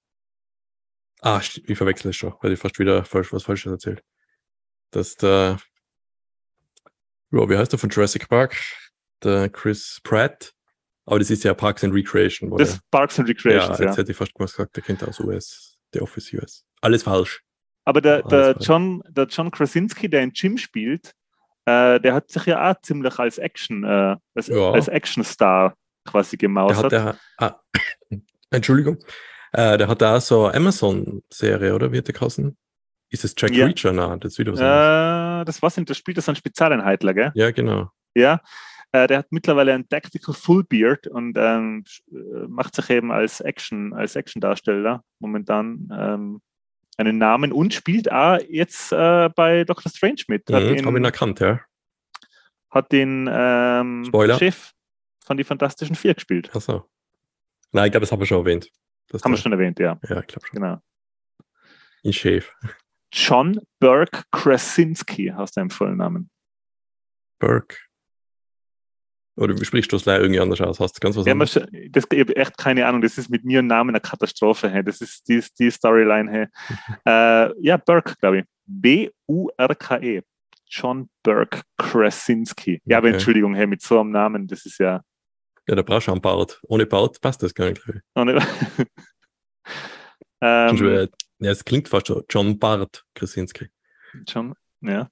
Ah, 1.21 1.41
ich 1.41 1.77
verwechsel 1.77 2.09
es 2.11 2.15
schon, 2.15 2.33
weil 2.41 2.53
ich 2.53 2.59
fast 2.59 2.79
wieder 2.79 3.03
falsch, 3.03 3.33
was 3.33 3.43
Falsches 3.43 3.71
erzählt. 3.71 4.03
Dass 4.91 5.15
der. 5.15 5.59
Ja, 7.31 7.49
wie 7.49 7.57
heißt 7.57 7.71
der 7.71 7.79
von 7.79 7.89
Jurassic 7.89 8.29
Park? 8.29 8.55
Der 9.23 9.49
Chris 9.49 9.99
Pratt 10.03 10.53
aber 11.09 11.17
das 11.17 11.31
ist 11.31 11.43
ja 11.43 11.55
Parks 11.55 11.83
and 11.83 11.91
Recreation. 11.91 12.55
Das 12.55 12.79
Parks 12.91 13.17
and 13.17 13.27
Recreation. 13.27 13.71
Ja, 13.71 13.79
jetzt 13.79 13.95
ja. 13.95 13.97
hätte 13.97 14.11
ich 14.11 14.17
fast 14.17 14.31
gesagt, 14.35 14.75
der 14.75 14.83
kennt 14.83 15.03
aus 15.03 15.19
US, 15.19 15.75
der 15.91 16.03
Office 16.03 16.31
US. 16.33 16.67
Alles 16.81 17.01
falsch. 17.01 17.41
Aber 17.83 17.99
der, 17.99 18.21
der, 18.21 18.55
John, 18.59 19.01
der 19.09 19.25
John 19.25 19.49
Krasinski, 19.49 20.07
der 20.07 20.21
in 20.21 20.33
Jim 20.35 20.59
spielt, 20.59 21.15
äh, 21.69 21.99
der 21.99 22.13
hat 22.13 22.29
sich 22.31 22.45
ja 22.45 22.71
auch 22.71 22.81
ziemlich 22.81 23.19
als 23.19 23.37
Action, 23.37 23.83
äh, 23.83 24.15
als, 24.35 24.47
ja. 24.47 24.71
als 24.71 24.87
Action-Star 24.87 25.75
quasi 26.05 26.37
gemausert. 26.37 26.91
Der 26.91 27.03
hat 27.03 27.19
der, 27.39 27.47
ah, 27.47 27.59
Entschuldigung. 28.49 28.97
Äh, 29.51 29.77
der 29.77 29.87
hat 29.87 30.01
da 30.01 30.19
so 30.19 30.45
eine 30.45 30.57
Amazon-Serie, 30.57 31.73
oder? 31.73 31.91
Wie 31.91 31.97
hat 31.97 32.07
der 32.07 32.13
geheißen? 32.13 32.57
Ist 33.11 33.23
es 33.23 33.33
Jack 33.37 33.51
ja. 33.51 33.65
Reacher? 33.65 33.91
Nein, 33.91 34.19
das 34.19 34.33
ist 34.33 34.39
wieder 34.39 34.53
was 34.53 34.59
anderes. 34.59 35.41
Äh, 35.41 35.45
das 35.45 35.61
was 35.61 35.75
das 35.75 35.97
spielt 35.97 36.17
das 36.17 36.29
ein 36.29 36.35
Spezialeinheitler, 36.35 37.13
gell? 37.13 37.31
Ja, 37.33 37.51
genau. 37.51 37.89
Ja, 38.15 38.41
äh, 38.91 39.07
der 39.07 39.19
hat 39.19 39.31
mittlerweile 39.31 39.73
ein 39.73 39.87
Tactical 39.87 40.33
Full 40.33 40.63
Beard 40.63 41.07
und 41.07 41.37
ähm, 41.37 41.83
äh, 42.11 42.47
macht 42.47 42.75
sich 42.75 42.89
eben 42.89 43.11
als 43.11 43.41
Action, 43.41 43.93
als 43.93 44.15
Action-Darsteller 44.15 45.03
momentan 45.19 45.89
ähm, 45.91 46.41
einen 46.99 47.17
Namen 47.17 47.51
und 47.51 47.73
spielt 47.73 48.11
auch 48.11 48.39
jetzt 48.49 48.91
äh, 48.91 49.29
bei 49.35 49.63
Doctor 49.63 49.91
Strange 49.91 50.23
mit. 50.27 50.49
Mhm, 50.49 50.85
Habe 50.85 50.97
ihn 50.97 51.05
erkannt, 51.05 51.39
ja. 51.39 51.61
Hat 52.69 52.91
den 52.91 53.27
ähm, 53.31 54.09
Chef 54.37 54.73
von 55.25 55.37
die 55.37 55.43
Fantastischen 55.43 55.95
Vier 55.95 56.13
gespielt. 56.13 56.53
Achso. 56.55 56.89
Nein, 57.71 57.85
ich 57.85 57.91
glaube, 57.91 58.01
das 58.01 58.11
haben 58.11 58.19
wir 58.19 58.25
schon 58.25 58.39
erwähnt. 58.39 58.69
Das 59.07 59.23
haben 59.23 59.31
wir 59.31 59.37
schon 59.37 59.51
erwähnt, 59.51 59.79
ja. 59.79 59.99
Ja, 60.07 60.19
ich 60.19 60.27
glaube 60.27 60.45
schon. 60.45 60.59
Genau. 60.59 60.77
In 62.03 62.13
Chef. 62.13 62.51
John 63.11 63.59
Burke 63.79 64.23
Krasinski 64.31 65.33
hast 65.35 65.57
du 65.57 65.61
einen 65.61 65.69
vollen 65.71 65.97
Namen. 65.97 66.29
Burke 67.39 67.75
oder 69.39 69.55
sprichst 69.63 69.91
du 69.91 69.95
es 69.95 70.05
leider 70.05 70.23
irgendwie 70.23 70.41
anders 70.41 70.61
aus? 70.61 70.79
Hast 70.79 70.97
du 70.97 70.99
ganz 70.99 71.15
was 71.15 71.25
ja, 71.25 71.31
anderes? 71.31 71.53
Das, 71.89 72.03
ich 72.11 72.19
habe 72.19 72.35
echt 72.35 72.57
keine 72.57 72.85
Ahnung. 72.85 73.01
Das 73.01 73.17
ist 73.17 73.29
mit 73.29 73.45
mir 73.45 73.59
und 73.59 73.67
Namen 73.67 73.91
eine 73.91 74.01
Katastrophe. 74.01 74.69
Hey. 74.69 74.83
Das 74.83 75.01
ist 75.01 75.27
die, 75.29 75.41
die 75.57 75.71
Storyline. 75.71 76.29
Hey. 76.29 76.47
äh, 77.05 77.53
ja, 77.61 77.77
Burke, 77.77 78.15
glaube 78.19 78.39
ich. 78.39 78.45
B-U-R-K-E. 78.65 80.21
John 80.67 81.09
Burke 81.23 81.61
Krasinski. 81.77 82.81
Ja, 82.85 82.85
okay. 82.85 82.95
aber 82.95 83.13
Entschuldigung, 83.13 83.55
hey, 83.55 83.65
mit 83.65 83.81
so 83.81 83.99
einem 83.99 84.11
Namen, 84.11 84.47
das 84.47 84.65
ist 84.65 84.79
ja. 84.79 85.01
Ja, 85.67 85.75
da 85.75 85.81
brauchst 85.81 86.07
du 86.07 86.11
einen 86.11 86.21
Bart. 86.21 86.59
Ohne 86.67 86.85
Bart 86.85 87.19
passt 87.21 87.41
das 87.41 87.53
gar 87.53 87.69
nicht, 87.69 87.83
glaube 87.83 87.99
ich. 87.99 88.05
Ohne 88.15 88.33
ähm, 90.41 91.09
ja, 91.39 91.51
es 91.51 91.63
klingt 91.63 91.87
fast 91.87 92.07
so. 92.07 92.23
John 92.29 92.59
Bart 92.59 93.05
Krasinski. 93.15 93.69
John, 94.27 94.53
ja. 94.81 95.09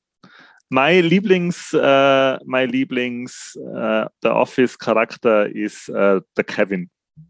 Mein 0.70 1.05
Lieblings, 1.05 1.74
äh, 1.74 2.38
mein 2.45 2.70
Lieblings 2.70 3.55
äh, 3.55 4.05
der 4.22 4.36
Office-Charakter 4.36 5.47
ist 5.47 5.88
äh, 5.89 6.20
der 6.36 6.43
Kevin. 6.43 6.89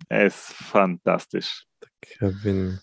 Er 0.09 0.25
ist 0.25 0.53
fantastisch. 0.53 1.65
Der 1.81 1.89
Kevin. 2.01 2.79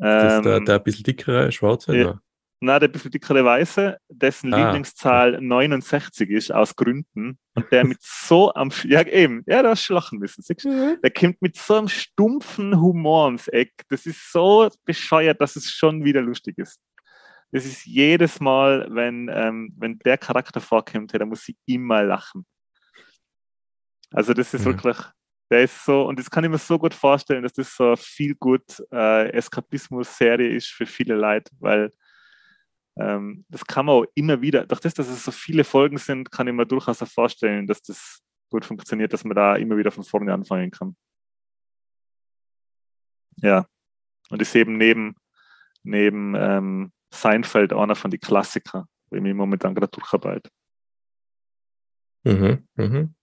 Ähm, 0.00 0.26
ist 0.28 0.44
der, 0.44 0.60
der 0.60 0.74
ein 0.76 0.82
bisschen 0.82 1.04
dickere 1.04 1.50
Schwarze? 1.50 1.96
Ja. 1.96 2.20
Nein, 2.60 2.80
der 2.80 2.88
ein 2.88 2.92
bisschen 2.92 3.10
dickere 3.10 3.44
Weiße, 3.44 3.98
dessen 4.08 4.54
ah. 4.54 4.58
Lieblingszahl 4.58 5.40
69 5.40 6.30
ist, 6.30 6.52
aus 6.52 6.76
Gründen. 6.76 7.38
Und 7.54 7.72
der 7.72 7.84
mit 7.84 7.98
so 8.00 8.54
am, 8.54 8.70
ja 8.84 9.02
eben, 9.02 9.42
ja, 9.46 9.62
da 9.62 9.70
hast 9.70 9.88
du 9.88 9.94
lachen 9.94 10.18
müssen. 10.18 10.42
Mhm. 10.64 10.98
Der 11.02 11.10
kommt 11.10 11.42
mit 11.42 11.56
so 11.56 11.74
einem 11.74 11.88
stumpfen 11.88 12.80
Humor 12.80 13.26
ums 13.26 13.48
Eck. 13.48 13.72
Das 13.88 14.06
ist 14.06 14.32
so 14.32 14.70
bescheuert, 14.84 15.40
dass 15.40 15.56
es 15.56 15.70
schon 15.70 16.04
wieder 16.04 16.22
lustig 16.22 16.58
ist 16.58 16.80
das 17.54 17.64
ist 17.66 17.86
jedes 17.86 18.40
Mal, 18.40 18.88
wenn, 18.90 19.30
ähm, 19.32 19.72
wenn 19.76 19.96
der 20.00 20.18
Charakter 20.18 20.60
vorkommt, 20.60 21.12
hey, 21.12 21.20
da 21.20 21.24
muss 21.24 21.48
ich 21.48 21.56
immer 21.66 22.02
lachen. 22.02 22.44
Also 24.10 24.34
das 24.34 24.52
ist 24.54 24.62
mhm. 24.62 24.70
wirklich, 24.70 24.96
der 25.52 25.62
ist 25.62 25.84
so, 25.84 26.02
und 26.02 26.18
das 26.18 26.28
kann 26.28 26.42
ich 26.42 26.50
mir 26.50 26.58
so 26.58 26.76
gut 26.80 26.94
vorstellen, 26.94 27.44
dass 27.44 27.52
das 27.52 27.76
so 27.76 27.94
viel 27.94 28.34
gut 28.34 28.64
äh, 28.90 29.30
Eskapismus-Serie 29.30 30.48
ist 30.48 30.66
für 30.66 30.84
viele 30.84 31.14
Leute, 31.14 31.52
weil 31.60 31.92
ähm, 32.98 33.44
das 33.48 33.64
kann 33.64 33.86
man 33.86 33.94
auch 33.94 34.06
immer 34.16 34.40
wieder, 34.40 34.66
durch 34.66 34.80
das, 34.80 34.94
dass 34.94 35.08
es 35.08 35.22
so 35.22 35.30
viele 35.30 35.62
Folgen 35.62 35.98
sind, 35.98 36.32
kann 36.32 36.48
ich 36.48 36.54
mir 36.54 36.66
durchaus 36.66 37.02
auch 37.02 37.08
vorstellen, 37.08 37.68
dass 37.68 37.80
das 37.82 38.20
gut 38.50 38.64
funktioniert, 38.64 39.12
dass 39.12 39.22
man 39.22 39.36
da 39.36 39.54
immer 39.54 39.76
wieder 39.76 39.92
von 39.92 40.02
vorne 40.02 40.34
anfangen 40.34 40.72
kann. 40.72 40.96
Ja, 43.36 43.64
und 44.30 44.42
ist 44.42 44.56
eben 44.56 44.76
neben, 44.76 45.14
neben 45.84 46.34
ähm, 46.34 46.92
Seinfeld 47.14 47.72
einer 47.72 47.94
von 47.94 48.10
den 48.10 48.20
Klassiker, 48.20 48.86
wo 49.10 49.16
ich 49.16 49.22
mich 49.22 49.34
momentan 49.34 49.74
gerade 49.74 49.90
durcharbeite. 49.90 50.50
Mhm, 52.24 52.66
mhm. 52.76 53.14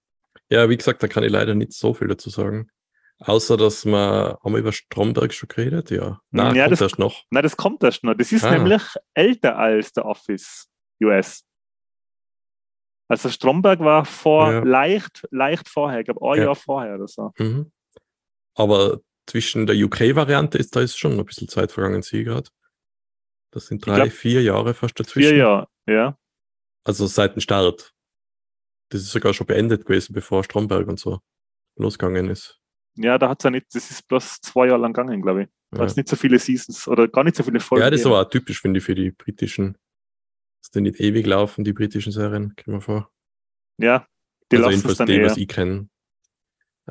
Ja, 0.50 0.70
wie 0.70 0.78
gesagt, 0.78 1.02
da 1.02 1.08
kann 1.08 1.24
ich 1.24 1.32
leider 1.32 1.56
nicht 1.56 1.74
so 1.74 1.94
viel 1.94 2.08
dazu 2.08 2.30
sagen. 2.30 2.70
Außer, 3.20 3.56
dass 3.58 3.86
wir, 3.86 4.40
haben 4.44 4.54
wir 4.54 4.60
über 4.60 4.72
Stromberg 4.74 5.34
schon 5.34 5.48
geredet? 5.50 5.92
Ja. 5.92 6.20
Nein, 6.32 6.56
Ja, 6.56 6.64
kommt 6.66 6.74
das- 6.74 6.82
erst 6.82 7.00
noch. 7.00 7.24
Nein, 7.30 7.44
das 7.44 7.56
kommt 7.58 7.84
erst 7.84 8.04
noch. 8.04 8.16
Das 8.16 8.32
ist 8.32 8.44
Ah. 8.44 8.52
nämlich 8.52 8.82
älter 9.14 9.58
als 9.58 9.94
der 9.94 10.06
Office 10.06 10.68
US. 11.04 11.44
Also 13.08 13.30
Stromberg 13.30 13.80
war 13.82 14.06
vor 14.06 14.52
Ja. 14.52 14.60
leicht, 14.64 15.28
leicht 15.32 15.68
vorher, 15.70 16.00
ich 16.00 16.06
glaube 16.06 16.22
ein 16.32 16.38
Ja. 16.40 16.44
Jahr 16.46 16.56
vorher 16.56 16.96
oder 16.96 17.08
so. 17.08 17.32
Mhm. 17.38 17.72
Aber 18.56 19.00
zwischen 19.28 19.68
der 19.68 19.76
UK-Variante 19.76 20.58
ist 20.58 20.76
da 20.76 20.82
ist 20.82 20.98
schon 20.98 21.18
ein 21.20 21.26
bisschen 21.26 21.48
Zeit 21.48 21.72
vergangen, 21.72 22.02
sehe 22.02 22.22
ich 22.22 22.26
gerade. 22.28 22.50
Das 23.52 23.68
sind 23.68 23.86
drei, 23.86 23.96
glaub, 23.96 24.12
vier 24.12 24.42
Jahre 24.42 24.74
fast 24.74 25.00
dazwischen. 25.00 25.30
Vier 25.30 25.38
Jahre, 25.38 25.68
ja. 25.88 26.18
Also 26.84 27.06
seit 27.08 27.36
dem 27.36 27.42
Start. 27.42 27.94
Das 28.90 29.02
ist 29.02 29.12
sogar 29.12 29.34
schon 29.34 29.48
beendet 29.48 29.86
gewesen, 29.86 30.14
bevor 30.14 30.44
Stromberg 30.44 30.88
und 30.88 31.00
so 31.00 31.20
losgegangen 31.78 32.30
ist. 32.30 32.60
Ja, 32.96 33.18
da 33.18 33.30
hat 33.30 33.40
es 33.40 33.44
ja 33.46 33.52
nicht, 33.52 33.68
das 33.74 33.90
ist 33.90 34.08
bloß 34.08 34.42
zwei 34.42 34.68
Jahre 34.68 34.82
lang 34.82 34.94
gegangen, 34.94 35.22
glaube 35.22 35.44
ich. 35.44 35.50
Da 35.72 35.78
Ja. 35.78 35.84
hat's 35.84 35.96
nicht 35.96 36.10
so 36.10 36.16
viele 36.18 36.40
Seasons 36.40 36.88
oder 36.88 37.08
gar 37.08 37.24
nicht 37.24 37.38
so 37.38 37.44
viele 37.44 37.60
Folgen. 37.62 37.84
Ja, 37.84 37.90
das 37.90 38.02
ist 38.02 38.06
aber 38.06 38.22
auch 38.22 38.30
typisch, 38.30 38.60
finde 38.62 38.80
ich, 38.80 38.84
für 38.86 38.96
die 38.96 39.12
britischen. 39.12 39.78
Dass 40.62 40.72
die 40.72 40.82
nicht 40.82 41.00
ewig 41.00 41.26
laufen, 41.26 41.64
die 41.64 41.74
britischen 41.74 42.12
Serien, 42.12 42.54
kommt 42.56 42.68
mir 42.68 42.82
vor. 42.82 43.12
Ja, 43.78 44.06
die 44.52 44.58
also 44.58 44.70
lassen 44.70 44.90
es 44.90 44.98
dann 44.98 45.08
die, 45.08 45.16
eher. 45.16 45.26
was 45.26 45.38
ich 45.38 45.48
kenne. 45.48 45.90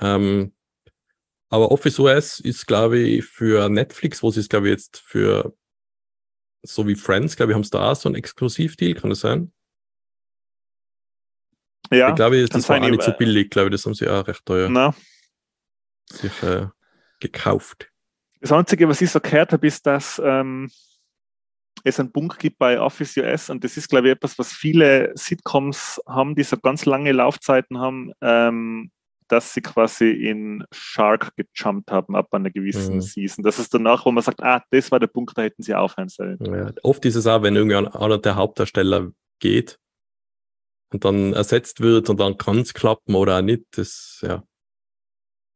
Ähm, 0.01 0.55
aber 1.51 1.71
Office 1.71 1.99
OS 2.01 2.41
ist, 2.41 2.67
glaube 2.67 2.99
ich, 2.99 3.25
für 3.27 3.69
Netflix, 3.69 4.23
wo 4.23 4.31
sie 4.31 4.41
es, 4.41 4.49
glaube 4.49 4.69
ich, 4.69 4.73
jetzt 4.73 4.99
für 5.01 5.55
so 6.63 6.87
wie 6.87 6.95
Friends, 6.95 7.37
glaube 7.37 7.53
ich, 7.53 7.57
haben 7.57 7.65
sie 7.65 7.71
da 7.71 7.91
auch 7.91 7.97
so 7.97 8.09
einen 8.09 8.17
Exklusivdeal, 8.17 8.95
kann 8.95 9.11
das 9.11 9.21
sein? 9.21 9.53
Ja, 11.91 12.11
ich 12.11 12.15
glaube, 12.15 12.47
das 12.47 12.69
war 12.69 12.81
auch 12.81 12.89
nicht 12.89 13.03
so 13.03 13.09
aber- 13.09 13.19
billig, 13.19 13.51
glaube 13.51 13.69
ich, 13.69 13.73
das 13.73 13.87
haben 13.87 13.95
sie 13.95 14.09
auch 14.09 14.27
recht 14.27 14.45
teuer 14.47 14.69
na, 14.69 14.95
sich 16.09 16.43
äh, 16.43 16.69
gekauft. 17.19 17.91
Das 18.41 18.53
Einzige, 18.53 18.89
was 18.89 19.01
ich 19.01 19.11
so 19.11 19.21
gehört 19.21 19.53
habe, 19.53 19.67
ist, 19.67 19.85
dass 19.87 20.21
ähm, 20.25 20.71
es 21.85 21.99
einen 21.99 22.13
Punkt 22.13 22.39
gibt 22.39 22.59
bei 22.59 22.81
Office 22.81 23.17
US 23.17 23.51
und 23.51 23.65
das 23.65 23.77
ist, 23.77 23.89
glaube 23.89 24.09
ich, 24.09 24.13
etwas, 24.13 24.39
was 24.39 24.53
viele 24.53 25.13
Sitcoms 25.17 26.01
haben, 26.07 26.35
die 26.37 26.43
so 26.43 26.57
ganz 26.57 26.85
lange 26.85 27.13
Laufzeiten 27.13 27.79
haben, 27.79 28.13
ähm, 28.21 28.91
dass 29.31 29.55
sie 29.55 29.61
quasi 29.61 30.11
in 30.11 30.65
Shark 30.73 31.33
gejumpt 31.37 31.91
haben 31.91 32.17
ab 32.17 32.33
einer 32.33 32.51
gewissen 32.51 32.97
Mhm. 32.97 33.01
Season. 33.01 33.45
Das 33.45 33.59
ist 33.59 33.73
danach, 33.73 34.05
wo 34.05 34.11
man 34.11 34.23
sagt, 34.25 34.43
ah, 34.43 34.63
das 34.71 34.91
war 34.91 34.99
der 35.01 35.07
Punkt, 35.07 35.37
da 35.39 35.43
hätten 35.43 35.63
sie 35.63 35.75
aufhören 35.75 36.09
sollen. 36.09 36.39
Ja, 36.45 36.73
oft 36.83 37.05
ist 37.05 37.15
es 37.15 37.27
auch, 37.27 37.43
wenn 37.43 37.57
irgendwie 37.57 37.77
ein- 37.77 37.89
einer 37.89 38.19
der 38.19 38.37
Hauptdarsteller 38.37 39.13
geht 39.39 39.79
und 40.93 41.05
dann 41.05 41.33
ersetzt 41.33 41.81
wird 41.81 42.11
und 42.11 42.19
dann 42.21 42.37
kann 42.39 42.59
es 42.61 42.75
klappen 42.75 43.15
oder 43.15 43.39
auch 43.39 43.43
nicht. 43.43 43.65
Das, 43.73 44.19
ja. 44.23 44.43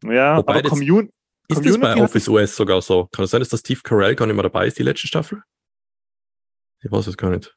Ja, 0.04 0.36
Wobei 0.38 0.52
aber 0.54 0.62
das- 0.62 0.70
Commun 0.70 1.10
Ist 1.48 1.56
Community 1.56 1.80
das 1.80 1.96
bei 1.96 2.02
Office 2.02 2.28
US 2.28 2.56
sogar 2.56 2.80
so? 2.80 3.06
Kann 3.12 3.24
es 3.24 3.30
sein, 3.30 3.40
dass 3.40 3.48
der 3.50 3.58
Steve 3.58 3.80
Carell 3.82 4.14
gar 4.14 4.26
nicht 4.26 4.34
mehr 4.36 4.42
dabei 4.44 4.66
ist, 4.66 4.78
die 4.78 4.82
letzte 4.82 5.06
Staffel? 5.08 5.42
Ich 6.82 6.90
weiß 6.90 7.06
es 7.06 7.16
gar 7.16 7.30
nicht. 7.30 7.54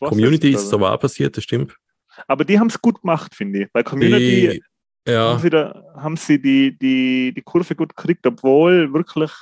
Community 0.00 0.50
jetzt, 0.50 0.64
ist 0.64 0.74
aber. 0.74 0.92
auch 0.92 1.00
passiert, 1.00 1.36
das 1.36 1.44
stimmt. 1.44 1.76
aber 2.26 2.44
die 2.44 2.58
haben 2.58 2.66
es 2.66 2.80
gut 2.80 3.00
gemacht, 3.00 3.34
finde 3.34 3.62
ich. 3.62 3.72
Bei 3.72 3.82
Community 3.82 4.50
Die, 4.50 4.62
ja, 5.08 5.30
haben 5.30 5.40
sie, 5.40 5.50
da, 5.50 5.82
haben 5.96 6.16
sie 6.16 6.40
die, 6.40 6.76
die, 6.78 7.32
die 7.34 7.42
Kurve 7.42 7.74
gut 7.74 7.96
gekriegt, 7.96 8.26
obwohl 8.26 8.92
wirklich 8.92 9.32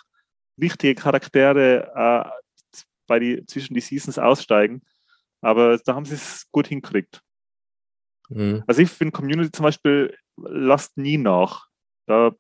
wichtige 0.57 0.95
Charaktere 0.95 1.93
äh, 1.95 2.79
bei 3.07 3.19
die, 3.19 3.45
zwischen 3.47 3.75
die 3.75 3.81
Seasons 3.81 4.19
aussteigen. 4.19 4.83
Aber 5.43 5.79
da 5.79 5.95
haben 5.95 6.05
sie 6.07 6.15
es 6.15 6.47
gut 6.51 6.69
hingekriegt. 6.69 7.21
mh. 8.31 8.65
Also 8.67 8.83
ich 8.83 8.91
finde 8.91 9.13
Community 9.13 9.53
zum 9.53 9.65
Beispiel 9.65 10.17
lasst 10.37 10.97
nie 10.97 11.19
nach. 11.19 11.67
Da 12.07 12.33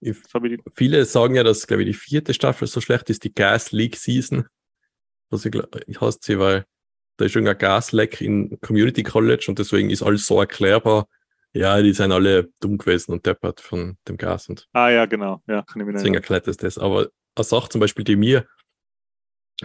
Ich- 0.00 0.16
ich 0.16 0.60
viele 0.74 1.04
sagen 1.04 1.34
ja, 1.34 1.42
dass, 1.44 1.66
glaube 1.66 1.82
ich, 1.82 1.88
die 1.88 1.94
vierte 1.94 2.32
Staffel 2.34 2.66
so 2.68 2.80
schlecht 2.80 3.10
ist, 3.10 3.24
die 3.24 3.34
Gas 3.34 3.72
League 3.72 3.96
Season. 3.96 4.46
Was 5.30 5.44
ich, 5.44 5.54
ich 5.86 6.00
hasse 6.00 6.18
sie, 6.22 6.38
weil 6.38 6.64
da 7.18 7.24
ist 7.26 7.34
irgendein 7.34 7.58
Gasleck 7.58 8.20
in 8.20 8.58
Community 8.60 9.02
College 9.02 9.46
und 9.48 9.58
deswegen 9.58 9.90
ist 9.90 10.02
alles 10.02 10.26
so 10.26 10.40
erklärbar. 10.40 11.06
Ja, 11.54 11.80
die 11.80 11.92
sind 11.92 12.12
alle 12.12 12.50
dumm 12.60 12.78
gewesen 12.78 13.12
und 13.12 13.26
deppert 13.26 13.60
von 13.60 13.96
dem 14.06 14.16
Gas 14.16 14.48
und 14.48 14.68
ah 14.72 14.90
ja, 14.90 15.06
genau. 15.06 15.42
Ja, 15.46 15.62
kann 15.62 15.80
ich 15.80 15.86
mir 15.86 15.92
deswegen 15.94 16.14
erklärt 16.14 16.46
es 16.46 16.56
das. 16.56 16.78
Aber 16.78 17.08
eine 17.34 17.44
Sache 17.44 17.68
zum 17.70 17.80
Beispiel, 17.80 18.04
die 18.04 18.16
mir 18.16 18.46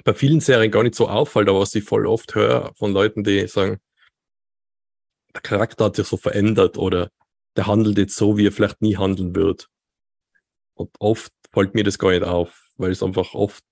bei 0.04 0.14
vielen 0.14 0.40
Serien 0.40 0.72
gar 0.72 0.84
nicht 0.84 0.96
so 0.96 1.08
auffällt, 1.08 1.50
aber 1.50 1.60
was 1.60 1.76
ich 1.76 1.84
voll 1.84 2.08
oft 2.08 2.34
höre 2.36 2.74
von 2.76 2.94
Leuten, 2.94 3.24
die 3.24 3.48
sagen, 3.48 3.80
der 5.36 5.42
Charakter 5.42 5.86
hat 5.86 5.96
sich 5.96 6.08
so 6.08 6.18
verändert 6.18 6.78
oder 6.78 7.10
der 7.56 7.68
handelt 7.68 7.98
jetzt 7.98 8.16
so, 8.16 8.38
wie 8.38 8.48
er 8.48 8.52
vielleicht 8.52 8.82
nie 8.82 8.98
handeln 8.98 9.36
wird. 9.36 9.68
Und 10.76 10.90
oft 11.00 11.32
fällt 11.52 11.76
mir 11.76 11.84
das 11.84 12.00
gar 12.00 12.12
nicht 12.12 12.24
auf, 12.24 12.72
weil 12.78 12.92
es 12.92 13.04
einfach 13.04 13.34
oft 13.34 13.64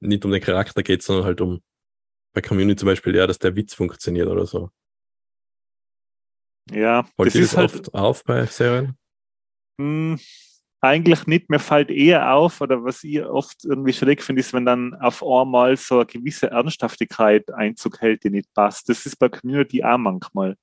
nicht 0.00 0.24
um 0.24 0.32
den 0.32 0.42
Charakter 0.42 0.82
geht, 0.82 1.02
sondern 1.02 1.24
halt 1.24 1.40
um 1.40 1.62
bei 2.32 2.40
Community 2.40 2.80
zum 2.80 2.88
Beispiel, 2.88 3.14
ja, 3.14 3.26
dass 3.26 3.38
der 3.38 3.54
Witz 3.54 3.74
funktioniert 3.74 4.28
oder 4.28 4.46
so. 4.46 4.70
Ja, 6.70 7.04
Fällt 7.16 7.28
das 7.28 7.34
ist 7.34 7.56
halt 7.56 7.74
oft 7.74 7.94
auf 7.94 8.24
bei 8.24 8.46
Serien? 8.46 8.96
Hm, 9.78 10.18
eigentlich 10.80 11.26
nicht. 11.26 11.50
Mir 11.50 11.58
fällt 11.58 11.90
eher 11.90 12.34
auf, 12.34 12.60
oder 12.60 12.84
was 12.84 13.04
ich 13.04 13.22
oft 13.24 13.64
irgendwie 13.64 13.92
schräg 13.92 14.22
finde, 14.22 14.40
ist, 14.40 14.52
wenn 14.52 14.66
dann 14.66 14.94
auf 14.94 15.22
einmal 15.22 15.76
so 15.76 15.96
eine 15.96 16.06
gewisse 16.06 16.50
Ernsthaftigkeit 16.50 17.52
Einzug 17.52 18.00
hält, 18.00 18.24
die 18.24 18.30
nicht 18.30 18.52
passt. 18.54 18.88
Das 18.88 19.04
ist 19.06 19.16
bei 19.16 19.28
Community 19.28 19.82
auch 19.82 19.98
manchmal. 19.98 20.56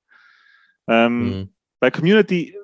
Ähm, 0.88 1.22
Mhm. 1.22 1.54
Bei 1.80 1.90
Community 1.90 2.56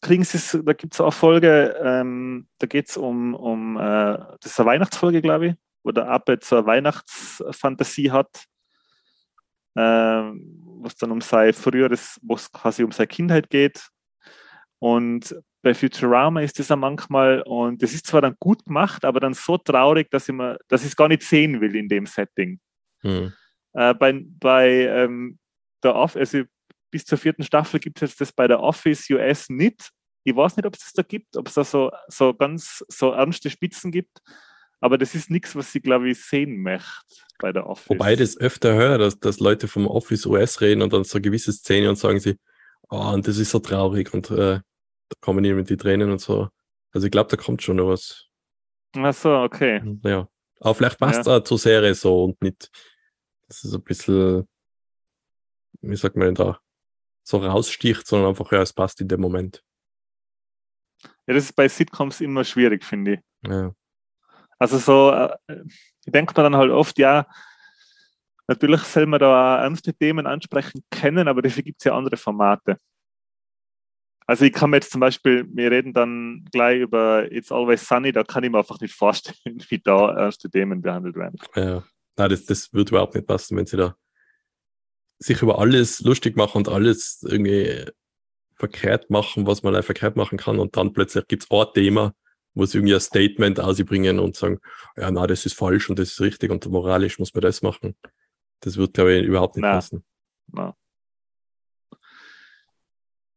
kriegen 0.00 0.22
sie 0.22 0.38
es, 0.38 0.56
da 0.64 0.72
gibt 0.72 0.94
es 0.94 1.00
auch 1.00 1.12
Folge, 1.12 1.76
ähm, 1.82 2.46
da 2.60 2.68
geht 2.68 2.88
es 2.88 2.96
um, 2.96 3.34
um 3.34 3.76
äh, 3.76 4.16
das 4.40 4.52
ist 4.52 4.60
eine 4.60 4.68
Weihnachtsfolge, 4.68 5.20
glaube 5.20 5.46
ich, 5.48 5.54
wo 5.82 5.90
der 5.90 6.22
so 6.42 6.58
eine 6.58 6.66
Weihnachtsfantasie 6.66 8.12
hat, 8.12 8.44
ähm, 9.76 10.63
was 10.84 10.96
dann 10.96 11.10
um 11.10 11.20
sein 11.20 11.52
früheres, 11.52 12.18
wo 12.22 12.34
es 12.34 12.50
quasi 12.52 12.84
um 12.84 12.92
seine 12.92 13.08
Kindheit 13.08 13.50
geht. 13.50 13.88
Und 14.78 15.34
bei 15.62 15.74
Futurama 15.74 16.42
ist 16.42 16.58
das 16.58 16.68
ja 16.68 16.76
manchmal, 16.76 17.42
und 17.42 17.82
das 17.82 17.94
ist 17.94 18.06
zwar 18.06 18.20
dann 18.20 18.36
gut 18.38 18.64
gemacht, 18.66 19.04
aber 19.04 19.18
dann 19.18 19.32
so 19.32 19.56
traurig, 19.56 20.10
dass 20.10 20.28
ich, 20.28 20.34
mir, 20.34 20.58
dass 20.68 20.82
ich 20.82 20.88
es 20.88 20.96
gar 20.96 21.08
nicht 21.08 21.22
sehen 21.22 21.60
will 21.60 21.74
in 21.74 21.88
dem 21.88 22.06
Setting. 22.06 22.60
Mhm. 23.02 23.32
Äh, 23.72 23.94
bei 23.94 24.22
bei 24.24 24.68
ähm, 24.86 25.38
der 25.82 25.94
Off 25.94 26.16
also 26.16 26.42
bis 26.90 27.04
zur 27.04 27.18
vierten 27.18 27.42
Staffel 27.42 27.80
gibt 27.80 28.00
es 28.00 28.10
jetzt 28.10 28.20
das 28.20 28.32
bei 28.32 28.46
der 28.46 28.60
Office 28.60 29.08
US 29.10 29.48
nicht. 29.48 29.90
Ich 30.22 30.36
weiß 30.36 30.56
nicht, 30.56 30.66
ob 30.66 30.74
es 30.74 30.80
das 30.80 30.92
da 30.92 31.02
gibt, 31.02 31.36
ob 31.36 31.48
es 31.48 31.54
da 31.54 31.64
so, 31.64 31.90
so 32.08 32.32
ganz 32.32 32.84
so 32.88 33.10
ernste 33.10 33.50
Spitzen 33.50 33.90
gibt, 33.90 34.20
aber 34.80 34.98
das 34.98 35.14
ist 35.14 35.30
nichts, 35.30 35.56
was 35.56 35.74
ich, 35.74 35.82
glaube 35.82 36.10
ich, 36.10 36.22
sehen 36.22 36.62
möchte 36.62 37.24
bei 37.38 37.52
der 37.52 37.66
Office. 37.66 37.88
Wobei 37.88 38.12
ich 38.12 38.18
das 38.18 38.36
öfter 38.36 38.74
höre, 38.74 38.98
dass, 38.98 39.18
dass 39.18 39.40
Leute 39.40 39.68
vom 39.68 39.86
Office 39.86 40.26
US 40.26 40.60
reden 40.60 40.82
und 40.82 40.92
dann 40.92 41.04
so 41.04 41.20
gewisse 41.20 41.52
Szene 41.52 41.88
und 41.88 41.96
sagen 41.96 42.20
sie, 42.20 42.36
oh, 42.90 43.12
und 43.12 43.26
das 43.26 43.38
ist 43.38 43.50
so 43.50 43.58
traurig 43.58 44.12
und 44.12 44.30
äh, 44.30 44.60
da 45.08 45.16
kommen 45.20 45.42
mit 45.56 45.70
die 45.70 45.76
Tränen 45.76 46.10
und 46.10 46.20
so. 46.20 46.48
Also 46.92 47.06
ich 47.06 47.10
glaube, 47.10 47.30
da 47.30 47.36
kommt 47.36 47.62
schon 47.62 47.76
noch 47.76 47.88
was. 47.88 48.26
Ach 48.96 49.14
so, 49.14 49.34
okay. 49.36 49.82
Ja. 50.04 50.28
Aber 50.60 50.74
vielleicht 50.74 50.98
passt 50.98 51.20
es 51.20 51.28
auch 51.28 51.40
zur 51.40 51.58
Serie 51.58 51.94
so 51.94 52.24
und 52.24 52.40
nicht, 52.40 52.70
dass 53.48 53.64
es 53.64 53.74
ein 53.74 53.82
bisschen, 53.82 54.48
wie 55.82 55.96
sagt 55.96 56.16
man 56.16 56.26
denn 56.26 56.34
da, 56.34 56.60
so 57.22 57.38
raussticht, 57.38 58.06
sondern 58.06 58.30
einfach, 58.30 58.50
ja, 58.52 58.62
es 58.62 58.72
passt 58.72 59.00
in 59.00 59.08
dem 59.08 59.20
Moment. 59.20 59.62
Ja, 61.26 61.34
das 61.34 61.44
ist 61.44 61.56
bei 61.56 61.68
Sitcoms 61.68 62.20
immer 62.20 62.44
schwierig, 62.44 62.84
finde 62.84 63.14
ich. 63.14 63.20
Ja. 63.50 63.74
Also 64.58 64.78
so, 64.78 65.10
äh, 65.10 65.36
ich 66.04 66.12
denke 66.12 66.34
mir 66.36 66.42
dann 66.42 66.56
halt 66.56 66.70
oft, 66.70 66.98
ja, 66.98 67.26
natürlich 68.46 68.82
soll 68.82 69.06
man 69.06 69.20
da 69.20 69.62
ernste 69.62 69.94
Themen 69.94 70.26
ansprechen 70.26 70.82
können, 70.90 71.28
aber 71.28 71.42
dafür 71.42 71.62
gibt 71.62 71.80
es 71.80 71.84
ja 71.84 71.96
andere 71.96 72.16
Formate. 72.16 72.78
Also 74.26 74.44
ich 74.46 74.52
kann 74.52 74.70
mir 74.70 74.76
jetzt 74.78 74.90
zum 74.90 75.00
Beispiel, 75.00 75.46
wir 75.52 75.70
reden 75.70 75.92
dann 75.92 76.46
gleich 76.50 76.80
über 76.80 77.30
It's 77.30 77.52
Always 77.52 77.86
Sunny, 77.86 78.10
da 78.10 78.22
kann 78.22 78.42
ich 78.42 78.50
mir 78.50 78.58
einfach 78.58 78.80
nicht 78.80 78.94
vorstellen, 78.94 79.62
wie 79.68 79.78
da 79.78 80.14
ernste 80.14 80.50
Themen 80.50 80.80
behandelt 80.80 81.16
werden. 81.16 81.38
Ja. 81.54 81.84
Nein, 82.16 82.30
das, 82.30 82.44
das 82.44 82.72
wird 82.72 82.90
überhaupt 82.90 83.14
nicht 83.14 83.26
passen, 83.26 83.56
wenn 83.56 83.66
sie 83.66 83.76
da 83.76 83.96
sich 85.18 85.42
über 85.42 85.58
alles 85.58 86.00
lustig 86.00 86.36
machen 86.36 86.58
und 86.58 86.68
alles 86.68 87.24
irgendwie 87.26 87.86
verkehrt 88.56 89.10
machen, 89.10 89.46
was 89.46 89.62
man 89.62 89.82
verkehrt 89.82 90.16
machen 90.16 90.38
kann. 90.38 90.58
Und 90.58 90.76
dann 90.76 90.92
plötzlich 90.92 91.26
gibt's 91.28 91.50
ein 91.50 91.66
Thema, 91.74 92.14
wo 92.54 92.64
sie 92.66 92.78
irgendwie 92.78 92.94
ein 92.94 93.00
Statement 93.00 93.60
ausbringen 93.60 94.18
und 94.18 94.36
sagen, 94.36 94.60
ja, 94.96 95.10
na, 95.10 95.26
das 95.26 95.44
ist 95.46 95.54
falsch 95.54 95.90
und 95.90 95.98
das 95.98 96.12
ist 96.12 96.20
richtig 96.20 96.50
und 96.50 96.66
moralisch 96.66 97.18
muss 97.18 97.34
man 97.34 97.42
das 97.42 97.62
machen. 97.62 97.96
Das 98.60 98.76
wird, 98.76 98.94
glaube 98.94 99.14
ich, 99.14 99.24
überhaupt 99.24 99.56
nicht 99.56 99.64
Na. 99.64 99.72
passen. 99.72 100.04
Na. 100.46 100.74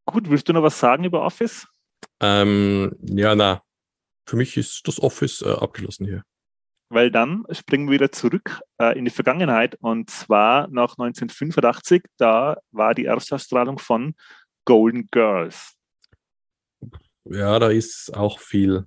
Gut, 0.06 0.30
willst 0.30 0.48
du 0.48 0.52
noch 0.52 0.62
was 0.62 0.78
sagen 0.78 1.04
über 1.04 1.22
Office? 1.22 1.66
Ähm, 2.20 2.96
ja, 3.02 3.34
na, 3.34 3.62
für 4.26 4.36
mich 4.36 4.56
ist 4.56 4.86
das 4.86 5.00
Office 5.00 5.42
äh, 5.42 5.50
abgeschlossen 5.50 6.06
hier. 6.06 6.22
Weil 6.90 7.10
dann 7.10 7.44
springen 7.50 7.88
wir 7.88 7.94
wieder 7.94 8.12
zurück 8.12 8.60
äh, 8.80 8.98
in 8.98 9.04
die 9.04 9.10
Vergangenheit 9.10 9.74
und 9.80 10.08
zwar 10.08 10.68
nach 10.68 10.96
1985, 10.98 12.04
da 12.16 12.56
war 12.70 12.94
die 12.94 13.04
Erstausstrahlung 13.04 13.78
von 13.78 14.14
Golden 14.64 15.08
Girls. 15.10 15.74
ja, 17.24 17.58
da 17.58 17.68
ist 17.68 18.14
auch 18.14 18.38
viel, 18.38 18.86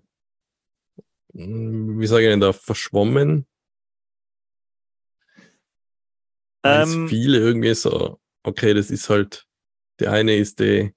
wie 1.34 2.07
sage 2.07 2.23
ich 2.25 2.29
denn 2.29 2.41
da, 2.41 2.53
verschwommen. 2.53 3.47
Ähm, 6.63 7.07
viel 7.07 7.36
irgendwie 7.36 7.73
so, 7.73 8.19
okay, 8.43 8.73
das 8.73 8.91
ist 8.91 9.09
halt, 9.09 9.47
die 9.99 10.07
eine 10.07 10.36
ist 10.36 10.59
die, 10.59 10.93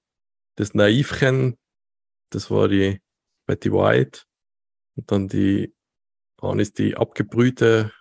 das 0.55 0.73
Naivchen, 0.73 1.57
das 2.29 2.51
war 2.51 2.67
die 2.67 3.01
Betty 3.45 3.71
White. 3.71 4.21
Und 4.95 5.11
dann 5.11 5.27
die, 5.27 5.73
eine 6.37 6.61
ist 6.61 6.77
die 6.77 6.95
abgebrühte. 6.95 7.91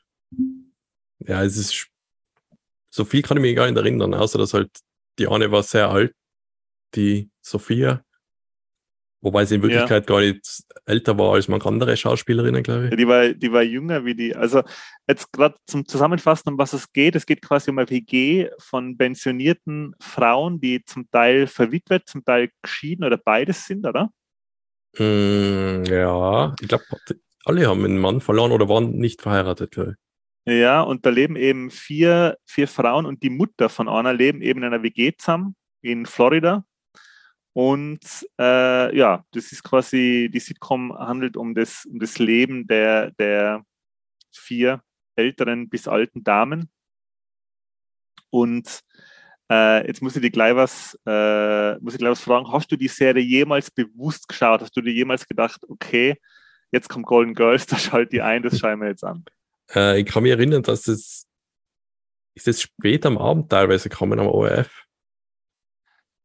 Ja, 1.18 1.42
es 1.42 1.56
ist, 1.56 1.88
so 2.90 3.04
viel 3.04 3.22
kann 3.22 3.38
ich 3.38 3.42
mich 3.42 3.56
gar 3.56 3.66
nicht 3.70 3.78
erinnern, 3.78 4.14
außer 4.14 4.38
dass 4.38 4.54
halt 4.54 4.70
die 5.18 5.26
eine 5.26 5.50
war 5.50 5.62
sehr 5.62 5.88
alt, 5.88 6.14
die 6.94 7.30
Sophia. 7.40 8.03
Wobei 9.24 9.44
sie 9.46 9.56
in 9.56 9.62
Ja. 9.62 9.68
Wirklichkeit 9.68 10.06
gar 10.06 10.20
nicht 10.20 10.62
älter 10.86 11.18
war 11.18 11.32
als 11.34 11.48
manche 11.48 11.66
andere 11.66 11.96
Schauspielerinnen, 11.96 12.62
glaube 12.62 12.84
Ja, 12.84 12.90
ich. 12.90 12.96
die 12.96 13.08
war, 13.08 13.28
die 13.30 13.52
war 13.52 13.62
jünger 13.62 14.04
wie 14.04 14.14
die. 14.14 14.36
Also 14.36 14.62
jetzt 15.08 15.32
gerade 15.32 15.56
zum 15.66 15.88
Zusammenfassen, 15.88 16.50
um 16.50 16.58
was 16.58 16.74
es 16.74 16.92
geht. 16.92 17.16
Es 17.16 17.24
geht 17.26 17.42
quasi 17.42 17.70
um 17.70 17.78
eine 17.78 17.88
WG 17.90 18.50
von 18.58 18.96
pensionierten 18.98 19.94
Frauen, 20.00 20.60
die 20.60 20.84
zum 20.84 21.10
Teil 21.10 21.46
verwitwet, 21.46 22.06
zum 22.06 22.24
Teil 22.24 22.50
geschieden 22.62 23.04
oder 23.04 23.16
beides 23.16 23.66
sind, 23.66 23.86
oder? 23.86 24.10
Mm, 24.98 25.84
ja, 25.86 26.54
ich 26.60 26.68
glaube, 26.68 26.84
alle 27.44 27.66
haben 27.66 27.84
einen 27.84 27.98
Mann 27.98 28.20
verloren 28.20 28.52
oder 28.52 28.68
waren 28.68 28.92
nicht 28.96 29.22
verheiratet, 29.22 29.72
glaube 29.72 29.96
ich. 30.46 30.52
Ja, 30.54 30.82
und 30.82 31.06
da 31.06 31.10
leben 31.10 31.36
eben 31.36 31.70
vier, 31.70 32.36
vier 32.44 32.68
Frauen 32.68 33.06
und 33.06 33.22
die 33.22 33.30
Mutter 33.30 33.70
von 33.70 33.88
einer 33.88 34.12
leben 34.12 34.42
eben 34.42 34.60
in 34.60 34.66
einer 34.66 34.82
WG 34.82 35.12
zusammen 35.16 35.56
in 35.82 36.04
Florida. 36.06 36.64
Und 37.54 38.26
äh, 38.38 38.96
ja, 38.96 39.24
das 39.30 39.52
ist 39.52 39.62
quasi, 39.62 40.28
die 40.32 40.40
Sitcom 40.40 40.92
handelt 40.92 41.36
um 41.36 41.54
das, 41.54 41.86
um 41.86 42.00
das 42.00 42.18
Leben 42.18 42.66
der, 42.66 43.12
der 43.12 43.64
vier 44.32 44.82
älteren 45.14 45.68
bis 45.68 45.86
alten 45.86 46.24
Damen. 46.24 46.68
Und 48.30 48.80
äh, 49.48 49.86
jetzt 49.86 50.02
muss 50.02 50.16
ich 50.16 50.22
dir 50.22 50.32
gleich 50.32 50.56
was, 50.56 50.98
äh, 51.06 51.78
muss 51.78 51.94
ich 51.94 52.00
gleich 52.00 52.10
was 52.10 52.22
fragen. 52.22 52.50
Hast 52.50 52.72
du 52.72 52.76
die 52.76 52.88
Serie 52.88 53.22
jemals 53.22 53.70
bewusst 53.70 54.26
geschaut? 54.26 54.60
Hast 54.60 54.76
du 54.76 54.80
dir 54.80 54.92
jemals 54.92 55.28
gedacht, 55.28 55.60
okay, 55.68 56.16
jetzt 56.72 56.88
kommt 56.88 57.06
Golden 57.06 57.34
Girls, 57.34 57.66
da 57.66 57.78
schalt 57.78 58.10
die 58.10 58.20
ein, 58.20 58.42
das 58.42 58.58
schauen 58.58 58.80
wir 58.80 58.88
jetzt 58.88 59.04
an. 59.04 59.24
Äh, 59.72 60.00
ich 60.00 60.06
kann 60.06 60.24
mich 60.24 60.32
erinnern, 60.32 60.64
dass 60.64 60.88
es, 60.88 61.28
ist 62.34 62.48
es 62.48 62.62
spät 62.62 63.06
am 63.06 63.16
Abend 63.16 63.48
teilweise 63.48 63.88
gekommen 63.88 64.18
am 64.18 64.26
ORF. 64.26 64.83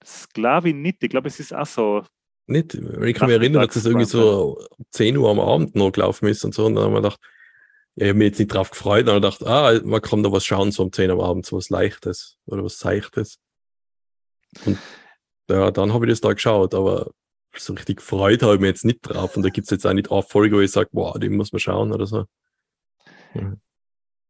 Das 0.10 0.28
glaube 0.30 0.70
ich 0.70 0.76
nicht. 0.76 1.04
Ich 1.04 1.10
glaube, 1.10 1.28
es 1.28 1.40
ist 1.40 1.54
auch 1.54 1.68
so. 1.68 2.04
Nicht, 2.48 2.74
ich 2.74 3.16
kann 3.16 3.28
mich 3.28 3.38
erinnern, 3.38 3.68
dass 3.68 3.76
es 3.76 3.86
irgendwie 3.86 4.06
so 4.06 4.58
um 4.76 4.86
10 4.90 5.16
Uhr 5.18 5.30
am 5.30 5.40
Abend 5.40 5.76
noch 5.76 5.92
gelaufen 5.92 6.28
ist 6.28 6.44
und 6.44 6.56
so. 6.56 6.66
Und 6.66 6.74
dann 6.74 6.86
haben 6.86 6.94
wir 6.94 7.02
gedacht, 7.02 7.20
ja, 7.96 8.06
ich 8.06 8.10
habe 8.10 8.18
mich 8.18 8.28
jetzt 8.30 8.40
nicht 8.40 8.54
drauf 8.54 8.72
gefreut, 8.72 9.08
dann 9.08 9.22
gedacht, 9.22 9.46
ah, 9.46 9.80
man 9.84 10.02
kann 10.02 10.24
da 10.24 10.32
was 10.32 10.46
schauen, 10.46 10.72
so 10.72 10.82
um 10.82 10.92
10 10.92 11.12
Uhr 11.12 11.24
am 11.24 11.30
Abend, 11.30 11.46
so 11.46 11.58
was 11.58 11.70
Leichtes 11.70 12.38
oder 12.48 12.64
was 12.64 12.80
Seichtes. 12.80 13.38
Und 14.66 14.80
ja, 15.48 15.70
dann 15.70 15.94
habe 15.94 16.06
ich 16.06 16.12
das 16.12 16.22
da 16.22 16.34
geschaut, 16.34 16.74
aber 16.74 17.12
so 17.56 17.74
richtig 17.74 17.98
gefreut 17.98 18.42
habe 18.42 18.56
ich 18.56 18.62
mich 18.62 18.70
jetzt 18.70 18.86
nicht 18.86 19.02
drauf. 19.02 19.38
Und 19.38 19.44
da 19.44 19.50
gibt 19.50 19.66
es 19.66 19.72
jetzt 19.72 19.86
auch 19.86 19.94
nicht 19.94 20.12
eine 20.12 20.24
Folge, 20.24 20.56
wo 20.56 20.62
ich 20.62 20.72
sage, 20.72 20.90
wow, 20.92 21.20
die 21.20 21.30
muss 21.30 21.52
man 21.52 21.60
schauen 21.60 21.94
oder 21.94 22.08
so. 22.08 22.26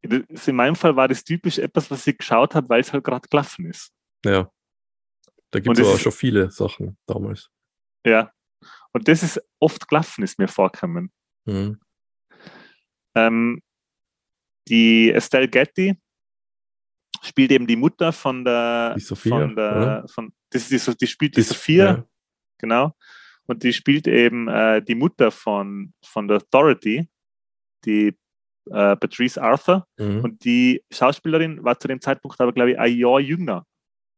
Das, 0.01 0.47
in 0.47 0.55
meinem 0.57 0.75
Fall 0.75 0.97
war 0.97 1.07
das 1.07 1.23
typisch 1.23 1.57
etwas, 1.57 1.89
was 1.89 2.05
ich 2.05 2.17
geschaut 2.17 2.53
habe, 2.53 2.67
weil 2.67 2.81
es 2.81 2.91
halt 2.91 3.05
gerade 3.05 3.29
gelaufen 3.29 3.65
ist. 3.67 3.91
Ja. 4.25 4.51
Da 5.51 5.59
gibt 5.59 5.77
es 5.79 5.87
ist- 5.87 6.01
schon 6.01 6.11
viele 6.11 6.51
Sachen 6.51 6.97
damals. 7.05 7.49
Ja. 8.05 8.31
Und 8.91 9.07
das 9.07 9.23
ist 9.23 9.41
oft 9.59 9.87
gelaufen, 9.87 10.23
ist 10.23 10.39
mir 10.39 10.47
vorgekommen. 10.47 11.11
Mhm. 11.45 11.79
Ähm, 13.15 13.61
die 14.67 15.11
Estelle 15.11 15.47
Getty 15.47 15.95
spielt 17.23 17.51
eben 17.51 17.67
die 17.67 17.75
Mutter 17.75 18.11
von 18.13 18.43
der. 18.45 18.93
Die 18.95 19.01
Sophia, 19.01 19.39
Von 19.39 19.55
der 19.55 20.05
von, 20.13 20.33
das 20.51 20.71
ist 20.71 20.87
die, 20.87 20.97
die 20.97 21.07
spielt 21.07 21.35
die 21.35 21.41
Das- 21.41 21.49
Sophia, 21.49 21.85
ja. 21.85 22.05
genau. 22.57 22.95
Und 23.47 23.63
die 23.63 23.73
spielt 23.73 24.07
eben 24.07 24.47
äh, 24.47 24.81
die 24.83 24.93
Mutter 24.95 25.31
von, 25.31 25.93
von 26.05 26.27
der 26.27 26.39
Dorothy, 26.51 27.09
die 27.85 28.15
äh, 28.69 28.95
Patrice 28.95 29.41
Arthur. 29.41 29.87
Mhm. 29.97 30.19
Und 30.23 30.43
die 30.45 30.83
Schauspielerin 30.91 31.63
war 31.63 31.79
zu 31.79 31.87
dem 31.87 31.99
Zeitpunkt 31.99 32.39
aber, 32.39 32.53
glaube 32.53 32.71
ich, 32.71 32.79
ein 32.79 32.95
Jahr 32.95 33.19
jünger. 33.19 33.65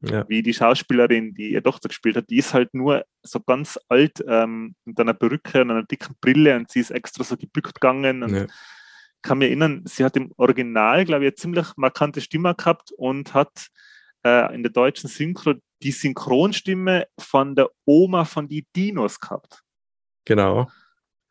Ja. 0.01 0.27
wie 0.27 0.41
die 0.41 0.53
Schauspielerin, 0.53 1.33
die 1.33 1.51
ihre 1.51 1.63
Tochter 1.63 1.89
gespielt 1.89 2.15
hat, 2.15 2.29
die 2.29 2.37
ist 2.37 2.53
halt 2.53 2.73
nur 2.73 3.05
so 3.23 3.39
ganz 3.39 3.79
alt 3.87 4.23
ähm, 4.27 4.75
mit 4.85 4.99
einer 4.99 5.13
Perücke 5.13 5.61
und 5.61 5.71
einer 5.71 5.83
dicken 5.83 6.15
Brille 6.19 6.55
und 6.55 6.71
sie 6.71 6.79
ist 6.79 6.91
extra 6.91 7.23
so 7.23 7.37
gebückt 7.37 7.75
gegangen. 7.75 8.23
Und 8.23 8.35
Ja. 8.35 8.47
kann 9.21 9.37
mir 9.37 9.47
erinnern, 9.47 9.83
sie 9.85 10.03
hat 10.03 10.17
im 10.17 10.31
Original, 10.37 11.05
glaube 11.05 11.23
ich, 11.23 11.27
eine 11.27 11.35
ziemlich 11.35 11.67
markante 11.75 12.21
Stimme 12.21 12.55
gehabt 12.55 12.91
und 12.97 13.33
hat 13.33 13.67
äh, 14.25 14.53
in 14.55 14.63
der 14.63 14.71
deutschen 14.71 15.09
Synchro 15.09 15.53
die 15.83 15.91
Synchronstimme 15.91 17.07
von 17.19 17.55
der 17.55 17.69
Oma 17.85 18.25
von 18.25 18.47
die 18.47 18.65
Dinos 18.75 19.19
gehabt. 19.19 19.61
Genau. 20.25 20.69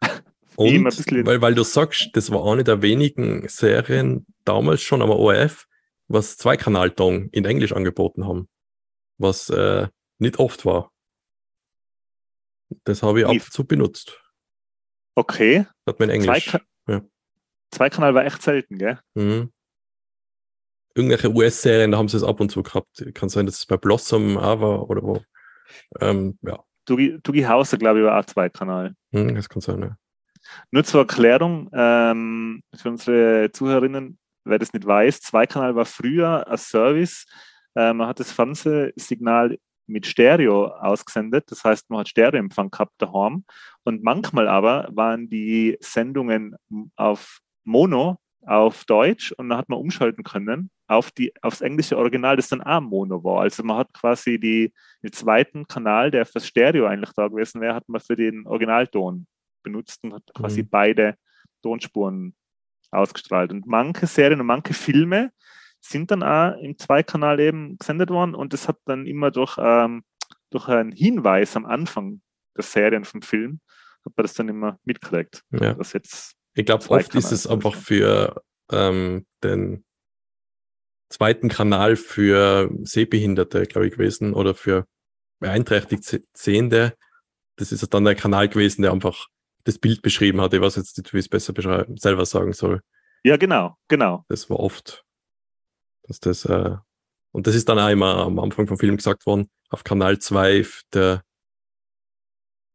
Und 0.56 0.84
weil, 1.26 1.40
weil 1.40 1.54
du 1.54 1.62
sagst, 1.62 2.10
das 2.12 2.30
war 2.30 2.44
eine 2.52 2.64
der 2.64 2.82
wenigen 2.82 3.48
Serien 3.48 4.26
damals 4.44 4.82
schon 4.82 5.00
am 5.00 5.08
ORF, 5.08 5.66
was 6.08 6.36
Zweikanalton 6.36 7.30
in 7.30 7.46
Englisch 7.46 7.72
angeboten 7.72 8.26
haben. 8.26 8.48
Was 9.20 9.50
äh, 9.50 9.86
nicht 10.18 10.38
oft 10.38 10.64
war. 10.64 10.90
Das 12.84 13.02
habe 13.02 13.20
ich 13.20 13.26
ab 13.26 13.32
und 13.32 13.42
zu 13.52 13.64
benutzt. 13.66 14.18
Okay, 15.14 15.66
Hat 15.86 15.98
man 16.00 16.08
in 16.08 16.22
Englisch. 16.22 16.46
Zweika 16.50 16.64
Ja. 16.88 17.02
Zweikanal 17.70 18.14
war 18.14 18.24
echt 18.24 18.40
selten, 18.40 18.78
gell? 18.78 18.98
Mhm. 19.14 19.52
Irgendwelche 20.94 21.30
US-Serien, 21.30 21.90
da 21.90 21.98
haben 21.98 22.08
sie 22.08 22.16
es 22.16 22.22
ab 22.22 22.40
und 22.40 22.50
zu 22.50 22.62
gehabt. 22.62 23.04
Kann 23.14 23.28
sein, 23.28 23.44
dass 23.46 23.58
es 23.58 23.66
bei 23.66 23.76
Blossom 23.76 24.38
auch 24.38 24.60
war 24.60 24.88
oder 24.88 25.02
wo. 25.02 25.22
Ähm, 26.00 26.38
ja, 26.42 26.64
Dugi, 26.86 27.18
Dugi 27.22 27.42
Hauser, 27.42 27.76
glaube 27.76 28.00
ich, 28.00 28.04
war 28.06 28.18
auch 28.18 28.24
Zweikanal. 28.24 28.94
hm, 29.12 29.34
das 29.34 29.48
kann 29.48 29.60
sein. 29.60 29.82
Ja. 29.82 29.96
Nur 30.70 30.84
zur 30.84 31.00
Erklärung 31.02 31.68
ähm, 31.74 32.62
für 32.74 32.88
unsere 32.88 33.52
Zuhörerinnen, 33.52 34.18
wer 34.44 34.58
das 34.58 34.72
nicht 34.72 34.86
weiß, 34.86 35.20
Zweikanal 35.20 35.76
war 35.76 35.84
früher 35.84 36.48
ein 36.48 36.56
Service. 36.56 37.26
Äh, 37.74 37.92
man 37.92 38.06
hat 38.08 38.20
das 38.20 38.32
Fernsehsignal 38.32 39.58
mit 39.86 40.06
Stereo 40.06 40.66
ausgesendet, 40.66 41.50
das 41.50 41.64
heißt, 41.64 41.90
man 41.90 42.00
hat 42.00 42.08
Stereoempfang 42.08 42.70
gehabt 42.70 42.94
daheim. 42.98 43.44
Und 43.82 44.02
manchmal 44.04 44.46
aber 44.48 44.88
waren 44.92 45.28
die 45.28 45.76
Sendungen 45.80 46.54
auf 46.96 47.40
Mono 47.64 48.18
auf 48.46 48.84
Deutsch 48.84 49.32
und 49.32 49.49
dann 49.49 49.58
hat 49.58 49.68
man 49.68 49.78
umschalten 49.78 50.24
können 50.24 50.70
auf 50.86 51.11
die, 51.11 51.32
aufs 51.42 51.61
englische 51.61 51.96
Original, 51.99 52.36
das 52.36 52.49
dann 52.49 52.62
auch 52.62 52.80
Mono 52.80 53.22
war. 53.22 53.42
Also 53.42 53.62
man 53.62 53.76
hat 53.76 53.92
quasi 53.92 54.40
die, 54.40 54.72
den 55.03 55.12
zweiten 55.12 55.66
Kanal, 55.66 56.11
der 56.11 56.24
fürs 56.24 56.46
Stereo 56.46 56.86
eigentlich 56.86 57.12
da 57.14 57.28
gewesen 57.28 57.61
wäre, 57.61 57.74
hat 57.74 57.88
man 57.88 58.00
für 58.00 58.16
den 58.16 58.46
Originalton 58.46 59.26
benutzt 59.62 60.03
und 60.03 60.14
hat 60.14 60.22
quasi 60.34 60.62
Mhm. 60.62 60.68
beide 60.70 61.14
Tonspuren 61.62 62.34
ausgestrahlt. 62.90 63.53
Und 63.53 63.66
manche 63.66 64.07
Serien 64.07 64.40
und 64.40 64.46
manche 64.46 64.74
Filme 64.74 65.30
sind 65.80 66.11
dann 66.11 66.22
auch 66.22 66.57
im 66.61 66.78
Zweikanal 66.78 67.40
eben 67.40 67.78
gesendet 67.78 68.11
worden 68.11 68.34
und 68.34 68.52
das 68.52 68.68
hat 68.68 68.78
dann 68.84 69.07
immer 69.07 69.30
durch, 69.30 69.57
ähm, 69.61 70.04
durch 70.50 70.68
einen 70.68 70.92
Hinweis 70.92 71.57
am 71.57 71.64
Anfang 71.66 72.20
der 72.57 72.64
Serien 72.64 73.04
vom 73.04 73.22
Film, 73.22 73.61
hat 74.04 74.12
man 74.16 74.24
das 74.24 74.34
dann 74.34 74.48
immer 74.48 74.78
mitgekriegt. 74.84 75.42
Ja. 75.50 75.74
Das 75.74 75.92
jetzt, 75.92 76.34
Ich 76.54 76.66
glaube, 76.66 76.88
oft 76.90 77.14
ist 77.14 77.32
es 77.32 77.46
einfach 77.46 77.74
für 77.74 78.42
ähm, 78.70 79.26
den 79.42 79.84
zweiten 81.08 81.48
Kanal 81.48 81.96
für 81.96 82.70
Sehbehinderte, 82.82 83.64
glaube 83.64 83.86
ich, 83.88 83.92
gewesen 83.94 84.32
oder 84.34 84.54
für 84.54 84.86
beeinträchtigt 85.40 86.04
Se- 86.04 86.22
Sehende. 86.34 86.94
Das 87.57 87.72
ist 87.72 87.92
dann 87.92 88.04
der 88.04 88.14
Kanal 88.14 88.48
gewesen, 88.48 88.82
der 88.82 88.92
einfach 88.92 89.26
das 89.64 89.78
Bild 89.78 90.02
beschrieben 90.02 90.40
hat. 90.40 90.54
Ich 90.54 90.61
weiß 90.61 90.76
jetzt 90.76 90.96
nicht, 90.98 91.12
wie 91.12 91.18
ich 91.18 91.24
es 91.24 91.28
besser 91.28 91.52
beschreiben, 91.52 91.96
selber 91.96 92.24
sagen 92.26 92.52
soll. 92.52 92.80
ja 93.24 93.36
genau, 93.36 93.76
genau. 93.88 94.24
Das 94.28 94.48
war 94.48 94.61
oft, 94.61 95.04
dass 96.11 96.18
das, 96.20 96.45
äh, 96.45 96.76
und 97.30 97.46
das 97.46 97.54
ist 97.54 97.68
dann 97.68 97.78
auch 97.78 97.88
immer 97.88 98.16
am 98.16 98.38
Anfang 98.41 98.66
vom 98.66 98.78
Film 98.78 98.96
gesagt 98.96 99.26
worden, 99.26 99.49
auf 99.68 99.84
Kanal 99.84 100.18
2 100.18 100.66
der 100.92 101.22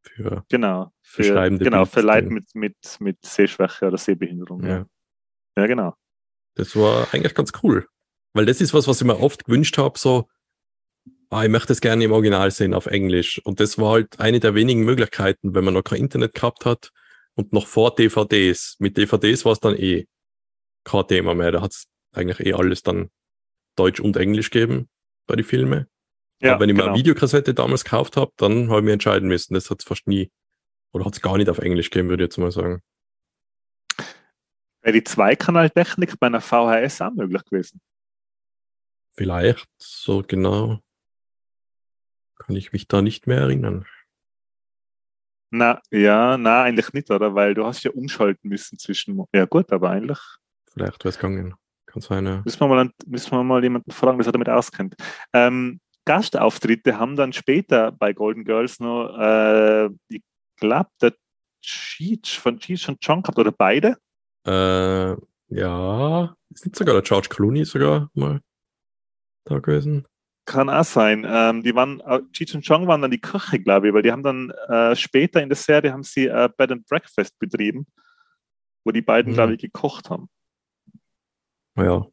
für, 0.00 0.44
Genau. 0.48 0.92
Für, 1.02 1.22
Beschreibende 1.22 1.64
genau, 1.64 1.84
für 1.84 2.00
Leute 2.00 2.28
mit, 2.28 2.54
mit, 2.54 2.76
mit 3.00 3.18
Sehschwäche 3.24 3.86
oder 3.86 3.98
Sehbehinderung. 3.98 4.64
Ja, 4.64 4.68
ja. 4.68 4.86
ja 5.58 5.66
genau. 5.66 5.94
Das 6.54 6.74
war 6.74 7.12
eigentlich 7.12 7.34
ganz 7.34 7.52
cool. 7.62 7.86
Weil 8.32 8.46
das 8.46 8.60
ist 8.60 8.72
was, 8.72 8.88
was 8.88 9.00
ich 9.00 9.06
mir 9.06 9.20
oft 9.20 9.44
gewünscht 9.44 9.76
habe, 9.76 9.98
so, 9.98 10.28
ah, 11.28 11.44
ich 11.44 11.50
möchte 11.50 11.72
es 11.72 11.80
gerne 11.80 12.04
im 12.04 12.12
Original 12.12 12.50
sehen 12.50 12.72
auf 12.72 12.86
Englisch. 12.86 13.40
Und 13.44 13.60
das 13.60 13.78
war 13.78 13.92
halt 13.92 14.18
eine 14.18 14.40
der 14.40 14.54
wenigen 14.54 14.84
Möglichkeiten, 14.84 15.54
wenn 15.54 15.64
man 15.64 15.74
noch 15.74 15.84
kein 15.84 16.00
Internet 16.00 16.34
gehabt 16.34 16.64
hat 16.64 16.92
und 17.34 17.52
noch 17.52 17.66
vor 17.66 17.94
DVDs. 17.94 18.76
Mit 18.78 18.96
DVDs 18.96 19.44
war 19.44 19.52
es 19.52 19.60
dann 19.60 19.76
eh 19.76 20.06
kein 20.84 21.06
Thema 21.08 21.34
mehr. 21.34 21.52
Da 21.52 21.60
hat 21.60 21.72
es 21.72 21.86
eigentlich 22.12 22.40
eh 22.46 22.54
alles 22.54 22.82
dann 22.82 23.10
Deutsch 23.76 24.00
und 24.00 24.16
Englisch 24.16 24.50
gegeben 24.50 24.88
bei 25.26 25.36
den 25.36 25.44
Filmen. 25.44 25.86
Ja, 26.40 26.52
Aber 26.52 26.60
wenn 26.60 26.70
ich 26.70 26.76
mir 26.76 26.82
genau. 26.82 26.92
eine 26.92 26.98
Videokassette 26.98 27.54
damals 27.54 27.84
gekauft 27.84 28.16
habe, 28.16 28.32
dann 28.36 28.68
habe 28.68 28.80
ich 28.80 28.84
mich 28.84 28.92
entscheiden 28.92 29.28
müssen. 29.28 29.54
Das 29.54 29.70
hat 29.70 29.80
es 29.80 29.86
fast 29.86 30.06
nie 30.06 30.30
Oder 30.92 31.04
hat 31.04 31.14
es 31.14 31.22
gar 31.22 31.36
nicht 31.36 31.48
auf 31.48 31.58
Englisch 31.58 31.90
gegeben, 31.90 32.08
würde 32.08 32.24
ich 32.24 32.28
jetzt 32.28 32.38
mal 32.38 32.50
sagen. 32.50 32.82
Wäre 34.82 34.92
die 34.92 35.04
Zweikanaltechnik 35.04 36.18
bei 36.20 36.26
einer 36.28 36.40
VHS 36.40 37.00
auch 37.00 37.12
möglich 37.12 37.44
gewesen? 37.44 37.80
Vielleicht, 39.12 39.66
so 39.78 40.22
genau. 40.22 40.80
Kann 42.36 42.54
ich 42.54 42.72
mich 42.72 42.86
da 42.86 43.02
nicht 43.02 43.26
mehr 43.26 43.38
erinnern. 43.38 43.86
Na, 45.50 45.80
ja, 45.90 46.36
na, 46.36 46.64
eigentlich 46.64 46.92
nicht, 46.92 47.10
oder? 47.10 47.34
Weil 47.34 47.54
du 47.54 47.64
hast 47.64 47.82
ja 47.82 47.90
umschalten 47.92 48.48
müssen 48.48 48.78
zwischen. 48.78 49.24
Ja, 49.32 49.46
gut, 49.46 49.72
aber 49.72 49.90
eigentlich. 49.90 50.18
Vielleicht 50.66 51.02
wäre 51.02 51.08
es 51.08 51.16
gegangen. 51.16 51.54
Kann 51.96 52.02
sein, 52.02 52.26
ja. 52.26 52.42
Müssen 52.44 52.60
wir 52.60 52.68
mal, 52.68 52.90
müssen 53.06 53.30
wir 53.32 53.42
mal 53.42 53.62
jemanden 53.62 53.90
fragen, 53.90 54.18
der 54.18 54.24
sich 54.24 54.32
damit 54.32 54.50
auskennt. 54.50 54.96
Ähm, 55.32 55.80
Gastauftritte 56.04 56.98
haben 56.98 57.16
dann 57.16 57.32
später 57.32 57.90
bei 57.90 58.12
Golden 58.12 58.44
Girls 58.44 58.80
noch, 58.80 59.16
äh, 59.18 59.86
ich 60.08 60.22
glaube, 60.56 60.90
der 61.00 61.14
Cheech 61.62 62.38
von 62.38 62.58
Cheech 62.58 62.86
und 62.90 62.98
John 63.00 63.22
gehabt, 63.22 63.38
oder 63.38 63.50
beide? 63.50 63.96
Äh, 64.46 65.16
ja, 65.48 66.36
ist 66.50 66.66
nicht 66.66 66.76
sogar 66.76 66.94
der 66.94 67.02
George 67.02 67.28
Clooney 67.30 67.64
sogar 67.64 68.10
mal 68.12 68.40
da 69.44 69.58
gewesen? 69.58 70.06
Kann 70.44 70.68
auch 70.68 70.84
sein. 70.84 71.26
Ähm, 71.26 71.62
die 71.62 71.74
waren, 71.74 72.00
äh, 72.00 72.20
Cheech 72.32 72.54
und 72.54 72.66
Chong 72.66 72.86
waren 72.86 73.00
dann 73.00 73.10
die 73.10 73.20
Köche, 73.20 73.58
glaube 73.58 73.88
ich, 73.88 73.94
weil 73.94 74.02
die 74.02 74.12
haben 74.12 74.22
dann 74.22 74.50
äh, 74.68 74.94
später 74.94 75.42
in 75.42 75.48
der 75.48 75.56
Serie 75.56 75.92
haben 75.92 76.02
sie 76.02 76.26
äh, 76.26 76.50
Bed 76.56 76.72
and 76.72 76.86
Breakfast 76.86 77.38
betrieben, 77.38 77.86
wo 78.84 78.92
die 78.92 79.00
beiden, 79.02 79.32
Mhm. 79.32 79.34
glaube 79.34 79.54
ich, 79.54 79.60
gekocht 79.60 80.10
haben. 80.10 80.28
Ja. 81.76 82.06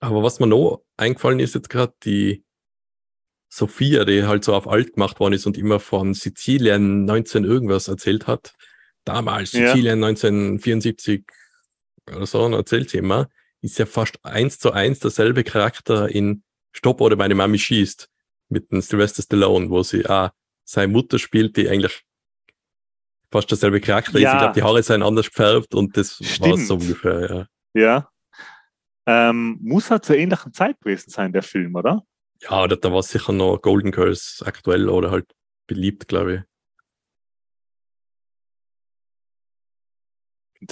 Aber 0.00 0.22
was 0.22 0.40
mir 0.40 0.46
noch 0.46 0.82
eingefallen 0.96 1.38
ist 1.38 1.54
jetzt 1.54 1.70
gerade, 1.70 1.94
die 2.02 2.44
Sophia, 3.48 4.04
die 4.04 4.24
halt 4.24 4.44
so 4.44 4.54
auf 4.54 4.66
alt 4.66 4.94
gemacht 4.94 5.20
worden 5.20 5.34
ist 5.34 5.46
und 5.46 5.58
immer 5.58 5.78
von 5.78 6.14
Sizilien 6.14 7.04
19 7.04 7.44
irgendwas 7.44 7.88
erzählt 7.88 8.26
hat. 8.26 8.54
Damals 9.04 9.52
Ja. 9.52 9.68
Sizilien 9.68 10.02
1974 10.02 11.24
oder 12.10 12.26
so, 12.26 12.42
und 12.42 12.54
erzählt 12.54 12.90
sie 12.90 12.98
immer, 12.98 13.28
ist 13.60 13.78
ja 13.78 13.86
fast 13.86 14.18
eins 14.24 14.58
zu 14.58 14.72
eins 14.72 15.00
derselbe 15.00 15.44
Charakter 15.44 16.08
in 16.08 16.42
Stopp 16.72 17.00
oder 17.00 17.16
meine 17.16 17.34
Mami 17.34 17.58
schießt 17.58 18.08
mit 18.48 18.72
dem 18.72 18.80
Sylvester 18.80 19.22
Stallone, 19.22 19.70
wo 19.70 19.82
sie 19.82 20.06
auch 20.06 20.30
seine 20.64 20.90
Mutter 20.90 21.18
spielt, 21.18 21.56
die 21.56 21.68
eigentlich 21.68 22.02
fast 23.30 23.50
derselbe 23.50 23.80
Charakter 23.80 24.14
ist. 24.14 24.22
Ja. 24.22 24.32
Ich 24.32 24.38
glaube, 24.38 24.54
die 24.54 24.62
Haare 24.62 24.82
seien 24.82 25.02
anders 25.02 25.28
gefärbt 25.28 25.74
und 25.74 25.96
das 25.96 26.20
war 26.20 26.56
so 26.56 26.74
ungefähr, 26.74 27.48
ja. 27.74 27.80
Ja. 27.80 28.08
Ähm, 29.06 29.58
muss 29.60 29.90
halt 29.90 30.04
zur 30.04 30.16
ähnlichen 30.16 30.52
Zeit 30.52 30.80
gewesen 30.80 31.10
sein, 31.10 31.32
der 31.32 31.42
Film, 31.42 31.74
oder? 31.74 32.04
Ja, 32.40 32.66
da, 32.66 32.76
da 32.76 32.92
war 32.92 33.02
sicher 33.02 33.32
noch 33.32 33.58
Golden 33.58 33.90
Girls 33.90 34.42
aktuell 34.44 34.88
oder 34.88 35.10
halt 35.10 35.32
beliebt, 35.66 36.08
glaube 36.08 36.34
ich. 36.34 36.42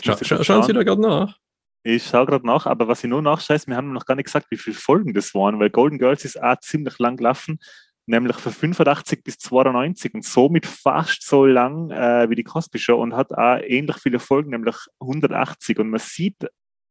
Scha 0.05 0.17
scha 0.25 0.45
schauen 0.45 0.63
Sie 0.63 0.73
da 0.73 0.83
gerade 0.83 1.01
nach. 1.01 1.39
Ich 1.83 2.07
schaue 2.07 2.27
gerade 2.27 2.47
nach, 2.47 2.67
aber 2.67 2.89
was 2.89 3.03
ich 3.03 3.11
nur 3.11 3.23
nachschaue, 3.23 3.57
ist, 3.57 3.67
wir 3.67 3.77
haben 3.77 3.93
noch 3.93 4.05
gar 4.05 4.15
nicht 4.15 4.27
gesagt, 4.27 4.51
wie 4.51 4.59
viele 4.59 4.77
Folgen 4.77 5.15
das 5.15 5.35
waren, 5.35 5.59
weil 5.59 5.71
Golden 5.71 5.99
Girls 5.99 6.25
ist 6.25 6.41
auch 6.41 6.59
ziemlich 6.61 6.99
lang 6.99 7.17
gelaufen, 7.17 7.59
nämlich 8.07 8.37
von 8.37 8.53
85 8.53 9.25
bis 9.25 9.39
92 9.39 10.13
und 10.13 10.25
somit 10.25 10.67
fast 10.67 11.27
so 11.27 11.47
lang 11.47 11.91
äh, 11.91 12.29
wie 12.29 12.35
die 12.35 12.45
Cosby 12.45 12.79
Show 12.79 13.01
und 13.01 13.17
hat 13.17 13.33
auch 13.33 13.59
ähnlich 13.63 13.97
viele 13.97 14.19
Folgen, 14.19 14.51
nämlich 14.51 14.77
180. 15.01 15.79
Und 15.79 15.89
man 15.91 16.01
sieht 16.01 16.37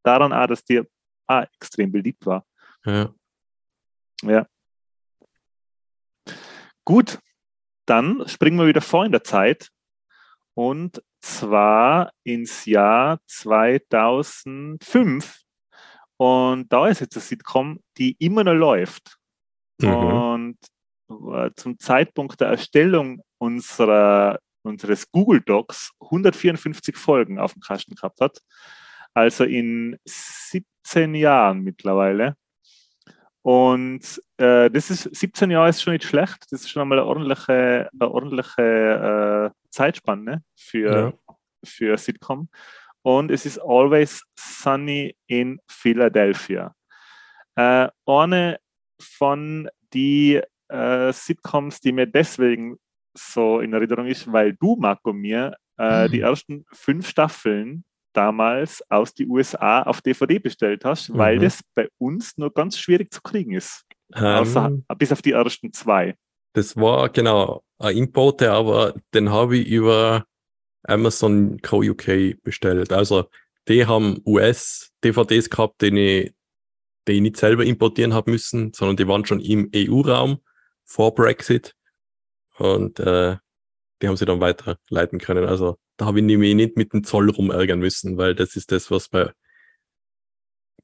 daran 0.04 0.34
auch, 0.34 0.48
dass 0.48 0.64
die 0.64 0.82
auch 1.30 1.46
extrem 1.56 1.92
beliebt 1.92 2.26
war. 2.26 2.46
Ja. 2.86 3.14
Ja. 4.24 4.48
Gut, 6.84 7.20
dann 7.86 8.28
springen 8.28 8.58
wir 8.58 8.68
wieder 8.68 8.82
vor 8.82 9.06
in 9.06 9.12
der 9.12 9.24
Zeit 9.24 9.70
und 10.56 11.04
zwar 11.22 12.12
ins 12.24 12.66
Jahr 12.66 13.20
2005. 13.28 15.42
Und 16.18 16.74
da 16.74 16.88
ist 16.88 17.00
jetzt 17.00 17.16
eine 17.16 17.22
Sitcom, 17.22 17.80
die 17.98 18.18
immer 18.20 18.44
noch 18.44 18.54
läuft. 18.54 19.18
Mhm. 19.80 19.94
Und 19.94 20.58
äh, 21.10 21.52
zum 21.56 21.80
Zeitpunkt 21.80 22.42
der 22.42 22.50
Erstellung 22.50 23.24
unserer, 23.38 24.40
unseres 24.64 25.10
Google 25.12 25.42
Docs 25.42 25.92
154 26.02 26.98
Folgen 26.98 27.40
auf 27.40 27.54
dem 27.54 27.62
Kasten 27.62 27.96
gehabt 27.96 28.20
hat. 28.20 28.40
Also 29.14 29.44
in 29.44 29.98
17 30.90 31.16
Jahren 31.16 31.62
mittlerweile. 31.62 32.36
Und 33.42 34.22
äh, 34.38 34.70
das 34.70 34.90
ist 34.90 35.04
17 35.16 35.52
Jahre 35.52 35.70
ist 35.70 35.82
schon 35.82 35.94
nicht 35.94 36.06
schlecht. 36.06 36.38
Das 36.52 36.62
ist 36.62 36.70
schon 36.70 36.82
einmal 36.82 37.00
eine 37.00 37.08
ordentliche, 37.08 37.90
eine 37.94 38.12
ordentliche 38.12 39.52
äh, 39.54 39.68
Zeitspanne 39.70 40.44
für, 40.58 41.14
Ja. 41.28 41.36
für 41.64 41.98
Sitcom. 41.98 42.50
Und 43.02 43.32
es 43.32 43.46
ist 43.46 43.60
Always 43.60 44.24
Sunny 44.38 45.16
in 45.28 45.60
Philadelphia. 45.70 46.74
Äh, 47.56 47.88
eine 48.06 48.60
von 49.02 49.70
die 49.94 50.42
äh, 50.68 51.14
Sitcoms, 51.14 51.80
die 51.80 51.92
mir 51.94 52.06
deswegen 52.08 52.78
so 53.18 53.60
in 53.62 53.74
Erinnerung 53.74 54.06
ist, 54.08 54.32
weil 54.32 54.54
du, 54.54 54.76
Marco, 54.76 55.14
mir 55.14 55.56
äh, 55.78 56.08
Mhm. 56.08 56.12
die 56.12 56.20
ersten 56.20 56.66
fünf 56.74 57.08
Staffeln 57.08 57.86
damals 58.14 58.84
aus 58.90 59.14
die 59.14 59.28
USA 59.28 59.84
auf 59.84 60.02
DVD 60.02 60.40
bestellt 60.40 60.84
hast, 60.86 61.16
weil 61.16 61.38
Mhm. 61.38 61.42
das 61.42 61.62
bei 61.76 61.88
uns 61.98 62.38
nur 62.38 62.52
ganz 62.54 62.78
schwierig 62.78 63.12
zu 63.14 63.22
kriegen 63.22 63.54
ist. 63.54 63.84
Außer, 64.14 64.66
Ähm, 64.66 64.86
bis 64.98 65.12
auf 65.12 65.22
die 65.22 65.32
ersten 65.34 65.72
zwei. 65.74 66.16
das 66.54 66.76
war 66.76 67.10
genau 67.10 67.64
ein 67.78 67.96
Importe, 67.96 68.52
aber 68.52 68.94
den 69.14 69.30
habe 69.30 69.58
ich 69.58 69.68
über 69.68 70.26
Amazon 70.84 71.60
Co. 71.62 71.78
UK 71.84 72.36
bestellt. 72.44 72.92
Also 72.92 73.26
die 73.68 73.86
haben 73.86 74.22
US-DVDs 74.26 75.50
gehabt, 75.50 75.82
die 75.82 75.88
ich, 75.88 76.34
die 77.08 77.12
ich 77.14 77.22
nicht 77.22 77.38
selber 77.38 77.64
importieren 77.64 78.14
habe 78.14 78.32
müssen, 78.32 78.74
sondern 78.74 78.98
die 78.98 79.08
waren 79.08 79.26
schon 79.26 79.40
im 79.42 79.70
EU-Raum 79.76 80.40
vor 80.86 81.14
Brexit. 81.14 81.76
Und 82.58 83.00
äh, 83.00 83.38
die 84.02 84.08
haben 84.08 84.18
sie 84.18 84.26
dann 84.26 84.42
weiterleiten 84.42 85.20
können. 85.20 85.46
Also 85.46 85.78
da 86.00 86.06
habe 86.06 86.20
ich 86.20 86.26
mich 86.26 86.56
nicht 86.56 86.78
mit 86.78 86.94
dem 86.94 87.04
Zoll 87.04 87.30
rumärgern 87.30 87.80
müssen, 87.80 88.18
weil 88.18 88.34
das 88.34 88.56
ist 88.56 88.72
das, 88.72 88.90
was 88.90 89.10
bei 89.10 89.34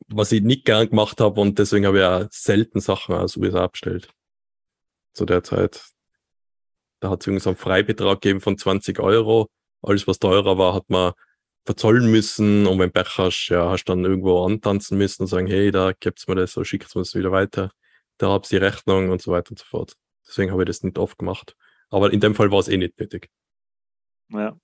was 0.07 0.33
ich 0.33 0.41
nicht 0.43 0.65
gern 0.65 0.89
gemacht 0.89 1.21
habe 1.21 1.39
und 1.39 1.57
deswegen 1.57 1.85
habe 1.85 1.99
ich 1.99 2.03
auch 2.03 2.27
selten 2.29 2.81
Sachen 2.81 3.15
aus 3.15 3.37
USA 3.37 3.65
bestellt. 3.67 4.09
Zu 5.13 5.25
der 5.25 5.41
Zeit. 5.41 5.85
Da 6.99 7.09
hat 7.09 7.21
es 7.21 7.27
irgendwie 7.27 7.43
so 7.43 7.51
einen 7.51 7.57
Freibetrag 7.57 8.19
gegeben 8.21 8.41
von 8.41 8.57
20 8.57 8.99
Euro. 8.99 9.47
Alles, 9.81 10.05
was 10.05 10.19
teurer 10.19 10.57
war, 10.57 10.73
hat 10.73 10.89
man 10.89 11.13
verzollen 11.65 12.11
müssen 12.11 12.67
und 12.67 12.77
wenn 12.79 12.91
Pech 12.91 13.17
hast, 13.17 13.47
ja, 13.49 13.69
hast 13.69 13.85
dann 13.85 14.03
irgendwo 14.03 14.43
antanzen 14.45 14.97
müssen 14.97 15.23
und 15.23 15.27
sagen, 15.27 15.47
hey, 15.47 15.71
da 15.71 15.93
gibt's 15.97 16.27
mir 16.27 16.35
das, 16.35 16.57
oder 16.57 16.65
schickt's 16.65 16.93
mir 16.93 17.01
das 17.01 17.15
wieder 17.15 17.31
weiter. 17.31 17.71
Da 18.17 18.29
hab's 18.31 18.49
die 18.49 18.57
Rechnung 18.57 19.11
und 19.11 19.21
so 19.21 19.31
weiter 19.31 19.51
und 19.51 19.59
so 19.59 19.65
fort. 19.65 19.93
Deswegen 20.27 20.51
habe 20.51 20.63
ich 20.63 20.67
das 20.67 20.83
nicht 20.83 20.97
oft 20.97 21.17
gemacht. 21.17 21.55
Aber 21.89 22.11
in 22.11 22.19
dem 22.19 22.35
Fall 22.35 22.51
war 22.51 22.59
es 22.59 22.67
eh 22.67 22.77
nicht 22.77 22.99
nötig. 22.99 23.29
Ja. 24.29 24.57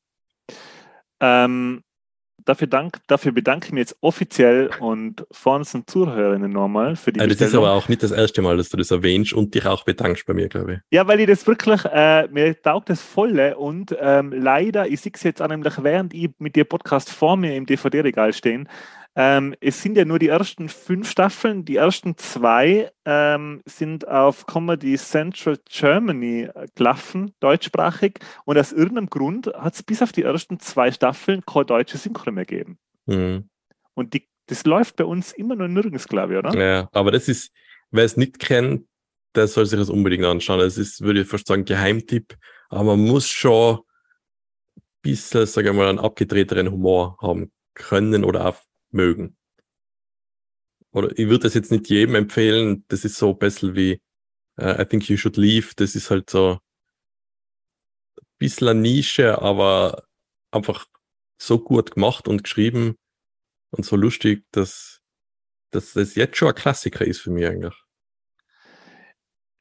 Ähm, 1.21 1.83
dafür, 2.45 2.67
dank, 2.67 2.99
dafür 3.07 3.31
bedanke 3.31 3.67
ich 3.67 3.71
mich 3.71 3.81
jetzt 3.81 3.97
offiziell 4.01 4.69
und 4.79 5.25
vor 5.31 5.55
unseren 5.55 5.85
Zuhörerinnen 5.87 6.51
nochmal 6.51 6.95
für 6.95 7.11
die 7.11 7.19
Äh, 7.19 7.27
das 7.27 7.41
ist 7.41 7.55
aber 7.55 7.71
auch 7.71 7.87
nicht 7.87 8.03
das 8.03 8.11
erste 8.11 8.41
Mal, 8.41 8.57
dass 8.57 8.69
du 8.69 8.77
das 8.77 8.91
erwähnst 8.91 9.33
und 9.33 9.53
dich 9.53 9.65
auch 9.65 9.83
bedankst 9.83 10.25
bei 10.25 10.33
mir, 10.33 10.49
glaube 10.49 10.73
ich. 10.73 10.79
Ja, 10.91 11.07
weil 11.07 11.19
ich 11.19 11.27
das 11.27 11.45
wirklich, 11.47 11.85
äh, 11.85 12.27
mir 12.29 12.59
taugt 12.61 12.89
das 12.89 13.01
volle 13.01 13.57
und 13.57 13.95
ähm, 13.99 14.33
leider, 14.33 14.87
ich 14.87 15.01
sehe 15.01 15.11
es 15.13 15.23
jetzt 15.23 15.41
auch 15.41 15.47
nämlich, 15.47 15.73
während 15.81 16.13
ich 16.13 16.29
mit 16.39 16.55
dir 16.55 16.65
Podcast 16.65 17.09
vor 17.11 17.37
mir 17.37 17.55
im 17.55 17.65
DVD-Regal 17.65 18.33
stehen, 18.33 18.67
ähm, 19.15 19.55
es 19.59 19.81
sind 19.81 19.97
ja 19.97 20.05
nur 20.05 20.19
die 20.19 20.29
ersten 20.29 20.69
fünf 20.69 21.09
Staffeln, 21.09 21.65
die 21.65 21.75
ersten 21.75 22.17
zwei 22.17 22.91
ähm, 23.03 23.61
sind 23.65 24.07
auf 24.07 24.45
Comedy 24.45 24.97
Central 24.97 25.57
Germany 25.69 26.43
äh, 26.53 26.67
gelaufen, 26.75 27.33
deutschsprachig 27.41 28.19
und 28.45 28.57
aus 28.57 28.71
irgendeinem 28.71 29.09
Grund 29.09 29.47
hat 29.47 29.73
es 29.73 29.83
bis 29.83 30.01
auf 30.01 30.13
die 30.13 30.23
ersten 30.23 30.59
zwei 30.59 30.91
Staffeln 30.91 31.43
kein 31.45 31.65
deutsches 31.65 32.03
Synchro 32.03 32.31
mehr 32.31 32.45
gegeben. 32.45 32.77
Mhm. 33.05 33.49
Und 33.95 34.13
die, 34.13 34.29
das 34.47 34.65
läuft 34.65 34.95
bei 34.95 35.05
uns 35.05 35.33
immer 35.33 35.55
noch 35.55 35.67
nirgends, 35.67 36.07
glaube 36.07 36.33
ich, 36.33 36.39
oder? 36.39 36.57
Ja, 36.57 36.89
aber 36.93 37.11
das 37.11 37.27
ist, 37.27 37.51
wer 37.91 38.05
es 38.05 38.15
nicht 38.15 38.39
kennt, 38.39 38.87
der 39.35 39.47
soll 39.47 39.65
sich 39.65 39.77
das 39.77 39.89
unbedingt 39.89 40.25
anschauen. 40.25 40.59
Das 40.59 40.77
ist, 40.77 41.01
würde 41.01 41.21
ich 41.21 41.27
fast 41.27 41.47
sagen, 41.47 41.65
Geheimtipp. 41.65 42.37
Aber 42.69 42.95
man 42.95 43.05
muss 43.05 43.27
schon 43.27 43.79
ein 44.77 44.81
bisschen, 45.01 45.45
sage 45.45 45.69
ich 45.69 45.75
mal, 45.75 45.87
einen 45.87 45.99
abgedrehteren 45.99 46.71
Humor 46.71 47.17
haben 47.21 47.51
können 47.73 48.23
oder 48.23 48.47
auch 48.47 48.57
mögen. 48.93 49.37
Oder 50.91 51.11
ich 51.17 51.27
würde 51.27 51.43
das 51.43 51.53
jetzt 51.53 51.71
nicht 51.71 51.89
jedem 51.89 52.15
empfehlen. 52.15 52.83
Das 52.89 53.05
ist 53.05 53.15
so 53.15 53.37
ein 53.39 53.75
wie 53.75 54.01
äh, 54.57 54.81
I 54.81 54.85
Think 54.85 55.07
You 55.09 55.17
Should 55.17 55.37
Leave. 55.37 55.73
Das 55.75 55.95
ist 55.95 56.09
halt 56.09 56.29
so 56.29 56.59
ein 58.19 58.25
bisschen 58.37 58.67
eine 58.67 58.81
Nische, 58.81 59.41
aber 59.41 60.03
einfach 60.51 60.85
so 61.41 61.59
gut 61.59 61.91
gemacht 61.91 62.27
und 62.27 62.43
geschrieben 62.43 62.97
und 63.71 63.85
so 63.85 63.95
lustig, 63.95 64.45
dass, 64.51 65.01
dass 65.71 65.93
das 65.93 66.15
jetzt 66.15 66.37
schon 66.37 66.49
ein 66.49 66.55
Klassiker 66.55 67.05
ist 67.05 67.21
für 67.21 67.31
mich 67.31 67.45
eigentlich. 67.45 67.75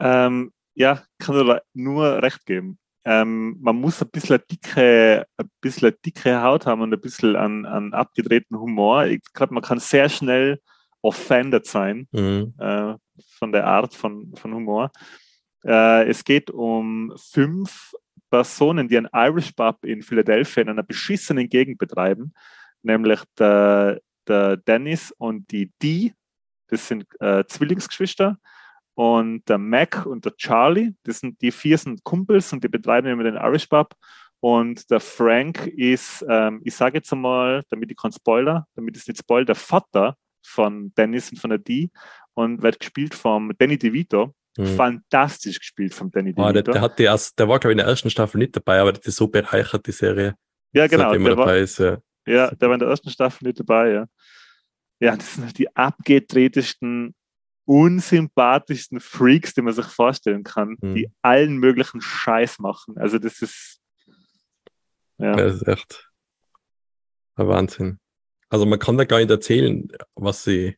Ähm, 0.00 0.52
ja, 0.74 1.04
kann 1.18 1.36
dir 1.36 1.62
nur 1.74 2.22
recht 2.22 2.44
geben. 2.44 2.79
Ähm, 3.04 3.56
man 3.60 3.76
muss 3.76 4.02
ein 4.02 4.10
bisschen 4.10 4.40
dicke, 4.50 5.26
ein 5.36 5.50
bisschen 5.60 5.94
dicke 6.04 6.42
Haut 6.42 6.66
haben 6.66 6.82
und 6.82 6.92
ein 6.92 7.00
bisschen 7.00 7.36
an, 7.36 7.64
an 7.64 7.94
abgedrehten 7.94 8.58
Humor. 8.58 9.06
Ich 9.06 9.22
glaube, 9.32 9.54
man 9.54 9.62
kann 9.62 9.78
sehr 9.78 10.08
schnell 10.08 10.60
offended 11.02 11.66
sein 11.66 12.08
Mhm. 12.12 12.54
äh, 12.58 12.94
von 13.38 13.52
der 13.52 13.66
Art 13.66 13.94
von, 13.94 14.34
von 14.34 14.54
Humor. 14.54 14.90
Äh, 15.64 16.08
es 16.08 16.24
geht 16.24 16.50
um 16.50 17.12
fünf 17.16 17.92
Personen, 18.30 18.88
die 18.88 18.98
ein 18.98 19.08
Irish 19.12 19.52
Pub 19.52 19.84
in 19.84 20.02
Philadelphia 20.02 20.62
in 20.62 20.68
einer 20.68 20.82
beschissenen 20.82 21.48
Gegend 21.48 21.78
betreiben, 21.78 22.32
nämlich 22.82 23.20
der, 23.38 24.00
der 24.28 24.56
Dennis 24.58 25.12
und 25.18 25.50
die 25.50 25.72
Dee, 25.82 26.14
das 26.68 26.86
sind 26.86 27.06
äh, 27.20 27.44
Zwillingsgeschwister, 27.46 28.38
und 28.94 29.48
der 29.48 29.58
Mac 29.58 30.04
und 30.06 30.24
der 30.24 30.36
Charlie, 30.36 30.92
das 31.04 31.20
sind 31.20 31.40
die 31.40 31.50
vier 31.52 31.78
sind 31.78 32.04
Kumpels 32.04 32.52
und 32.52 32.62
die 32.64 32.68
betreiben 32.68 33.08
immer 33.08 33.24
den 33.24 33.36
Irish 33.36 33.66
Pub. 33.66 33.94
Und 34.40 34.90
der 34.90 35.00
Frank 35.00 35.66
ist, 35.66 36.24
ähm, 36.28 36.62
ich 36.64 36.74
sage 36.74 36.96
jetzt 36.98 37.12
einmal, 37.12 37.62
damit 37.68 37.90
ich 37.90 37.96
keinen 37.96 38.12
Spoiler, 38.12 38.66
damit 38.74 38.96
es 38.96 39.06
nicht 39.06 39.18
spoil, 39.18 39.44
der 39.44 39.54
Vater 39.54 40.16
von 40.44 40.92
Dennis 40.94 41.30
und 41.30 41.38
von 41.38 41.50
der 41.50 41.58
Dee 41.58 41.90
und 42.34 42.62
wird 42.62 42.80
gespielt 42.80 43.14
vom 43.14 43.52
Danny 43.58 43.76
DeVito. 43.78 44.34
Mhm. 44.56 44.66
Fantastisch 44.76 45.58
gespielt 45.58 45.92
vom 45.94 46.10
Danny 46.10 46.32
Ah, 46.36 46.52
der, 46.52 46.62
DeVito. 46.62 46.72
der, 46.72 46.80
hat 46.80 46.98
die 46.98 47.02
erst, 47.04 47.38
der 47.38 47.48
war, 47.48 47.58
glaube 47.58 47.72
ich, 47.72 47.74
in 47.74 47.84
der 47.84 47.86
ersten 47.86 48.08
Staffel 48.10 48.38
nicht 48.38 48.56
dabei, 48.56 48.80
aber 48.80 48.92
der 48.92 48.98
hat 49.00 49.06
die 49.06 49.10
so 49.10 49.28
bereichert, 49.28 49.86
die 49.86 49.92
Serie. 49.92 50.34
ja, 50.72 50.86
genau. 50.86 51.12
Er 51.12 51.18
Der 51.18 51.36
war, 51.36 51.56
ist, 51.56 51.78
ja. 51.78 51.98
ja, 52.26 52.50
der 52.50 52.68
war 52.68 52.74
in 52.74 52.80
der 52.80 52.88
ersten 52.88 53.10
Staffel 53.10 53.46
nicht 53.46 53.60
dabei, 53.60 53.90
ja. 53.90 54.06
Ja, 55.00 55.16
das 55.16 55.34
sind 55.34 55.58
die 55.58 55.74
abgedrehtesten, 55.76 57.14
unsympathischsten 57.70 58.98
Freaks, 58.98 59.54
die 59.54 59.62
man 59.62 59.72
sich 59.72 59.86
vorstellen 59.86 60.42
kann, 60.42 60.76
Mhm. 60.80 60.94
die 60.96 61.10
allen 61.22 61.56
möglichen 61.58 62.00
Scheiß 62.00 62.58
machen. 62.58 62.98
Also 62.98 63.18
das 63.20 63.40
ist 63.42 63.80
ja, 65.18 65.36
Das 65.36 65.56
ist 65.56 65.68
echt 65.68 66.10
ein 67.36 67.46
Wahnsinn. 67.46 68.00
Also 68.48 68.66
man 68.66 68.78
kann 68.80 68.98
da 68.98 69.04
gar 69.04 69.18
nicht 69.18 69.30
erzählen, 69.30 69.86
was 70.16 70.42
sie, 70.42 70.76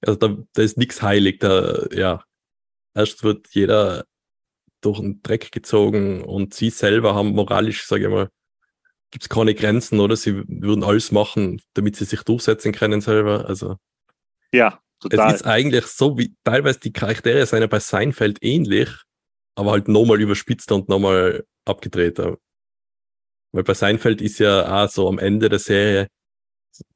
also 0.00 0.18
da, 0.18 0.36
da 0.54 0.62
ist 0.62 0.76
nichts 0.76 1.02
heilig. 1.02 1.38
Da, 1.38 1.86
ja, 1.92 2.24
erst 2.94 3.22
wird 3.22 3.46
jeder 3.50 4.04
durch 4.80 4.98
den 4.98 5.22
Dreck 5.22 5.52
gezogen 5.52 6.24
und 6.24 6.52
sie 6.52 6.70
selber 6.70 7.14
haben 7.14 7.28
moralisch, 7.28 7.86
sage 7.86 8.04
ich 8.04 8.10
mal, 8.10 8.28
gibt 9.12 9.22
es 9.24 9.28
keine 9.28 9.54
Grenzen, 9.54 10.00
oder? 10.00 10.16
Sie 10.16 10.42
würden 10.48 10.82
alles 10.82 11.12
machen, 11.12 11.62
damit 11.74 11.94
sie 11.94 12.06
sich 12.06 12.22
durchsetzen 12.22 12.72
können 12.72 13.00
selber. 13.00 13.46
Also 13.46 13.76
ja, 14.52 14.80
es 15.08 15.16
total. 15.16 15.34
ist 15.34 15.46
eigentlich 15.46 15.86
so, 15.86 16.18
wie 16.18 16.34
teilweise 16.44 16.80
die 16.80 16.92
Charaktere 16.92 17.46
sind 17.46 17.60
ja 17.60 17.66
bei 17.66 17.80
Seinfeld 17.80 18.38
ähnlich, 18.42 18.88
aber 19.54 19.72
halt 19.72 19.88
nochmal 19.88 20.20
überspitzter 20.20 20.74
und 20.74 20.88
nochmal 20.88 21.44
abgedrehter. 21.64 22.38
Weil 23.52 23.62
bei 23.62 23.74
Seinfeld 23.74 24.20
ist 24.20 24.38
ja 24.38 24.84
auch 24.84 24.88
so 24.88 25.08
am 25.08 25.18
Ende 25.18 25.48
der 25.48 25.58
Serie, 25.58 26.08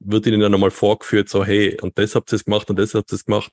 wird 0.01 0.27
ihnen 0.27 0.41
dann 0.41 0.53
nochmal 0.53 0.71
vorgeführt, 0.71 1.29
so, 1.29 1.45
hey, 1.45 1.79
und 1.81 1.97
das 1.99 2.15
habt 2.15 2.33
ihr 2.33 2.39
gemacht 2.39 2.69
und 2.69 2.79
das 2.79 2.95
habt 2.95 3.13
ihr 3.13 3.19
gemacht, 3.19 3.53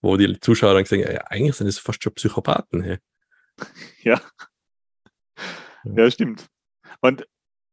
wo 0.00 0.16
die 0.16 0.38
Zuschauer 0.38 0.74
dann 0.74 0.84
sagen, 0.84 1.02
ja, 1.02 1.24
eigentlich 1.26 1.56
sind 1.56 1.66
das 1.66 1.78
fast 1.78 2.02
schon 2.02 2.14
Psychopathen. 2.14 2.82
Hey. 2.82 2.98
Ja. 4.02 4.20
ja, 5.84 6.10
stimmt. 6.10 6.46
Und 7.00 7.26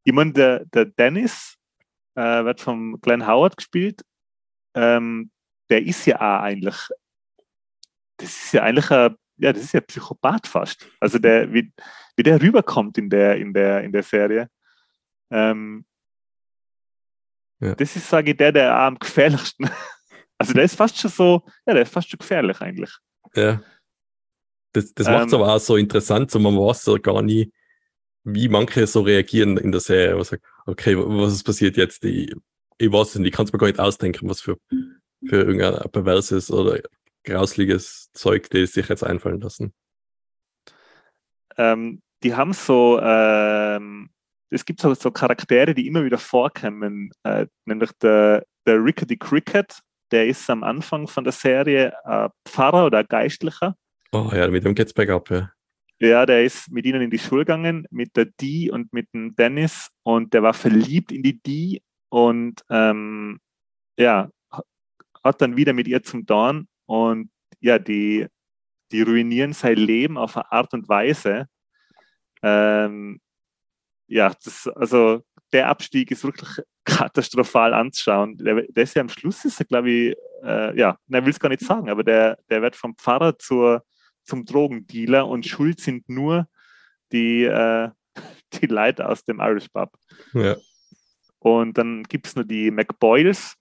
ich 0.03 0.13
meine, 0.13 0.31
der, 0.31 0.65
der 0.65 0.85
Dennis 0.85 1.57
äh, 2.15 2.43
wird 2.43 2.61
vom 2.61 2.99
Glenn 3.01 3.27
Howard 3.27 3.57
gespielt. 3.57 4.01
Ähm, 4.75 5.31
der 5.72 5.84
ist 5.84 6.06
ja 6.06 6.18
auch 6.18 6.43
eigentlich, 6.43 6.76
das 8.18 8.30
ist 8.30 8.53
ja 8.53 8.64
eigentlich 8.64 8.91
ein, 8.91 9.15
ja, 9.38 9.52
das 9.52 9.64
ist 9.64 9.73
ja 9.73 9.81
Psychopath 9.81 10.45
fast. 10.45 10.88
Also 10.99 11.18
der, 11.18 11.52
wie, 11.52 11.73
wie 12.15 12.23
der 12.23 12.39
rüberkommt 12.39 12.98
in 12.99 13.10
der, 13.10 13.38
in 13.38 13.53
der, 13.53 13.81
in 13.84 13.91
der 13.91 14.03
Serie. 14.03 14.49
Ähm, 15.31 15.85
Ja. 17.61 17.76
Das 17.76 17.95
ist, 17.95 18.10
sage 18.10 18.31
ich, 18.31 18.38
der, 18.38 18.52
der 18.52 18.76
am 18.76 18.99
gefährlichsten. 18.99 19.69
Also 20.38 20.53
der 20.53 20.64
ist 20.64 20.76
fast 20.76 20.98
schon 20.98 21.11
so, 21.11 21.43
ja, 21.68 21.73
der 21.76 21.84
ist 21.84 21.93
fast 21.93 22.10
schon 22.10 22.18
gefährlich 22.18 22.60
eigentlich. 22.61 22.89
Ja. 23.35 23.61
Das, 24.73 24.91
das 24.91 25.06
macht 25.06 25.27
es 25.27 25.34
Ähm. 25.34 25.39
aber 25.39 25.53
auch 25.53 25.60
so 25.60 25.76
interessant, 25.76 26.31
so 26.31 26.39
man 26.39 26.56
weiß 26.56 26.84
so 26.84 26.98
gar 26.98 27.22
nie, 27.22 27.53
wie 28.23 28.49
manche 28.49 28.88
so 28.88 29.02
reagieren 29.02 29.57
in 29.57 29.72
der 29.72 29.81
Serie. 29.81 30.18
Was 30.18 30.30
sagt, 30.30 30.43
okay, 30.65 30.98
was 30.98 31.34
ist 31.34 31.43
passiert 31.43 31.77
jetzt? 31.77 32.03
Ich, 32.03 32.34
ich 32.80 32.91
weiß 32.91 33.10
es 33.10 33.15
nicht, 33.18 33.27
ich 33.27 33.34
kann 33.35 33.45
es 33.45 33.53
mir 33.53 33.60
gar 33.60 33.68
nicht 33.68 33.80
ausdenken, 33.80 34.27
was 34.27 34.41
für, 34.41 34.57
für 35.26 35.38
irgendein 35.38 35.89
perverses 35.91 36.52
oder 36.52 36.80
grausliches 37.23 38.11
Zeug 38.14 38.49
die 38.49 38.65
sich 38.65 38.88
jetzt 38.89 39.03
einfallen 39.03 39.41
lassen. 39.41 39.73
ähm, 41.57 42.02
die 42.23 42.35
haben 42.35 42.53
so, 42.53 42.99
ähm, 43.02 44.10
es 44.49 44.65
gibt 44.65 44.81
so, 44.81 44.93
so 44.93 45.11
Charaktere, 45.11 45.73
die 45.73 45.88
immer 45.88 46.03
wieder 46.03 46.18
vorkommen, 46.18 47.11
äh, 47.23 47.48
nämlich 47.65 47.91
der, 48.02 48.45
der 48.65 48.84
Rickety 48.84 49.18
Cricket, 49.18 49.80
der 50.11 50.27
ist 50.27 50.49
am 50.49 50.64
Anfang 50.64 51.07
von 51.07 51.23
der 51.23 51.34
Serie 51.34 51.93
äh, 52.06 52.30
Pfarrer 52.48 52.85
oder 52.85 53.03
Geistlicher. 53.03 53.76
Oh 54.11 54.30
ja, 54.34 54.48
mit 54.48 54.65
dem 54.65 54.76
geht's 54.76 54.93
bergab, 54.93 55.30
ja. 55.30 55.52
Ja, 55.99 56.26
der 56.26 56.43
ist 56.43 56.72
mit 56.72 56.85
ihnen 56.85 57.02
in 57.02 57.11
die 57.11 57.19
Schule 57.19 57.45
gegangen, 57.45 57.85
mit 57.91 58.15
der 58.18 58.26
Dee 58.26 58.72
und 58.72 58.91
mit 58.91 59.07
dem 59.14 59.35
Dennis 59.35 59.89
und 60.03 60.34
der 60.34 60.41
war 60.41 60.53
verliebt 60.53 61.11
in 61.11 61.22
die 61.22 61.39
Dee 61.39 61.81
und 62.10 62.61
ähm, 62.69 63.39
ja, 63.98 64.30
hat 65.23 65.41
dann 65.41 65.57
wieder 65.57 65.73
mit 65.73 65.88
ihr 65.88 66.03
zum 66.03 66.26
Dorn 66.26 66.68
und 66.85 67.30
ja, 67.60 67.80
die, 67.80 68.27
die 68.91 69.02
ruinieren 69.02 69.53
sein 69.53 69.77
Leben 69.77 70.18
auf 70.18 70.35
eine 70.35 70.52
Art 70.52 70.73
und 70.73 70.89
Weise. 70.89 71.48
Ähm, 72.41 73.22
ja, 74.07 74.34
das, 74.43 74.68
also 74.68 75.23
der 75.53 75.69
Abstieg 75.69 76.11
ist 76.11 76.23
wirklich 76.23 76.49
katastrophal 76.85 77.73
anzuschauen. 77.73 78.38
Der, 78.38 78.64
der 78.64 78.84
ist 78.84 78.95
ja 78.95 79.02
am 79.02 79.10
Schluss, 79.10 79.45
ist 79.45 79.60
er, 79.60 79.65
glaube 79.65 79.89
ich, 79.89 80.15
äh, 80.43 80.77
ja, 80.77 80.98
er 81.10 81.26
will 81.26 81.31
es 81.31 81.39
gar 81.39 81.49
nicht 81.49 81.61
sagen, 81.61 81.89
aber 81.89 82.03
der, 82.03 82.38
der 82.49 82.61
wird 82.61 82.76
vom 82.76 82.95
Pfarrer 82.95 83.38
zur, 83.38 83.84
zum 84.23 84.45
Drogendealer 84.45 85.27
und 85.27 85.45
schuld 85.45 85.80
sind 85.80 86.10
nur 86.10 86.48
die, 87.11 87.43
äh, 87.43 87.89
die 88.53 88.65
Leute 88.65 89.07
aus 89.07 89.23
dem 89.23 89.39
Irish 89.39 89.69
Pub. 89.69 89.91
Ja, 90.34 90.56
Und 91.39 91.77
dann 91.77 92.03
gibt 92.03 92.27
es 92.27 92.35
nur 92.35 92.45
die 92.45 92.72
McBoyles, 92.72 93.56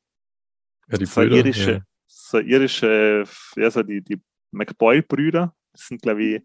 ja 0.91 0.99
die 0.99 1.07
so 1.07 1.21
Brüder. 1.21 1.37
irische, 1.37 1.73
ja. 1.73 1.81
so 2.07 2.39
irische, 2.39 3.25
ja, 3.57 3.71
so 3.71 3.83
die, 3.83 4.03
die 4.03 4.21
McBoyle-Brüder. 4.51 5.55
Das 5.73 5.87
sind, 5.87 6.03
glaube 6.03 6.23
ich, 6.23 6.43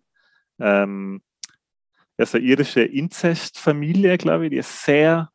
ähm, 0.59 1.21
ja, 2.17 2.25
so 2.25 2.37
irische 2.37 2.81
Inzestfamilie, 2.81 4.17
glaube 4.17 4.45
ich, 4.45 4.51
die 4.51 4.61
sehr 4.61 5.29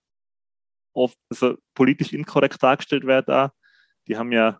oft, 0.92 1.18
also 1.28 1.56
politisch 1.74 2.12
inkorrekt 2.12 2.62
dargestellt 2.62 3.04
wird 3.04 3.28
da. 3.28 3.52
Die 4.08 4.16
haben 4.16 4.32
ja 4.32 4.58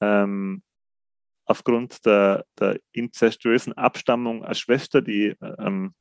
ähm, 0.00 0.62
aufgrund 1.44 2.04
der, 2.04 2.44
der 2.58 2.78
inzestuösen 2.92 3.72
Abstammung 3.72 4.44
eine 4.44 4.54
Schwester, 4.54 5.00
die 5.00 5.34
ähm, 5.58 5.94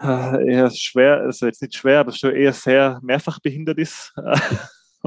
äh, 0.00 0.52
eher 0.52 0.70
schwer, 0.70 1.20
also 1.20 1.46
jetzt 1.46 1.62
nicht 1.62 1.74
schwer, 1.74 2.00
aber 2.00 2.12
schon 2.12 2.34
eher 2.34 2.52
sehr 2.52 3.00
mehrfach 3.02 3.40
behindert 3.40 3.78
ist 3.78 4.12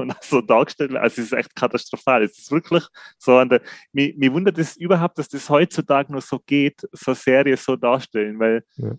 und 0.00 0.12
auch 0.12 0.22
so 0.22 0.40
dargestellt 0.40 0.90
wird. 0.90 1.02
Also 1.02 1.20
es 1.20 1.28
ist 1.28 1.32
echt 1.32 1.54
katastrophal. 1.54 2.22
Es 2.22 2.38
ist 2.38 2.50
wirklich 2.50 2.84
so 3.18 3.36
an 3.36 3.48
der, 3.48 3.62
mir, 3.92 4.12
mir 4.16 4.32
wundert 4.32 4.58
es 4.58 4.76
überhaupt, 4.76 5.18
dass 5.18 5.28
das 5.28 5.48
heutzutage 5.48 6.12
nur 6.12 6.20
so 6.20 6.38
geht, 6.38 6.86
so 6.92 7.14
Serie 7.14 7.56
so 7.56 7.76
darstellen, 7.76 8.38
weil 8.38 8.64
Ja. 8.76 8.98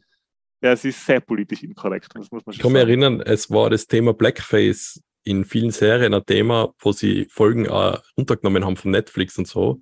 ja, 0.62 0.72
es 0.74 0.86
ist 0.86 1.06
sehr 1.06 1.20
politisch 1.20 1.64
inkorrekt, 1.64 2.10
das 2.14 2.32
muss 2.32 2.46
man 2.46 2.54
Ich 2.54 2.60
kann 2.60 2.72
mich 2.72 2.82
erinnern, 2.82 3.22
es 3.22 3.50
war 3.50 3.70
das 3.70 3.88
Thema 3.88 4.14
Blackface 4.14 5.02
in 5.24 5.46
vielen 5.46 5.72
Serien 5.72 6.14
ein 6.14 6.26
Thema, 6.26 6.74
wo 6.80 6.92
sie 6.92 7.28
Folgen 7.30 7.66
äh, 7.66 7.98
runtergenommen 8.18 8.66
haben 8.66 8.78
von 8.78 8.92
Netflix 8.92 9.38
und 9.38 9.48
so. 9.48 9.82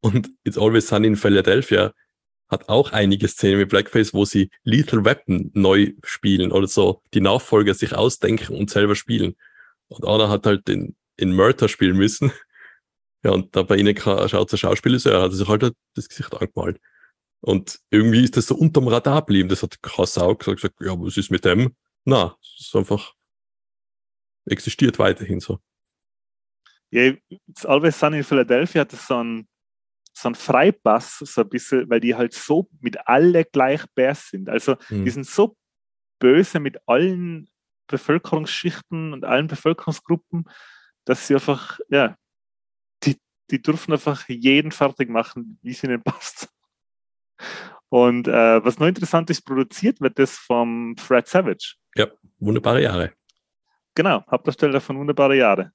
Und 0.00 0.30
It's 0.44 0.58
Always 0.58 0.88
Sunny 0.88 1.06
in 1.08 1.16
Philadelphia 1.16 1.92
hat 2.48 2.68
auch 2.68 2.92
einige 2.92 3.28
Szenen 3.28 3.58
mit 3.58 3.70
Blackface, 3.70 4.12
wo 4.12 4.24
sie 4.24 4.50
Lethal 4.62 5.04
Weapon 5.04 5.50
neu 5.54 5.92
spielen 6.04 6.52
oder 6.52 6.66
so 6.66 7.02
die 7.14 7.20
Nachfolger 7.20 7.72
sich 7.72 7.94
ausdenken 7.94 8.54
und 8.54 8.68
selber 8.68 8.94
spielen. 8.94 9.36
Und 9.92 10.06
einer 10.06 10.28
hat 10.28 10.46
halt 10.46 10.68
den, 10.68 10.96
in 11.16 11.34
Murder 11.34 11.68
spielen 11.68 11.96
müssen. 11.96 12.32
Ja, 13.24 13.30
und 13.30 13.54
da 13.54 13.62
bei 13.62 13.76
ihnen 13.76 13.96
schaut 13.96 14.50
der 14.50 14.56
Schauspieler 14.56 14.98
so, 14.98 15.10
er 15.10 15.22
hat 15.22 15.32
sich 15.32 15.46
halt 15.46 15.72
das 15.94 16.08
Gesicht 16.08 16.34
angemalt. 16.34 16.80
Und 17.40 17.80
irgendwie 17.90 18.24
ist 18.24 18.36
das 18.36 18.46
so 18.46 18.56
unterm 18.56 18.88
Radar 18.88 19.20
geblieben. 19.20 19.48
Das 19.48 19.62
hat 19.62 19.80
keine 19.80 20.06
Sau 20.06 20.34
gesagt, 20.34 20.60
gesagt, 20.60 20.80
ja, 20.80 20.98
was 20.98 21.16
ist 21.16 21.30
mit 21.30 21.44
dem? 21.44 21.76
Na, 22.04 22.36
es 22.40 22.66
ist 22.66 22.76
einfach 22.76 23.14
existiert 24.46 24.98
weiterhin 24.98 25.40
so. 25.40 25.60
Ja, 26.90 27.12
Always 27.64 27.98
Sunny 27.98 28.18
in 28.18 28.24
Philadelphia 28.24 28.82
hat 28.82 28.92
so 28.92 29.16
einen, 29.16 29.48
so 30.12 30.28
einen 30.28 30.34
Freipass, 30.34 31.18
so 31.18 31.40
ein 31.42 31.48
bisschen, 31.48 31.88
weil 31.88 32.00
die 32.00 32.14
halt 32.14 32.34
so 32.34 32.68
mit 32.80 32.96
alle 33.06 33.44
gleich 33.44 33.84
bärs 33.94 34.28
sind. 34.28 34.48
Also 34.48 34.76
Hm. 34.88 35.04
die 35.04 35.10
sind 35.10 35.26
so 35.26 35.56
böse 36.18 36.60
mit 36.60 36.76
allen 36.86 37.48
Bevölkerungsschichten 37.92 39.12
und 39.12 39.24
allen 39.24 39.46
Bevölkerungsgruppen, 39.46 40.48
dass 41.04 41.26
sie 41.26 41.34
einfach, 41.34 41.78
ja, 41.90 42.16
die, 43.04 43.16
die 43.50 43.62
dürfen 43.62 43.92
einfach 43.92 44.28
jeden 44.28 44.72
fertig 44.72 45.08
machen, 45.08 45.58
wie 45.62 45.70
es 45.70 45.84
ihnen 45.84 46.02
passt. 46.04 46.48
Und 47.88 48.26
äh, 48.26 48.64
was 48.64 48.78
noch 48.78 48.86
interessant 48.86 49.28
ist, 49.28 49.42
produziert 49.42 50.00
wird 50.00 50.18
das 50.18 50.36
vom 50.36 50.96
Fred 50.96 51.28
Savage. 51.28 51.74
Ja, 51.94 52.08
wunderbare 52.38 52.82
Jahre. 52.82 53.12
Genau, 53.94 54.24
Hauptdarsteller 54.30 54.80
von 54.80 54.98
Wunderbare 54.98 55.36
Jahre. 55.36 55.72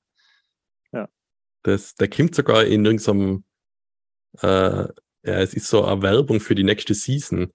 Ja. 0.91 1.07
Das, 1.61 1.93
der 1.93 2.09
kommt 2.09 2.33
sogar 2.33 2.65
in 2.65 2.83
irgendeinem, 2.83 3.43
äh, 4.41 4.47
ja, 4.47 4.89
es 5.23 5.53
ist 5.53 5.67
so 5.67 5.85
eine 5.85 6.01
Werbung 6.01 6.39
für 6.39 6.55
die 6.55 6.63
nächste 6.63 6.95
Season. 6.95 7.53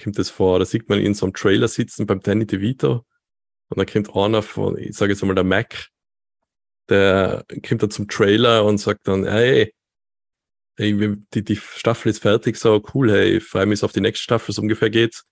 Kommt 0.00 0.18
das 0.18 0.30
vor. 0.30 0.60
Da 0.60 0.64
sieht 0.64 0.88
man 0.88 1.00
ihn 1.00 1.06
in 1.06 1.14
so 1.14 1.26
einem 1.26 1.34
Trailer 1.34 1.66
sitzen 1.66 2.06
beim 2.06 2.20
Danny 2.20 2.46
DeVito. 2.46 3.04
Und 3.70 3.78
dann 3.78 3.86
kommt 3.86 4.14
einer 4.14 4.42
von, 4.42 4.76
ich 4.76 4.96
sage 4.96 5.12
jetzt 5.12 5.22
mal 5.24 5.34
der 5.34 5.44
Mac, 5.44 5.88
der 6.88 7.44
kommt 7.66 7.82
dann 7.82 7.90
zum 7.90 8.08
Trailer 8.08 8.64
und 8.64 8.78
sagt 8.78 9.06
dann, 9.06 9.24
hey, 9.24 9.72
hey 10.76 11.16
die, 11.32 11.44
die 11.44 11.56
Staffel 11.56 12.10
ist 12.10 12.20
fertig, 12.20 12.56
so 12.56 12.82
cool, 12.94 13.10
hey, 13.10 13.36
ich 13.36 13.44
freue 13.44 13.66
mich 13.66 13.82
auf 13.84 13.92
die 13.92 14.00
nächste 14.00 14.24
Staffel, 14.24 14.52
so 14.52 14.60
ungefähr 14.60 14.90
geht's. 14.90 15.22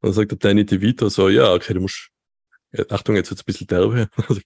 Und 0.00 0.08
dann 0.08 0.12
sagt 0.12 0.30
der 0.30 0.38
Danny 0.38 0.66
DeVito 0.66 1.08
so, 1.08 1.30
ja, 1.30 1.54
okay, 1.54 1.72
du 1.72 1.80
musst, 1.80 2.10
Achtung, 2.90 3.16
jetzt 3.16 3.30
wird's 3.30 3.42
ein 3.42 3.46
bisschen 3.46 3.66
derbe. 3.66 4.10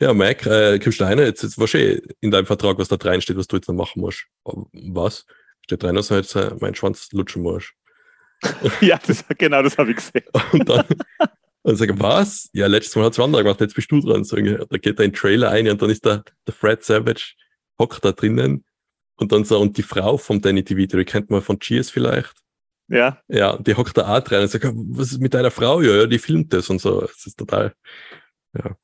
ja, 0.00 0.14
Mac, 0.14 0.46
äh, 0.46 0.78
kommst 0.78 1.00
du 1.00 1.04
rein, 1.04 1.18
jetzt, 1.18 1.42
jetzt 1.42 1.58
was 1.58 1.74
eh 1.74 2.00
in 2.20 2.30
deinem 2.30 2.46
Vertrag, 2.46 2.78
was 2.78 2.88
da 2.88 2.96
drin 2.96 3.20
steht, 3.20 3.36
was 3.36 3.48
du 3.48 3.56
jetzt 3.56 3.68
noch 3.68 3.74
machen 3.74 4.00
musst. 4.00 4.26
Was? 4.44 5.26
Steht 5.62 5.82
drin, 5.82 5.96
dass 5.96 6.08
du 6.08 6.14
jetzt 6.14 6.36
äh, 6.36 6.54
meinen 6.60 6.76
Schwanz 6.76 7.10
lutschen 7.10 7.42
musst. 7.42 7.72
ja, 8.80 8.98
das, 9.04 9.24
genau, 9.38 9.62
das 9.62 9.76
habe 9.76 9.90
ich 9.90 9.96
gesehen. 9.96 10.24
Und 10.52 10.68
dann, 10.68 10.84
und 11.62 11.76
sage, 11.76 11.98
was? 11.98 12.50
Ja, 12.52 12.66
letztes 12.66 12.96
Mal 12.96 13.06
hat 13.06 13.12
es 13.12 13.20
andere 13.20 13.42
gemacht, 13.42 13.60
jetzt 13.60 13.74
bist 13.74 13.90
du 13.90 14.00
dran. 14.00 14.24
So, 14.24 14.36
da 14.36 14.78
geht 14.78 14.86
in 14.86 14.96
den 14.96 15.12
Trailer 15.12 15.50
ein 15.50 15.68
und 15.68 15.80
dann 15.80 15.90
ist 15.90 16.04
da 16.04 16.22
der 16.46 16.54
Fred 16.54 16.82
Savage, 16.84 17.34
hockt 17.78 18.04
da 18.04 18.12
drinnen 18.12 18.64
und 19.16 19.32
dann 19.32 19.44
so, 19.44 19.60
und 19.60 19.76
die 19.76 19.82
Frau 19.82 20.16
vom 20.16 20.40
Danny 20.40 20.64
DeVito, 20.64 20.96
die 20.96 21.04
kennt 21.04 21.30
man 21.30 21.42
von 21.42 21.58
Cheers 21.58 21.90
vielleicht. 21.90 22.34
Ja. 22.88 23.18
Ja, 23.28 23.56
die 23.56 23.74
hockt 23.74 23.96
da 23.96 24.16
auch 24.16 24.20
drin 24.20 24.42
und 24.42 24.48
sagt, 24.48 24.64
was 24.64 25.12
ist 25.12 25.20
mit 25.20 25.34
deiner 25.34 25.50
Frau? 25.50 25.80
Ja, 25.80 25.94
ja, 25.94 26.06
die 26.06 26.18
filmt 26.18 26.52
das 26.52 26.68
und 26.68 26.80
so. 26.80 27.02
Es 27.04 27.26
ist 27.26 27.38
total, 27.38 27.74
ja, 28.54 28.76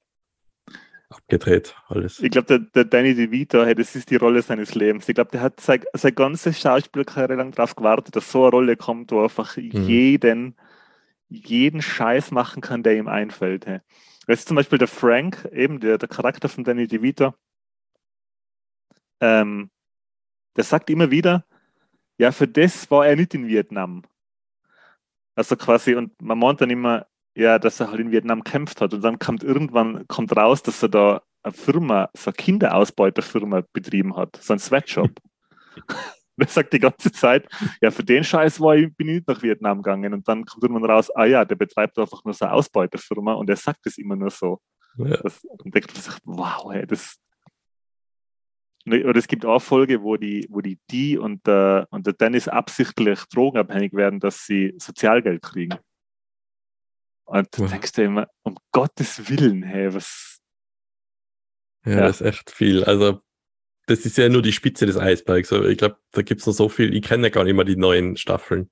abgedreht 1.10 1.74
alles. 1.88 2.20
Ich 2.20 2.30
glaube, 2.30 2.46
der, 2.46 2.58
der 2.58 2.84
Danny 2.84 3.14
DeVito, 3.14 3.64
hey, 3.64 3.74
das 3.74 3.96
ist 3.96 4.10
die 4.10 4.16
Rolle 4.16 4.42
seines 4.42 4.74
Lebens. 4.74 5.08
Ich 5.08 5.14
glaube, 5.14 5.30
der 5.32 5.40
hat 5.40 5.60
seine, 5.60 5.84
seine 5.94 6.12
ganze 6.12 6.52
Schauspielkarriere 6.52 7.34
lang 7.34 7.50
darauf 7.52 7.74
gewartet, 7.74 8.16
dass 8.16 8.30
so 8.30 8.42
eine 8.42 8.50
Rolle 8.50 8.76
kommt, 8.76 9.10
wo 9.10 9.22
einfach 9.22 9.56
mhm. 9.56 9.70
jeden 9.86 10.54
jeden 11.28 11.82
Scheiß 11.82 12.30
machen 12.30 12.62
kann, 12.62 12.82
der 12.82 12.96
ihm 12.96 13.08
einfällt. 13.08 13.66
Hey. 13.66 13.80
Jetzt 14.26 14.48
zum 14.48 14.56
Beispiel 14.56 14.78
der 14.78 14.88
Frank, 14.88 15.48
eben 15.52 15.80
der, 15.80 15.98
der 15.98 16.08
Charakter 16.08 16.48
von 16.48 16.64
Danny 16.64 16.86
DeVito, 16.86 17.34
ähm, 19.20 19.70
der 20.56 20.64
sagt 20.64 20.90
immer 20.90 21.10
wieder, 21.10 21.44
ja, 22.18 22.32
für 22.32 22.48
das 22.48 22.90
war 22.90 23.06
er 23.06 23.16
nicht 23.16 23.34
in 23.34 23.46
Vietnam. 23.46 24.02
Also 25.34 25.56
quasi, 25.56 25.94
und 25.94 26.20
man 26.20 26.38
meint 26.38 26.60
dann 26.60 26.70
immer, 26.70 27.06
ja, 27.34 27.58
dass 27.58 27.78
er 27.78 27.90
halt 27.90 28.00
in 28.00 28.10
Vietnam 28.10 28.42
kämpft 28.42 28.80
hat. 28.80 28.92
Und 28.92 29.02
dann 29.02 29.18
kommt 29.20 29.44
irgendwann 29.44 30.06
kommt 30.08 30.36
raus, 30.36 30.62
dass 30.62 30.82
er 30.82 30.88
da 30.88 31.22
eine 31.44 31.52
Firma, 31.52 32.10
so 32.14 32.30
eine 32.30 32.34
Kinderausbeuterfirma 32.36 33.62
betrieben 33.72 34.16
hat, 34.16 34.36
so 34.42 34.52
ein 34.52 34.58
Sweatshop. 34.58 35.10
Und 36.38 36.44
er 36.44 36.50
sagt 36.50 36.72
die 36.72 36.78
ganze 36.78 37.10
Zeit, 37.10 37.48
ja, 37.80 37.90
für 37.90 38.04
den 38.04 38.22
Scheiß 38.22 38.60
war 38.60 38.76
ich, 38.76 38.94
bin 38.96 39.08
ich 39.08 39.14
nicht 39.16 39.28
nach 39.28 39.42
Vietnam 39.42 39.82
gegangen. 39.82 40.14
Und 40.14 40.28
dann 40.28 40.44
kommt 40.44 40.62
irgendwann 40.62 40.88
raus, 40.88 41.10
ah 41.16 41.24
ja, 41.24 41.44
der 41.44 41.56
betreibt 41.56 41.98
einfach 41.98 42.24
nur 42.24 42.32
so 42.32 42.44
eine 42.44 42.54
Ausbeuterfirma 42.54 43.32
und 43.32 43.50
er 43.50 43.56
sagt 43.56 43.86
es 43.86 43.98
immer 43.98 44.14
nur 44.14 44.30
so. 44.30 44.60
Ja. 44.98 45.16
Das, 45.16 45.44
und 45.44 45.74
denkt 45.74 45.92
man 45.92 46.02
sich, 46.02 46.14
wow, 46.24 46.72
hey, 46.72 46.86
das. 46.86 47.16
Oder 48.86 49.16
es 49.16 49.26
gibt 49.26 49.44
auch 49.44 49.60
Folge, 49.60 50.02
wo 50.02 50.16
die, 50.16 50.46
wo 50.48 50.60
die, 50.60 50.78
die 50.90 51.18
und 51.18 51.44
der, 51.46 51.88
und 51.90 52.06
der 52.06 52.14
Dennis 52.14 52.46
absichtlich 52.46 53.20
drogenabhängig 53.32 53.92
werden, 53.92 54.20
dass 54.20 54.46
sie 54.46 54.74
Sozialgeld 54.78 55.42
kriegen. 55.42 55.76
Und 57.24 57.48
du 57.58 57.66
denkst 57.66 57.92
dir 57.92 58.04
immer, 58.04 58.28
um 58.42 58.56
Gottes 58.72 59.28
Willen, 59.28 59.64
hey, 59.64 59.92
was. 59.92 60.40
Ja, 61.84 61.92
ja, 61.92 62.00
das 62.02 62.20
ist 62.20 62.26
echt 62.26 62.50
viel. 62.50 62.84
Also 62.84 63.20
das 63.88 64.04
ist 64.04 64.18
ja 64.18 64.28
nur 64.28 64.42
die 64.42 64.52
Spitze 64.52 64.84
des 64.84 64.98
Eisbergs. 64.98 65.50
Ich 65.50 65.78
glaube, 65.78 65.96
da 66.12 66.22
gibt's 66.22 66.46
noch 66.46 66.52
so 66.52 66.68
viel. 66.68 66.94
Ich 66.94 67.02
kenne 67.02 67.28
ja 67.28 67.30
gar 67.30 67.44
nicht 67.44 67.54
mehr 67.54 67.64
die 67.64 67.76
neuen 67.76 68.16
Staffeln. 68.16 68.70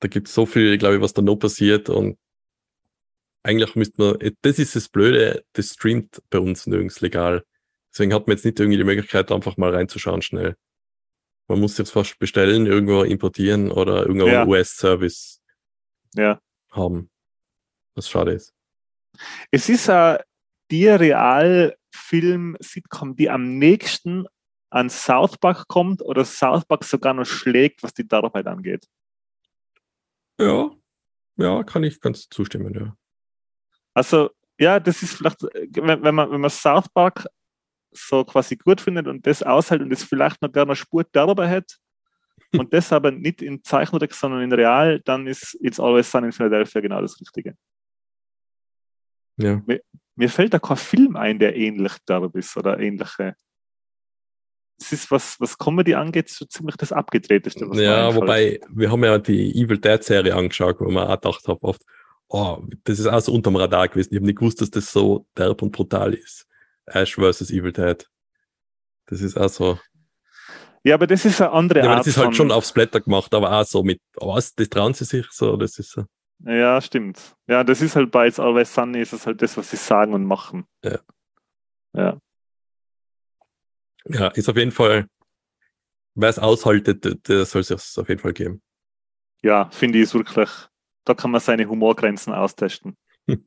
Da 0.00 0.08
gibt's 0.08 0.34
so 0.34 0.44
viel, 0.44 0.76
glaube 0.76 0.96
ich, 0.96 1.00
was 1.00 1.14
da 1.14 1.22
noch 1.22 1.36
passiert. 1.36 1.88
Und 1.88 2.18
eigentlich 3.42 3.74
müsste 3.76 4.02
man, 4.02 4.32
das 4.42 4.58
ist 4.58 4.76
das 4.76 4.88
Blöde, 4.88 5.42
das 5.54 5.70
streamt 5.70 6.22
bei 6.28 6.38
uns 6.38 6.66
nirgends 6.66 7.00
legal. 7.00 7.44
Deswegen 7.90 8.12
hat 8.12 8.26
man 8.26 8.36
jetzt 8.36 8.44
nicht 8.44 8.60
irgendwie 8.60 8.76
die 8.76 8.84
Möglichkeit, 8.84 9.32
einfach 9.32 9.56
mal 9.56 9.74
reinzuschauen 9.74 10.20
schnell. 10.20 10.54
Man 11.48 11.60
muss 11.60 11.78
jetzt 11.78 11.92
fast 11.92 12.18
bestellen, 12.18 12.66
irgendwo 12.66 13.04
importieren 13.04 13.70
oder 13.70 14.04
irgendwo 14.04 14.26
ja. 14.26 14.42
einen 14.42 14.50
US-Service 14.50 15.40
ja. 16.14 16.40
haben. 16.70 17.08
Was 17.94 18.10
schade 18.10 18.32
ist. 18.32 18.52
Es 19.50 19.70
ist 19.70 19.88
uh, 19.88 20.16
die 20.70 20.88
real 20.88 21.74
Film-Sitcom, 21.96 23.16
die 23.16 23.30
am 23.30 23.58
nächsten 23.58 24.26
an 24.70 24.90
South 24.90 25.38
Park 25.38 25.68
kommt 25.68 26.02
oder 26.02 26.24
South 26.24 26.64
Park 26.66 26.84
sogar 26.84 27.14
noch 27.14 27.24
schlägt, 27.24 27.82
was 27.82 27.94
die 27.94 28.06
Arbeit 28.10 28.46
angeht? 28.46 28.86
Ja, 30.38 30.70
ja, 31.36 31.62
kann 31.64 31.84
ich 31.84 32.00
ganz 32.00 32.28
zustimmen, 32.28 32.74
ja. 32.74 32.96
Also, 33.94 34.30
ja, 34.58 34.80
das 34.80 35.02
ist 35.02 35.14
vielleicht, 35.14 35.42
wenn, 35.42 36.02
wenn, 36.02 36.14
man, 36.14 36.30
wenn 36.30 36.40
man 36.40 36.50
South 36.50 36.88
Park 36.90 37.26
so 37.92 38.24
quasi 38.24 38.56
gut 38.56 38.80
findet 38.80 39.06
und 39.06 39.26
das 39.26 39.42
aushält 39.42 39.80
und 39.82 39.90
das 39.90 40.02
vielleicht 40.02 40.42
noch 40.42 40.52
gerne 40.52 40.70
eine 40.70 40.76
Spur 40.76 41.04
darüber 41.12 41.48
hat 41.48 41.78
und 42.52 42.72
das 42.72 42.92
aber 42.92 43.10
nicht 43.10 43.42
in 43.42 43.62
Zeichentrick, 43.62 44.12
sondern 44.12 44.42
in 44.42 44.52
Real, 44.52 45.00
dann 45.00 45.26
ist 45.26 45.56
It's 45.60 45.80
Always 45.80 46.10
Sun 46.10 46.24
in 46.24 46.32
Philadelphia 46.32 46.80
genau 46.80 47.00
das 47.00 47.18
Richtige. 47.20 47.56
Ja. 49.38 49.62
Mir, 50.16 50.30
fällt 50.30 50.54
da 50.54 50.58
kein 50.58 50.76
Film 50.76 51.16
ein, 51.16 51.38
der 51.38 51.56
ähnlich 51.56 51.92
darüber 52.06 52.38
ist 52.38 52.56
oder 52.56 52.80
ähnliche. 52.80 53.36
Es 54.78 54.92
ist, 54.92 55.10
was, 55.10 55.40
was 55.40 55.56
Comedy 55.56 55.94
angeht, 55.94 56.28
so 56.28 56.44
ziemlich 56.44 56.76
das 56.76 56.92
Abgedrehteste. 56.92 57.68
Was 57.68 57.78
ja, 57.78 58.14
wobei, 58.14 58.60
wir 58.68 58.90
haben 58.90 59.04
ja 59.04 59.18
die 59.18 59.52
Evil 59.54 59.78
Dead 59.78 60.02
Serie 60.02 60.34
angeschaut, 60.34 60.80
wo 60.80 60.90
man 60.90 61.06
auch 61.06 61.20
gedacht 61.20 61.46
habe, 61.48 61.62
oft, 61.62 61.82
oh, 62.28 62.62
das 62.84 62.98
ist 62.98 63.06
auch 63.06 63.20
so 63.20 63.32
unterm 63.32 63.56
Radar 63.56 63.88
gewesen. 63.88 64.08
Ich 64.12 64.16
habe 64.16 64.26
nicht 64.26 64.38
gewusst, 64.38 64.60
dass 64.60 64.70
das 64.70 64.90
so 64.90 65.26
derb 65.36 65.62
und 65.62 65.72
brutal 65.72 66.14
ist. 66.14 66.46
Ash 66.86 67.14
vs. 67.14 67.50
Evil 67.50 67.72
Dead. 67.72 68.06
Das 69.06 69.20
ist 69.20 69.36
auch 69.36 69.48
so. 69.48 69.78
Ja, 70.84 70.94
aber 70.94 71.06
das 71.06 71.24
ist 71.24 71.40
eine 71.40 71.50
andere 71.52 71.80
ja, 71.80 71.90
Art. 71.90 72.00
Das 72.00 72.06
ist 72.06 72.16
halt 72.16 72.36
schon 72.36 72.52
aufs 72.52 72.72
Blätter 72.72 73.00
gemacht, 73.00 73.34
aber 73.34 73.52
auch 73.52 73.64
so 73.64 73.82
mit, 73.82 74.00
was, 74.14 74.54
das 74.54 74.68
trauen 74.68 74.94
sie 74.94 75.04
sich 75.04 75.26
so, 75.30 75.56
das 75.56 75.78
ist 75.78 75.90
so. 75.90 76.04
Ja, 76.44 76.80
stimmt. 76.80 77.36
Ja, 77.46 77.64
das 77.64 77.80
ist 77.80 77.96
halt 77.96 78.10
bei 78.10 78.28
It's 78.28 78.38
Always 78.38 78.72
Sunny, 78.72 79.00
ist 79.00 79.12
es 79.12 79.26
halt 79.26 79.40
das, 79.42 79.56
was 79.56 79.70
sie 79.70 79.76
sagen 79.76 80.12
und 80.12 80.24
machen. 80.24 80.66
Ja. 80.84 80.98
Ja. 81.94 82.20
Ja, 84.04 84.28
ist 84.28 84.48
auf 84.48 84.56
jeden 84.56 84.70
Fall, 84.70 85.08
wer 86.14 86.28
es 86.28 86.38
aushaltet, 86.38 87.28
der 87.28 87.44
soll 87.44 87.62
es 87.62 87.98
auf 87.98 88.08
jeden 88.08 88.20
Fall 88.20 88.32
geben. 88.32 88.62
Ja, 89.42 89.68
finde 89.70 89.98
ich 90.00 90.14
wirklich, 90.14 90.50
da 91.04 91.14
kann 91.14 91.30
man 91.30 91.40
seine 91.40 91.68
Humorgrenzen 91.68 92.32
austesten. 92.32 92.96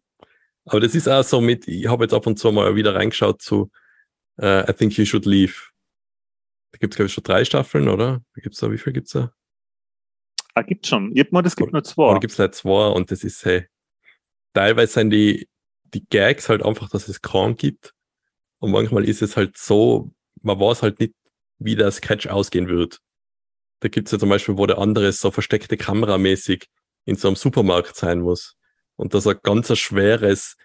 Aber 0.66 0.80
das 0.80 0.96
ist 0.96 1.08
auch 1.08 1.24
so 1.24 1.42
mit, 1.42 1.68
ich 1.68 1.88
habe 1.88 2.04
jetzt 2.04 2.14
ab 2.14 2.28
und 2.28 2.38
zu 2.38 2.52
mal 2.52 2.76
wieder 2.76 2.96
reingeschaut 2.96 3.42
zu 3.42 3.72
uh, 4.42 4.64
I 4.68 4.74
Think 4.74 4.98
You 4.98 5.06
Should 5.06 5.26
Leave. 5.26 5.70
Da 6.72 6.78
gibt 6.78 6.94
es, 6.94 6.98
glaube 6.98 7.08
ich, 7.08 7.14
schon 7.14 7.24
drei 7.24 7.46
Staffeln, 7.46 7.88
oder? 7.88 8.22
Da 8.36 8.42
gibt's 8.42 8.60
da, 8.60 8.72
wie 8.72 8.78
viel 8.78 8.94
gibt 8.94 9.08
es 9.08 9.14
da? 9.14 9.34
Ah, 10.56 10.62
gibt 10.62 10.88
schon. 10.88 11.12
Ich 11.14 11.22
hab 11.22 11.32
mal, 11.32 11.42
das 11.42 11.56
gibt 11.56 11.72
nur 11.72 11.84
zwei. 11.84 12.14
Da 12.14 12.20
gibt 12.20 12.34
es 12.34 12.40
halt 12.40 12.56
zwei 12.56 12.88
und 12.88 13.12
das 13.12 13.24
ist, 13.24 13.46
hey, 13.46 13.68
teilweise 14.54 14.94
sind 14.94 15.12
die, 15.12 15.48
die 15.94 16.06
Gags 16.06 16.50
halt 16.50 16.64
einfach, 16.64 16.90
dass 16.90 17.08
es 17.08 17.22
kaum 17.22 17.56
gibt. 17.56 17.94
Und 18.60 18.72
manchmal 18.72 19.08
ist 19.08 19.22
es 19.22 19.38
halt 19.38 19.58
so, 19.58 20.12
man 20.42 20.60
weiß 20.60 20.84
halt 20.84 21.00
nicht, 21.00 21.14
wie 21.60 21.76
der 21.76 21.92
Sketch 21.92 22.28
ausgehen 22.28 22.68
wird. 22.68 23.00
Da 23.82 23.88
gibt's 23.88 24.12
ja 24.12 24.20
zum 24.20 24.30
Beispiel, 24.30 24.58
wo 24.58 24.66
der 24.66 24.78
andere 24.78 25.12
so 25.12 25.32
versteckte 25.32 25.78
Kameramäßig 25.78 26.66
in 27.06 27.16
so 27.16 27.28
einem 27.28 27.36
Supermarkt 27.36 27.96
sein 27.96 28.22
muss. 28.22 28.56
Und 28.96 29.14
dass 29.14 29.26
er 29.26 29.36
ganz 29.36 29.70
ein 29.70 29.78
schweres 29.78 30.58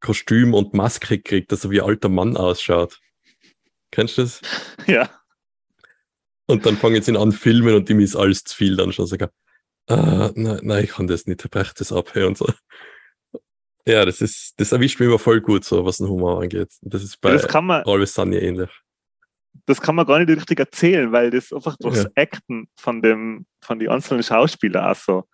Kostüm 0.00 0.52
und 0.52 0.74
Maske 0.74 1.20
kriegt, 1.20 1.52
dass 1.52 1.64
er 1.64 1.70
wie 1.70 1.80
ein 1.80 1.86
alter 1.86 2.08
Mann 2.08 2.36
ausschaut. 2.36 3.00
Kennst 3.90 4.18
du 4.18 4.22
das? 4.22 4.40
Ja. 4.86 5.21
Und 6.46 6.66
dann 6.66 6.76
fangen 6.76 7.02
sie 7.02 7.16
an 7.16 7.32
filmen 7.32 7.74
und 7.74 7.88
ihm 7.88 8.00
ist 8.00 8.16
alles 8.16 8.44
zu 8.44 8.56
viel 8.56 8.76
dann 8.76 8.92
schon 8.92 9.06
sogar. 9.06 9.30
Ah, 9.88 10.30
nein, 10.34 10.60
nein, 10.62 10.84
ich 10.84 10.90
kann 10.90 11.06
das 11.06 11.26
nicht, 11.26 11.48
brech 11.50 11.72
das 11.74 11.92
ab 11.92 12.14
und 12.14 12.38
so. 12.38 12.46
Ja, 13.86 14.04
das 14.04 14.20
ist, 14.20 14.54
das 14.58 14.70
erwischt 14.70 15.00
mich 15.00 15.08
immer 15.08 15.18
voll 15.18 15.40
gut, 15.40 15.64
so 15.64 15.84
was 15.84 15.96
den 15.96 16.08
Humor 16.08 16.40
angeht. 16.40 16.72
Das 16.82 17.02
ist 17.02 17.20
bei 17.20 17.32
das 17.32 17.48
kann 17.48 17.66
man, 17.66 17.82
Always 17.82 18.14
Sunny 18.14 18.36
ähnlich. 18.36 18.70
Das 19.66 19.80
kann 19.80 19.96
man 19.96 20.06
gar 20.06 20.18
nicht 20.18 20.30
richtig 20.30 20.60
erzählen, 20.60 21.10
weil 21.10 21.30
das 21.30 21.52
einfach 21.52 21.76
durchs 21.78 22.04
ja. 22.04 22.10
Acten 22.14 22.68
von 22.76 23.02
dem, 23.02 23.46
von 23.60 23.78
den 23.78 23.88
einzelnen 23.88 24.22
Schauspielern 24.22 24.84
auch 24.84 24.96
so. 24.96 25.28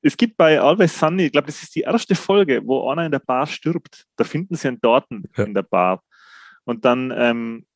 Es 0.00 0.16
gibt 0.16 0.38
bei 0.38 0.58
Always 0.58 0.98
Sunny, 0.98 1.26
ich 1.26 1.32
glaube, 1.32 1.48
das 1.48 1.62
ist 1.62 1.74
die 1.74 1.82
erste 1.82 2.14
Folge, 2.14 2.62
wo 2.64 2.88
einer 2.88 3.04
in 3.04 3.12
der 3.12 3.18
Bar 3.18 3.46
stirbt. 3.46 4.06
Da 4.16 4.24
finden 4.24 4.54
sie 4.54 4.68
einen 4.68 4.80
Dorten 4.80 5.24
ja. 5.36 5.44
in 5.44 5.52
der 5.52 5.62
Bar. 5.62 6.02
Und 6.64 6.86
dann 6.86 7.12
ähm, 7.14 7.66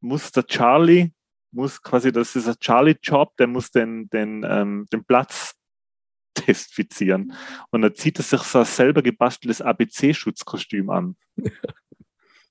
muss 0.00 0.32
der 0.32 0.46
Charlie 0.46 1.12
muss 1.54 1.82
quasi, 1.82 2.12
das 2.12 2.36
ist 2.36 2.48
ein 2.48 2.58
Charlie-Job, 2.58 3.36
der 3.36 3.46
muss 3.46 3.70
den, 3.70 4.08
den, 4.10 4.44
ähm, 4.48 4.86
den 4.92 5.04
Platz 5.04 5.54
testifizieren. 6.34 7.32
Und 7.70 7.82
dann 7.82 7.94
zieht 7.94 8.18
er 8.18 8.24
sich 8.24 8.42
so 8.42 8.60
ein 8.60 8.64
selber 8.64 9.02
gebasteltes 9.02 9.62
ABC-Schutzkostüm 9.62 10.90
an. 10.90 11.16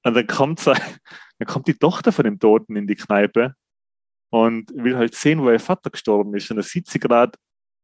Und 0.05 0.15
dann 0.15 0.27
kommt, 0.27 0.59
so, 0.59 0.73
dann 0.73 1.47
kommt 1.47 1.67
die 1.67 1.75
Tochter 1.75 2.11
von 2.11 2.25
dem 2.25 2.37
Toten 2.37 2.75
in 2.75 2.87
die 2.87 2.95
Kneipe 2.95 3.55
und 4.29 4.69
will 4.75 4.97
halt 4.97 5.15
sehen, 5.15 5.41
wo 5.41 5.49
ihr 5.49 5.59
Vater 5.59 5.89
gestorben 5.89 6.35
ist. 6.35 6.49
Und 6.51 6.57
dann 6.57 6.65
sieht 6.65 6.89
sie 6.89 6.99
gerade, 6.99 7.37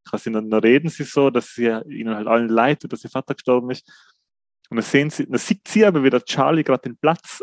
quasi 0.06 0.32
dann 0.32 0.52
reden 0.52 0.90
sie 0.90 1.04
so, 1.04 1.30
dass 1.30 1.54
sie 1.54 1.68
ihnen 1.88 2.16
halt 2.16 2.28
allen 2.28 2.50
leid 2.50 2.82
tut, 2.82 2.92
dass 2.92 3.04
ihr 3.04 3.10
Vater 3.10 3.36
gestorben 3.36 3.70
ist. 3.72 3.88
Und 4.70 4.78
dann 4.78 4.84
sehen 4.84 5.10
sie, 5.10 5.28
dann 5.28 5.40
sieht 5.40 5.68
sie 5.68 5.86
aber, 5.86 6.04
wie 6.04 6.10
der 6.10 6.26
Charlie 6.26 6.64
gerade 6.64 6.90
den 6.90 6.98
Platz 6.98 7.42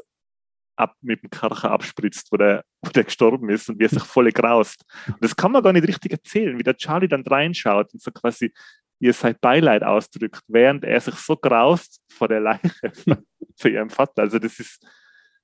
ab, 0.77 0.95
mit 1.01 1.23
dem 1.23 1.31
Karcher 1.31 1.71
abspritzt, 1.71 2.29
wo 2.31 2.37
der, 2.37 2.65
wo 2.83 2.91
der 2.91 3.05
gestorben 3.05 3.49
ist 3.51 3.69
und 3.69 3.79
wie 3.79 3.85
er 3.85 3.89
sich 3.89 4.03
voll 4.03 4.31
graust. 4.31 4.85
Und 5.07 5.23
das 5.23 5.35
kann 5.35 5.53
man 5.53 5.63
gar 5.63 5.73
nicht 5.73 5.89
richtig 5.89 6.13
erzählen, 6.13 6.59
wie 6.59 6.63
der 6.63 6.77
Charlie 6.77 7.09
dann 7.09 7.23
reinschaut 7.23 7.93
und 7.93 8.03
so 8.03 8.11
quasi 8.11 8.53
ihr 8.99 9.13
sein 9.13 9.37
Beileid 9.41 9.83
ausdrückt, 9.83 10.41
während 10.49 10.85
er 10.85 11.01
sich 11.01 11.15
so 11.17 11.37
graust 11.37 12.01
vor 12.11 12.29
der 12.29 12.41
Leiche 12.41 12.71
für 13.57 13.69
ihren 13.69 13.91
Vater. 13.91 14.23
Also 14.23 14.39
das 14.39 14.59
ist, 14.59 14.87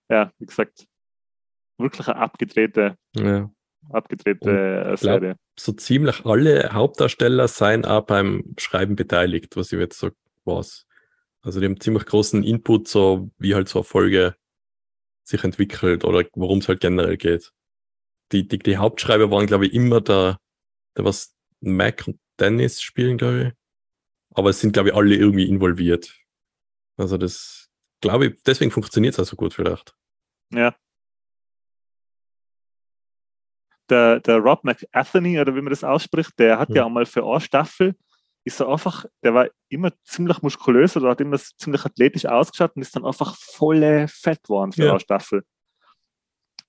ja, 0.08 0.30
wie 0.38 0.46
gesagt, 0.46 0.86
wirklich 1.78 2.08
eine 2.08 2.16
abgedrehte, 2.16 2.96
ja. 3.16 3.50
abgedrehte 3.90 4.90
und, 4.90 4.98
Serie. 4.98 5.20
Glaub, 5.20 5.38
so 5.58 5.72
ziemlich 5.72 6.24
alle 6.24 6.70
Hauptdarsteller 6.72 7.48
seien 7.48 7.84
auch 7.84 8.02
beim 8.02 8.54
Schreiben 8.58 8.96
beteiligt, 8.96 9.56
was 9.56 9.72
ich 9.72 9.78
jetzt 9.78 9.98
so 9.98 10.10
was. 10.44 10.86
Also 11.42 11.60
die 11.60 11.66
haben 11.66 11.80
ziemlich 11.80 12.06
großen 12.06 12.42
Input, 12.42 12.88
so 12.88 13.30
wie 13.38 13.54
halt 13.54 13.68
so 13.68 13.80
eine 13.80 13.84
Folge 13.84 14.36
sich 15.24 15.44
entwickelt 15.44 16.04
oder 16.04 16.24
worum 16.34 16.58
es 16.58 16.68
halt 16.68 16.80
generell 16.80 17.16
geht. 17.16 17.52
Die, 18.32 18.46
die, 18.46 18.58
die 18.58 18.76
Hauptschreiber 18.76 19.30
waren, 19.30 19.46
glaube 19.46 19.66
ich, 19.66 19.74
immer 19.74 20.00
der, 20.00 20.38
der 20.96 21.04
was 21.04 21.36
Mac 21.60 22.04
und 22.06 22.18
Dennis 22.40 22.82
spielen, 22.82 23.18
glaube 23.18 23.48
ich. 23.48 23.52
Aber 24.34 24.50
es 24.50 24.60
sind, 24.60 24.72
glaube 24.72 24.88
ich, 24.88 24.94
alle 24.94 25.14
irgendwie 25.14 25.48
involviert. 25.48 26.18
Also 26.96 27.18
das, 27.18 27.68
glaube 28.00 28.26
ich, 28.26 28.42
deswegen 28.44 28.70
funktioniert 28.70 29.14
es 29.14 29.20
auch 29.20 29.30
so 29.30 29.36
gut 29.36 29.54
vielleicht. 29.54 29.94
Ja. 30.50 30.74
Der, 33.90 34.20
der 34.20 34.36
Rob 34.38 34.64
McAtheny, 34.64 35.38
oder 35.38 35.54
wie 35.54 35.60
man 35.60 35.70
das 35.70 35.84
ausspricht, 35.84 36.38
der 36.38 36.58
hat 36.58 36.70
ja, 36.70 36.76
ja 36.76 36.84
auch 36.84 36.90
mal 36.90 37.04
für 37.04 37.24
eine 37.24 37.40
Staffel 37.40 37.94
ist 38.44 38.60
er 38.60 38.68
einfach, 38.68 39.04
der 39.22 39.34
war 39.34 39.48
immer 39.68 39.90
ziemlich 40.04 40.42
muskulös 40.42 40.96
oder 40.96 41.10
hat 41.10 41.20
immer 41.20 41.38
ziemlich 41.38 41.84
athletisch 41.84 42.26
ausgeschaut 42.26 42.72
und 42.74 42.82
ist 42.82 42.94
dann 42.96 43.06
einfach 43.06 43.36
volle 43.36 44.08
Fett 44.08 44.42
geworden 44.42 44.72
für 44.72 44.84
ja. 44.84 44.90
eine 44.90 45.00
Staffel. 45.00 45.44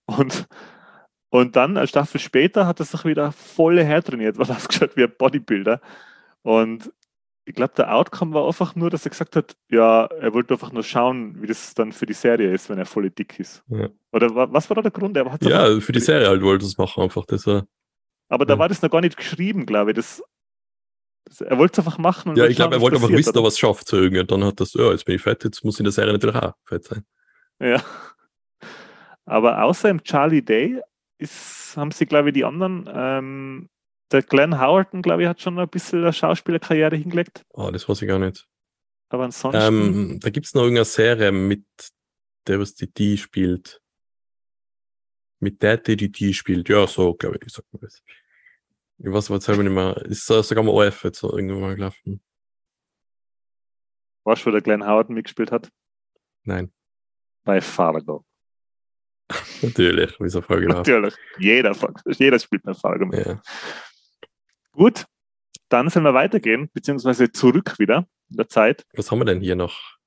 Und, 0.06 0.48
und 1.30 1.56
dann, 1.56 1.78
eine 1.78 1.88
Staffel 1.88 2.20
später, 2.20 2.68
hat 2.68 2.80
er 2.80 2.86
sich 2.86 3.06
wieder 3.06 3.32
volle 3.32 3.84
hertrainiert, 3.84 4.38
weil 4.38 4.48
er 4.50 4.58
ausgeschaut 4.58 4.96
wie 4.96 5.04
ein 5.04 5.14
Bodybuilder. 5.18 5.82
Und 6.44 6.92
ich 7.46 7.56
glaube, 7.56 7.74
der 7.76 7.94
Outcome 7.94 8.34
war 8.34 8.46
einfach 8.46 8.76
nur, 8.76 8.90
dass 8.90 9.06
er 9.06 9.10
gesagt 9.10 9.36
hat, 9.36 9.56
ja, 9.70 10.06
er 10.06 10.34
wollte 10.34 10.54
einfach 10.54 10.72
nur 10.72 10.84
schauen, 10.84 11.42
wie 11.42 11.48
das 11.48 11.74
dann 11.74 11.92
für 11.92 12.06
die 12.06 12.14
Serie 12.14 12.54
ist, 12.54 12.70
wenn 12.70 12.78
er 12.78 12.86
voll 12.86 13.10
dick 13.10 13.40
ist. 13.40 13.64
Ja. 13.68 13.90
Oder 14.12 14.34
was 14.34 14.70
war 14.70 14.76
da 14.76 14.82
der 14.82 14.92
Grund? 14.92 15.18
Er 15.18 15.26
ja, 15.42 15.80
für 15.80 15.92
die 15.92 16.00
Serie 16.00 16.28
halt 16.28 16.42
wollte 16.42 16.66
er 16.66 16.68
es 16.68 16.78
machen, 16.78 17.04
einfach. 17.04 17.26
Das 17.26 17.46
war, 17.46 17.66
aber 18.30 18.46
da 18.46 18.58
war 18.58 18.70
das 18.70 18.82
noch 18.82 18.90
gar 18.90 19.02
nicht 19.02 19.18
geschrieben, 19.18 19.66
glaube 19.66 19.92
ich. 19.92 19.96
Das 19.96 20.24
er 21.40 21.58
wollte 21.58 21.82
es 21.82 21.86
einfach 21.86 21.98
machen. 21.98 22.36
ja, 22.36 22.46
ich 22.46 22.56
glaube, 22.56 22.76
er 22.76 22.82
wollte 22.82 22.98
einfach 22.98 23.10
wissen, 23.10 23.38
ob 23.38 23.46
er 23.46 23.48
es 23.48 23.60
schafft. 23.60 23.88
So 23.88 23.98
irgendwie. 23.98 24.20
Und 24.20 24.32
dann 24.32 24.44
hat 24.44 24.60
das, 24.60 24.74
ja, 24.74 24.92
jetzt 24.92 25.06
bin 25.06 25.16
ich 25.16 25.22
fett, 25.22 25.44
jetzt 25.44 25.64
muss 25.64 25.80
in 25.80 25.86
der 25.86 25.94
Serie 25.94 26.14
natürlich 26.14 26.36
auch 26.36 26.54
fett 26.66 26.84
sein. 26.86 27.06
Ja. 27.60 27.82
Aber 29.26 29.64
außer 29.64 29.90
im 29.90 30.04
Charlie 30.04 30.42
Day 30.42 30.82
ist, 31.18 31.76
haben 31.78 31.92
sie, 31.92 32.06
glaube 32.06 32.30
ich, 32.30 32.34
die 32.34 32.44
anderen, 32.44 32.90
ähm, 32.94 33.70
der 34.12 34.22
Glenn 34.22 34.60
Howerton, 34.60 35.02
glaube 35.02 35.24
ich, 35.24 35.28
hat 35.28 35.42
schon 35.42 35.58
ein 35.58 35.70
bisschen 35.70 36.02
eine 36.02 36.14
Schauspielerkarriere 36.14 36.96
hingelegt. 36.96 37.44
Oh, 37.50 37.72
das 37.72 37.88
weiß 37.88 38.02
ich 38.02 38.08
gar 38.08 38.20
nicht. 38.20 38.46
Aber 39.10 39.26
ansonsten. 39.26 39.62
Ähm, 39.62 40.20
da 40.22 40.30
gibt 40.30 40.46
es 40.46 40.54
noch 40.54 40.64
irgendeine 40.64 40.86
Serie 40.86 41.32
mit 41.32 41.64
der, 42.48 42.60
was 42.60 42.76
die 42.76 42.92
die 42.92 43.18
spielt. 43.18 43.82
Mit 45.40 45.62
der, 45.62 45.78
die 45.78 45.96
die 45.96 46.12
die 46.12 46.34
spielt. 46.34 46.70
Ja, 46.70 46.86
so, 46.88 47.14
glaube 47.14 47.38
ich, 47.44 47.52
sagt 47.52 47.72
man 47.74 47.82
das. 47.82 48.02
Ich 49.04 49.12
weiß 49.12 49.30
aber 49.30 49.42
selber 49.42 49.64
nicht 49.64 49.74
mehr. 49.74 49.98
Ist 50.06 50.32
uh, 50.32 50.42
sogar 50.42 50.64
mal 50.64 50.72
OF 50.72 51.04
jetzt 51.04 51.20
so 51.20 51.36
irgendwann 51.36 51.60
mal 51.60 51.76
gelaufen. 51.76 52.24
Weißt 54.24 54.44
du, 54.44 54.46
wo 54.46 54.52
der 54.52 54.62
Glenn 54.62 54.86
Howard 54.86 55.10
mitgespielt 55.10 55.52
hat? 55.52 55.70
Nein. 56.44 56.72
Bei 57.44 57.60
Fargo. 57.60 58.26
Natürlich, 59.62 60.18
wie 60.22 60.30
so 60.30 60.42
Folge 60.42 60.68
Natürlich. 60.68 61.16
Jeder, 61.38 61.76
jeder 62.06 62.40
spielt 62.40 62.64
bei 62.64 62.74
Fargo 62.74 63.06
mit. 63.06 63.26
Ja. 63.26 63.42
Gut, 64.72 65.06
dann 65.68 65.90
sollen 65.90 66.06
wir 66.06 66.14
weitergehen, 66.14 66.70
beziehungsweise 66.74 67.30
zurück 67.30 67.78
wieder 67.80 68.08
in 68.30 68.38
der 68.38 68.48
Zeit. 68.48 68.86
Was 68.94 69.12
haben 69.12 69.20
wir 69.20 69.26
denn 69.26 69.42
hier 69.42 69.58
noch? 69.58 69.98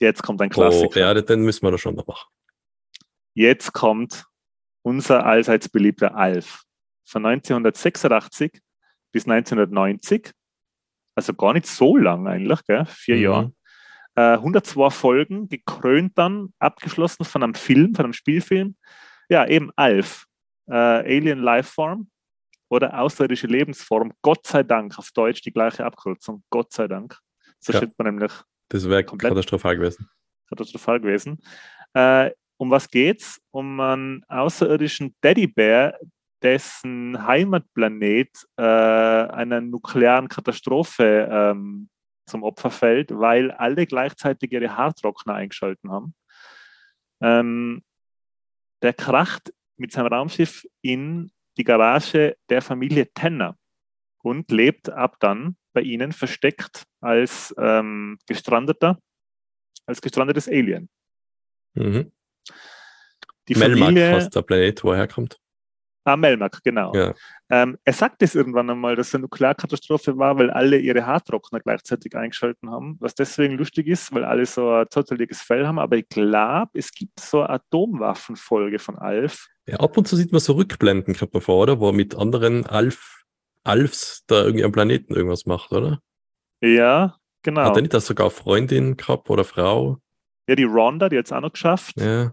Jetzt 0.00 0.22
kommt 0.22 0.40
ein 0.40 0.48
Klassiker. 0.48 0.96
Oh, 0.96 0.98
ja, 0.98 1.20
den 1.20 1.42
müssen 1.42 1.66
wir 1.66 1.70
da 1.70 1.76
schon 1.76 1.96
noch 1.96 2.06
machen. 2.06 2.30
Jetzt 3.34 3.72
kommt 3.74 4.24
unser 4.80 5.26
allseits 5.26 5.68
beliebter 5.68 6.16
Alf 6.16 6.64
von 7.04 7.26
1986 7.26 8.60
bis 9.12 9.26
1990, 9.26 10.32
also 11.14 11.34
gar 11.34 11.52
nicht 11.52 11.66
so 11.66 11.96
lang 11.96 12.26
eigentlich, 12.26 12.64
gell? 12.66 12.84
vier 12.86 13.16
mhm. 13.16 13.22
Jahre. 13.22 13.52
Äh, 14.14 14.36
102 14.38 14.90
Folgen, 14.90 15.48
gekrönt 15.48 16.16
dann, 16.16 16.52
abgeschlossen 16.58 17.24
von 17.24 17.42
einem 17.42 17.54
Film, 17.54 17.94
von 17.94 18.06
einem 18.06 18.12
Spielfilm. 18.12 18.76
Ja, 19.28 19.46
eben 19.46 19.70
Alf, 19.76 20.26
äh, 20.66 20.74
Alien 20.74 21.38
Lifeform 21.38 22.08
oder 22.68 22.98
außerirdische 22.98 23.46
Lebensform. 23.46 24.12
Gott 24.22 24.46
sei 24.46 24.62
Dank, 24.62 24.98
auf 24.98 25.10
Deutsch 25.12 25.42
die 25.42 25.52
gleiche 25.52 25.84
Abkürzung. 25.84 26.42
Gott 26.50 26.72
sei 26.72 26.88
Dank. 26.88 27.18
So 27.58 27.72
ja, 27.72 27.78
steht 27.78 27.98
man 27.98 28.14
nämlich. 28.14 28.32
Das 28.68 28.88
wäre 28.88 29.04
katastrophal 29.04 29.76
gewesen. 29.76 30.08
Katastrophal 30.48 31.00
gewesen. 31.00 31.38
Äh, 31.94 32.30
um 32.58 32.70
was 32.70 32.88
geht's? 32.88 33.40
Um 33.50 33.80
einen 33.80 34.24
außerirdischen 34.28 35.14
Teddybär, 35.20 35.98
dessen 36.42 37.26
Heimatplanet 37.26 38.46
äh, 38.56 38.62
einer 38.62 39.60
nuklearen 39.60 40.28
Katastrophe 40.28 41.28
ähm, 41.30 41.88
zum 42.26 42.42
Opfer 42.42 42.70
fällt, 42.70 43.10
weil 43.10 43.50
alle 43.50 43.86
gleichzeitig 43.86 44.52
ihre 44.52 44.76
Haartrockner 44.76 45.34
eingeschalten 45.34 45.90
haben. 45.90 46.14
Ähm, 47.20 47.82
der 48.82 48.92
kracht 48.92 49.52
mit 49.76 49.92
seinem 49.92 50.08
Raumschiff 50.08 50.66
in 50.80 51.30
die 51.56 51.64
Garage 51.64 52.36
der 52.48 52.62
Familie 52.62 53.12
Tenner 53.12 53.56
und 54.22 54.50
lebt 54.50 54.88
ab 54.90 55.16
dann 55.20 55.56
bei 55.72 55.82
ihnen 55.82 56.12
versteckt 56.12 56.84
als 57.00 57.54
ähm, 57.58 58.18
gestrandeter, 58.26 58.98
als 59.86 60.00
gestrandetes 60.00 60.48
Alien. 60.48 60.88
Mhm. 61.74 62.12
Die 63.48 63.54
Melmark 63.54 63.80
Familie, 63.80 64.12
fast 64.12 64.34
der 64.34 64.42
Planet, 64.42 64.84
wo 64.84 64.92
er 64.92 64.98
herkommt. 64.98 65.38
Ah, 66.04 66.16
Melmac, 66.16 66.62
genau. 66.64 66.92
Ja. 66.94 67.14
Ähm, 67.48 67.78
er 67.84 67.92
sagt 67.92 68.22
es 68.22 68.34
irgendwann 68.34 68.68
einmal, 68.68 68.96
dass 68.96 69.08
es 69.08 69.14
eine 69.14 69.22
Nuklearkatastrophe 69.22 70.18
war, 70.18 70.36
weil 70.36 70.50
alle 70.50 70.78
ihre 70.78 71.06
Haartrockner 71.06 71.60
gleichzeitig 71.60 72.16
eingeschalten 72.16 72.70
haben, 72.70 72.96
was 72.98 73.14
deswegen 73.14 73.56
lustig 73.56 73.86
ist, 73.86 74.12
weil 74.12 74.24
alle 74.24 74.44
so 74.46 74.68
ein 74.68 74.86
totaliges 74.90 75.42
Fell 75.42 75.66
haben. 75.66 75.78
Aber 75.78 75.96
ich 75.96 76.08
glaube, 76.08 76.70
es 76.74 76.90
gibt 76.92 77.20
so 77.20 77.42
eine 77.42 77.50
Atomwaffenfolge 77.50 78.80
von 78.80 78.98
Alf. 78.98 79.48
Ja, 79.66 79.78
ab 79.78 79.96
und 79.96 80.08
zu 80.08 80.16
sieht 80.16 80.32
man 80.32 80.40
so 80.40 80.54
Rückblenden, 80.54 81.14
kommt 81.14 81.34
man 81.34 81.42
vor, 81.42 81.62
oder? 81.62 81.78
Wo 81.78 81.88
er 81.88 81.92
mit 81.92 82.16
anderen 82.16 82.66
Alf, 82.66 83.22
Alfs 83.62 84.24
da 84.26 84.42
irgendwie 84.42 84.64
am 84.64 84.72
Planeten 84.72 85.14
irgendwas 85.14 85.46
macht, 85.46 85.70
oder? 85.70 86.00
Ja, 86.60 87.16
genau. 87.42 87.62
Hat 87.62 87.76
er 87.76 87.82
nicht 87.82 87.94
das 87.94 88.06
sogar 88.06 88.30
Freundin 88.30 88.96
gehabt 88.96 89.30
oder 89.30 89.44
Frau? 89.44 89.98
Ja, 90.48 90.56
die 90.56 90.64
Rhonda, 90.64 91.08
die 91.08 91.18
hat 91.18 91.26
es 91.26 91.32
auch 91.32 91.40
noch 91.40 91.52
geschafft. 91.52 91.94
Ja. 91.96 92.32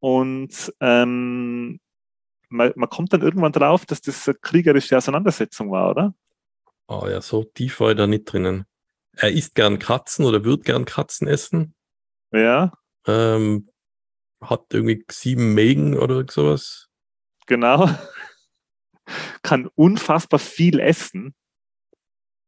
Und 0.00 0.72
ähm, 0.80 1.78
man, 2.52 2.72
man 2.76 2.88
kommt 2.88 3.12
dann 3.12 3.22
irgendwann 3.22 3.52
drauf, 3.52 3.86
dass 3.86 4.00
das 4.00 4.28
eine 4.28 4.36
kriegerische 4.36 4.96
Auseinandersetzung 4.96 5.70
war, 5.70 5.90
oder? 5.90 6.14
Oh 6.86 7.06
ja, 7.08 7.20
so 7.20 7.44
tief 7.44 7.80
war 7.80 7.88
er 7.88 7.94
da 7.94 8.06
nicht 8.06 8.24
drinnen. 8.24 8.66
Er 9.16 9.32
isst 9.32 9.54
gern 9.54 9.78
Katzen 9.78 10.24
oder 10.24 10.44
wird 10.44 10.64
gern 10.64 10.84
Katzen 10.84 11.26
essen. 11.26 11.74
Ja. 12.32 12.72
Ähm, 13.06 13.68
hat 14.40 14.66
irgendwie 14.72 15.04
sieben 15.10 15.54
Mägen 15.54 15.96
oder 15.96 16.24
sowas. 16.28 16.88
Genau. 17.46 17.88
Kann 19.42 19.68
unfassbar 19.74 20.38
viel 20.38 20.80
essen. 20.80 21.34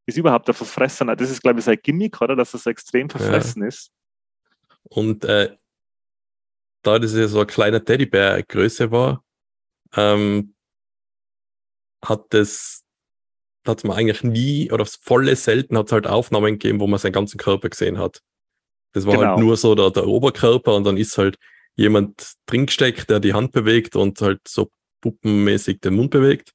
Ist 0.06 0.18
überhaupt 0.18 0.48
der 0.48 0.54
Verfressener. 0.54 1.16
Das 1.16 1.30
ist, 1.30 1.42
glaube 1.42 1.58
ich, 1.58 1.64
sein 1.64 1.78
Gimmick, 1.82 2.20
oder? 2.20 2.36
Dass 2.36 2.54
er 2.54 2.60
so 2.60 2.70
extrem 2.70 3.08
verfressen 3.08 3.62
ja. 3.62 3.68
ist. 3.68 3.90
Und 4.82 5.24
äh, 5.24 5.56
da 6.82 6.98
das 6.98 7.14
ja 7.14 7.26
so 7.26 7.40
ein 7.40 7.46
kleiner 7.46 7.82
Teddybär 7.82 8.42
Größe 8.42 8.90
war, 8.90 9.23
ähm, 9.96 10.54
hat 12.04 12.26
das, 12.30 12.84
hat 13.66 13.84
man 13.84 13.96
eigentlich 13.96 14.22
nie, 14.22 14.70
oder 14.70 14.84
volle 14.86 15.36
selten 15.36 15.76
hat 15.78 15.86
es 15.86 15.92
halt 15.92 16.06
Aufnahmen 16.06 16.58
gegeben, 16.58 16.80
wo 16.80 16.86
man 16.86 16.98
seinen 16.98 17.12
ganzen 17.12 17.38
Körper 17.38 17.68
gesehen 17.68 17.98
hat. 17.98 18.20
Das 18.92 19.06
war 19.06 19.14
halt 19.14 19.22
genau. 19.22 19.32
halt 19.32 19.40
nur 19.40 19.56
so 19.56 19.74
der, 19.74 19.90
der 19.90 20.06
Oberkörper 20.06 20.74
und 20.74 20.84
dann 20.84 20.96
ist 20.96 21.18
halt 21.18 21.38
jemand 21.74 22.34
drin 22.46 22.68
steckt, 22.68 23.10
der 23.10 23.20
die 23.20 23.34
Hand 23.34 23.52
bewegt 23.52 23.96
und 23.96 24.20
halt 24.20 24.46
so 24.46 24.70
puppenmäßig 25.00 25.80
den 25.80 25.94
Mund 25.94 26.10
bewegt. 26.10 26.52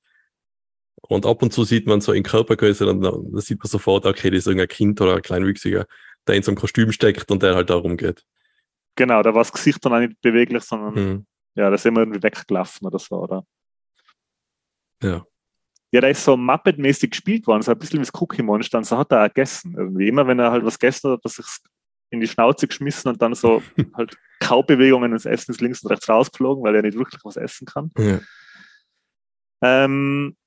Und 1.02 1.26
ab 1.26 1.42
und 1.42 1.52
zu 1.52 1.64
sieht 1.64 1.88
man 1.88 2.02
so 2.02 2.14
in 2.14 2.24
Körpergröße, 2.24 2.86
dann, 2.86 3.02
dann 3.02 3.38
sieht 3.38 3.60
man 3.60 3.68
sofort, 3.68 4.06
okay, 4.06 4.30
das 4.30 4.40
ist 4.40 4.48
irgendein 4.48 4.68
Kind 4.68 5.02
oder 5.02 5.16
ein 5.16 5.22
Kleinwüchsiger, 5.22 5.86
der 6.28 6.36
in 6.36 6.44
so 6.44 6.52
einem 6.52 6.58
Kostüm 6.58 6.92
steckt 6.92 7.32
und 7.32 7.44
der 7.44 7.56
halt 7.56 7.70
da 7.70 7.76
rumgeht. 7.76 8.24
Genau, 8.96 9.22
da 9.22 9.34
war 9.34 9.42
das 9.42 9.52
Gesicht 9.52 9.84
dann 9.84 9.94
auch 9.94 10.00
nicht 10.00 10.20
beweglich, 10.22 10.64
sondern 10.64 10.96
hm. 10.96 11.26
Ja, 11.60 11.70
da 11.70 11.78
sind 11.78 11.94
wir 11.94 12.02
irgendwie 12.02 12.24
weggelaufen 12.24 12.88
oder 12.88 13.00
so, 13.00 13.16
oder? 13.18 13.46
Ja. 15.04 15.26
Ja, 15.92 16.02
der 16.02 16.12
ist 16.12 16.24
so 16.24 16.38
Muppet-mäßig 16.38 17.10
gespielt 17.10 17.48
worden, 17.48 17.64
so 17.64 17.72
ein 17.72 17.80
bisschen 17.80 18.00
wie 18.00 18.06
das 18.06 18.14
Cookie 18.22 18.44
Monster, 18.44 18.78
und 18.78 18.86
so 18.86 18.98
hat 18.98 19.12
er 19.12 19.24
auch 19.24 19.28
gegessen. 19.28 19.76
Irgendwie. 19.76 20.08
Immer 20.08 20.26
wenn 20.28 20.40
er 20.40 20.52
halt 20.52 20.64
was 20.64 20.78
gegessen 20.78 21.10
hat, 21.10 21.18
hat 21.18 21.26
er 21.26 21.30
sich 21.30 21.46
in 22.12 22.22
die 22.22 22.28
Schnauze 22.28 22.68
geschmissen 22.68 23.10
und 23.10 23.22
dann 23.22 23.34
so 23.34 23.62
halt 23.96 24.18
Kaubewegungen 24.40 25.12
ins 25.12 25.26
Essen 25.26 25.52
ist 25.52 25.62
links 25.62 25.84
und 25.84 25.92
rechts 25.92 26.08
rausgeflogen, 26.08 26.64
weil 26.64 26.76
er 26.76 26.82
nicht 26.84 26.98
wirklich 26.98 27.22
was 27.26 27.36
essen 27.36 27.66
kann. 27.66 27.92
Ja. 27.98 28.20
Ähm, 29.62 30.38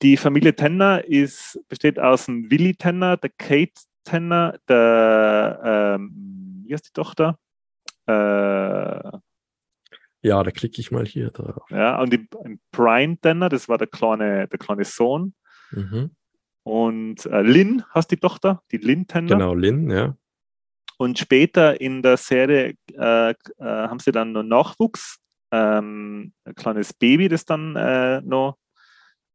die 0.00 0.16
Familie 0.16 0.54
Tenner 0.54 1.04
ist, 1.04 1.60
besteht 1.68 1.98
aus 1.98 2.26
dem 2.26 2.50
Willy 2.50 2.74
Tenner, 2.76 3.16
der 3.16 3.30
Kate 3.36 3.82
Tenner, 4.04 4.58
der, 4.68 5.96
ähm, 5.98 6.64
wie 6.64 6.72
heißt 6.72 6.86
die 6.86 6.92
Tochter? 6.92 7.38
Äh, 8.06 9.18
ja, 10.22 10.42
da 10.42 10.50
klicke 10.50 10.80
ich 10.80 10.90
mal 10.90 11.06
hier 11.06 11.30
drauf. 11.30 11.70
Ja, 11.70 12.00
und 12.00 12.12
die, 12.12 12.28
Brian 12.72 13.20
Denner, 13.22 13.48
das 13.48 13.68
war 13.68 13.78
der 13.78 13.86
kleine, 13.86 14.48
der 14.48 14.58
kleine 14.58 14.84
Sohn. 14.84 15.34
Mhm. 15.70 16.10
Und 16.64 17.24
äh, 17.26 17.42
Lynn 17.42 17.84
hast 17.90 18.10
die 18.10 18.16
Tochter, 18.16 18.62
die 18.72 18.78
Lynn 18.78 19.06
Tenner. 19.06 19.28
Genau, 19.28 19.54
Lynn, 19.54 19.90
ja. 19.90 20.16
Und 20.98 21.18
später 21.18 21.80
in 21.80 22.02
der 22.02 22.16
Serie 22.16 22.74
äh, 22.92 23.30
äh, 23.30 23.34
haben 23.58 24.00
sie 24.00 24.10
dann 24.10 24.32
noch 24.32 24.42
Nachwuchs, 24.42 25.18
ähm, 25.52 26.32
ein 26.44 26.54
kleines 26.56 26.92
Baby, 26.92 27.28
das 27.28 27.44
dann 27.44 27.76
äh, 27.76 28.20
noch 28.22 28.58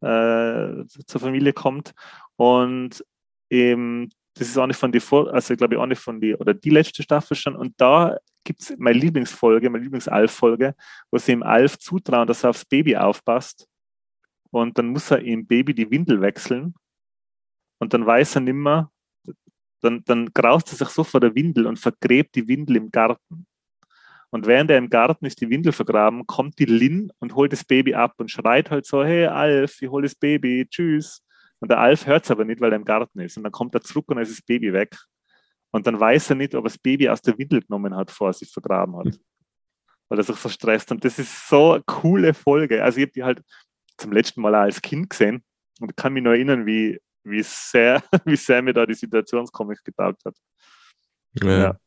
äh, 0.01 0.85
zur 1.07 1.21
Familie 1.21 1.53
kommt. 1.53 1.93
Und 2.35 3.03
eben 3.49 4.09
das 4.35 4.49
ist 4.49 4.57
auch 4.57 4.67
nicht 4.67 4.79
von 4.79 4.91
die 4.91 4.99
Vor 4.99 5.31
also 5.33 5.55
glaube 5.55 5.75
ich 5.75 5.79
auch 5.79 5.85
nicht 5.85 6.01
von 6.01 6.19
die 6.19 6.35
oder 6.35 6.53
die 6.53 6.69
letzte 6.69 7.03
Staffel 7.03 7.35
schon. 7.35 7.55
Und 7.55 7.73
da 7.77 8.17
gibt 8.43 8.61
es 8.61 8.75
meine 8.77 8.97
Lieblingsfolge, 8.97 9.69
meine 9.69 9.83
Lieblings-Alf-Folge, 9.83 10.75
wo 11.11 11.17
sie 11.17 11.31
ihm 11.31 11.43
Alf 11.43 11.77
zutrauen, 11.79 12.27
dass 12.27 12.43
er 12.43 12.51
aufs 12.51 12.65
Baby 12.65 12.97
aufpasst. 12.97 13.67
Und 14.51 14.77
dann 14.77 14.87
muss 14.87 15.11
er 15.11 15.21
ihm 15.21 15.47
Baby 15.47 15.73
die 15.73 15.89
Windel 15.89 16.21
wechseln. 16.21 16.75
Und 17.79 17.93
dann 17.93 18.05
weiß 18.05 18.35
er 18.35 18.41
nimmer, 18.41 18.91
dann, 19.81 20.03
dann 20.05 20.33
graust 20.33 20.71
er 20.71 20.77
sich 20.77 20.89
so 20.89 21.03
vor 21.03 21.19
der 21.19 21.35
Windel 21.35 21.67
und 21.67 21.77
vergräbt 21.77 22.35
die 22.35 22.47
Windel 22.47 22.77
im 22.77 22.91
Garten. 22.91 23.45
Und 24.29 24.47
während 24.47 24.71
er 24.71 24.77
im 24.77 24.89
Garten 24.89 25.25
ist 25.25 25.41
die 25.41 25.49
Windel 25.49 25.73
vergraben, 25.73 26.25
kommt 26.25 26.57
die 26.57 26.65
Lin 26.65 27.11
und 27.19 27.35
holt 27.35 27.51
das 27.51 27.63
Baby 27.63 27.93
ab 27.93 28.15
und 28.17 28.31
schreit 28.31 28.71
halt 28.71 28.85
so, 28.85 29.03
hey 29.03 29.27
Alf, 29.27 29.81
ich 29.81 29.89
hol 29.89 30.01
das 30.01 30.15
Baby, 30.15 30.65
tschüss. 30.67 31.21
Und 31.59 31.69
der 31.69 31.79
Alf 31.79 32.07
hört 32.07 32.23
es 32.23 32.31
aber 32.31 32.43
nicht, 32.43 32.59
weil 32.59 32.71
er 32.71 32.77
im 32.77 32.85
Garten 32.85 33.19
ist. 33.19 33.37
Und 33.37 33.43
dann 33.43 33.51
kommt 33.51 33.75
er 33.75 33.81
zurück 33.81 34.05
und 34.07 34.15
dann 34.15 34.23
ist 34.23 34.31
das 34.31 34.41
Baby 34.41 34.73
weg. 34.73 34.97
Und 35.73 35.87
dann 35.87 35.99
weiß 35.99 36.29
er 36.29 36.35
nicht, 36.35 36.53
ob 36.55 36.65
er 36.65 36.69
das 36.69 36.77
Baby 36.77 37.09
aus 37.09 37.21
der 37.21 37.37
Windel 37.37 37.61
genommen 37.61 37.95
hat, 37.95 38.07
bevor 38.07 38.29
er 38.29 38.33
sich 38.33 38.51
vergraben 38.51 38.95
hat. 38.95 39.19
Weil 40.07 40.19
er 40.19 40.23
sich 40.23 40.35
so 40.35 40.47
stresst. 40.47 40.91
Und 40.91 41.03
das 41.03 41.17
ist 41.17 41.49
so 41.49 41.73
eine 41.73 41.83
coole 41.83 42.33
Folge. 42.33 42.83
Also 42.83 42.99
ich 42.99 43.05
habe 43.05 43.11
die 43.13 43.23
halt 43.23 43.41
zum 43.97 44.11
letzten 44.11 44.41
Mal 44.41 44.53
als 44.53 44.81
Kind 44.81 45.09
gesehen 45.09 45.43
und 45.79 45.97
kann 45.97 46.13
mich 46.13 46.23
nur 46.23 46.33
erinnern, 46.33 46.65
wie, 46.65 46.99
wie, 47.23 47.41
sehr, 47.43 48.03
wie 48.25 48.35
sehr 48.35 48.61
mir 48.61 48.73
da 48.73 48.85
die 48.85 48.93
Situationscomics 48.93 49.83
getaugt 49.83 50.23
hat. 50.25 50.35
Ja. 51.41 51.59
ja. 51.59 51.79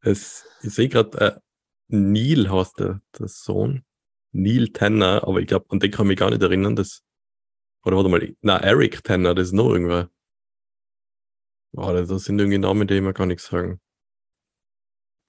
Es, 0.00 0.44
ich 0.62 0.74
sehe 0.74 0.88
gerade, 0.88 1.18
äh, 1.18 1.40
Neil 1.88 2.50
heißt 2.50 2.80
der, 2.80 3.00
der 3.18 3.28
Sohn. 3.28 3.84
Neil 4.32 4.68
Tanner, 4.68 5.22
aber 5.24 5.40
ich 5.40 5.46
glaube, 5.46 5.66
an 5.70 5.80
den 5.80 5.90
kann 5.90 6.06
ich 6.06 6.08
mich 6.08 6.18
gar 6.18 6.30
nicht 6.30 6.42
erinnern, 6.42 6.76
dass 6.76 7.04
oder 7.84 7.96
warte 7.96 8.08
mal, 8.08 8.36
na, 8.42 8.58
Eric 8.58 9.02
Tanner, 9.04 9.34
das 9.34 9.48
ist 9.48 9.52
noch 9.52 9.70
irgendwer. 9.70 10.10
Oh, 11.72 11.92
das 11.92 12.08
sind 12.24 12.38
irgendwie 12.38 12.58
Namen, 12.58 12.88
die 12.88 12.94
ich 12.94 13.02
mir 13.02 13.12
gar 13.12 13.26
nicht 13.26 13.40
sagen. 13.40 13.80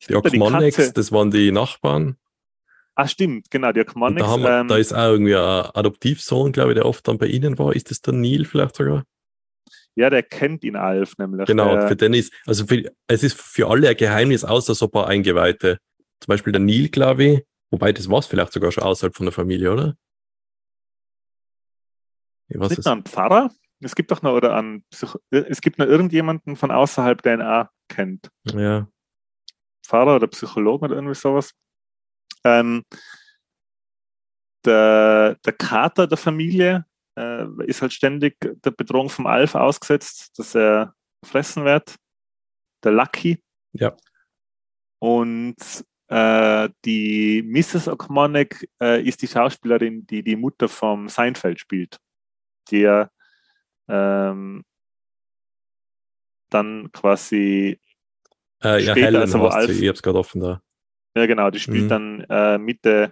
Die 0.10 0.16
Akmanics, 0.16 0.94
das 0.94 1.12
waren 1.12 1.30
die 1.30 1.52
Nachbarn. 1.52 2.18
Ah, 2.96 3.08
stimmt, 3.08 3.52
genau, 3.52 3.72
die 3.72 3.82
Akmanics. 3.82 4.28
Da, 4.28 4.38
wir, 4.38 4.50
ähm, 4.50 4.68
da 4.68 4.78
ist 4.78 4.94
auch 4.94 5.12
irgendwie 5.12 5.36
ein 5.36 5.66
Adoptivsohn, 5.74 6.52
glaube 6.52 6.72
ich, 6.72 6.76
der 6.76 6.86
oft 6.86 7.08
dann 7.08 7.18
bei 7.18 7.28
Ihnen 7.28 7.58
war. 7.58 7.74
Ist 7.76 7.92
das 7.92 8.02
der 8.02 8.14
Neil 8.14 8.46
vielleicht 8.46 8.76
sogar? 8.76 9.06
Ja, 9.96 10.10
der 10.10 10.24
kennt 10.24 10.64
ihn 10.64 10.76
Alf 10.76 11.18
nämlich. 11.18 11.46
Genau, 11.48 11.76
der, 11.76 11.88
für 11.88 11.96
den 11.96 12.14
ist, 12.14 12.34
also 12.46 12.66
für, 12.66 12.92
es 13.08 13.24
ist 13.24 13.40
für 13.40 13.68
alle 13.68 13.90
ein 13.90 13.98
Geheimnis, 13.98 14.44
außer 14.44 14.74
so 14.74 14.86
ein 14.86 14.92
paar 14.92 15.08
Eingeweihte. 15.08 15.80
Zum 16.20 16.28
Beispiel 16.28 16.54
der 16.54 16.62
Neil, 16.62 16.90
glaube 16.90 17.24
ich, 17.24 17.44
wobei 17.70 17.92
das 17.92 18.10
war 18.10 18.20
es 18.20 18.28
vielleicht 18.28 18.54
sogar 18.54 18.72
schon 18.72 18.84
außerhalb 18.84 19.16
von 19.16 19.26
der 19.26 19.34
Familie, 19.34 19.72
oder? 19.72 19.96
Was 22.50 22.78
ist 22.78 22.88
ein 22.88 23.04
Pfarrer? 23.04 23.52
Es 23.82 23.96
gibt 23.96 24.12
doch 24.12 24.22
noch, 24.22 24.34
oder 24.34 24.56
an 24.56 24.84
es 25.30 25.62
gibt 25.62 25.80
noch 25.80 25.86
irgendjemanden 25.86 26.56
von 26.56 26.72
außerhalb, 26.72 27.22
der 27.22 27.62
auch 27.62 27.68
kennt. 27.88 28.30
Ja. 28.46 28.88
Pfarrer 29.86 30.16
oder 30.16 30.28
Psychologe 30.28 30.86
oder 30.86 30.96
irgendwie 30.96 31.16
sowas. 31.16 31.54
Ähm, 32.44 32.84
der, 34.66 35.36
der 35.44 35.54
Kater 35.54 36.08
der 36.08 36.18
Familie 36.18 36.86
äh, 37.18 37.46
ist 37.66 37.82
halt 37.82 37.94
ständig 37.94 38.38
der 38.40 38.72
Bedrohung 38.72 39.10
vom 39.10 39.26
Alf 39.26 39.56
ausgesetzt, 39.56 40.38
dass 40.38 40.56
er 40.56 40.94
fressen 41.26 41.66
wird. 41.66 41.96
Der 42.84 42.92
Lucky. 42.92 43.44
Ja. 43.74 43.96
Und 45.00 45.58
äh, 46.08 46.70
die 46.86 47.42
Mrs. 47.42 47.88
O'Connor 47.88 48.48
äh, 48.82 49.02
ist 49.04 49.22
die 49.22 49.28
Schauspielerin, 49.28 50.06
die 50.06 50.24
die 50.24 50.36
Mutter 50.36 50.70
vom 50.70 51.10
Seinfeld 51.10 51.60
spielt 51.60 52.00
der 52.72 53.12
ähm, 53.92 54.64
dann 56.50 56.92
quasi 56.92 57.80
äh, 58.64 58.84
ja, 58.84 58.92
später, 58.92 59.08
Helen 59.08 59.22
also 59.22 59.40
wo 59.40 59.48
Alf, 59.48 59.70
ich 59.70 59.88
hab's 59.88 60.02
gerade 60.02 60.20
offen 60.20 60.42
da. 60.42 60.62
Ja, 61.16 61.26
genau, 61.26 61.50
die 61.50 61.60
spielt 61.60 61.86
mhm. 61.86 61.90
dann 61.90 62.22
äh, 62.30 62.58
Mitte, 62.58 63.12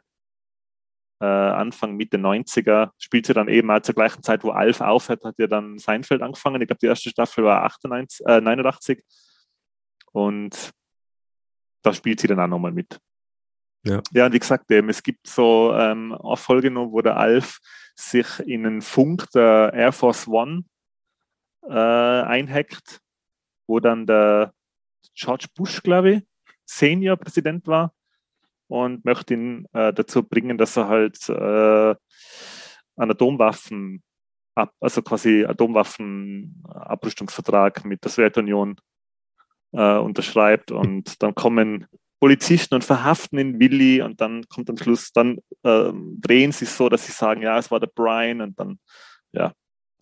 äh, 1.22 1.26
Anfang, 1.26 1.96
Mitte 1.96 2.18
90er, 2.18 2.92
spielt 2.98 3.26
sie 3.26 3.34
dann 3.34 3.50
eben 3.50 3.70
auch 3.72 3.82
zur 3.82 3.96
gleichen 3.96 4.24
Zeit, 4.24 4.44
wo 4.44 4.52
Alf 4.52 4.80
aufhört, 4.82 5.26
hat 5.26 5.36
ja 5.38 5.48
dann 5.48 5.78
Seinfeld 5.78 6.22
angefangen. 6.22 6.62
Ich 6.62 6.68
glaube, 6.68 6.80
die 6.82 6.88
erste 6.88 7.10
Staffel 7.10 7.44
war 7.44 7.64
98, 7.64 8.26
äh, 8.26 8.40
89 8.40 9.04
und 10.12 10.72
da 11.82 11.94
spielt 11.94 12.20
sie 12.20 12.28
dann 12.28 12.40
auch 12.40 12.48
nochmal 12.48 12.72
mit. 12.72 13.00
Ja. 13.84 14.02
ja, 14.12 14.32
wie 14.32 14.40
gesagt, 14.40 14.72
eben, 14.72 14.90
es 14.90 15.04
gibt 15.04 15.28
so 15.28 15.74
ähm, 15.74 16.14
eine 16.14 16.38
Folge 16.38 16.70
noch, 16.70 16.92
wo 16.92 17.02
der 17.02 17.18
Alf 17.18 17.60
sich 17.96 18.28
in 18.46 18.66
einen 18.66 18.82
Funk 18.82 19.28
der 19.34 19.72
Air 19.74 19.94
Force 19.94 20.28
One 20.28 20.66
äh, 21.64 21.74
einhackt, 21.74 23.02
wo 23.68 23.80
dann 23.80 24.06
der 24.06 24.54
George 25.16 25.48
Bush, 25.56 25.82
glaube 25.82 26.12
ich, 26.12 26.22
Senior 26.66 27.16
Präsident 27.18 27.66
war 27.68 27.94
und 28.68 29.04
möchte 29.06 29.34
ihn 29.34 29.66
äh, 29.74 29.92
dazu 29.94 30.22
bringen, 30.24 30.58
dass 30.58 30.78
er 30.78 30.88
halt 30.88 31.30
äh, 31.30 31.96
an 32.96 33.12
Atomwaffen, 33.12 34.04
ab, 34.56 34.74
also 34.80 35.02
quasi 35.02 35.46
Atomwaffenabrüstungsvertrag 35.46 37.84
mit 37.86 38.04
der 38.04 38.12
Sowjetunion 38.12 38.76
äh, 39.72 39.98
unterschreibt 39.98 40.72
und 40.72 41.24
dann 41.24 41.34
kommen 41.34 41.88
Polizisten 42.20 42.76
und 42.76 42.84
verhaften 42.84 43.40
ihn 43.40 43.60
Willi 43.60 44.02
und 44.02 44.20
dann 44.20 44.44
kommt 44.50 44.70
am 44.70 44.78
Schluss, 44.78 45.12
dann 45.12 45.40
ähm, 45.64 46.18
drehen 46.20 46.52
sie 46.52 46.66
so, 46.66 46.90
dass 46.90 47.06
sie 47.06 47.14
sagen, 47.14 47.42
ja, 47.42 47.58
es 47.58 47.72
war 47.72 47.80
der 47.80 47.88
Brian 47.88 48.42
und 48.42 48.60
dann, 48.60 48.80
ja, 49.32 49.54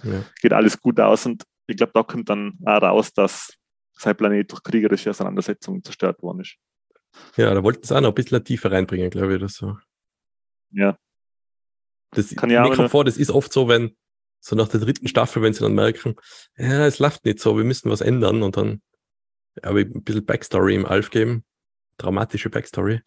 ja. 0.03 0.23
geht 0.41 0.53
alles 0.53 0.80
gut 0.80 0.99
aus 0.99 1.26
und 1.26 1.44
ich 1.68 1.77
glaube, 1.77 1.91
da 1.94 2.03
kommt 2.03 2.30
dann 2.30 2.57
auch 2.65 2.81
raus, 2.81 3.14
dass 3.14 3.53
sein 3.94 4.15
Planet 4.15 4.52
durch 4.52 4.64
kriegerische 4.64 5.10
Auseinandersetzungen 5.10 5.84
zerstört 5.84 6.22
worden 6.23 6.41
ist. 6.41 6.56
Ja, 7.35 7.53
da 7.53 7.64
wollten 7.64 7.85
sie 7.85 7.95
auch 7.95 8.02
noch 8.02 8.10
ein 8.10 8.15
bisschen 8.15 8.44
tiefer 8.44 8.72
reinbringen, 8.72 9.10
glaube 9.10 9.34
ich, 9.34 9.35
oder 9.38 9.49
so. 9.49 9.77
Ja. 10.72 10.98
Das, 12.11 12.35
Kann 12.35 12.49
mir 12.49 12.61
kommt 12.76 12.89
vor, 12.89 13.06
das 13.06 13.18
ist 13.18 13.31
oft 13.31 13.52
so, 13.52 13.68
wenn, 13.68 13.95
so 14.39 14.56
nach 14.56 14.69
der 14.69 14.80
dritten 14.80 15.07
Staffel, 15.07 15.41
wenn 15.41 15.53
sie 15.53 15.61
dann 15.61 15.73
merken, 15.73 16.15
ja, 16.57 16.85
es 16.85 16.99
läuft 16.99 17.26
nicht 17.26 17.39
so, 17.39 17.57
wir 17.57 17.64
müssen 17.64 17.91
was 17.91 18.02
ändern 18.02 18.44
und 18.44 18.57
dann 18.57 18.81
habe 19.64 19.81
ich 19.81 19.88
ein 19.88 20.03
bisschen 20.03 20.26
Backstory 20.26 20.76
im 20.76 20.85
Alf 20.85 21.10
geben 21.10 21.44
dramatische 21.98 22.49
Backstory. 22.49 23.02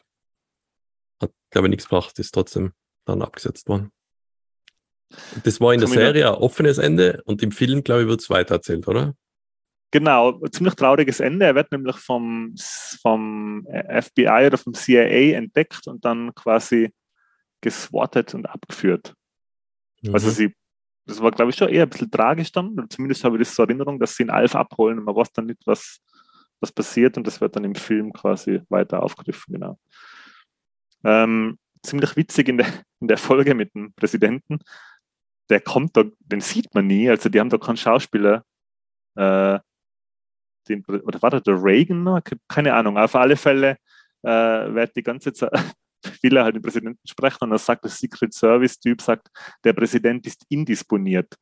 Hat, 1.20 1.32
glaube 1.50 1.68
ich, 1.68 1.70
nichts 1.70 1.88
gebracht, 1.88 2.18
ist 2.18 2.32
trotzdem 2.32 2.72
dann 3.04 3.22
abgesetzt 3.22 3.68
worden. 3.68 3.92
Das 5.44 5.60
war 5.60 5.74
in 5.74 5.80
der 5.80 5.88
Serie 5.88 6.28
ein 6.28 6.34
offenes 6.34 6.78
Ende 6.78 7.22
und 7.24 7.42
im 7.42 7.50
Film, 7.50 7.82
glaube 7.82 8.02
ich, 8.02 8.08
wird 8.08 8.20
es 8.20 8.30
weitererzählt, 8.30 8.86
oder? 8.86 9.14
Genau, 9.90 10.38
ziemlich 10.48 10.74
trauriges 10.74 11.18
Ende. 11.18 11.46
Er 11.46 11.54
wird 11.56 11.72
nämlich 11.72 11.96
vom, 11.96 12.54
vom 13.02 13.66
FBI 13.66 14.46
oder 14.46 14.56
vom 14.56 14.72
CIA 14.72 15.36
entdeckt 15.36 15.88
und 15.88 16.04
dann 16.04 16.32
quasi 16.34 16.92
geswattet 17.60 18.34
und 18.34 18.46
abgeführt. 18.46 19.14
Mhm. 20.02 20.14
Also 20.14 20.30
sie, 20.30 20.54
das 21.06 21.20
war, 21.20 21.32
glaube 21.32 21.50
ich, 21.50 21.56
schon 21.56 21.70
eher 21.70 21.82
ein 21.82 21.90
bisschen 21.90 22.10
tragisch 22.10 22.52
dann. 22.52 22.86
Zumindest 22.88 23.24
habe 23.24 23.36
ich 23.36 23.48
das 23.48 23.54
zur 23.54 23.64
Erinnerung, 23.64 23.98
dass 23.98 24.14
sie 24.14 24.22
ihn 24.22 24.30
Alf 24.30 24.54
abholen 24.54 24.98
und 24.98 25.04
man 25.04 25.16
weiß 25.16 25.32
dann 25.32 25.46
nicht, 25.46 25.66
was, 25.66 26.00
was 26.60 26.72
passiert 26.72 27.16
und 27.16 27.26
das 27.26 27.40
wird 27.40 27.56
dann 27.56 27.64
im 27.64 27.74
Film 27.74 28.12
quasi 28.12 28.60
weiter 28.68 29.02
aufgegriffen, 29.02 29.54
genau. 29.54 29.78
Ähm, 31.04 31.58
ziemlich 31.82 32.16
witzig 32.16 32.48
in 32.48 32.58
der, 32.58 32.66
in 33.00 33.08
der 33.08 33.18
Folge 33.18 33.54
mit 33.54 33.74
dem 33.74 33.92
Präsidenten. 33.94 34.58
Der 35.48 35.60
kommt 35.60 35.96
da, 35.96 36.04
den 36.20 36.40
sieht 36.40 36.74
man 36.74 36.86
nie, 36.86 37.08
also 37.08 37.28
die 37.28 37.40
haben 37.40 37.50
da 37.50 37.58
keinen 37.58 37.76
Schauspieler, 37.76 38.44
äh, 39.16 39.58
den, 40.68 40.84
oder 40.84 41.22
war 41.22 41.30
das 41.30 41.42
der 41.42 41.62
Reagan? 41.62 42.22
Keine 42.48 42.74
Ahnung, 42.74 42.98
auf 42.98 43.14
alle 43.16 43.36
Fälle 43.36 43.76
äh, 44.22 44.28
wird 44.28 44.94
die 44.96 45.02
ganze 45.02 45.32
Zeit, 45.32 45.50
will 46.22 46.36
er 46.36 46.44
halt 46.44 46.54
den 46.54 46.62
Präsidenten 46.62 47.06
sprechen 47.06 47.44
und 47.44 47.50
dann 47.50 47.58
sagt 47.58 47.84
der 47.84 47.90
Secret 47.90 48.32
Service-Typ, 48.32 49.00
sagt, 49.00 49.28
der 49.64 49.72
Präsident 49.72 50.26
ist 50.26 50.44
indisponiert. 50.48 51.34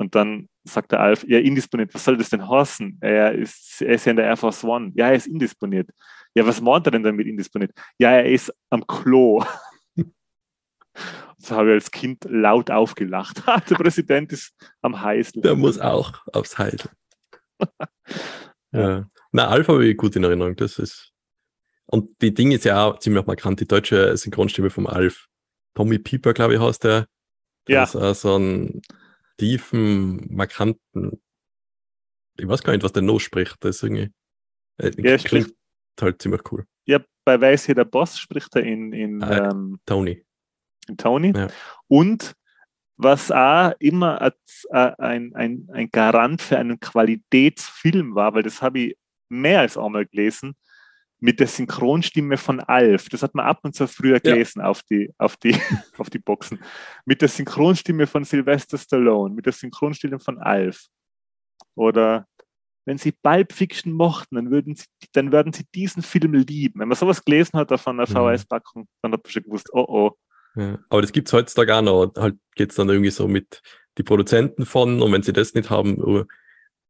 Und 0.00 0.14
dann 0.14 0.48
sagt 0.64 0.92
der 0.92 1.00
Alf, 1.00 1.26
ja, 1.28 1.38
indisponiert, 1.38 1.92
was 1.92 2.06
soll 2.06 2.16
das 2.16 2.30
denn 2.30 2.48
heißen? 2.48 2.96
Er 3.02 3.34
ist, 3.34 3.82
er 3.82 3.96
ist 3.96 4.06
ja 4.06 4.12
in 4.12 4.16
der 4.16 4.24
Air 4.24 4.38
Force 4.38 4.64
One. 4.64 4.92
Ja, 4.94 5.08
er 5.08 5.14
ist 5.14 5.26
indisponiert. 5.26 5.90
Ja, 6.34 6.46
was 6.46 6.62
meint 6.62 6.86
er 6.86 6.92
denn 6.92 7.02
damit 7.02 7.26
indisponiert? 7.26 7.72
Ja, 7.98 8.12
er 8.12 8.24
ist 8.24 8.52
am 8.70 8.86
Klo. 8.86 9.44
So 11.42 11.56
habe 11.56 11.68
ich 11.68 11.74
als 11.74 11.90
Kind 11.90 12.26
laut 12.28 12.70
aufgelacht. 12.70 13.42
der 13.70 13.76
Präsident 13.76 14.30
ist 14.32 14.52
am 14.82 15.00
Heißen. 15.00 15.40
Der 15.40 15.54
muss 15.54 15.78
auch 15.78 16.20
aufs 16.32 16.58
Heidel. 16.58 16.90
ja. 18.72 19.08
Na, 19.32 19.48
Alf 19.48 19.68
habe 19.68 19.86
ich 19.86 19.96
gut 19.96 20.16
in 20.16 20.24
Erinnerung. 20.24 20.56
Das 20.56 20.78
ist. 20.78 21.12
Und 21.86 22.20
die 22.20 22.34
Ding 22.34 22.50
ist 22.52 22.64
ja 22.64 22.84
auch 22.84 22.98
ziemlich 22.98 23.24
markant. 23.24 23.60
Die 23.60 23.68
deutsche 23.68 24.14
Synchronstimme 24.16 24.68
vom 24.68 24.86
Alf. 24.86 25.28
Tommy 25.74 25.98
Pieper, 25.98 26.34
glaube 26.34 26.54
ich, 26.54 26.60
heißt 26.60 26.84
der. 26.84 27.06
Ja. 27.68 27.80
Das 27.82 27.94
ist 27.94 28.02
auch 28.02 28.14
so 28.14 28.36
ein 28.36 28.82
tiefen, 29.40 30.26
markanten, 30.34 31.22
ich 32.38 32.46
weiß 32.46 32.62
gar 32.62 32.72
nicht, 32.74 32.82
was 32.82 32.92
der 32.92 33.02
noch 33.02 33.18
spricht. 33.18 33.56
Das 33.60 33.76
ist 33.76 33.82
irgendwie, 33.82 34.12
äh, 34.78 34.86
Ja, 34.98 35.16
klingt 35.16 35.20
spricht- 35.48 35.54
halt 36.00 36.22
ziemlich 36.22 36.40
cool. 36.52 36.66
Ja, 36.86 37.00
bei 37.24 37.40
Weiß 37.40 37.66
hier 37.66 37.74
der 37.74 37.84
Boss 37.84 38.18
spricht 38.18 38.54
er 38.56 38.62
in, 38.64 38.92
in, 38.92 39.22
Ah, 39.22 39.50
ähm, 39.50 39.78
Tony. 39.86 40.24
in 40.88 40.96
Tony. 40.96 41.32
Ja. 41.36 41.48
Und 41.88 42.34
was 42.96 43.30
auch 43.32 43.72
immer 43.78 44.20
als, 44.20 44.66
äh, 44.70 44.92
ein, 44.98 45.34
ein, 45.34 45.68
ein 45.72 45.90
Garant 45.90 46.40
für 46.42 46.58
einen 46.58 46.78
Qualitätsfilm 46.80 48.14
war, 48.14 48.34
weil 48.34 48.42
das 48.42 48.60
habe 48.62 48.78
ich 48.80 48.98
mehr 49.30 49.60
als 49.60 49.76
einmal 49.78 50.06
gelesen, 50.06 50.54
mit 51.20 51.38
der 51.38 51.46
Synchronstimme 51.46 52.36
von 52.36 52.60
Alf. 52.60 53.08
Das 53.10 53.22
hat 53.22 53.34
man 53.34 53.46
ab 53.46 53.60
und 53.62 53.74
zu 53.74 53.86
früher 53.86 54.14
Ja. 54.24 54.32
gelesen 54.32 54.62
auf, 54.62 54.82
die, 54.82 55.12
auf, 55.18 55.36
die, 55.36 55.52
auf 55.98 56.10
die 56.10 56.18
Boxen. 56.18 56.58
Mit 57.04 57.20
der 57.22 57.28
Synchronstimme 57.28 58.06
von 58.06 58.24
Sylvester 58.24 58.78
Stallone, 58.78 59.34
mit 59.34 59.46
der 59.46 59.52
Synchronstimme 59.52 60.18
von 60.18 60.38
Alf. 60.38 60.86
Oder 61.74 62.26
wenn 62.86 62.98
Sie 62.98 63.12
Pulp 63.12 63.52
Fiction 63.52 63.92
mochten, 63.92 64.34
dann 64.36 64.50
würden 64.50 64.74
Sie, 64.74 64.86
dann 65.12 65.30
würden 65.32 65.52
Sie 65.52 65.64
diesen 65.74 66.02
Film 66.02 66.32
lieben. 66.34 66.80
Wenn 66.80 66.88
man 66.88 66.96
sowas 66.96 67.24
gelesen 67.24 67.58
hat 67.58 67.70
auf 67.72 67.86
einer 67.86 68.08
Mhm. 68.08 68.12
VHS-Packung, 68.12 68.88
dann 69.02 69.12
hat 69.12 69.22
man 69.22 69.30
schon 69.30 69.42
gewusst, 69.42 69.68
oh 69.72 69.84
oh. 69.86 70.10
Ja. 70.56 70.78
Aber 70.88 71.02
das 71.02 71.12
gibt's 71.12 71.32
heutzutage 71.32 71.74
auch 71.76 71.82
noch. 71.82 72.12
Halt 72.16 72.36
geht's 72.56 72.74
dann 72.74 72.88
irgendwie 72.88 73.10
so 73.10 73.28
mit 73.28 73.60
die 73.98 74.02
Produzenten 74.02 74.66
von 74.66 75.00
und 75.02 75.12
wenn 75.12 75.22
sie 75.22 75.32
das 75.32 75.54
nicht 75.54 75.70
haben, 75.70 75.98
uh, 76.02 76.24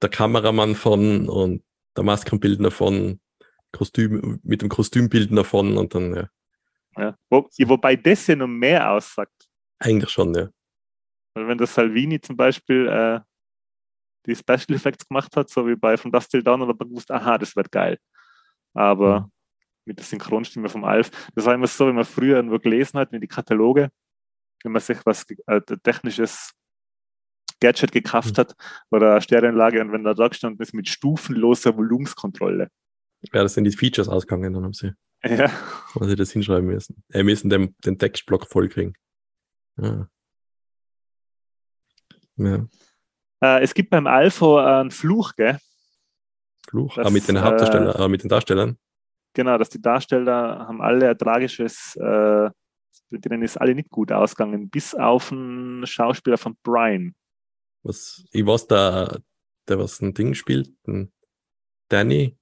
der 0.01 0.09
Kameramann 0.09 0.75
von 0.75 1.29
und 1.29 1.63
der 1.97 2.05
Maskenbildner 2.05 2.71
von, 2.71 3.21
Kostüm, 3.73 4.41
mit 4.43 4.63
dem 4.63 4.69
Kostümbildner 4.69 5.45
von 5.45 5.77
und 5.77 5.95
dann, 5.95 6.15
ja, 6.15 6.29
Ja. 6.97 7.17
Wo, 7.29 7.49
wobei 7.67 7.97
das 7.97 8.27
ja 8.27 8.37
noch 8.37 8.47
mehr 8.49 8.91
aussagt. 8.91 9.49
eigentlich 9.79 10.11
schon, 10.11 10.35
ja. 10.35 10.49
Weil 11.35 11.49
wenn 11.49 11.59
der 11.59 11.67
Salvini 11.67 12.21
zum 12.21 12.37
Beispiel 12.37 12.89
äh, 12.89 13.21
die 14.27 14.35
Special 14.35 14.75
Effects 14.77 15.07
gemacht 15.09 15.35
hat, 15.37 15.49
so 15.49 15.67
wie 15.67 15.77
bei 15.77 15.97
From 15.97 16.13
Dust 16.13 16.31
Till 16.31 16.43
Dawn, 16.43 16.61
dann 16.61 16.69
hat 16.69 16.79
man 16.79 16.89
gewusst, 16.89 17.11
aha, 17.11 17.39
das 17.39 17.55
wird 17.57 17.71
geil. 17.73 17.99
Aber 18.75 19.21
Mhm. 19.21 19.33
mit 19.87 19.99
der 19.99 20.05
Synchronstimme 20.05 20.69
vom 20.69 20.85
Alf, 20.85 21.11
das 21.35 21.45
war 21.47 21.55
immer 21.55 21.67
so, 21.69 21.87
wenn 21.87 21.95
man 21.95 22.05
früher 22.05 22.37
irgendwo 22.37 22.59
gelesen 22.59 22.99
hat, 22.99 23.13
in 23.13 23.21
die 23.21 23.29
Kataloge, 23.29 23.91
wenn 24.65 24.73
man 24.73 24.83
sich 24.83 24.99
was 25.07 25.25
äh, 25.47 25.61
technisches 25.83 26.53
Gadget 27.61 27.93
gekauft 27.93 28.33
Mhm. 28.37 28.41
hat 28.41 28.55
oder 28.91 29.13
eine 29.13 29.23
Stereoanlage 29.23 29.81
und 29.81 29.93
wenn 29.93 30.05
da 30.05 30.15
da 30.15 30.29
gestanden 30.29 30.61
ist 30.63 30.75
mit 30.75 30.89
stufenloser 30.89 31.77
Volumenskontrolle. 31.77 32.71
Ja, 33.33 33.43
das 33.43 33.55
sind 33.55 33.65
die 33.65 33.73
Features 33.73 34.09
ausgegangen, 34.09 34.53
dann 34.53 34.65
haben 34.65 34.73
sie, 34.73 34.93
Ja, 35.25 35.51
haben 35.95 36.09
sie 36.09 36.17
das 36.17 36.31
hinschreiben 36.31 36.67
müssen. 36.67 37.03
Äh, 37.13 37.23
müssen 37.23 37.51
den, 37.51 37.77
den 37.85 37.99
Textblock 37.99 38.47
vollkriegen. 38.47 38.95
Ja. 39.77 40.09
Ja, 42.37 42.67
äh, 43.43 43.63
es 43.63 43.75
gibt 43.75 43.91
beim 43.91 44.07
Alpha 44.07 44.81
einen 44.81 44.91
Fluch, 44.91 45.35
gell? 45.37 45.59
Fluch. 46.69 46.95
Das, 46.95 47.07
ah, 47.07 47.11
mit 47.11 47.27
den 47.27 47.41
Hauptdarstellern, 47.41 47.95
äh, 47.95 48.09
mit 48.09 48.23
den 48.23 48.29
Darstellern. 48.29 48.79
Genau, 49.35 49.59
dass 49.59 49.71
die 49.71 49.81
Darsteller 49.81 50.67
haben 50.67 50.83
alle 50.83 51.11
ein 51.11 51.19
tragisches, 51.19 51.97
äh, 51.97 52.51
denen 53.11 53.43
ist 53.43 53.57
alle 53.57 53.75
nicht 53.75 53.91
gut 53.91 54.13
ausgegangen, 54.13 54.69
bis 54.69 54.95
auf 54.95 55.33
einen 55.33 55.87
Schauspieler 55.87 56.39
von 56.39 56.57
Brian. 56.63 57.15
Was, 57.83 58.25
ich 58.33 58.45
weiß, 58.45 58.67
der, 58.67 59.21
der 59.69 59.79
was 59.79 60.01
ein 60.01 60.13
Ding 60.15 60.35
spielt, 60.35 60.71
ein 60.87 61.13
Danny, 61.89 62.37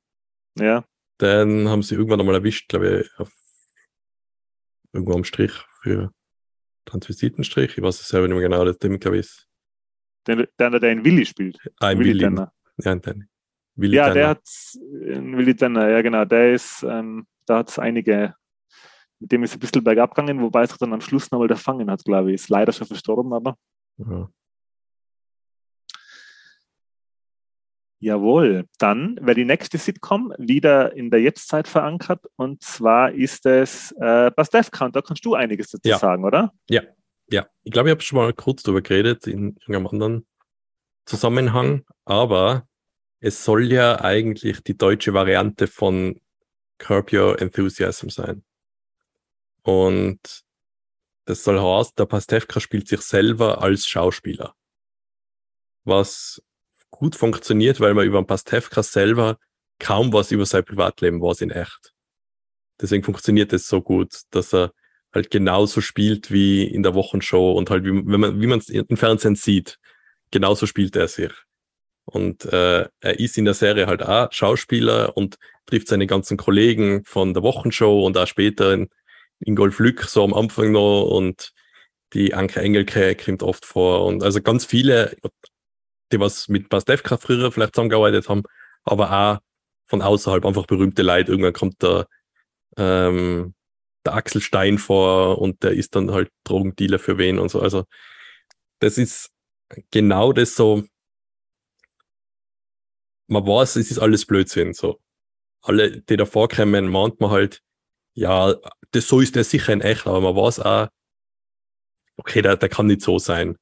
Ja, 0.60 0.84
den 1.20 1.68
haben 1.68 1.82
sie 1.82 1.94
irgendwann 1.94 2.20
einmal 2.20 2.36
erwischt, 2.36 2.68
glaube 2.68 3.00
ich, 3.00 3.18
auf, 3.20 3.32
irgendwo 4.92 5.14
am 5.14 5.24
Strich 5.24 5.52
für 5.82 6.12
Transvestitenstrich. 6.84 7.76
Ich 7.76 7.82
weiß 7.82 8.00
es 8.00 8.08
selber 8.08 8.28
nicht 8.28 8.36
mehr 8.38 8.48
genau, 8.48 8.64
das 8.64 8.78
Ding, 8.78 8.98
glaube 8.98 9.18
ich, 9.18 9.26
ist 9.26 9.48
der, 10.26 10.46
der, 10.58 10.78
der 10.78 10.92
in 10.92 11.04
Willi 11.04 11.24
spielt. 11.24 11.58
ah, 11.80 11.88
ein 11.88 11.98
Willi 11.98 12.20
Willi. 12.20 12.46
Ja, 12.78 12.94
Danny. 12.94 13.24
Willi 13.76 13.96
Ja, 13.96 14.02
Tanner. 14.04 14.14
der 14.14 14.28
hat 14.28 14.48
in 15.06 15.36
Willi 15.36 15.54
Tanner, 15.56 15.88
ja 15.88 16.02
genau, 16.02 16.24
der 16.24 16.54
ist, 16.54 16.82
ähm, 16.82 17.26
da 17.46 17.58
hat 17.58 17.70
es 17.70 17.78
einige, 17.78 18.34
mit 19.20 19.32
dem 19.32 19.42
ist 19.42 19.54
ein 19.54 19.58
bisschen 19.60 19.82
bergab 19.82 20.14
gegangen, 20.14 20.40
wobei 20.40 20.62
es 20.62 20.70
sich 20.70 20.78
dann 20.78 20.92
am 20.92 21.00
Schluss 21.00 21.30
nochmal 21.30 21.50
erfangen 21.50 21.90
hat, 21.90 22.04
glaube 22.04 22.30
ich. 22.30 22.36
Ist 22.36 22.48
leider 22.50 22.72
schon 22.72 22.86
verstorben, 22.86 23.32
aber 23.32 23.56
Ja. 23.98 24.28
Jawohl, 28.00 28.66
dann 28.78 29.18
wäre 29.20 29.34
die 29.34 29.44
nächste 29.44 29.76
Sitcom 29.76 30.32
wieder 30.38 30.94
in 30.94 31.10
der 31.10 31.20
Jetztzeit 31.20 31.66
verankert 31.66 32.24
und 32.36 32.62
zwar 32.62 33.10
ist 33.12 33.44
es 33.44 33.90
äh, 34.00 34.30
Pastewka 34.30 34.84
und 34.86 34.94
da 34.94 35.02
kannst 35.02 35.24
du 35.24 35.34
einiges 35.34 35.70
dazu 35.70 35.88
Ja. 35.88 35.98
sagen, 35.98 36.24
oder? 36.24 36.52
Ja, 37.30 37.46
ich 37.62 37.72
glaube, 37.72 37.88
ich 37.88 37.92
habe 37.92 38.00
schon 38.00 38.16
mal 38.18 38.32
kurz 38.32 38.62
darüber 38.62 38.80
geredet 38.80 39.26
in 39.26 39.56
irgendeinem 39.56 39.86
anderen 39.88 40.26
Zusammenhang, 41.04 41.84
aber 42.04 42.66
es 43.20 43.44
soll 43.44 43.70
ja 43.70 44.00
eigentlich 44.00 44.62
die 44.62 44.78
deutsche 44.78 45.12
Variante 45.12 45.66
von 45.66 46.20
Curb 46.78 47.12
Your 47.12 47.40
Enthusiasm 47.40 48.08
sein. 48.08 48.44
Und 49.62 50.42
das 51.26 51.44
soll 51.44 51.60
heißen, 51.60 51.92
der 51.98 52.06
Pastewka 52.06 52.60
spielt 52.60 52.88
sich 52.88 53.00
selber 53.02 53.60
als 53.60 53.86
Schauspieler. 53.86 54.54
Was 55.84 56.42
gut 56.98 57.16
funktioniert, 57.16 57.80
weil 57.80 57.94
man 57.94 58.06
über 58.06 58.22
Pastewka 58.24 58.82
selber 58.82 59.38
kaum 59.78 60.12
was 60.12 60.32
über 60.32 60.44
sein 60.44 60.64
Privatleben 60.64 61.20
weiß 61.20 61.42
in 61.42 61.50
echt. 61.50 61.92
Deswegen 62.80 63.04
funktioniert 63.04 63.52
es 63.52 63.68
so 63.68 63.80
gut, 63.80 64.22
dass 64.30 64.52
er 64.52 64.72
halt 65.12 65.30
genauso 65.30 65.80
spielt 65.80 66.30
wie 66.30 66.64
in 66.64 66.82
der 66.82 66.94
Wochenshow 66.94 67.52
und 67.52 67.70
halt, 67.70 67.84
wie, 67.84 67.90
wenn 67.90 68.20
man, 68.20 68.40
wie 68.40 68.46
man 68.46 68.58
es 68.58 68.68
im 68.68 68.96
Fernsehen 68.96 69.36
sieht, 69.36 69.78
genauso 70.30 70.66
spielt 70.66 70.96
er 70.96 71.08
sich. 71.08 71.32
Und 72.04 72.44
äh, 72.46 72.88
er 73.00 73.20
ist 73.20 73.38
in 73.38 73.44
der 73.44 73.54
Serie 73.54 73.86
halt 73.86 74.02
auch 74.02 74.32
Schauspieler 74.32 75.16
und 75.16 75.36
trifft 75.66 75.88
seine 75.88 76.06
ganzen 76.06 76.36
Kollegen 76.36 77.04
von 77.04 77.34
der 77.34 77.42
Wochenshow 77.42 78.04
und 78.04 78.16
auch 78.16 78.26
später 78.26 78.72
in, 78.72 78.88
in 79.40 79.54
Golf 79.54 79.78
Lück 79.78 80.02
so 80.02 80.24
am 80.24 80.34
Anfang 80.34 80.72
noch 80.72 81.04
und 81.04 81.52
die 82.14 82.34
Anke 82.34 82.60
Engelke 82.60 83.14
kommt 83.14 83.42
oft 83.42 83.66
vor 83.66 84.06
und 84.06 84.22
also 84.22 84.40
ganz 84.40 84.64
viele, 84.64 85.16
die 86.12 86.20
was 86.20 86.48
mit 86.48 86.68
Pastewka 86.68 87.16
früher 87.16 87.52
vielleicht 87.52 87.74
zusammengearbeitet 87.74 88.28
haben, 88.28 88.42
aber 88.84 89.12
auch 89.12 89.38
von 89.86 90.02
außerhalb 90.02 90.44
einfach 90.44 90.66
berühmte 90.66 91.02
Leute. 91.02 91.30
Irgendwann 91.30 91.52
kommt 91.52 91.82
der, 91.82 92.06
ähm, 92.76 93.54
der 94.04 94.14
Axel 94.14 94.40
Stein 94.40 94.78
vor 94.78 95.38
und 95.38 95.62
der 95.62 95.72
ist 95.72 95.94
dann 95.96 96.10
halt 96.10 96.30
Drogendealer 96.44 96.98
für 96.98 97.18
wen 97.18 97.38
und 97.38 97.50
so. 97.50 97.60
Also 97.60 97.84
das 98.80 98.98
ist 98.98 99.30
genau 99.90 100.32
das 100.32 100.54
so. 100.56 100.84
Man 103.28 103.46
weiß, 103.46 103.76
es 103.76 103.90
ist 103.90 103.98
alles 103.98 104.24
Blödsinn. 104.26 104.72
So 104.72 105.00
alle, 105.62 106.00
die 106.00 106.16
davor 106.16 106.48
kommen, 106.48 106.88
mahnt 106.88 107.20
man 107.20 107.30
halt, 107.30 107.62
ja, 108.14 108.54
das 108.92 109.08
so 109.08 109.20
ist 109.20 109.36
der 109.36 109.44
sicher 109.44 109.72
in 109.72 109.80
echt, 109.80 110.06
aber 110.06 110.20
man 110.20 110.36
weiß 110.36 110.60
auch, 110.60 110.88
okay, 112.16 112.42
der, 112.42 112.56
der 112.56 112.68
kann 112.68 112.86
nicht 112.86 113.02
so 113.02 113.18
sein. 113.18 113.56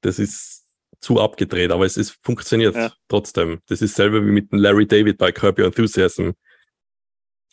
Das 0.00 0.18
ist 0.18 0.61
zu 1.02 1.20
abgedreht, 1.20 1.70
aber 1.72 1.84
es 1.84 1.96
ist 1.96 2.18
funktioniert 2.22 2.74
Ja. 2.76 2.92
trotzdem. 3.08 3.60
Das 3.66 3.82
ist 3.82 3.96
selber 3.96 4.24
wie 4.24 4.30
mit 4.30 4.52
dem 4.52 4.58
Larry 4.60 4.86
David 4.86 5.18
bei 5.18 5.34
Your 5.42 5.58
Enthusiasm. 5.66 6.30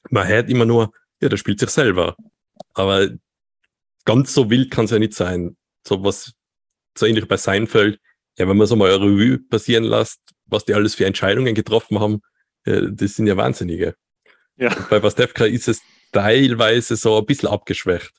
Man 0.10 0.28
hört 0.28 0.50
immer 0.50 0.66
nur, 0.66 0.94
ja, 1.20 1.30
der 1.30 1.38
spielt 1.38 1.60
sich 1.60 1.70
selber. 1.70 2.16
Aber 2.76 3.10
ganz 4.06 4.34
so 4.34 4.50
wild 4.50 4.72
kann 4.72 4.86
es 4.86 4.92
ja 4.92 5.00
nicht 5.00 5.14
sein. 5.14 5.58
So 5.86 6.04
was, 6.04 6.34
so 6.98 7.06
ähnlich 7.06 7.28
bei 7.28 7.38
Seinfeld. 7.38 8.00
Ja, 8.38 8.48
wenn 8.48 8.56
man 8.56 8.68
so 8.68 8.76
mal 8.76 8.94
eine 8.94 9.04
Revue 9.04 9.40
passieren 9.40 9.84
lässt, 9.84 10.22
was 10.46 10.64
die 10.66 10.74
alles 10.74 10.96
für 10.96 11.06
Entscheidungen 11.06 11.56
getroffen 11.56 12.00
haben, 12.00 12.22
äh, 12.66 12.84
das 12.90 13.16
sind 13.16 13.28
ja 13.28 13.36
Wahnsinnige. 13.36 13.96
Ja. 14.58 14.76
Und 14.76 14.90
bei 14.90 15.00
Pastewka 15.00 15.46
ist 15.46 15.68
es 15.68 15.82
teilweise 16.12 16.96
so 16.96 17.18
ein 17.18 17.26
bisschen 17.26 17.50
abgeschwächt. 17.50 18.12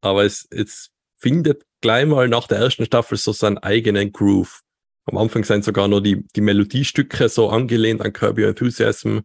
Aber 0.00 0.24
es, 0.24 0.46
es 0.50 0.90
findet 1.16 1.64
gleich 1.80 2.06
mal 2.06 2.28
nach 2.28 2.46
der 2.46 2.58
ersten 2.58 2.84
Staffel 2.84 3.18
so 3.18 3.32
seinen 3.32 3.58
eigenen 3.58 4.12
Groove. 4.12 4.62
Am 5.04 5.16
Anfang 5.16 5.44
sind 5.44 5.64
sogar 5.64 5.88
nur 5.88 6.02
die, 6.02 6.26
die 6.36 6.40
Melodiestücke 6.40 7.28
so 7.28 7.48
angelehnt 7.48 8.02
an 8.02 8.12
Kirby 8.12 8.44
Enthusiasm. 8.44 9.20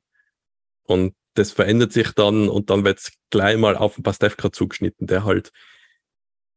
Und 0.84 1.14
das 1.34 1.52
verändert 1.52 1.92
sich 1.92 2.12
dann 2.12 2.48
und 2.48 2.70
dann 2.70 2.86
wird's 2.86 3.12
gleich 3.30 3.58
mal 3.58 3.76
auf 3.76 3.96
den 3.96 4.04
Pastewka 4.04 4.52
zugeschnitten, 4.52 5.08
der 5.08 5.26
halt, 5.26 5.52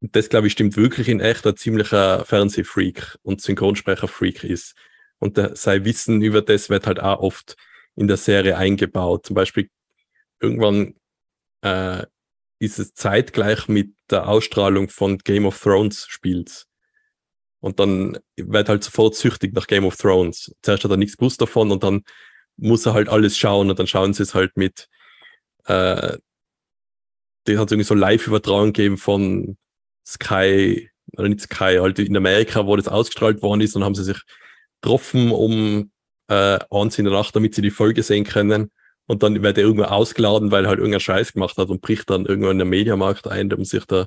das 0.01 0.29
glaube 0.29 0.47
ich 0.47 0.53
stimmt 0.53 0.77
wirklich 0.77 1.09
in 1.09 1.21
echt 1.21 1.47
ein 1.47 1.57
ziemlicher 1.57 2.25
Fernsehfreak 2.25 3.17
und 3.23 3.41
Synchronsprecherfreak 3.41 4.45
ist. 4.45 4.75
Und 5.19 5.39
der, 5.39 5.57
sein 5.57 5.85
Wissen 5.85 6.23
über 6.23 6.43
das 6.43 6.69
wird 6.69 6.87
halt 6.87 7.01
auch 7.01 7.21
oft 7.21 7.57
in 7.97 8.07
der 8.07 8.19
Serie 8.19 8.57
eingebaut. 8.59 9.27
Zum 9.27 9.35
Beispiel 9.35 9.71
irgendwann 10.41 10.95
äh, 11.63 12.05
ist 12.59 12.79
es 12.79 12.95
zeitgleich 12.95 13.69
mit 13.69 13.95
der 14.11 14.29
Ausstrahlung 14.29 14.89
von 14.89 15.19
Game 15.19 15.47
of 15.47 15.61
Thrones 15.61 16.07
Spiels. 16.09 16.67
Und 17.61 17.81
dann 17.81 18.19
wird 18.37 18.69
halt 18.69 18.85
sofort 18.85 19.15
süchtig 19.15 19.55
nach 19.55 19.67
Game 19.67 19.85
of 19.85 19.97
Thrones. 19.97 20.55
Zuerst 20.63 20.85
hat 20.85 20.91
er 20.91 20.97
nichts 20.97 21.17
gewusst 21.17 21.41
davon 21.41 21.71
und 21.73 21.83
dann 21.83 22.03
muss 22.57 22.87
er 22.87 22.95
halt 22.95 23.09
alles 23.09 23.37
schauen 23.37 23.71
und 23.71 23.79
dann 23.79 23.87
schauen 23.87 24.15
sie 24.15 24.23
es 24.23 24.35
halt 24.35 24.57
mit, 24.57 24.89
äh, 25.65 26.17
die 27.47 27.59
hat 27.59 27.71
irgendwie 27.71 27.85
so 27.85 27.95
Live-Übertragung 27.95 28.73
gegeben 28.73 28.97
von 28.97 29.57
Sky, 30.07 30.91
oder 31.17 31.29
nicht 31.29 31.43
Sky, 31.43 31.79
halt 31.81 31.99
in 31.99 32.17
Amerika, 32.17 32.67
wo 32.67 32.77
das 32.77 32.89
ausgestrahlt 32.89 33.43
worden 33.43 33.61
ist 33.61 33.77
und 33.77 33.85
haben 33.85 33.95
sie 33.95 34.05
sich 34.05 34.21
getroffen 34.81 35.31
um 35.31 35.91
äh, 36.29 36.59
eins 36.71 36.99
in 36.99 37.05
der 37.05 37.15
Nacht, 37.15 37.35
damit 37.37 37.55
sie 37.55 37.63
die 37.63 37.71
Folge 37.71 38.03
sehen 38.03 38.25
können. 38.25 38.71
Und 39.07 39.23
dann 39.23 39.43
wird 39.43 39.57
er 39.59 39.65
irgendwo 39.65 39.85
ausgeladen, 39.85 40.51
weil 40.51 40.65
er 40.65 40.69
halt 40.69 40.79
irgendeinen 40.79 41.01
Scheiß 41.01 41.33
gemacht 41.33 41.57
hat 41.59 41.69
und 41.69 41.81
bricht 41.81 42.11
dann 42.11 42.27
irgendwo 42.27 42.51
in 42.51 42.59
den 42.59 42.69
Mediamarkt 42.69 43.29
ein, 43.29 43.53
um 43.53 43.65
sich 43.65 43.85
da, 43.85 44.07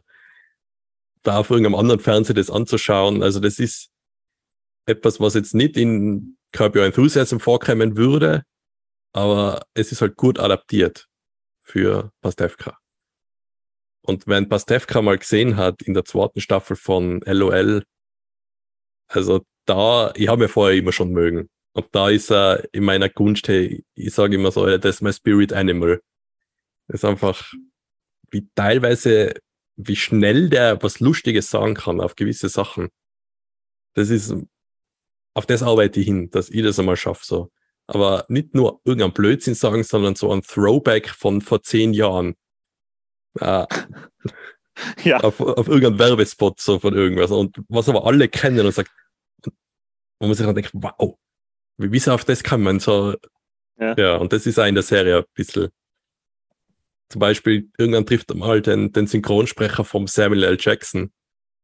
da 1.24 1.40
auf 1.40 1.50
irgendeinem 1.50 1.76
anderen 1.76 2.00
Fernseher 2.02 2.36
das 2.36 2.50
anzuschauen. 2.50 3.24
Also 3.24 3.40
das 3.40 3.60
ist 3.60 3.92
etwas, 4.86 5.20
was 5.20 5.36
jetzt 5.36 5.56
nicht 5.56 5.78
in 5.78 6.38
Curb 6.52 6.76
Your 6.76 6.84
Enthusiasm 6.84 7.40
vorkommen 7.40 7.96
würde, 7.96 8.44
aber 9.14 9.62
es 9.74 9.92
ist 9.92 10.02
halt 10.02 10.18
gut 10.18 10.40
adaptiert 10.40 11.08
für 11.62 12.12
Pastewka. 12.22 12.78
Und 14.02 14.28
wenn 14.28 14.50
Pastewka 14.50 15.02
mal 15.02 15.18
gesehen 15.18 15.56
hat 15.56 15.82
in 15.84 15.94
der 15.94 16.06
zweiten 16.06 16.42
Staffel 16.42 16.76
von 16.76 17.22
LOL, 17.26 17.84
also 19.08 19.46
da, 19.66 20.12
ich 20.16 20.28
habe 20.28 20.44
mir 20.44 20.50
vorher 20.50 20.78
immer 20.78 20.92
schon 20.92 21.12
mögen. 21.12 21.50
Und 21.74 21.88
da 21.92 22.10
ist 22.10 22.32
er 22.32 22.68
in 22.74 22.84
meiner 22.84 23.10
Gunst, 23.10 23.48
hey, 23.48 23.86
ich 23.96 24.14
sage 24.14 24.36
immer 24.36 24.52
so, 24.52 24.66
das 24.78 24.96
ist 24.96 25.02
mein 25.02 25.14
Spirit 25.14 25.54
Animal. 25.54 26.02
Das 26.88 27.02
ist 27.02 27.06
einfach, 27.06 27.54
wie 28.32 28.48
teilweise, 28.56 29.34
wie 29.76 29.96
schnell 29.96 30.50
der 30.50 30.82
was 30.82 31.00
Lustiges 31.00 31.50
sagen 31.50 31.76
kann 31.76 32.02
auf 32.02 32.16
gewisse 32.16 32.50
Sachen. 32.50 32.90
Das 33.94 34.10
ist, 34.10 34.34
auf 35.34 35.46
das 35.46 35.64
arbeite 35.64 36.00
ich 36.00 36.08
hin, 36.08 36.30
dass 36.32 36.50
ich 36.50 36.64
das 36.64 36.80
einmal 36.80 36.98
schaffe, 36.98 37.26
so. 37.26 37.52
Aber 37.88 38.26
nicht 38.30 38.54
nur 38.54 38.82
irgendein 38.84 39.14
Blödsinn 39.14 39.56
sagen, 39.56 39.84
sondern 39.84 40.16
so 40.16 40.32
ein 40.32 40.44
Throwback 40.44 41.10
von 41.10 41.42
vor 41.42 41.64
zehn 41.64 41.94
Jahren. 41.94 42.36
Äh, 43.40 43.66
Ja. 45.04 45.18
auf, 45.20 45.42
auf 45.42 45.68
irgendeinen 45.68 46.00
Werbespot 46.00 46.60
so 46.60 46.80
von 46.80 46.94
irgendwas. 46.94 47.32
Und 47.32 47.62
was 47.68 47.90
aber 47.90 48.06
alle 48.06 48.28
kennen 48.30 48.66
und 48.66 48.72
sagt, 48.74 48.92
wo 50.20 50.28
man 50.28 50.34
sich 50.34 50.46
dann 50.46 50.56
denkt, 50.56 50.72
wow, 50.74 51.18
wie, 51.80 51.92
wie 51.92 52.00
sie 52.00 52.14
auf 52.14 52.26
das 52.26 52.44
kann 52.44 52.62
man 52.62 52.80
so. 52.80 53.16
Ja. 53.80 53.96
ja, 53.98 54.16
und 54.18 54.34
das 54.34 54.46
ist 54.46 54.60
auch 54.60 54.66
in 54.66 54.76
der 54.76 54.84
Serie 54.84 55.20
ein 55.20 55.24
bisschen. 55.34 55.70
Zum 57.08 57.20
Beispiel, 57.20 57.70
irgendwann 57.78 58.06
trifft 58.06 58.30
er 58.30 58.38
mal 58.38 58.62
den, 58.62 58.92
den 58.92 59.08
Synchronsprecher 59.08 59.84
vom 59.84 60.06
Samuel 60.06 60.44
L. 60.44 60.58
Jackson. 60.60 61.12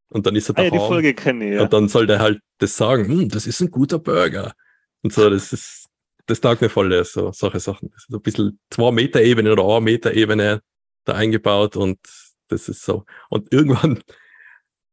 Und 0.08 0.26
dann 0.26 0.34
ist 0.34 0.48
er 0.48 0.58
Ah, 0.58 0.64
ja, 0.64 0.70
die 0.70 0.78
Folge 0.78 1.14
kenne 1.14 1.48
ich, 1.48 1.54
ja. 1.54 1.62
Und 1.62 1.72
dann 1.72 1.88
soll 1.88 2.06
der 2.06 2.20
halt 2.20 2.40
das 2.58 2.76
sagen, 2.76 3.06
hm, 3.06 3.28
das 3.28 3.46
ist 3.46 3.60
ein 3.60 3.70
guter 3.70 3.98
Burger. 3.98 4.54
Und 5.02 5.12
so, 5.12 5.28
das 5.30 5.52
ist, 5.52 5.86
das 6.26 6.40
taugt 6.40 6.62
mir 6.62 6.68
voll, 6.68 7.04
so, 7.04 7.32
solche 7.32 7.60
Sachen. 7.60 7.90
Das 7.90 8.02
ist 8.02 8.10
so 8.10 8.16
ein 8.16 8.22
bisschen 8.22 8.58
zwei 8.70 8.90
Meter 8.90 9.20
Ebene 9.20 9.52
oder 9.52 9.64
eine 9.64 9.80
Meter 9.80 10.14
Ebene 10.14 10.62
da 11.04 11.14
eingebaut 11.14 11.76
und 11.76 11.98
das 12.48 12.68
ist 12.68 12.82
so. 12.82 13.04
Und 13.28 13.52
irgendwann, 13.52 14.02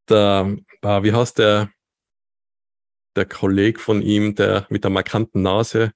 der, 0.10 0.56
ah, 0.82 1.04
wie 1.04 1.14
heißt 1.14 1.40
der, 1.40 1.70
der 3.16 3.26
Kolleg 3.26 3.80
von 3.80 4.02
ihm, 4.02 4.36
der 4.36 4.66
mit 4.70 4.84
der 4.84 4.92
markanten 4.92 5.42
Nase, 5.42 5.92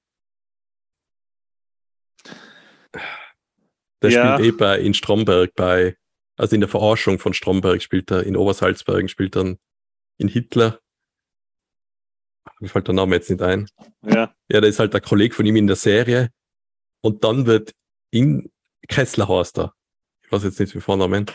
der 4.02 4.10
Ja. 4.10 4.36
spielt 4.36 4.54
eh 4.54 4.56
bei, 4.56 4.78
in 4.80 4.94
Stromberg 4.94 5.54
bei, 5.54 5.96
also 6.36 6.54
in 6.54 6.60
der 6.60 6.68
Verarschung 6.68 7.18
von 7.18 7.34
Stromberg 7.34 7.82
spielt 7.82 8.10
er, 8.10 8.22
in 8.24 8.36
Obersalzbergen 8.36 9.08
spielt 9.08 9.36
er 9.36 9.56
in 10.18 10.28
Hitler. 10.28 10.80
Mir 12.60 12.68
fällt 12.68 12.86
der 12.88 12.94
Name 12.94 13.16
jetzt 13.16 13.30
nicht 13.30 13.42
ein. 13.42 13.68
ja. 14.02 14.34
Ja, 14.50 14.60
der 14.60 14.70
ist 14.70 14.78
halt 14.78 14.94
der 14.94 15.00
Kollege 15.00 15.34
von 15.34 15.44
ihm 15.46 15.56
in 15.56 15.66
der 15.66 15.76
Serie. 15.76 16.30
Und 17.02 17.22
dann 17.22 17.46
wird 17.46 17.74
in 18.10 18.50
Kessler 18.88 19.28
heißt 19.28 19.58
er. 19.58 19.74
Ich 20.24 20.32
weiß 20.32 20.42
jetzt 20.44 20.58
nicht 20.58 20.74
wie 20.74 20.80
Vornamen. 20.80 21.26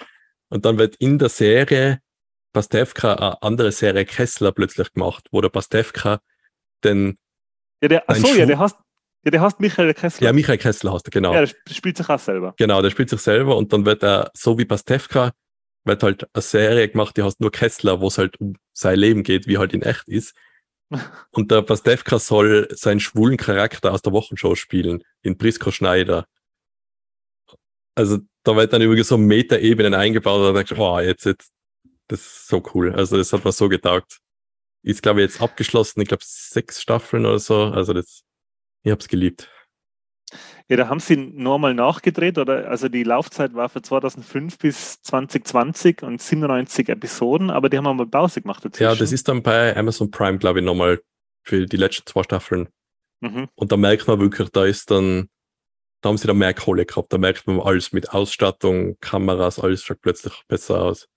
Und 0.50 0.66
dann 0.66 0.78
wird 0.78 0.96
in 0.96 1.20
der 1.20 1.30
Serie 1.30 2.00
Pastewka 2.54 3.14
eine 3.16 3.42
andere 3.42 3.72
Serie 3.72 4.06
Kessler 4.06 4.52
plötzlich 4.52 4.94
gemacht, 4.94 5.28
wo 5.32 5.42
der 5.42 5.50
Pastewka 5.50 6.20
den, 6.84 7.18
Ja, 7.82 7.90
der, 7.90 8.10
achso, 8.10 8.28
ja, 8.28 8.34
Schwu- 8.44 8.46
der 8.48 8.60
heißt, 8.60 8.76
ja, 9.26 9.32
der 9.32 9.42
heißt 9.42 9.60
Michael 9.60 9.94
Kessler. 9.94 10.28
ja, 10.28 10.34
Michael 10.34 10.58
Kessler 10.58 10.94
heißt 10.94 11.08
er, 11.08 11.12
genau. 11.12 11.34
Ja, 11.34 11.40
der 11.42 11.48
sp- 11.52 11.74
spielt 11.74 11.98
sich 11.98 12.08
auch 12.10 12.20
selber. 12.20 12.54
Genau, 12.58 12.82
der 12.82 12.90
spielt 12.92 13.10
sich 13.10 13.22
selber 13.22 13.58
und 13.58 13.74
dann 13.74 13.86
wird 13.86 14.04
er, 14.04 14.32
so 14.34 14.58
wie 14.58 14.66
Pastewka, 14.66 15.32
wird 15.86 16.04
halt 16.04 16.28
eine 16.34 16.42
Serie 16.42 16.88
gemacht, 16.88 17.18
die 17.18 17.24
heißt 17.24 17.42
nur 17.42 17.52
Kessler, 17.52 18.00
wo 18.00 18.08
es 18.08 18.18
halt 18.18 18.40
um 18.40 18.56
sein 18.72 18.98
Leben 19.00 19.24
geht, 19.24 19.48
wie 19.48 19.58
halt 19.58 19.74
in 19.74 19.82
echt 19.82 20.08
ist. 20.08 20.34
Und 21.32 21.50
der 21.52 21.62
Pastewka 21.64 22.20
soll 22.20 22.68
seinen 22.72 23.00
schwulen 23.00 23.36
Charakter 23.38 23.92
aus 23.92 24.02
der 24.04 24.14
Wochenshow 24.14 24.54
spielen, 24.56 25.04
in 25.24 25.38
Prisco 25.38 25.72
Schneider. 25.72 26.26
Also 27.96 28.20
da 28.44 28.56
wird 28.56 28.74
dann 28.74 28.82
über 28.82 29.02
so 29.04 29.18
Metaebenen 29.18 29.94
eingebaut 29.94 30.40
und 30.40 30.46
dann 30.48 30.56
denkst 30.56 30.70
du, 30.74 30.78
oh, 30.78 31.00
jetzt, 31.00 31.26
jetzt, 31.26 31.52
das 32.08 32.22
ist 32.22 32.48
so 32.48 32.64
cool. 32.74 32.94
Also 32.94 33.18
das 33.18 33.34
hat 33.34 33.46
mir 33.46 33.52
so 33.52 33.70
getaugt. 33.70 34.20
Ist, 34.84 35.02
glaube 35.02 35.22
ich, 35.22 35.30
jetzt 35.30 35.42
abgeschlossen, 35.42 36.02
ich 36.02 36.08
glaube, 36.08 36.24
sechs 36.26 36.82
Staffeln 36.82 37.26
oder 37.26 37.40
so. 37.40 37.66
Also 37.66 37.94
das, 37.94 38.24
ich 38.84 38.92
hab's 38.92 39.08
geliebt. 39.08 39.50
Ja, 40.70 40.78
da 40.78 40.88
haben 40.88 41.00
sie 41.00 41.16
nochmal 41.16 41.74
nachgedreht, 41.74 42.38
oder? 42.38 42.70
Also 42.70 42.90
die 42.90 43.04
Laufzeit 43.04 43.54
war 43.54 43.70
von 43.70 43.84
2005 43.84 44.58
bis 44.58 45.02
2020 45.02 46.04
und 46.04 46.22
97 46.22 46.90
Episoden, 46.90 47.50
aber 47.50 47.70
die 47.70 47.78
haben 47.78 47.88
einmal 47.88 48.08
Pause 48.08 48.42
gemacht 48.42 48.64
dazwischen. 48.64 48.84
Ja, 48.84 48.96
das 48.96 49.12
ist 49.12 49.28
dann 49.28 49.44
bei 49.44 49.76
Amazon 49.76 50.10
Prime, 50.10 50.38
glaube 50.38 50.60
ich, 50.60 50.66
nochmal 50.66 51.02
für 51.44 51.66
die 51.66 51.78
letzten 51.78 52.08
zwei 52.08 52.24
Staffeln. 52.24 52.70
Mhm. 53.22 53.48
Und 53.56 53.72
da 53.72 53.78
merkt 53.78 54.08
man 54.08 54.20
wirklich, 54.20 54.50
da 54.50 54.66
ist 54.66 54.90
dann, 54.90 55.30
da 56.02 56.10
haben 56.10 56.18
sie 56.18 56.28
dann 56.28 56.38
mehr 56.38 56.54
Kohle 56.54 56.86
gehabt. 56.86 57.12
Da 57.12 57.18
merkt 57.18 57.46
man 57.46 57.60
alles 57.60 57.92
mit 57.92 58.12
Ausstattung, 58.12 58.98
Kameras, 59.00 59.60
alles 59.60 59.84
schaut 59.84 60.02
plötzlich 60.02 60.44
besser 60.48 60.82
aus. 60.82 61.08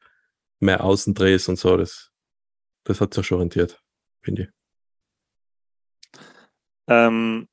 Mehr 0.60 0.84
Außendrehs 0.84 1.48
und 1.48 1.58
so. 1.58 1.76
Das, 1.76 2.10
das 2.84 3.00
hat 3.00 3.14
sich 3.14 3.26
schon 3.26 3.40
rentiert, 3.40 3.82
finde 4.22 4.42
ich. 4.42 4.48
Ähm, 6.88 7.48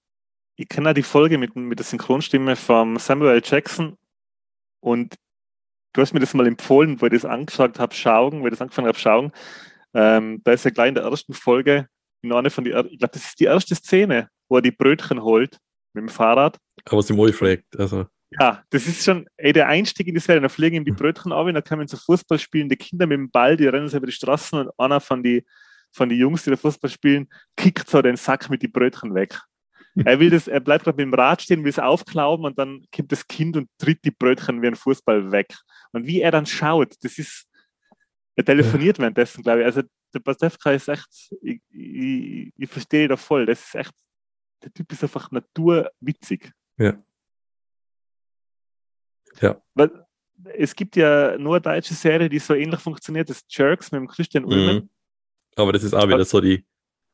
ich 0.55 0.69
kenne 0.69 0.91
auch 0.91 0.93
die 0.93 1.03
Folge 1.03 1.38
mit, 1.38 1.55
mit 1.55 1.80
der 1.80 1.85
Synchronstimme 1.85 2.55
von 2.55 2.97
Samuel. 2.97 3.41
Jackson 3.43 3.97
und 4.80 5.15
du 5.93 6.01
hast 6.01 6.13
mir 6.13 6.19
das 6.19 6.34
mal 6.34 6.47
empfohlen, 6.47 7.01
wo 7.01 7.05
ich 7.05 7.13
das 7.13 7.25
angeschaut 7.25 7.80
habe, 7.80 7.93
schauen, 7.93 8.41
wo 8.41 8.45
ich 8.45 8.51
das 8.51 8.61
angefangen 8.61 8.88
habe, 8.88 8.99
schauen. 8.99 9.31
Ähm, 9.93 10.41
da 10.43 10.51
ist 10.53 10.65
ja 10.65 10.71
gleich 10.71 10.89
in 10.89 10.95
der 10.95 11.03
ersten 11.03 11.34
Folge, 11.34 11.88
in 12.21 12.34
einer 12.34 12.49
von 12.49 12.63
die, 12.63 12.71
ich 12.71 12.99
glaube, 12.99 13.13
das 13.13 13.25
ist 13.25 13.39
die 13.39 13.45
erste 13.45 13.75
Szene, 13.75 14.30
wo 14.49 14.57
er 14.57 14.61
die 14.61 14.71
Brötchen 14.71 15.21
holt 15.21 15.57
mit 15.93 16.03
dem 16.03 16.09
Fahrrad. 16.09 16.57
Aber 16.85 17.01
sie 17.01 17.13
mal 17.13 17.31
fragt, 17.31 17.77
also, 17.77 18.07
Ja, 18.39 18.64
das 18.69 18.88
ist 18.88 19.03
schon 19.03 19.27
ey, 19.38 19.53
der 19.53 19.68
Einstieg 19.68 20.07
in 20.07 20.15
die 20.15 20.22
Serie. 20.22 20.41
Da 20.41 20.49
fliegen 20.49 20.77
ihm 20.77 20.85
die 20.85 20.91
Brötchen 20.91 21.31
auf 21.31 21.47
und 21.47 21.53
dann 21.53 21.64
kommen 21.64 21.88
so 21.88 21.97
Fußball 21.97 22.39
spielende 22.39 22.76
Kinder 22.76 23.05
mit 23.05 23.18
dem 23.18 23.31
Ball, 23.31 23.57
die 23.57 23.68
rennen 23.68 23.88
so 23.88 23.97
über 23.97 24.07
die 24.07 24.14
Straßen 24.14 24.60
und 24.60 24.72
einer 24.77 24.99
von 24.99 25.23
die, 25.23 25.45
von 25.91 26.10
die 26.10 26.18
Jungs, 26.18 26.43
die 26.43 26.49
da 26.49 26.57
Fußball 26.57 26.89
spielen, 26.89 27.27
kickt 27.55 27.89
so 27.89 28.01
den 28.01 28.15
Sack 28.15 28.49
mit 28.49 28.61
die 28.61 28.68
Brötchen 28.68 29.14
weg. 29.14 29.39
Er 29.95 30.19
will 30.19 30.31
das, 30.31 30.47
er 30.47 30.60
bleibt 30.60 30.85
gerade 30.85 30.97
mit 30.97 31.05
dem 31.05 31.14
Rad 31.14 31.43
stehen, 31.43 31.64
will 31.64 31.69
es 31.69 31.77
aufklauben 31.77 32.45
und 32.45 32.57
dann 32.57 32.84
kommt 32.93 33.11
das 33.11 33.27
Kind 33.27 33.55
und 33.55 33.69
tritt 33.77 34.03
die 34.03 34.11
Brötchen 34.11 34.61
wie 34.61 34.68
ein 34.68 34.76
Fußball 34.76 35.31
weg. 35.31 35.53
Und 35.91 36.07
wie 36.07 36.22
er 36.22 36.31
dann 36.31 36.47
schaut, 36.47 36.95
das 37.03 37.19
ist, 37.19 37.45
er 38.35 38.43
telefoniert 38.43 38.97
währenddessen, 38.97 39.43
glaube 39.43 39.60
ich. 39.60 39.65
Also 39.65 39.84
der 40.14 40.19
Pastewka 40.19 40.72
ist 40.72 40.88
echt, 40.88 41.31
ich, 41.41 41.61
ich, 41.69 42.51
ich 42.57 42.69
verstehe 42.69 43.07
da 43.07 43.18
voll. 43.18 43.45
Das 43.45 43.64
ist 43.64 43.76
echt, 43.76 43.93
der 44.64 44.73
Typ 44.73 44.91
ist 44.91 45.03
einfach 45.03 45.30
naturwitzig. 45.30 46.51
Ja. 46.77 46.97
Ja. 49.41 49.61
Weil 49.73 49.91
es 50.55 50.76
gibt 50.76 50.95
ja 50.95 51.38
nur 51.38 51.55
eine 51.55 51.61
deutsche 51.61 51.93
Serie, 51.93 52.30
die 52.30 52.39
so 52.39 52.53
ähnlich 52.53 52.80
funktioniert, 52.80 53.30
das 53.30 53.43
Jerks 53.49 53.91
mit 53.91 54.01
dem 54.01 54.07
Christian 54.07 54.45
Ulmen. 54.45 54.76
mhm. 54.76 54.89
aber 55.55 55.73
das 55.73 55.84
ist 55.84 55.93
auch 55.93 56.07
wieder 56.07 56.26
so 56.26 56.41
die 56.41 56.65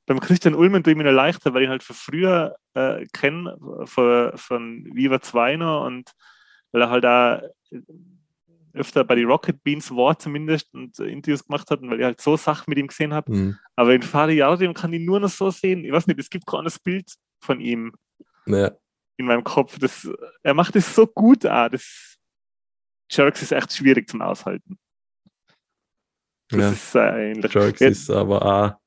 Beim 0.06 0.20
Christian 0.20 0.55
Ulmen 0.55 0.82
tue 0.82 0.93
ich 0.93 0.97
mir 0.97 1.05
noch 1.05 1.12
leichter, 1.12 1.52
weil 1.55 1.62
ich 1.62 1.68
ihn 1.68 1.70
halt 1.70 1.82
von 1.82 1.97
früher 1.97 2.56
äh, 2.74 3.06
kenne, 3.12 3.59
von, 3.85 4.32
von 4.36 4.85
Viva 4.94 5.20
2 5.20 5.56
noch 5.56 5.85
und 5.86 6.12
weil 6.72 6.82
er 6.82 6.90
halt 6.90 7.05
da 7.05 7.43
öfter 8.72 9.05
bei 9.05 9.14
den 9.14 9.26
Rocket 9.26 9.62
Beans 9.62 9.90
war 9.90 10.18
zumindest 10.18 10.72
und 10.74 10.98
Interviews 10.98 11.44
gemacht 11.44 11.70
hat, 11.70 11.80
weil 11.82 11.98
ich 11.98 12.05
halt 12.05 12.20
so 12.20 12.36
Sachen 12.36 12.64
mit 12.68 12.78
ihm 12.78 12.86
gesehen 12.86 13.12
habe. 13.12 13.32
Mhm. 13.32 13.59
Aber 13.76 13.94
in 13.94 14.02
Fari 14.02 14.36
Yardim 14.36 14.74
kann 14.74 14.92
ich 14.92 15.01
nur 15.01 15.20
noch 15.20 15.28
so 15.28 15.51
sehen. 15.51 15.84
Ich 15.84 15.92
weiß 15.92 16.06
nicht, 16.06 16.18
es 16.20 16.30
gibt 16.30 16.47
kein 16.47 16.60
anderes 16.60 16.78
Bild 16.78 17.12
von 17.42 17.60
ihm 17.60 17.92
ja. 18.47 18.70
in 19.16 19.26
meinem 19.26 19.44
Kopf. 19.44 19.78
Das, 19.78 20.09
er 20.42 20.55
macht 20.55 20.76
es 20.76 20.94
so 20.94 21.06
gut 21.06 21.47
auch. 21.47 21.68
Das 21.68 22.18
Jerks 23.10 23.42
ist 23.42 23.52
echt 23.52 23.72
schwierig 23.72 24.09
zum 24.09 24.22
Aushalten. 24.22 24.78
Das 26.48 26.60
ja. 26.60 26.70
ist 26.70 26.97
eigentlich. 26.97 27.52
Jerks 27.52 27.80
ist 27.80 28.10
aber 28.10 28.44
auch. 28.44 28.80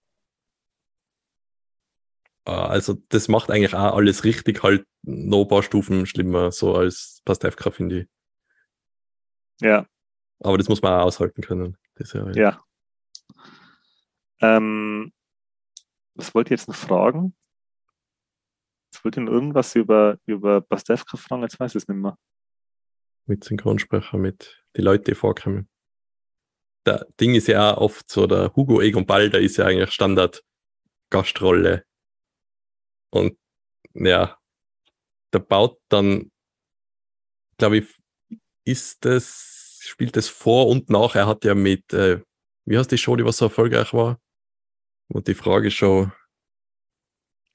Ah, 2.45 2.67
also, 2.67 2.95
das 3.07 3.29
macht 3.29 3.49
eigentlich 3.49 3.73
auch 3.73 3.95
alles 3.95 4.25
richtig, 4.25 4.63
halt 4.63 4.85
noch 5.03 5.43
ein 5.43 5.47
paar 5.47 5.63
Stufen 5.63 6.05
schlimmer, 6.05 6.51
so 6.51 6.75
als 6.75 7.21
Pastewka, 7.23 7.71
finde 7.71 8.01
ich. 8.01 8.07
Ja. 9.63 9.87
Aber 10.39 10.57
das 10.57 10.67
muss 10.67 10.81
man 10.81 10.93
auch 10.93 11.05
aushalten 11.05 11.41
können. 11.41 11.77
ja. 11.97 12.31
ja. 12.31 12.63
Ähm, 14.41 15.13
was 16.15 16.35
wollte 16.35 16.53
ich 16.53 16.59
jetzt 16.59 16.67
noch 16.67 16.75
fragen? 16.75 17.33
Ich 18.93 19.03
wollte 19.03 19.21
ihn 19.21 19.27
irgendwas 19.27 19.73
über, 19.75 20.19
über 20.25 20.61
Pastewka 20.61 21.17
fragen, 21.17 21.43
jetzt 21.43 21.59
weiß 21.59 21.71
ich 21.71 21.83
es 21.83 21.87
nicht 21.87 21.97
mehr. 21.97 22.17
Mit 23.25 23.43
Synchronsprecher, 23.45 24.17
mit 24.17 24.63
die 24.75 24.81
Leute, 24.81 25.05
die 25.05 25.15
vorkommen. 25.15 25.69
Der 26.85 27.07
Ding 27.19 27.35
ist 27.35 27.47
ja 27.47 27.73
auch 27.73 27.81
oft 27.81 28.09
so, 28.11 28.27
der 28.27 28.53
Hugo 28.53 28.81
Egon 28.81 29.05
Balder 29.05 29.39
ist 29.39 29.55
ja 29.55 29.65
eigentlich 29.65 29.91
Standard 29.91 30.43
Gastrolle. 31.09 31.85
Und 33.09 33.37
ja, 33.93 34.37
der 35.31 35.39
baut 35.39 35.79
dann, 35.87 36.31
glaube 37.57 37.77
ich, 37.77 37.95
ist 38.65 39.03
das, 39.05 39.52
spielt 39.87 40.15
das 40.15 40.27
vor 40.29 40.67
und 40.67 40.89
nach. 40.89 41.15
Er 41.15 41.27
hat 41.27 41.45
ja 41.45 41.55
mit, 41.55 41.93
äh, 41.93 42.21
wie 42.65 42.77
heißt 42.77 42.91
die 42.91 42.97
Show, 42.97 43.15
die 43.15 43.25
was 43.25 43.37
so 43.37 43.45
erfolgreich 43.45 43.93
war? 43.93 44.19
Und 45.07 45.27
die 45.27 45.33
Frage 45.33 45.69
schon. 45.69 46.11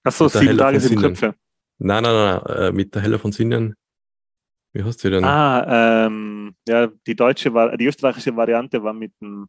Achso, 0.05 0.29
sieben 0.29 0.57
Tage, 0.57 0.81
sieben 0.81 1.01
Köpfe. 1.01 1.35
Nein, 1.79 2.03
nein, 2.03 2.15
nein, 2.15 2.57
äh, 2.57 2.73
mit 2.73 2.95
der 2.95 3.03
Helle 3.03 3.19
von 3.19 3.33
Sinnen. 3.33 3.75
Wie 4.73 4.83
heißt 4.83 5.03
die 5.03 5.11
denn? 5.11 5.25
Ah, 5.25 6.07
ähm, 6.07 6.55
ja, 6.67 6.89
die 7.07 7.15
deutsche 7.15 7.53
war, 7.53 7.77
die 7.77 7.87
österreichische 7.87 8.35
Variante 8.37 8.83
war 8.83 8.93
mit 8.93 9.13
dem, 9.21 9.47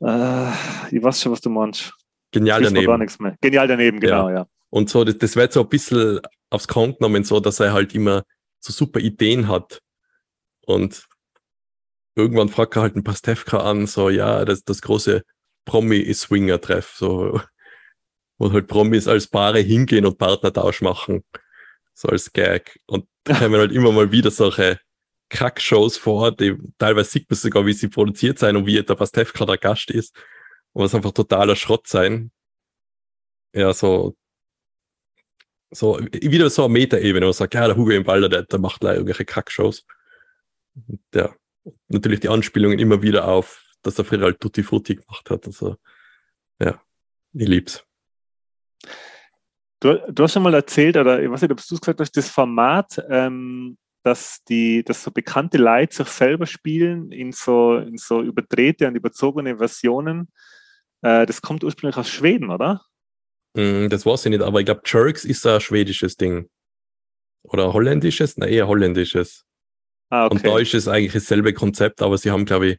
äh, 0.00 0.50
ich 0.90 1.02
weiß 1.02 1.20
schon, 1.20 1.32
was 1.32 1.40
du 1.40 1.50
meinst. 1.50 1.92
Genial 2.32 2.62
daneben. 2.62 2.86
Gar 2.86 2.98
nichts 2.98 3.18
mehr. 3.18 3.36
Genial 3.40 3.68
daneben, 3.68 4.00
genau, 4.00 4.28
ja. 4.28 4.34
ja. 4.34 4.46
Und 4.70 4.88
so, 4.88 5.04
das, 5.04 5.18
das 5.18 5.36
wird 5.36 5.52
so 5.52 5.60
ein 5.62 5.68
bisschen 5.68 6.20
aufs 6.50 6.66
Korn 6.66 6.94
genommen, 6.94 7.24
so, 7.24 7.40
dass 7.40 7.60
er 7.60 7.72
halt 7.72 7.94
immer 7.94 8.24
so 8.58 8.72
super 8.72 9.00
Ideen 9.00 9.48
hat. 9.48 9.80
Und 10.66 11.06
irgendwann 12.14 12.48
fragt 12.48 12.76
er 12.76 12.82
halt 12.82 12.94
einen 12.94 13.04
Pastewka 13.04 13.58
an, 13.58 13.86
so, 13.86 14.10
ja, 14.10 14.44
das, 14.44 14.64
das 14.64 14.82
große 14.82 15.22
Promi-Swinger-Treff, 15.64 16.94
so, 16.96 17.40
wo 18.38 18.52
halt 18.52 18.68
Promis 18.68 19.08
als 19.08 19.26
Paare 19.26 19.60
hingehen 19.60 20.06
und 20.06 20.18
Partnertausch 20.18 20.82
machen, 20.82 21.24
so 21.94 22.08
als 22.08 22.32
Gag. 22.32 22.80
Und 22.86 23.06
da 23.24 23.38
kommen 23.38 23.56
halt 23.56 23.72
immer 23.72 23.92
mal 23.92 24.12
wieder 24.12 24.30
solche 24.30 24.80
Kack-Shows 25.30 25.96
vor, 25.96 26.32
die 26.32 26.56
teilweise 26.78 27.10
sieht 27.10 27.30
man 27.30 27.38
sogar, 27.38 27.66
wie 27.66 27.72
sie 27.72 27.88
produziert 27.88 28.38
sein 28.38 28.56
und 28.56 28.66
wie 28.66 28.82
der 28.82 28.94
Pastewka 28.94 29.46
der 29.46 29.58
Gast 29.58 29.90
ist. 29.90 30.14
Und 30.72 30.84
was 30.84 30.94
einfach 30.94 31.12
totaler 31.12 31.56
Schrott 31.56 31.86
sein. 31.86 32.32
Ja, 33.54 33.74
so 33.74 34.16
so, 35.72 35.98
wieder 36.12 36.50
so 36.50 36.64
eine 36.64 36.72
Meta-Ebene, 36.72 37.24
wo 37.24 37.28
man 37.28 37.32
sagt, 37.32 37.54
ja, 37.54 37.66
der 37.66 37.76
Hugo 37.76 37.90
im 37.90 38.04
Balder, 38.04 38.28
der, 38.28 38.42
der 38.42 38.58
macht 38.58 38.82
leider 38.82 38.96
irgendwelche 38.98 39.24
Kackshows. 39.24 39.84
Ja, 41.14 41.34
natürlich 41.88 42.20
die 42.20 42.28
Anspielungen 42.28 42.78
immer 42.78 43.02
wieder 43.02 43.28
auf, 43.28 43.62
dass 43.82 43.98
er 43.98 44.04
früher 44.04 44.22
halt 44.22 44.40
Tutti 44.40 44.62
Frutti 44.62 44.96
gemacht 44.96 45.30
hat. 45.30 45.46
Also, 45.46 45.76
ja, 46.60 46.80
ich 47.34 47.48
lieb's. 47.48 47.84
Du, 49.80 50.00
du 50.08 50.22
hast 50.22 50.32
schon 50.32 50.44
mal 50.44 50.54
erzählt, 50.54 50.96
oder 50.96 51.20
ich 51.20 51.28
weiß 51.28 51.42
nicht, 51.42 51.50
ob 51.50 51.58
du 51.58 51.74
es 51.74 51.80
gesagt 51.80 52.00
hast, 52.00 52.16
das 52.16 52.30
Format, 52.30 53.04
ähm, 53.08 53.76
dass 54.04 54.42
die, 54.48 54.84
dass 54.84 55.02
so 55.02 55.10
bekannte 55.10 55.58
Leute 55.58 55.96
sich 55.96 56.08
selber 56.08 56.46
spielen 56.46 57.10
in 57.10 57.32
so, 57.32 57.76
in 57.76 57.96
so 57.96 58.22
überdrehte 58.22 58.86
und 58.86 58.94
überzogene 58.94 59.58
Versionen. 59.58 60.28
Äh, 61.02 61.26
das 61.26 61.42
kommt 61.42 61.64
ursprünglich 61.64 61.96
aus 61.96 62.08
Schweden, 62.08 62.50
oder? 62.50 62.82
Mm, 63.54 63.88
das 63.88 64.06
weiß 64.06 64.26
ich 64.26 64.30
nicht, 64.30 64.42
aber 64.42 64.60
ich 64.60 64.66
glaube, 64.66 64.82
Jerks 64.84 65.24
ist 65.24 65.46
ein 65.46 65.60
schwedisches 65.60 66.16
Ding. 66.16 66.48
Oder 67.42 67.72
holländisches? 67.72 68.36
Nein, 68.36 68.50
eher 68.50 68.68
holländisches. 68.68 69.44
Ah, 70.12 70.26
okay. 70.26 70.34
Und 70.34 70.46
da 70.46 70.58
ist 70.58 70.74
es 70.74 70.88
eigentlich 70.88 71.14
dasselbe 71.14 71.54
Konzept, 71.54 72.02
aber 72.02 72.18
sie 72.18 72.30
haben, 72.30 72.44
glaube 72.44 72.66
ich, 72.66 72.78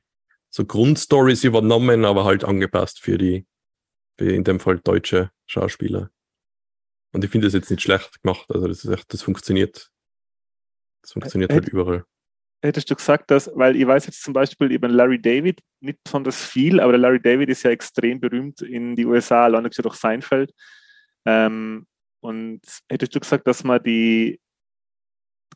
so 0.51 0.65
Grundstories 0.65 1.43
übernommen, 1.43 2.05
aber 2.05 2.25
halt 2.25 2.43
angepasst 2.43 2.99
für 2.99 3.17
die, 3.17 3.47
für 4.19 4.31
in 4.31 4.43
dem 4.43 4.59
Fall 4.59 4.77
deutsche 4.77 5.31
Schauspieler. 5.47 6.11
Und 7.11 7.23
ich 7.23 7.31
finde 7.31 7.47
das 7.47 7.55
jetzt 7.55 7.71
nicht 7.71 7.81
schlecht 7.81 8.21
gemacht. 8.21 8.45
Also 8.49 8.67
das 8.67 8.85
ist 8.85 8.91
echt, 8.91 9.11
das 9.11 9.23
funktioniert. 9.23 9.89
Das 11.01 11.13
funktioniert 11.13 11.49
Ä 11.49 11.55
halt 11.55 11.69
überall. 11.69 12.05
Hättest 12.61 12.91
du 12.91 12.95
gesagt, 12.95 13.31
dass, 13.31 13.49
weil 13.55 13.77
ich 13.77 13.87
weiß 13.87 14.05
jetzt 14.05 14.21
zum 14.21 14.33
Beispiel 14.33 14.71
eben 14.71 14.91
Larry 14.91 15.19
David, 15.19 15.59
nicht 15.79 15.97
das 16.11 16.45
viel, 16.45 16.79
aber 16.79 16.91
der 16.91 16.99
Larry 16.99 17.19
David 17.19 17.49
ist 17.49 17.63
ja 17.63 17.71
extrem 17.71 18.19
berühmt 18.19 18.61
in 18.61 18.95
die 18.95 19.07
USA, 19.07 19.45
alleine 19.45 19.71
durch 19.71 19.95
Seinfeld. 19.95 20.53
Ähm, 21.25 21.87
und 22.21 22.61
hättest 22.87 23.15
du 23.15 23.19
gesagt, 23.19 23.47
dass 23.47 23.63
man 23.63 23.81
die 23.81 24.39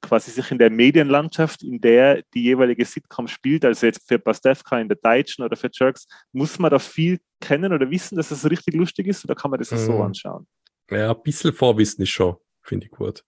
quasi 0.01 0.31
sich 0.31 0.51
in 0.51 0.57
der 0.57 0.69
Medienlandschaft, 0.69 1.63
in 1.63 1.79
der 1.79 2.23
die 2.33 2.43
jeweilige 2.43 2.85
Sitcom 2.85 3.27
spielt, 3.27 3.65
also 3.65 3.85
jetzt 3.85 4.07
für 4.07 4.19
Pastewka 4.19 4.79
in 4.79 4.87
der 4.87 4.97
Deutschen 5.01 5.43
oder 5.43 5.55
für 5.55 5.69
Jerks, 5.71 6.07
muss 6.31 6.59
man 6.59 6.71
da 6.71 6.79
viel 6.79 7.19
kennen 7.39 7.73
oder 7.73 7.89
wissen, 7.89 8.15
dass 8.15 8.31
es 8.31 8.41
das 8.41 8.51
richtig 8.51 8.75
lustig 8.75 9.07
ist 9.07 9.23
oder 9.25 9.35
kann 9.35 9.51
man 9.51 9.59
das 9.59 9.71
mhm. 9.71 9.77
so 9.77 10.01
anschauen? 10.01 10.47
Ja, 10.89 11.11
ein 11.11 11.21
bisschen 11.23 11.53
Vorwissen 11.53 12.03
ist 12.03 12.09
schon, 12.09 12.35
finde 12.61 12.85
ich 12.85 12.91
gut. 12.91 13.23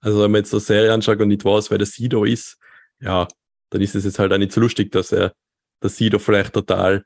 Also 0.00 0.22
wenn 0.22 0.30
man 0.30 0.40
jetzt 0.40 0.52
eine 0.52 0.60
Serie 0.60 0.92
anschaut 0.92 1.20
und 1.20 1.28
nicht 1.28 1.44
weiß, 1.44 1.70
wer 1.70 1.78
der 1.78 1.86
Sido 1.86 2.24
ist, 2.24 2.58
ja, 3.00 3.26
dann 3.70 3.80
ist 3.80 3.94
es 3.94 4.04
jetzt 4.04 4.18
halt 4.18 4.32
auch 4.32 4.38
nicht 4.38 4.52
so 4.52 4.60
lustig, 4.60 4.92
dass 4.92 5.12
er, 5.12 5.32
dass 5.80 5.96
Sido 5.96 6.18
vielleicht 6.18 6.52
total, 6.52 7.04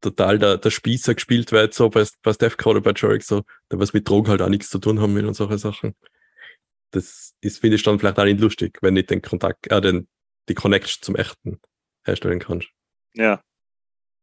total 0.00 0.38
der, 0.38 0.58
der 0.58 0.70
Spießer 0.70 1.14
gespielt 1.14 1.52
wird, 1.52 1.74
so 1.74 1.88
bei, 1.88 2.04
bei 2.22 2.32
Steph 2.32 2.56
oder 2.64 2.80
bei 2.80 2.92
Jerick, 2.94 3.22
so, 3.22 3.42
der 3.70 3.78
was 3.78 3.92
mit 3.92 4.08
Drogen 4.08 4.28
halt 4.28 4.42
auch 4.42 4.48
nichts 4.48 4.70
zu 4.70 4.78
tun 4.78 5.00
haben 5.00 5.14
will 5.14 5.26
und 5.26 5.34
solche 5.34 5.58
Sachen. 5.58 5.94
Das 6.94 7.34
ist, 7.40 7.58
finde 7.58 7.74
ich, 7.74 7.82
dann 7.82 7.98
vielleicht 7.98 8.20
auch 8.20 8.24
nicht 8.24 8.38
lustig, 8.38 8.78
wenn 8.80 8.94
nicht 8.94 9.10
den 9.10 9.20
Kontakt, 9.20 9.66
äh, 9.66 9.80
den, 9.80 10.06
die 10.48 10.54
Connection 10.54 11.02
zum 11.02 11.16
Echten 11.16 11.60
herstellen 12.04 12.38
kannst. 12.38 12.68
Ja. 13.14 13.42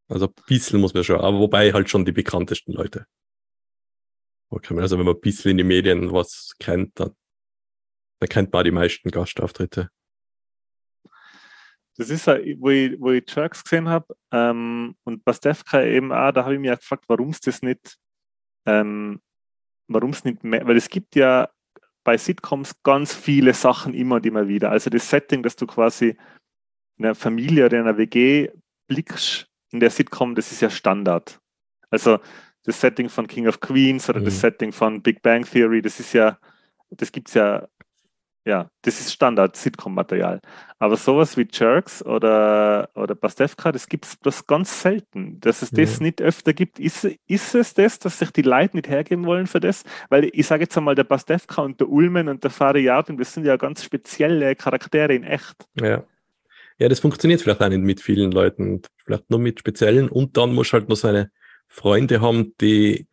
Also 0.08 0.28
ein 0.28 0.34
bisschen 0.48 0.80
muss 0.80 0.94
man 0.94 1.04
schon, 1.04 1.20
aber 1.20 1.38
wobei 1.38 1.74
halt 1.74 1.90
schon 1.90 2.06
die 2.06 2.14
bekanntesten 2.14 2.72
Leute. 2.72 3.06
Also 4.50 4.98
wenn 4.98 5.06
man 5.06 5.16
ein 5.16 5.22
bisschen 5.22 5.52
in 5.52 5.58
die 5.58 5.64
Medien 5.66 6.14
was 6.14 6.54
kennt, 6.60 6.98
dann, 6.98 7.12
dann 8.20 8.30
kennt 8.30 8.54
man 8.54 8.64
die 8.64 8.72
meisten 8.72 9.12
Gastauftritte. 9.12 9.90
Das 11.98 12.10
ist 12.10 12.28
ja, 12.28 12.38
wo 12.58 12.70
ich, 12.70 13.00
wo 13.02 13.12
ich 13.12 13.24
Jerks 13.28 13.66
gesehen 13.66 13.90
habe 13.90 14.16
ähm, 14.32 14.96
und 15.04 15.26
Pastewka 15.26 15.84
eben 15.84 16.14
auch, 16.14 16.32
da 16.32 16.46
habe 16.46 16.54
ich 16.54 16.60
mich 16.60 16.72
gefragt, 16.72 17.04
warum 17.08 17.32
es 17.32 17.42
das 17.42 17.62
nicht, 17.62 17.98
ähm, 18.66 19.22
warum 19.88 20.12
es 20.12 20.24
nicht 20.24 20.42
mehr, 20.44 20.66
weil 20.66 20.78
es 20.78 20.88
gibt 20.88 21.16
ja 21.16 21.50
bei 22.04 22.18
Sitcoms 22.18 22.82
ganz 22.84 23.14
viele 23.14 23.54
Sachen 23.54 23.94
immer 23.94 24.16
und 24.16 24.26
immer 24.26 24.48
wieder. 24.48 24.72
Also 24.72 24.90
das 24.90 25.10
Setting, 25.10 25.44
dass 25.44 25.56
du 25.56 25.68
quasi 25.68 26.18
in 26.98 27.06
einer 27.06 27.16
Familie 27.16 27.66
oder 27.66 27.80
in 27.80 27.88
einer 27.88 27.98
WG 27.98 28.50
blickst 28.88 29.48
in 29.72 29.80
der 29.80 29.90
Sitcom, 29.90 30.36
das 30.36 30.52
ist 30.52 30.62
ja 30.62 30.70
Standard. 30.70 31.40
Also 31.90 32.20
das 32.64 32.80
Setting 32.80 33.10
von 33.10 33.28
King 33.28 33.48
of 33.48 33.60
Queens 33.60 34.10
oder 34.10 34.20
mhm. 34.20 34.26
das 34.26 34.40
Setting 34.40 34.72
von 34.72 35.02
Big 35.02 35.22
Bang 35.22 35.46
Theory, 35.46 35.82
das 35.82 36.00
ist 36.00 36.14
ja, 36.14 36.38
das 36.90 37.12
gibt 37.12 37.30
es 37.30 37.36
ja 37.36 37.68
ja, 38.46 38.70
das 38.82 39.00
ist 39.00 39.14
Standard-Sitcom-Material. 39.14 40.40
Aber 40.80 40.98
sowas 40.98 41.38
wie 41.38 41.48
Jerks 41.52 42.04
oder, 42.04 42.90
oder 42.96 43.14
Pastewka, 43.14 43.72
das 43.72 43.88
gibt 43.88 44.06
es 44.06 44.16
bloß 44.18 44.48
ganz 44.48 44.82
selten. 44.82 45.40
Dass 45.40 45.62
es 45.62 45.70
das 45.70 46.00
Ja. 46.00 46.04
nicht 46.04 46.22
öfter 46.22 46.54
gibt, 46.54 46.80
ist, 46.80 47.08
ist 47.28 47.54
es 47.56 47.74
das, 47.76 48.00
dass 48.00 48.18
sich 48.18 48.32
die 48.32 48.42
Leute 48.42 48.78
nicht 48.78 48.90
hergeben 48.90 49.26
wollen 49.26 49.46
für 49.46 49.60
das? 49.60 49.84
Weil 50.10 50.30
ich 50.34 50.48
sage 50.48 50.64
jetzt 50.64 50.76
einmal, 50.78 50.96
der 50.96 51.04
Pastewka 51.04 51.62
und 51.62 51.80
der 51.80 51.90
Ulmen 51.90 52.30
und 52.30 52.44
der 52.44 52.50
Fari 52.50 52.82
Yardin, 52.84 53.18
das 53.18 53.34
sind 53.34 53.46
ja 53.46 53.58
ganz 53.58 53.84
spezielle 53.84 54.56
Charaktere 54.56 55.14
in 55.14 55.24
echt. 55.24 55.56
Ja. 55.80 56.04
Ja, 56.80 56.90
das 56.90 57.00
funktioniert 57.00 57.42
vielleicht 57.42 57.62
auch 57.62 57.70
nicht 57.70 57.84
mit 57.84 58.02
vielen 58.02 58.32
Leuten, 58.32 58.82
vielleicht 58.98 59.30
nur 59.30 59.38
mit 59.40 59.60
speziellen 59.60 60.10
und 60.10 60.36
dann 60.36 60.56
muss 60.56 60.74
halt 60.74 60.90
noch 60.90 60.96
seine 60.96 61.30
Freunde 61.68 62.22
haben, 62.22 62.56
die 62.60 63.06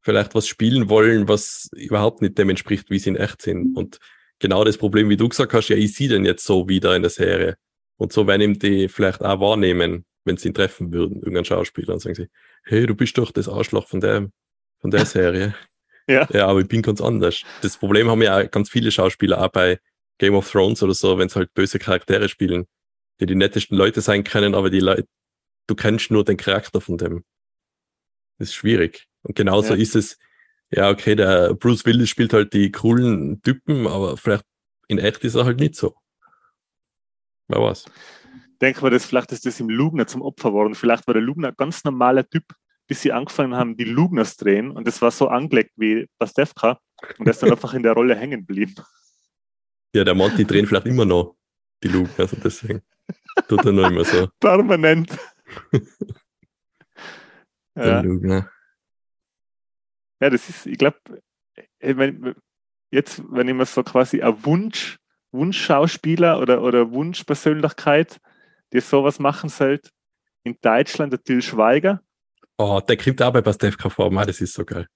vielleicht 0.00 0.34
was 0.34 0.48
spielen 0.48 0.88
wollen, 0.88 1.28
was 1.28 1.70
überhaupt 1.76 2.22
nicht 2.22 2.36
dem 2.38 2.50
entspricht, 2.50 2.90
wie 2.90 2.98
sie 2.98 3.10
in 3.10 3.16
echt 3.16 3.40
sind. 3.42 3.76
Und 3.76 3.98
genau 4.38 4.64
das 4.64 4.78
Problem, 4.78 5.08
wie 5.08 5.16
du 5.16 5.28
gesagt 5.28 5.52
hast, 5.52 5.68
ja, 5.68 5.76
ich 5.76 5.94
sehe 5.94 6.08
den 6.08 6.24
jetzt 6.24 6.44
so 6.44 6.68
wieder 6.68 6.94
in 6.96 7.02
der 7.02 7.10
Serie. 7.10 7.56
Und 7.96 8.12
so 8.12 8.26
werden 8.26 8.42
ihm 8.42 8.58
die 8.58 8.88
vielleicht 8.88 9.22
auch 9.22 9.40
wahrnehmen, 9.40 10.04
wenn 10.24 10.36
sie 10.36 10.48
ihn 10.48 10.54
treffen 10.54 10.92
würden, 10.92 11.16
irgendein 11.16 11.44
Schauspieler, 11.44 11.94
und 11.94 12.00
sagen 12.00 12.14
sie, 12.14 12.28
hey, 12.64 12.86
du 12.86 12.94
bist 12.94 13.16
doch 13.18 13.32
das 13.32 13.48
Arschloch 13.48 13.88
von 13.88 14.00
der, 14.00 14.28
von 14.80 14.90
der 14.90 15.04
Serie. 15.06 15.54
Ja. 16.06 16.26
Ja, 16.32 16.46
aber 16.46 16.60
ich 16.60 16.68
bin 16.68 16.82
ganz 16.82 17.00
anders. 17.00 17.42
Das 17.62 17.76
Problem 17.76 18.08
haben 18.10 18.22
ja 18.22 18.38
auch 18.40 18.50
ganz 18.50 18.70
viele 18.70 18.90
Schauspieler 18.90 19.42
auch 19.42 19.48
bei 19.50 19.78
Game 20.18 20.34
of 20.34 20.50
Thrones 20.50 20.82
oder 20.82 20.94
so, 20.94 21.18
wenn 21.18 21.28
sie 21.28 21.36
halt 21.36 21.52
böse 21.54 21.78
Charaktere 21.78 22.28
spielen, 22.28 22.66
die 23.20 23.26
die 23.26 23.34
nettesten 23.34 23.76
Leute 23.76 24.00
sein 24.00 24.24
können, 24.24 24.54
aber 24.54 24.70
die 24.70 24.80
Leute, 24.80 25.06
du 25.66 25.74
kennst 25.74 26.10
nur 26.10 26.24
den 26.24 26.36
Charakter 26.36 26.80
von 26.80 26.96
dem. 26.98 27.24
Das 28.38 28.48
ist 28.48 28.54
schwierig. 28.54 29.06
Und 29.22 29.34
genauso 29.36 29.74
Ja. 29.74 29.80
ist 29.80 29.96
es, 29.96 30.18
ja, 30.70 30.90
okay, 30.90 31.14
der 31.14 31.54
Bruce 31.54 31.84
Willis 31.84 32.10
spielt 32.10 32.32
halt 32.32 32.52
die 32.52 32.70
coolen 32.70 33.40
Typen, 33.42 33.86
aber 33.86 34.16
vielleicht 34.16 34.44
in 34.88 34.98
echt 34.98 35.24
ist 35.24 35.34
er 35.34 35.44
halt 35.44 35.60
nicht 35.60 35.76
so. 35.76 35.94
Wer 37.48 37.62
weiß. 37.62 37.86
Denken 38.60 38.82
wir, 38.82 38.90
dass 38.90 39.06
vielleicht 39.06 39.32
ist 39.32 39.46
das 39.46 39.60
im 39.60 39.70
Lugner 39.70 40.06
zum 40.06 40.22
Opfer 40.22 40.50
geworden. 40.50 40.74
Vielleicht 40.74 41.06
war 41.06 41.14
der 41.14 41.22
Lugner 41.22 41.48
ein 41.48 41.54
ganz 41.56 41.84
normaler 41.84 42.28
Typ, 42.28 42.44
bis 42.86 43.02
sie 43.02 43.12
angefangen 43.12 43.54
haben, 43.54 43.76
die 43.76 43.84
Lugners 43.84 44.36
drehen. 44.36 44.70
Und 44.70 44.86
das 44.86 45.00
war 45.00 45.10
so 45.10 45.28
angelegt 45.28 45.72
wie 45.76 46.06
Pastewka. 46.18 46.78
Und 47.18 47.26
er 47.26 47.30
ist 47.30 47.42
dann 47.42 47.50
einfach 47.52 47.72
in 47.74 47.82
der 47.82 47.92
Rolle 47.92 48.16
hängen 48.16 48.40
geblieben. 48.40 48.74
Ja, 49.94 50.04
der 50.04 50.14
Monty 50.14 50.44
drehen 50.44 50.66
vielleicht 50.66 50.86
immer 50.86 51.04
noch 51.04 51.36
die 51.82 51.88
Luke, 51.88 52.10
also 52.18 52.36
deswegen 52.42 52.82
tut 53.48 53.64
er 53.64 53.72
noch 53.72 53.90
immer 53.90 54.04
so. 54.04 54.28
Permanent. 54.40 55.16
Der 57.74 57.86
ja. 57.86 58.00
Luke, 58.00 58.26
ne? 58.26 58.50
Ja, 60.20 60.30
das 60.30 60.48
ist, 60.48 60.66
ich 60.66 60.78
glaube, 60.78 60.98
jetzt, 62.90 63.22
wenn 63.30 63.48
ich 63.48 63.54
mir 63.54 63.66
so 63.66 63.82
quasi 63.82 64.22
ein 64.22 64.44
Wunsch, 64.44 64.98
Wunschschauspieler 65.32 66.40
oder, 66.40 66.62
oder 66.62 66.90
Wunschpersönlichkeit, 66.90 68.20
die 68.72 68.80
sowas 68.80 69.18
machen 69.18 69.48
sollte, 69.48 69.90
in 70.42 70.56
Deutschland 70.60 71.12
der 71.12 71.22
Till 71.22 71.42
Schweiger. 71.42 72.02
Oh, 72.56 72.80
der 72.80 72.96
kommt 72.96 73.22
auch 73.22 73.32
bei 73.32 73.42
Pastewka 73.42 73.88
vor. 73.88 74.10
Mann, 74.10 74.26
das 74.26 74.40
ist 74.40 74.54
so 74.54 74.64
geil. 74.64 74.88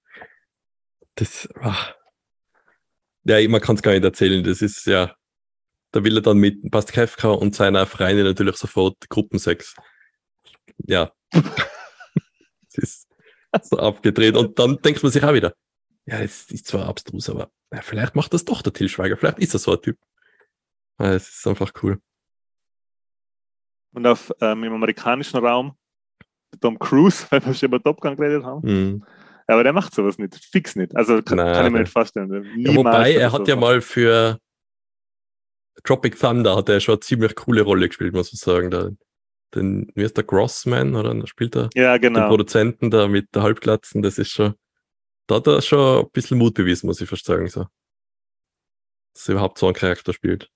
Das, 1.15 1.47
ah. 1.61 1.93
Ja, 3.23 3.47
man 3.47 3.61
kann 3.61 3.75
es 3.75 3.81
gar 3.81 3.93
nicht 3.93 4.03
erzählen. 4.03 4.43
Das 4.43 4.61
ist 4.61 4.85
ja, 4.85 5.15
da 5.91 6.03
will 6.03 6.17
er 6.17 6.21
dann 6.21 6.39
mit 6.39 6.69
Pastewka 6.69 7.29
und 7.29 7.55
seiner 7.55 7.85
Freundin 7.85 8.25
natürlich 8.25 8.57
sofort 8.57 9.09
Gruppensex. 9.09 9.75
Ja. 10.79 11.11
das 11.31 12.75
ist 12.75 13.12
so 13.63 13.77
abgedreht. 13.77 14.35
Und 14.35 14.57
dann 14.59 14.81
denkt 14.81 15.03
man 15.03 15.11
sich 15.11 15.23
auch 15.23 15.33
wieder, 15.33 15.53
ja, 16.05 16.21
das 16.21 16.51
ist 16.51 16.67
zwar 16.67 16.87
abstrus, 16.87 17.29
aber 17.29 17.51
ja, 17.73 17.81
vielleicht 17.81 18.15
macht 18.15 18.33
das 18.33 18.45
doch 18.45 18.61
der 18.61 18.73
Till 18.73 18.89
Schweiger. 18.89 19.17
Vielleicht 19.17 19.39
ist 19.39 19.53
er 19.53 19.59
so 19.59 19.73
ein 19.73 19.81
Typ. 19.81 19.97
Ja, 20.99 21.13
Es 21.13 21.29
ist 21.29 21.47
einfach 21.47 21.71
cool. 21.81 21.99
Und 23.93 24.07
auf, 24.07 24.31
ähm, 24.41 24.63
im 24.63 24.73
amerikanischen 24.73 25.37
Raum 25.37 25.75
Tom 26.59 26.77
Cruise, 26.77 27.25
weil 27.31 27.45
wir 27.45 27.53
schon 27.53 27.67
über 27.67 27.81
Top 27.81 28.01
Gun 28.01 28.15
geredet 28.15 28.43
haben. 28.43 28.61
Mhm. 28.63 29.05
Ja, 29.47 29.55
aber 29.55 29.63
der 29.63 29.73
macht 29.73 29.93
sowas 29.93 30.17
nicht. 30.17 30.35
Fix 30.35 30.75
nicht. 30.75 30.95
Also 30.95 31.21
kann, 31.21 31.37
Nein, 31.37 31.53
kann 31.53 31.65
ich 31.65 31.71
mir 31.71 31.79
nicht 31.79 31.91
vorstellen. 31.91 32.45
Ja, 32.57 32.75
wobei, 32.75 33.13
er 33.13 33.31
hat 33.31 33.47
ja 33.47 33.55
mal 33.55 33.81
für 33.81 34.39
Tropic 35.83 36.17
Thunder 36.17 36.55
hat 36.55 36.69
er 36.69 36.79
schon 36.79 36.93
eine 36.93 36.99
ziemlich 37.01 37.35
coole 37.35 37.61
Rolle 37.61 37.87
gespielt, 37.87 38.13
muss 38.13 38.31
man 38.31 38.37
sagen. 38.37 38.71
Da, 38.71 38.89
den, 39.55 39.91
wie 39.95 40.03
ist 40.03 40.17
der 40.17 40.23
Grossman, 40.23 40.95
oder? 40.95 41.13
Da 41.13 41.27
spielt 41.27 41.55
er 41.55 41.69
Ja, 41.75 41.97
den 41.97 42.13
genau. 42.13 42.27
Produzenten 42.27 42.89
da 42.91 43.07
mit 43.07 43.33
der 43.35 43.43
Halbglatzen, 43.43 44.01
das 44.01 44.17
ist 44.17 44.31
schon, 44.31 44.55
da 45.27 45.35
hat 45.35 45.47
er 45.47 45.61
schon 45.61 46.05
ein 46.05 46.11
bisschen 46.11 46.37
Mut 46.37 46.53
bewiesen, 46.55 46.87
muss 46.87 47.01
ich 47.01 47.09
fast 47.09 47.25
sagen, 47.25 47.47
so. 47.47 47.65
Dass 49.13 49.27
er 49.29 49.33
überhaupt 49.33 49.57
so 49.59 49.67
einen 49.67 49.75
Charakter 49.75 50.11
spielt. 50.13 50.49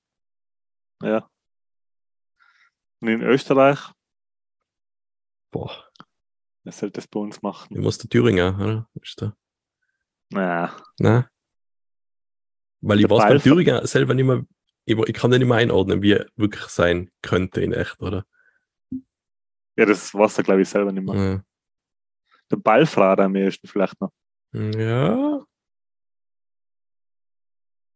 Ja. 1.04 1.30
Und 3.02 3.08
in 3.10 3.22
Österreich, 3.22 3.80
Boah, 5.52 5.72
wer 6.64 6.74
soll 6.74 6.92
das 6.92 7.08
bei 7.08 7.20
uns 7.20 7.38
ich 7.38 7.42
machen? 7.42 7.80
muss 7.80 7.98
der 8.00 8.10
Thüringer, 8.10 8.58
oder? 8.60 8.90
Ist 9.02 9.22
der? 9.22 9.36
Naja. 10.30 10.76
Nein. 11.00 11.26
Weil 12.82 13.00
ich 13.00 13.06
Der 13.06 13.10
weiß 13.12 13.20
beim 13.20 13.30
Ball 13.30 13.40
von- 13.40 13.52
Thüringer 13.52 13.88
selber 13.88 14.14
nicht 14.14 14.26
mehr, 14.26 14.44
ich, 14.86 14.98
ich 14.98 15.14
kann 15.14 15.32
den 15.32 15.40
nicht 15.40 15.48
mehr 15.48 15.58
einordnen, 15.58 16.02
wie 16.02 16.14
er 16.14 16.26
wirklich 16.36 16.66
sein 16.66 17.10
könnte 17.22 17.62
in 17.62 17.72
echt, 17.74 18.02
oder? 18.02 18.26
Ja, 19.78 19.86
das 19.86 20.14
weiß 20.14 20.40
er, 20.40 20.44
glaube 20.44 20.62
ich, 20.62 20.70
selber 20.70 20.92
nicht 20.92 21.06
mehr. 21.06 21.16
Ja. 21.16 21.44
Der 22.52 22.58
Ballfrader 22.58 23.26
am 23.26 23.36
ehesten 23.36 23.68
vielleicht 23.68 24.00
noch. 24.02 24.12
Ja. 24.54 25.44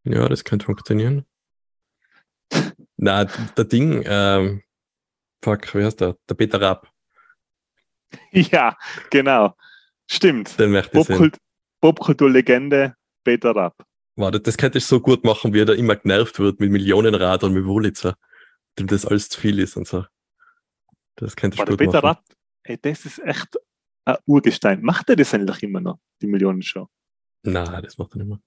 Ja, 0.03 0.27
das 0.29 0.43
könnte 0.43 0.65
funktionieren. 0.65 1.25
Na, 2.97 3.25
der 3.25 3.65
Ding, 3.65 4.03
ähm, 4.05 4.63
fuck, 5.43 5.73
wie 5.75 5.83
heißt 5.83 6.01
der? 6.01 6.17
Der 6.29 6.35
Peter 6.35 6.59
Rapp, 6.61 6.91
Ja, 8.31 8.77
genau. 9.09 9.55
Stimmt. 10.09 10.59
den 10.59 10.71
möchte 10.71 10.97
ich 10.97 11.05
sehen. 11.05 11.17
Popkult 11.17 11.37
Popkulturlegende 11.79 12.95
Peter 13.23 13.55
Rapp. 13.55 13.83
Warte, 14.15 14.39
das 14.39 14.57
könnte 14.57 14.77
ich 14.77 14.85
so 14.85 14.99
gut 14.99 15.23
machen, 15.23 15.53
wie 15.53 15.61
er 15.61 15.65
da 15.65 15.73
immer 15.73 15.95
genervt 15.95 16.37
wird 16.39 16.59
mit 16.59 16.71
Millionenrad 16.71 17.43
und 17.43 17.53
mit 17.53 17.65
Wurlitzer, 17.65 18.15
dem 18.77 18.87
das 18.87 19.05
alles 19.05 19.29
zu 19.29 19.39
viel 19.39 19.57
ist 19.57 19.77
und 19.77 19.87
so. 19.87 20.05
Das 21.21 21.35
könnte 21.35 21.57
War 21.59 21.65
der 21.65 21.77
Peter. 21.77 22.03
Rapp, 22.03 22.23
ey, 22.63 22.77
das 22.81 23.05
ist 23.05 23.19
echt 23.19 23.57
ein 24.05 24.17
Urgestein. 24.25 24.81
Macht 24.81 25.09
er 25.09 25.15
das 25.15 25.33
eigentlich 25.33 25.63
immer 25.63 25.79
noch, 25.79 25.99
die 26.21 26.27
Millionenshow? 26.27 26.87
Nein, 27.43 27.81
das 27.83 27.97
macht 27.97 28.13
er 28.13 28.17
nicht 28.17 28.27
mehr. 28.27 28.39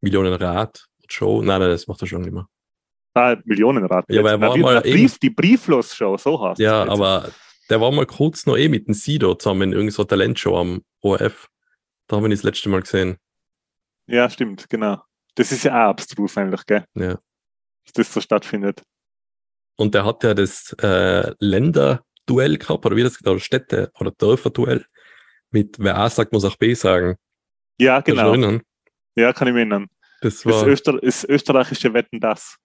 Millionenrad, 0.00 0.86
Show, 1.08 1.40
nein, 1.42 1.60
nein, 1.60 1.70
das 1.70 1.86
macht 1.86 2.02
er 2.02 2.08
schon 2.08 2.22
nicht 2.22 2.32
mehr. 2.32 2.48
Ah, 3.14 3.36
Millionenrad. 3.44 4.04
Ja, 4.08 4.20
aber 4.20 4.30
er 4.32 4.40
war 4.40 4.56
mal 4.58 4.80
Brief, 4.82 5.18
die 5.18 5.30
Brieflos-Show, 5.30 6.16
so 6.18 6.40
heißt 6.44 6.60
Ja, 6.60 6.82
jetzt. 6.82 6.90
aber 6.90 7.30
der 7.70 7.80
war 7.80 7.90
mal 7.92 8.06
kurz 8.06 8.44
noch 8.46 8.56
eh 8.56 8.68
mit 8.68 8.88
dem 8.88 8.94
Sido 8.94 9.34
zusammen 9.34 9.62
in 9.62 9.72
irgendeiner 9.72 10.06
Talentshow 10.06 10.58
am 10.58 10.82
ORF. 11.00 11.48
Da 12.08 12.16
haben 12.16 12.24
wir 12.24 12.28
ihn 12.28 12.32
das 12.32 12.42
letzte 12.42 12.68
Mal 12.68 12.82
gesehen. 12.82 13.16
Ja, 14.06 14.28
stimmt, 14.28 14.68
genau. 14.68 15.00
Das 15.34 15.52
ist 15.52 15.64
ja 15.64 15.72
auch 15.72 15.90
abstrus 15.90 16.36
eigentlich, 16.36 16.64
gell? 16.66 16.84
Ja. 16.94 17.18
Dass 17.84 17.92
das 17.94 18.12
so 18.12 18.20
stattfindet. 18.20 18.82
Und 19.76 19.94
der 19.94 20.04
hat 20.04 20.24
ja 20.24 20.34
das 20.34 20.72
äh, 20.82 21.32
Länderduell 21.38 22.58
gehabt, 22.58 22.84
oder 22.86 22.96
wie 22.96 23.02
das 23.02 23.24
oder 23.24 23.38
Städte- 23.38 23.90
oder 23.98 24.10
Dörferduell. 24.10 24.84
Mit 25.50 25.78
wer 25.78 25.98
A 25.98 26.10
sagt, 26.10 26.32
muss 26.32 26.44
auch 26.44 26.56
B 26.56 26.74
sagen. 26.74 27.16
Ja, 27.78 28.00
genau. 28.00 28.28
erinnern? 28.28 28.62
Ja, 29.14 29.32
kann 29.32 29.48
ich 29.48 29.54
mich 29.54 29.60
erinnern. 29.60 29.88
Das 30.22 30.44
war, 30.46 30.66
Öster 30.66 30.98
das 30.98 31.24
österreichische 31.24 31.92
Wetten 31.92 32.20
das. 32.20 32.56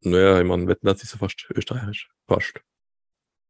naja, 0.00 0.40
ich 0.40 0.46
meine, 0.46 0.66
Wetten, 0.66 0.86
das 0.86 1.02
ist 1.02 1.12
ja 1.12 1.18
fast 1.18 1.46
österreichisch. 1.54 2.10
Fast. 2.26 2.60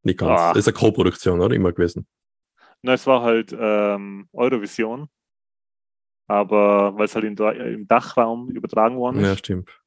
Nicht 0.03 0.19
ganz. 0.19 0.41
Ah. 0.41 0.53
Das 0.53 0.67
ist 0.67 0.69
eine 0.69 0.75
Co-Produktion, 0.75 1.41
oder? 1.41 1.55
Immer 1.55 1.73
gewesen. 1.73 2.07
Na, 2.83 2.93
es 2.93 3.07
war 3.07 3.23
halt 3.23 3.57
ähm, 3.59 4.29
Eurovision. 4.33 5.09
Aber 6.27 6.97
weil 6.97 7.07
es 7.07 7.15
halt 7.15 7.25
im 7.25 7.89
Dachraum 7.89 8.51
übertragen 8.51 8.97
worden 8.99 9.21
ist. 9.21 9.27
Ja, 9.27 9.37
stimmt. 9.37 9.78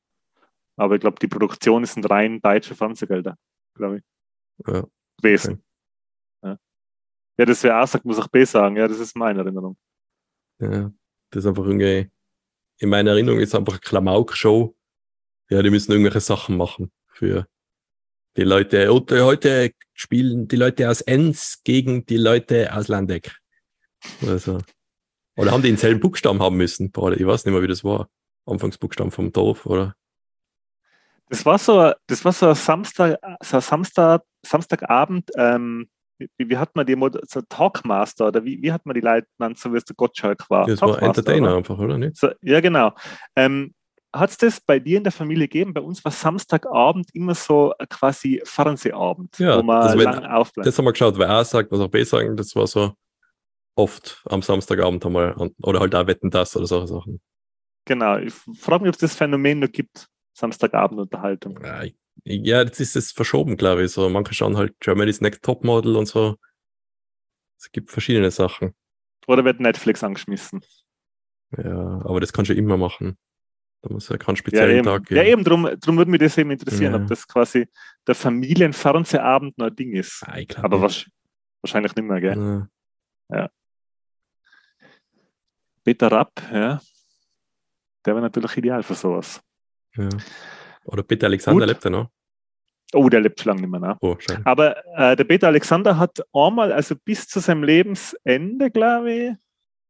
Aber 0.81 0.95
ich 0.95 1.01
glaube, 1.01 1.19
die 1.21 1.27
Produktion 1.27 1.83
ist 1.83 1.95
ein 1.95 2.03
rein 2.03 2.41
deutsche 2.41 2.73
Fernsehgelder, 2.73 3.37
glaube 3.75 3.97
ich. 3.97 4.03
Ja, 4.65 4.83
Gewesen. 5.21 5.63
Ja. 6.43 6.57
ja, 7.37 7.45
das 7.45 7.63
wäre 7.63 7.75
A 7.75 7.85
sagt, 7.85 8.03
muss 8.03 8.17
auch 8.17 8.29
B 8.29 8.43
sagen. 8.45 8.77
Ja, 8.77 8.87
das 8.87 8.97
ist 8.97 9.15
meine 9.15 9.41
Erinnerung. 9.41 9.77
Ja, 10.59 10.91
das 11.29 11.43
ist 11.43 11.45
einfach 11.45 11.65
irgendwie, 11.65 12.09
in 12.79 12.89
meiner 12.89 13.11
Erinnerung 13.11 13.39
ist 13.39 13.53
einfach 13.53 13.73
eine 13.73 13.81
Klamauk-Show. 13.81 14.75
Ja, 15.51 15.61
die 15.61 15.69
müssen 15.69 15.91
irgendwelche 15.91 16.19
Sachen 16.19 16.57
machen 16.57 16.91
für 17.05 17.45
die 18.35 18.43
Leute. 18.43 18.91
Und 18.91 19.11
heute 19.11 19.73
spielen 19.93 20.47
die 20.47 20.55
Leute 20.55 20.89
aus 20.89 21.01
Enns 21.01 21.61
gegen 21.63 22.07
die 22.07 22.17
Leute 22.17 22.75
aus 22.75 22.87
Landeck. 22.87 23.37
Oder 24.23 24.39
so. 24.39 24.57
Oder 25.37 25.51
haben 25.51 25.61
die 25.61 25.69
denselben 25.69 25.99
Buchstaben 25.99 26.41
haben 26.41 26.57
müssen? 26.57 26.89
Boah, 26.89 27.11
ich 27.11 27.23
weiß 27.23 27.45
nicht 27.45 27.53
mehr, 27.53 27.61
wie 27.61 27.67
das 27.67 27.83
war. 27.83 28.09
Anfangsbuchstaben 28.47 29.11
vom 29.11 29.31
Dorf, 29.31 29.67
oder? 29.67 29.95
Das 31.31 31.45
war 31.45 31.57
so, 31.57 31.93
das 32.07 32.25
war 32.25 32.33
so 32.33 32.49
ein 32.49 32.55
Samstag, 32.55 33.17
so 33.41 33.57
ein 33.57 33.61
Samstag, 33.61 34.21
Samstagabend, 34.45 35.31
ähm, 35.37 35.87
wie, 36.19 36.49
wie 36.49 36.57
hat 36.57 36.75
man 36.75 36.85
die 36.85 36.97
Mod 36.97 37.17
so 37.29 37.41
Talkmaster 37.47 38.27
oder 38.27 38.43
wie, 38.43 38.61
wie 38.61 38.71
hat 38.71 38.85
man 38.85 38.93
die 38.93 38.99
Leute 39.01 39.27
genannt, 39.37 39.57
so 39.57 39.71
wie 39.71 39.77
es 39.77 39.85
der 39.85 39.95
Gottschalk 39.95 40.49
war? 40.49 40.65
Das 40.67 40.81
war 40.81 40.89
Talkmaster, 40.89 41.05
Entertainer 41.19 41.47
oder? 41.47 41.57
einfach, 41.57 41.77
oder 41.79 41.97
nicht? 41.97 42.17
So, 42.17 42.31
ja, 42.41 42.59
genau. 42.59 42.91
Ähm, 43.37 43.73
hat 44.13 44.29
es 44.31 44.37
das 44.37 44.59
bei 44.59 44.77
dir 44.77 44.97
in 44.97 45.03
der 45.03 45.13
Familie 45.13 45.47
gegeben? 45.47 45.73
Bei 45.73 45.79
uns 45.79 46.03
war 46.03 46.11
Samstagabend 46.11 47.07
immer 47.13 47.33
so 47.33 47.73
quasi 47.89 48.41
Fernsehabend, 48.43 49.39
Ja, 49.39 49.57
wo 49.57 49.63
man 49.63 49.83
das 49.83 49.97
wenn- 49.97 50.03
lang 50.03 50.25
aufbleibt. 50.25 50.67
Das 50.67 50.77
haben 50.77 50.83
wir 50.83 50.91
geschaut, 50.91 51.17
wer 51.17 51.29
A 51.29 51.45
sagt, 51.45 51.71
was 51.71 51.79
auch 51.79 51.87
B 51.87 52.03
sagen. 52.03 52.35
Das 52.35 52.53
war 52.57 52.67
so 52.67 52.91
oft 53.75 54.21
am 54.25 54.41
Samstagabend 54.41 55.05
einmal. 55.05 55.33
Oder 55.63 55.79
halt 55.79 55.95
auch 55.95 56.07
Wetten 56.07 56.29
das 56.29 56.57
oder 56.57 56.67
solche 56.67 56.87
Sachen. 56.87 57.21
Genau. 57.85 58.17
Ich 58.17 58.33
frage 58.33 58.83
mich, 58.83 58.89
ob 58.89 58.95
es 58.95 58.99
das 58.99 59.15
Phänomen 59.15 59.59
noch 59.59 59.71
gibt. 59.71 60.07
Samstagabendunterhaltung. 60.33 61.59
Ja, 61.63 61.83
ja, 62.23 62.61
jetzt 62.61 62.79
ist 62.79 62.95
es 62.95 63.11
verschoben, 63.11 63.57
glaube 63.57 63.83
ich. 63.85 63.91
So, 63.91 64.09
manche 64.09 64.33
schauen 64.33 64.57
halt 64.57 64.79
Germany's 64.79 65.21
Next 65.21 65.43
Topmodel 65.43 65.95
und 65.95 66.05
so. 66.07 66.35
Es 67.57 67.71
gibt 67.71 67.89
verschiedene 67.91 68.31
Sachen. 68.31 68.73
Oder 69.27 69.45
wird 69.45 69.59
Netflix 69.59 70.03
angeschmissen? 70.03 70.61
Ja, 71.57 72.01
aber 72.03 72.19
das 72.19 72.33
kannst 72.33 72.49
du 72.49 72.53
immer 72.55 72.77
machen. 72.77 73.17
Da 73.81 73.91
muss 73.91 74.09
ja 74.09 74.17
keinen 74.17 74.35
Ja, 74.35 74.39
speziellen 74.39 74.77
eben. 74.77 74.85
Tag 74.85 75.05
geben. 75.05 75.15
Ja, 75.21 75.23
eben, 75.27 75.43
drum, 75.43 75.67
drum 75.79 75.97
würde 75.97 76.11
mich 76.11 76.19
das 76.19 76.37
eben 76.37 76.51
interessieren, 76.51 76.93
Ja. 76.93 76.99
ob 77.01 77.07
das 77.07 77.27
quasi 77.27 77.67
der 78.07 78.15
Familienfernsehabend 78.15 79.57
noch 79.57 79.67
ein 79.67 79.75
Ding 79.75 79.93
ist. 79.93 80.23
Ah, 80.27 80.39
Aber 80.61 80.79
nicht. 80.79 81.09
wahrscheinlich 81.61 81.95
nicht 81.95 82.05
mehr, 82.07 82.21
gell? 82.21 82.67
Ja. 83.29 83.49
Peter 85.83 86.11
Rapp, 86.11 86.31
ja. 86.51 86.79
Der 88.05 88.13
wäre 88.15 88.21
natürlich 88.21 88.55
ideal 88.57 88.83
für 88.83 88.93
sowas. 88.95 89.41
Ja. 89.95 90.09
Oder 90.85 91.03
Peter 91.03 91.27
Alexander 91.27 91.65
Gut. 91.65 91.69
lebt 91.69 91.85
er 91.85 91.91
noch? 91.91 92.09
Oh, 92.93 93.07
der 93.07 93.21
lebt 93.21 93.39
schon 93.39 93.49
lange 93.51 93.61
nicht 93.61 93.69
mehr 93.69 93.79
nach. 93.79 93.97
Oh. 94.01 94.17
Aber 94.43 94.85
äh, 94.97 95.15
der 95.15 95.23
Peter 95.23 95.47
Alexander 95.47 95.97
hat 95.97 96.21
einmal, 96.33 96.73
also 96.73 96.95
bis 96.95 97.27
zu 97.27 97.39
seinem 97.39 97.63
Lebensende, 97.63 98.69
glaube 98.69 99.13
ich, 99.13 99.33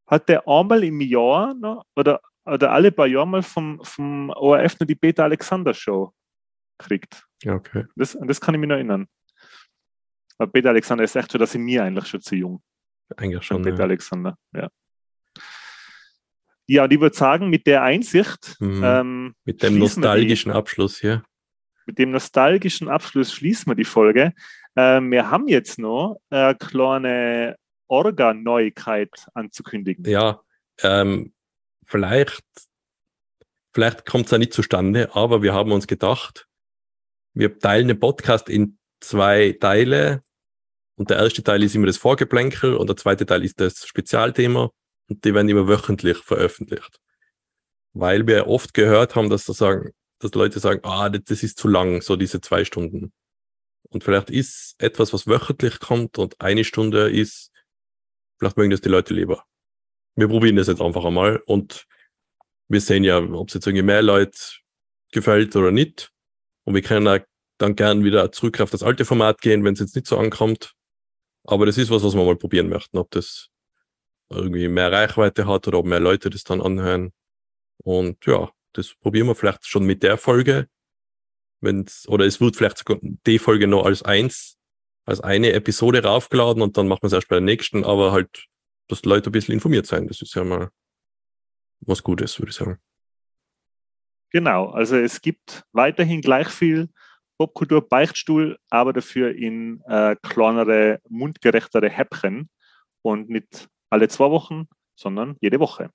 hat 0.08 0.30
der 0.30 0.48
einmal 0.48 0.84
im 0.84 1.02
Jahr 1.02 1.54
noch, 1.56 1.86
oder, 1.96 2.22
oder 2.46 2.72
alle 2.72 2.92
paar 2.92 3.08
Jahre 3.08 3.28
mal 3.28 3.42
vom, 3.42 3.80
vom 3.84 4.30
ORF 4.30 4.80
noch 4.80 4.88
die 4.88 4.96
Peter 4.96 5.24
Alexander 5.24 5.74
Show 5.74 6.14
gekriegt. 6.78 7.26
Ja, 7.44 7.56
okay. 7.56 7.86
Das, 7.96 8.16
an 8.16 8.28
das 8.28 8.40
kann 8.40 8.54
ich 8.54 8.60
mich 8.60 8.68
noch 8.70 8.76
erinnern. 8.76 9.08
Aber 10.38 10.52
Peter 10.52 10.70
Alexander 10.70 11.04
ist 11.04 11.16
echt 11.16 11.32
schon, 11.32 11.40
dass 11.40 11.56
ich 11.56 11.62
mir 11.62 11.84
eigentlich 11.84 12.08
schon 12.08 12.22
zu 12.22 12.36
jung. 12.36 12.62
Eigentlich 13.18 13.44
Schon 13.44 13.58
schon. 13.58 13.64
Peter 13.64 13.80
Ja. 13.80 13.84
Alexander, 13.84 14.38
ja. 14.54 14.70
Ja, 16.72 16.86
und 16.86 16.94
ich 16.94 17.02
würde 17.02 17.14
sagen, 17.18 17.50
mit 17.50 17.68
der 17.68 17.84
Einsicht, 17.84 18.56
Mhm. 18.62 18.82
ähm, 18.82 19.36
Mit 19.44 19.62
dem 19.62 19.78
nostalgischen 19.78 20.54
Abschluss 20.54 20.98
hier. 21.00 21.22
mit 21.86 21.98
dem 21.98 22.12
nostalgischen 22.12 22.88
Abschluss 22.88 23.34
schließen 23.34 23.70
wir 23.70 23.76
die 23.76 23.84
Folge. 23.84 24.32
Ähm, 24.78 25.12
wir 25.12 25.30
haben 25.30 25.50
jetzt 25.50 25.80
noch 25.80 26.22
eine 26.30 26.56
kleine 26.56 27.58
Orga-Neuigkeit 27.90 29.10
anzukündigen. 29.34 30.06
Ja, 30.06 30.40
ähm, 30.82 31.34
vielleicht, 31.86 32.42
vielleicht 33.74 34.06
kommt 34.06 34.26
es 34.28 34.32
ja 34.32 34.38
nicht 34.38 34.54
zustande, 34.54 35.14
aber 35.14 35.42
wir 35.42 35.54
haben 35.54 35.74
uns 35.74 35.88
gedacht, 35.88 36.48
wir 37.34 37.60
teilen 37.60 37.90
den 37.90 38.00
Podcast 38.00 38.48
in 38.48 38.78
zwei 39.02 39.58
Teile. 39.60 40.24
Und 40.96 41.10
der 41.10 41.18
erste 41.18 41.44
Teil 41.44 41.64
ist 41.64 41.76
immer 41.76 41.88
das 41.88 41.98
Vorgeplänkel 41.98 42.76
und 42.76 42.88
der 42.88 42.96
zweite 42.96 43.26
Teil 43.26 43.44
ist 43.44 43.60
das 43.60 43.86
Spezialthema 43.86 44.70
und 45.12 45.26
die 45.26 45.34
werden 45.34 45.50
immer 45.50 45.68
wöchentlich 45.68 46.18
veröffentlicht. 46.18 47.00
Weil 47.94 48.26
wir 48.28 48.48
oft 48.48 48.74
gehört 48.74 49.16
haben, 49.16 49.30
dass, 49.30 49.46
da 49.46 49.54
sagen, 49.54 49.92
dass 50.20 50.34
Leute 50.34 50.60
sagen, 50.60 50.82
ah, 50.84 51.10
das, 51.10 51.44
ist 51.44 51.58
zu 51.60 51.68
lang, 51.68 52.02
so 52.02 52.16
diese 52.16 52.42
zwei 52.42 52.66
Stunden. 52.66 53.12
Und 53.90 54.04
vielleicht 54.04 54.30
ist 54.30 54.76
etwas, 54.78 55.14
was 55.14 55.28
wöchentlich 55.28 55.80
kommt 55.80 56.18
und 56.18 56.40
eine 56.40 56.64
Stunde 56.64 57.10
ist, 57.10 57.52
vielleicht 58.40 58.58
mögen 58.58 58.72
das 58.72 58.82
die 58.82 58.90
Leute 58.90 59.14
lieber 59.14 59.46
wir 60.16 60.28
probieren 60.28 60.56
das 60.56 60.68
jetzt 60.68 60.82
einfach 60.82 61.06
einmal 61.06 61.42
und 61.46 61.86
wir 62.68 62.82
sehen 62.82 63.04
ja, 63.04 63.20
ob 63.20 63.50
es 63.50 63.56
jetzt 63.56 63.68
irgendwie 63.68 63.84
mehr 63.84 64.02
Leute 64.02 64.38
gefällt 65.12 65.56
oder 65.56 65.72
nicht. 65.72 66.12
Und 66.64 66.76
wir 66.76 66.82
können 66.82 67.24
dann 67.58 67.76
gern 67.76 68.04
wieder 68.04 68.32
zurück 68.32 68.62
auf 68.62 68.70
das 68.70 68.84
alte 68.84 69.04
Format 69.04 69.42
gehen, 69.42 69.64
wenn 69.64 69.74
es 69.74 69.80
jetzt 69.80 69.96
nicht 69.96 70.08
so 70.08 70.18
ankommt. 70.18 70.74
Aber 71.44 71.66
das 71.66 71.78
ist 71.78 71.90
was, 71.90 72.04
was 72.04 72.14
wir 72.14 72.24
mal 72.24 72.38
probieren 72.38 72.70
möchten, 72.70 72.98
ob 72.98 73.12
das 73.12 73.50
irgendwie 74.32 74.68
mehr 74.68 74.92
Reichweite 74.92 75.48
hat 75.48 75.68
oder 75.68 75.80
ob 75.80 75.86
mehr 75.86 76.00
Leute 76.00 76.30
das 76.30 76.44
dann 76.44 76.62
anhören. 76.62 77.12
Und 77.84 78.26
ja, 78.26 78.50
das 78.74 78.96
probieren 78.96 79.28
wir 79.28 79.36
vielleicht 79.36 79.66
schon 79.66 79.86
mit 79.86 80.04
der 80.04 80.18
Folge. 80.18 80.68
Wenn's, 81.62 82.08
oder 82.08 82.26
es 82.26 82.42
wird 82.42 82.56
vielleicht 82.56 82.80
sogar 82.80 82.98
die 83.02 83.40
Folge 83.40 83.68
noch 83.68 83.86
als 83.86 84.04
eins, 84.04 84.58
als 85.06 85.22
eine 85.22 85.54
Episode 85.54 86.04
raufgeladen 86.04 86.62
und 86.62 86.78
dann 86.78 86.88
machen 86.88 87.04
wir 87.04 87.08
es 87.08 87.14
erst 87.14 87.28
bei 87.28 87.36
der 87.36 87.42
nächsten, 87.42 87.84
aber 87.84 88.12
halt 88.12 88.48
dass 88.92 89.02
die 89.02 89.10
Leute 89.10 89.30
ein 89.30 89.32
bisschen 89.32 89.54
informiert 89.54 89.88
sein. 89.88 90.08
Das 90.08 90.22
ist 90.22 90.36
ja 90.36 90.44
mal 90.44 90.70
was 91.80 92.04
Gutes, 92.04 92.38
würde 92.40 92.50
ich 92.50 92.56
sagen. 92.56 92.78
Genau, 94.32 94.70
also 94.70 94.98
es 94.98 95.22
gibt 95.22 95.64
weiterhin 95.72 96.22
gleich 96.22 96.50
viel 96.50 96.90
Popkultur 97.38 97.88
Beichtstuhl, 97.88 98.58
aber 98.70 98.94
dafür 98.94 99.36
in 99.36 99.82
äh, 99.88 100.16
kleinere, 100.22 101.00
mundgerechtere 101.10 101.90
Häppchen 101.90 102.50
und 103.02 103.30
nicht 103.30 103.68
alle 103.92 104.08
zwei 104.08 104.32
Wochen, 104.32 104.68
sondern 104.96 105.38
jede 105.42 105.60
Woche. 105.60 105.92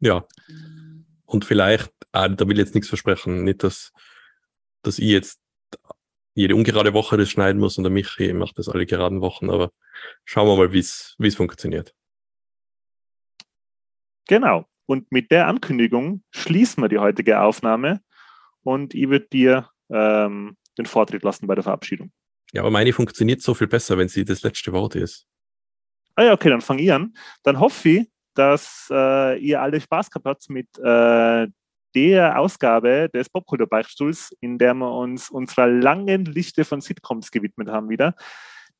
Ja. 0.00 0.24
Und 1.24 1.44
vielleicht, 1.44 1.92
ah, 2.12 2.28
da 2.28 2.46
will 2.46 2.58
ich 2.58 2.64
jetzt 2.64 2.74
nichts 2.74 2.88
versprechen, 2.88 3.44
nicht, 3.44 3.62
dass, 3.62 3.92
dass 4.82 4.98
ich 4.98 5.08
jetzt 5.08 5.40
jede 6.34 6.54
ungerade 6.54 6.94
Woche 6.94 7.16
das 7.16 7.30
schneiden 7.30 7.60
muss 7.60 7.78
und 7.78 7.84
der 7.84 7.90
Michi 7.90 8.32
macht 8.32 8.58
das 8.58 8.68
alle 8.68 8.86
geraden 8.86 9.20
Wochen, 9.20 9.50
aber 9.50 9.72
schauen 10.24 10.46
wir 10.46 10.56
mal, 10.56 10.72
wie 10.72 10.78
es 10.78 11.16
wie 11.18 11.26
es 11.26 11.34
funktioniert. 11.34 11.94
Genau. 14.28 14.66
Und 14.86 15.10
mit 15.10 15.30
der 15.30 15.48
Ankündigung 15.48 16.22
schließen 16.30 16.82
wir 16.82 16.88
die 16.88 16.98
heutige 16.98 17.40
Aufnahme 17.40 18.00
und 18.62 18.94
ich 18.94 19.08
würde 19.08 19.26
dir 19.26 19.68
ähm, 19.90 20.56
den 20.78 20.86
Vortritt 20.86 21.24
lassen 21.24 21.46
bei 21.46 21.54
der 21.54 21.64
Verabschiedung. 21.64 22.12
Ja, 22.52 22.62
aber 22.62 22.70
meine 22.70 22.92
funktioniert 22.92 23.42
so 23.42 23.52
viel 23.54 23.66
besser, 23.66 23.98
wenn 23.98 24.08
sie 24.08 24.24
das 24.24 24.42
letzte 24.42 24.72
Wort 24.72 24.94
ist. 24.94 25.26
Ah 26.18 26.24
ja, 26.24 26.32
okay, 26.32 26.50
dann 26.50 26.60
fange 26.60 26.82
ich 26.82 26.92
an. 26.92 27.14
Dann 27.44 27.60
hoffe 27.60 27.88
ich, 27.90 28.10
dass 28.34 28.88
äh, 28.90 29.38
ihr 29.38 29.62
alle 29.62 29.80
Spaß 29.80 30.10
gehabt 30.10 30.26
habt 30.26 30.50
mit 30.50 30.66
äh, 30.80 31.46
der 31.94 32.40
Ausgabe 32.40 33.08
des 33.14 33.30
Popkultur-Beichtstuhls, 33.30 34.32
in 34.40 34.58
der 34.58 34.74
wir 34.74 34.90
uns 34.90 35.30
unserer 35.30 35.68
langen 35.68 36.24
Liste 36.24 36.64
von 36.64 36.80
Sitcoms 36.80 37.30
gewidmet 37.30 37.68
haben 37.68 37.88
wieder. 37.88 38.16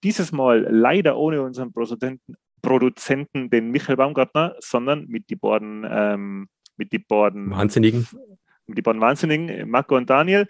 Dieses 0.03 0.33
Mal 0.33 0.67
leider 0.69 1.17
ohne 1.17 1.41
unseren 1.41 1.73
Produzenten, 1.73 2.35
Produzenten 2.61 3.51
den 3.51 3.71
Michael 3.71 3.99
Baumgartner, 3.99 4.57
sondern 4.59 5.07
mit 5.07 5.31
die 5.31 5.37
beiden, 5.37 5.87
ähm, 5.89 6.49
mit 6.77 6.93
die 6.93 6.99
beiden 6.99 7.51
Wahnsinnigen. 7.53 8.09
mit 8.67 8.79
die 8.79 8.83
beiden 8.83 9.01
Wahnsinnigen, 9.01 9.71
Marco 9.71 9.97
und 9.97 10.11
Daniel. 10.11 10.49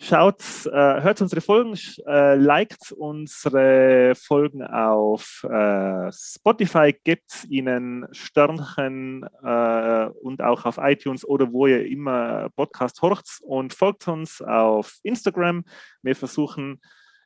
Schaut, 0.00 0.42
äh, 0.66 1.02
hört 1.02 1.22
unsere 1.22 1.40
Folgen, 1.40 1.78
äh, 2.06 2.34
liked 2.34 2.92
unsere 2.92 4.14
Folgen 4.16 4.62
auf 4.62 5.44
äh, 5.44 6.10
Spotify, 6.12 6.94
gebt 7.04 7.46
ihnen 7.48 8.06
Sternchen 8.10 9.24
äh, 9.42 10.06
und 10.20 10.42
auch 10.42 10.64
auf 10.64 10.78
iTunes 10.78 11.24
oder 11.24 11.50
wo 11.52 11.68
ihr 11.68 11.86
immer 11.86 12.50
Podcast 12.56 13.00
horcht 13.02 13.38
und 13.42 13.72
folgt 13.72 14.08
uns 14.08 14.42
auf 14.42 14.98
Instagram. 15.04 15.64
Wir 16.02 16.16
versuchen 16.16 16.80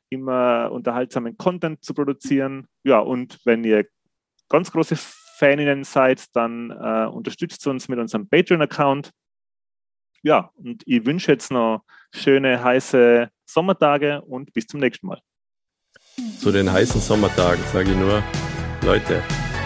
immer 0.09 0.71
unterhaltsamen 0.71 1.37
Content 1.37 1.83
zu 1.83 1.93
produzieren. 1.93 2.67
Ja, 2.83 2.99
und 2.99 3.39
wenn 3.45 3.63
ihr 3.63 3.87
ganz 4.47 4.71
große 4.71 4.95
Faninnen 5.39 5.83
seid, 5.83 6.25
dann 6.35 6.69
äh, 6.71 7.07
unterstützt 7.07 7.65
uns 7.65 7.87
mit 7.87 7.97
unserem 7.97 8.29
Patreon-Account. 8.29 9.11
Ja, 10.21 10.51
und 10.55 10.83
ich 10.85 11.05
wünsche 11.05 11.31
jetzt 11.31 11.51
noch 11.51 11.83
schöne, 12.13 12.63
heiße 12.63 13.29
Sommertage 13.45 14.21
und 14.21 14.53
bis 14.53 14.67
zum 14.67 14.79
nächsten 14.79 15.07
Mal. 15.07 15.19
Zu 16.39 16.51
den 16.51 16.71
heißen 16.71 17.01
Sommertagen 17.01 17.63
sage 17.71 17.91
ich 17.91 17.97
nur, 17.97 18.23
Leute, 18.83 19.23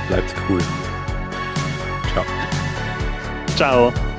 bleibt 0.08 0.34
cool. 0.50 0.60
Ciao. 2.14 2.26
Ciao. 3.56 4.13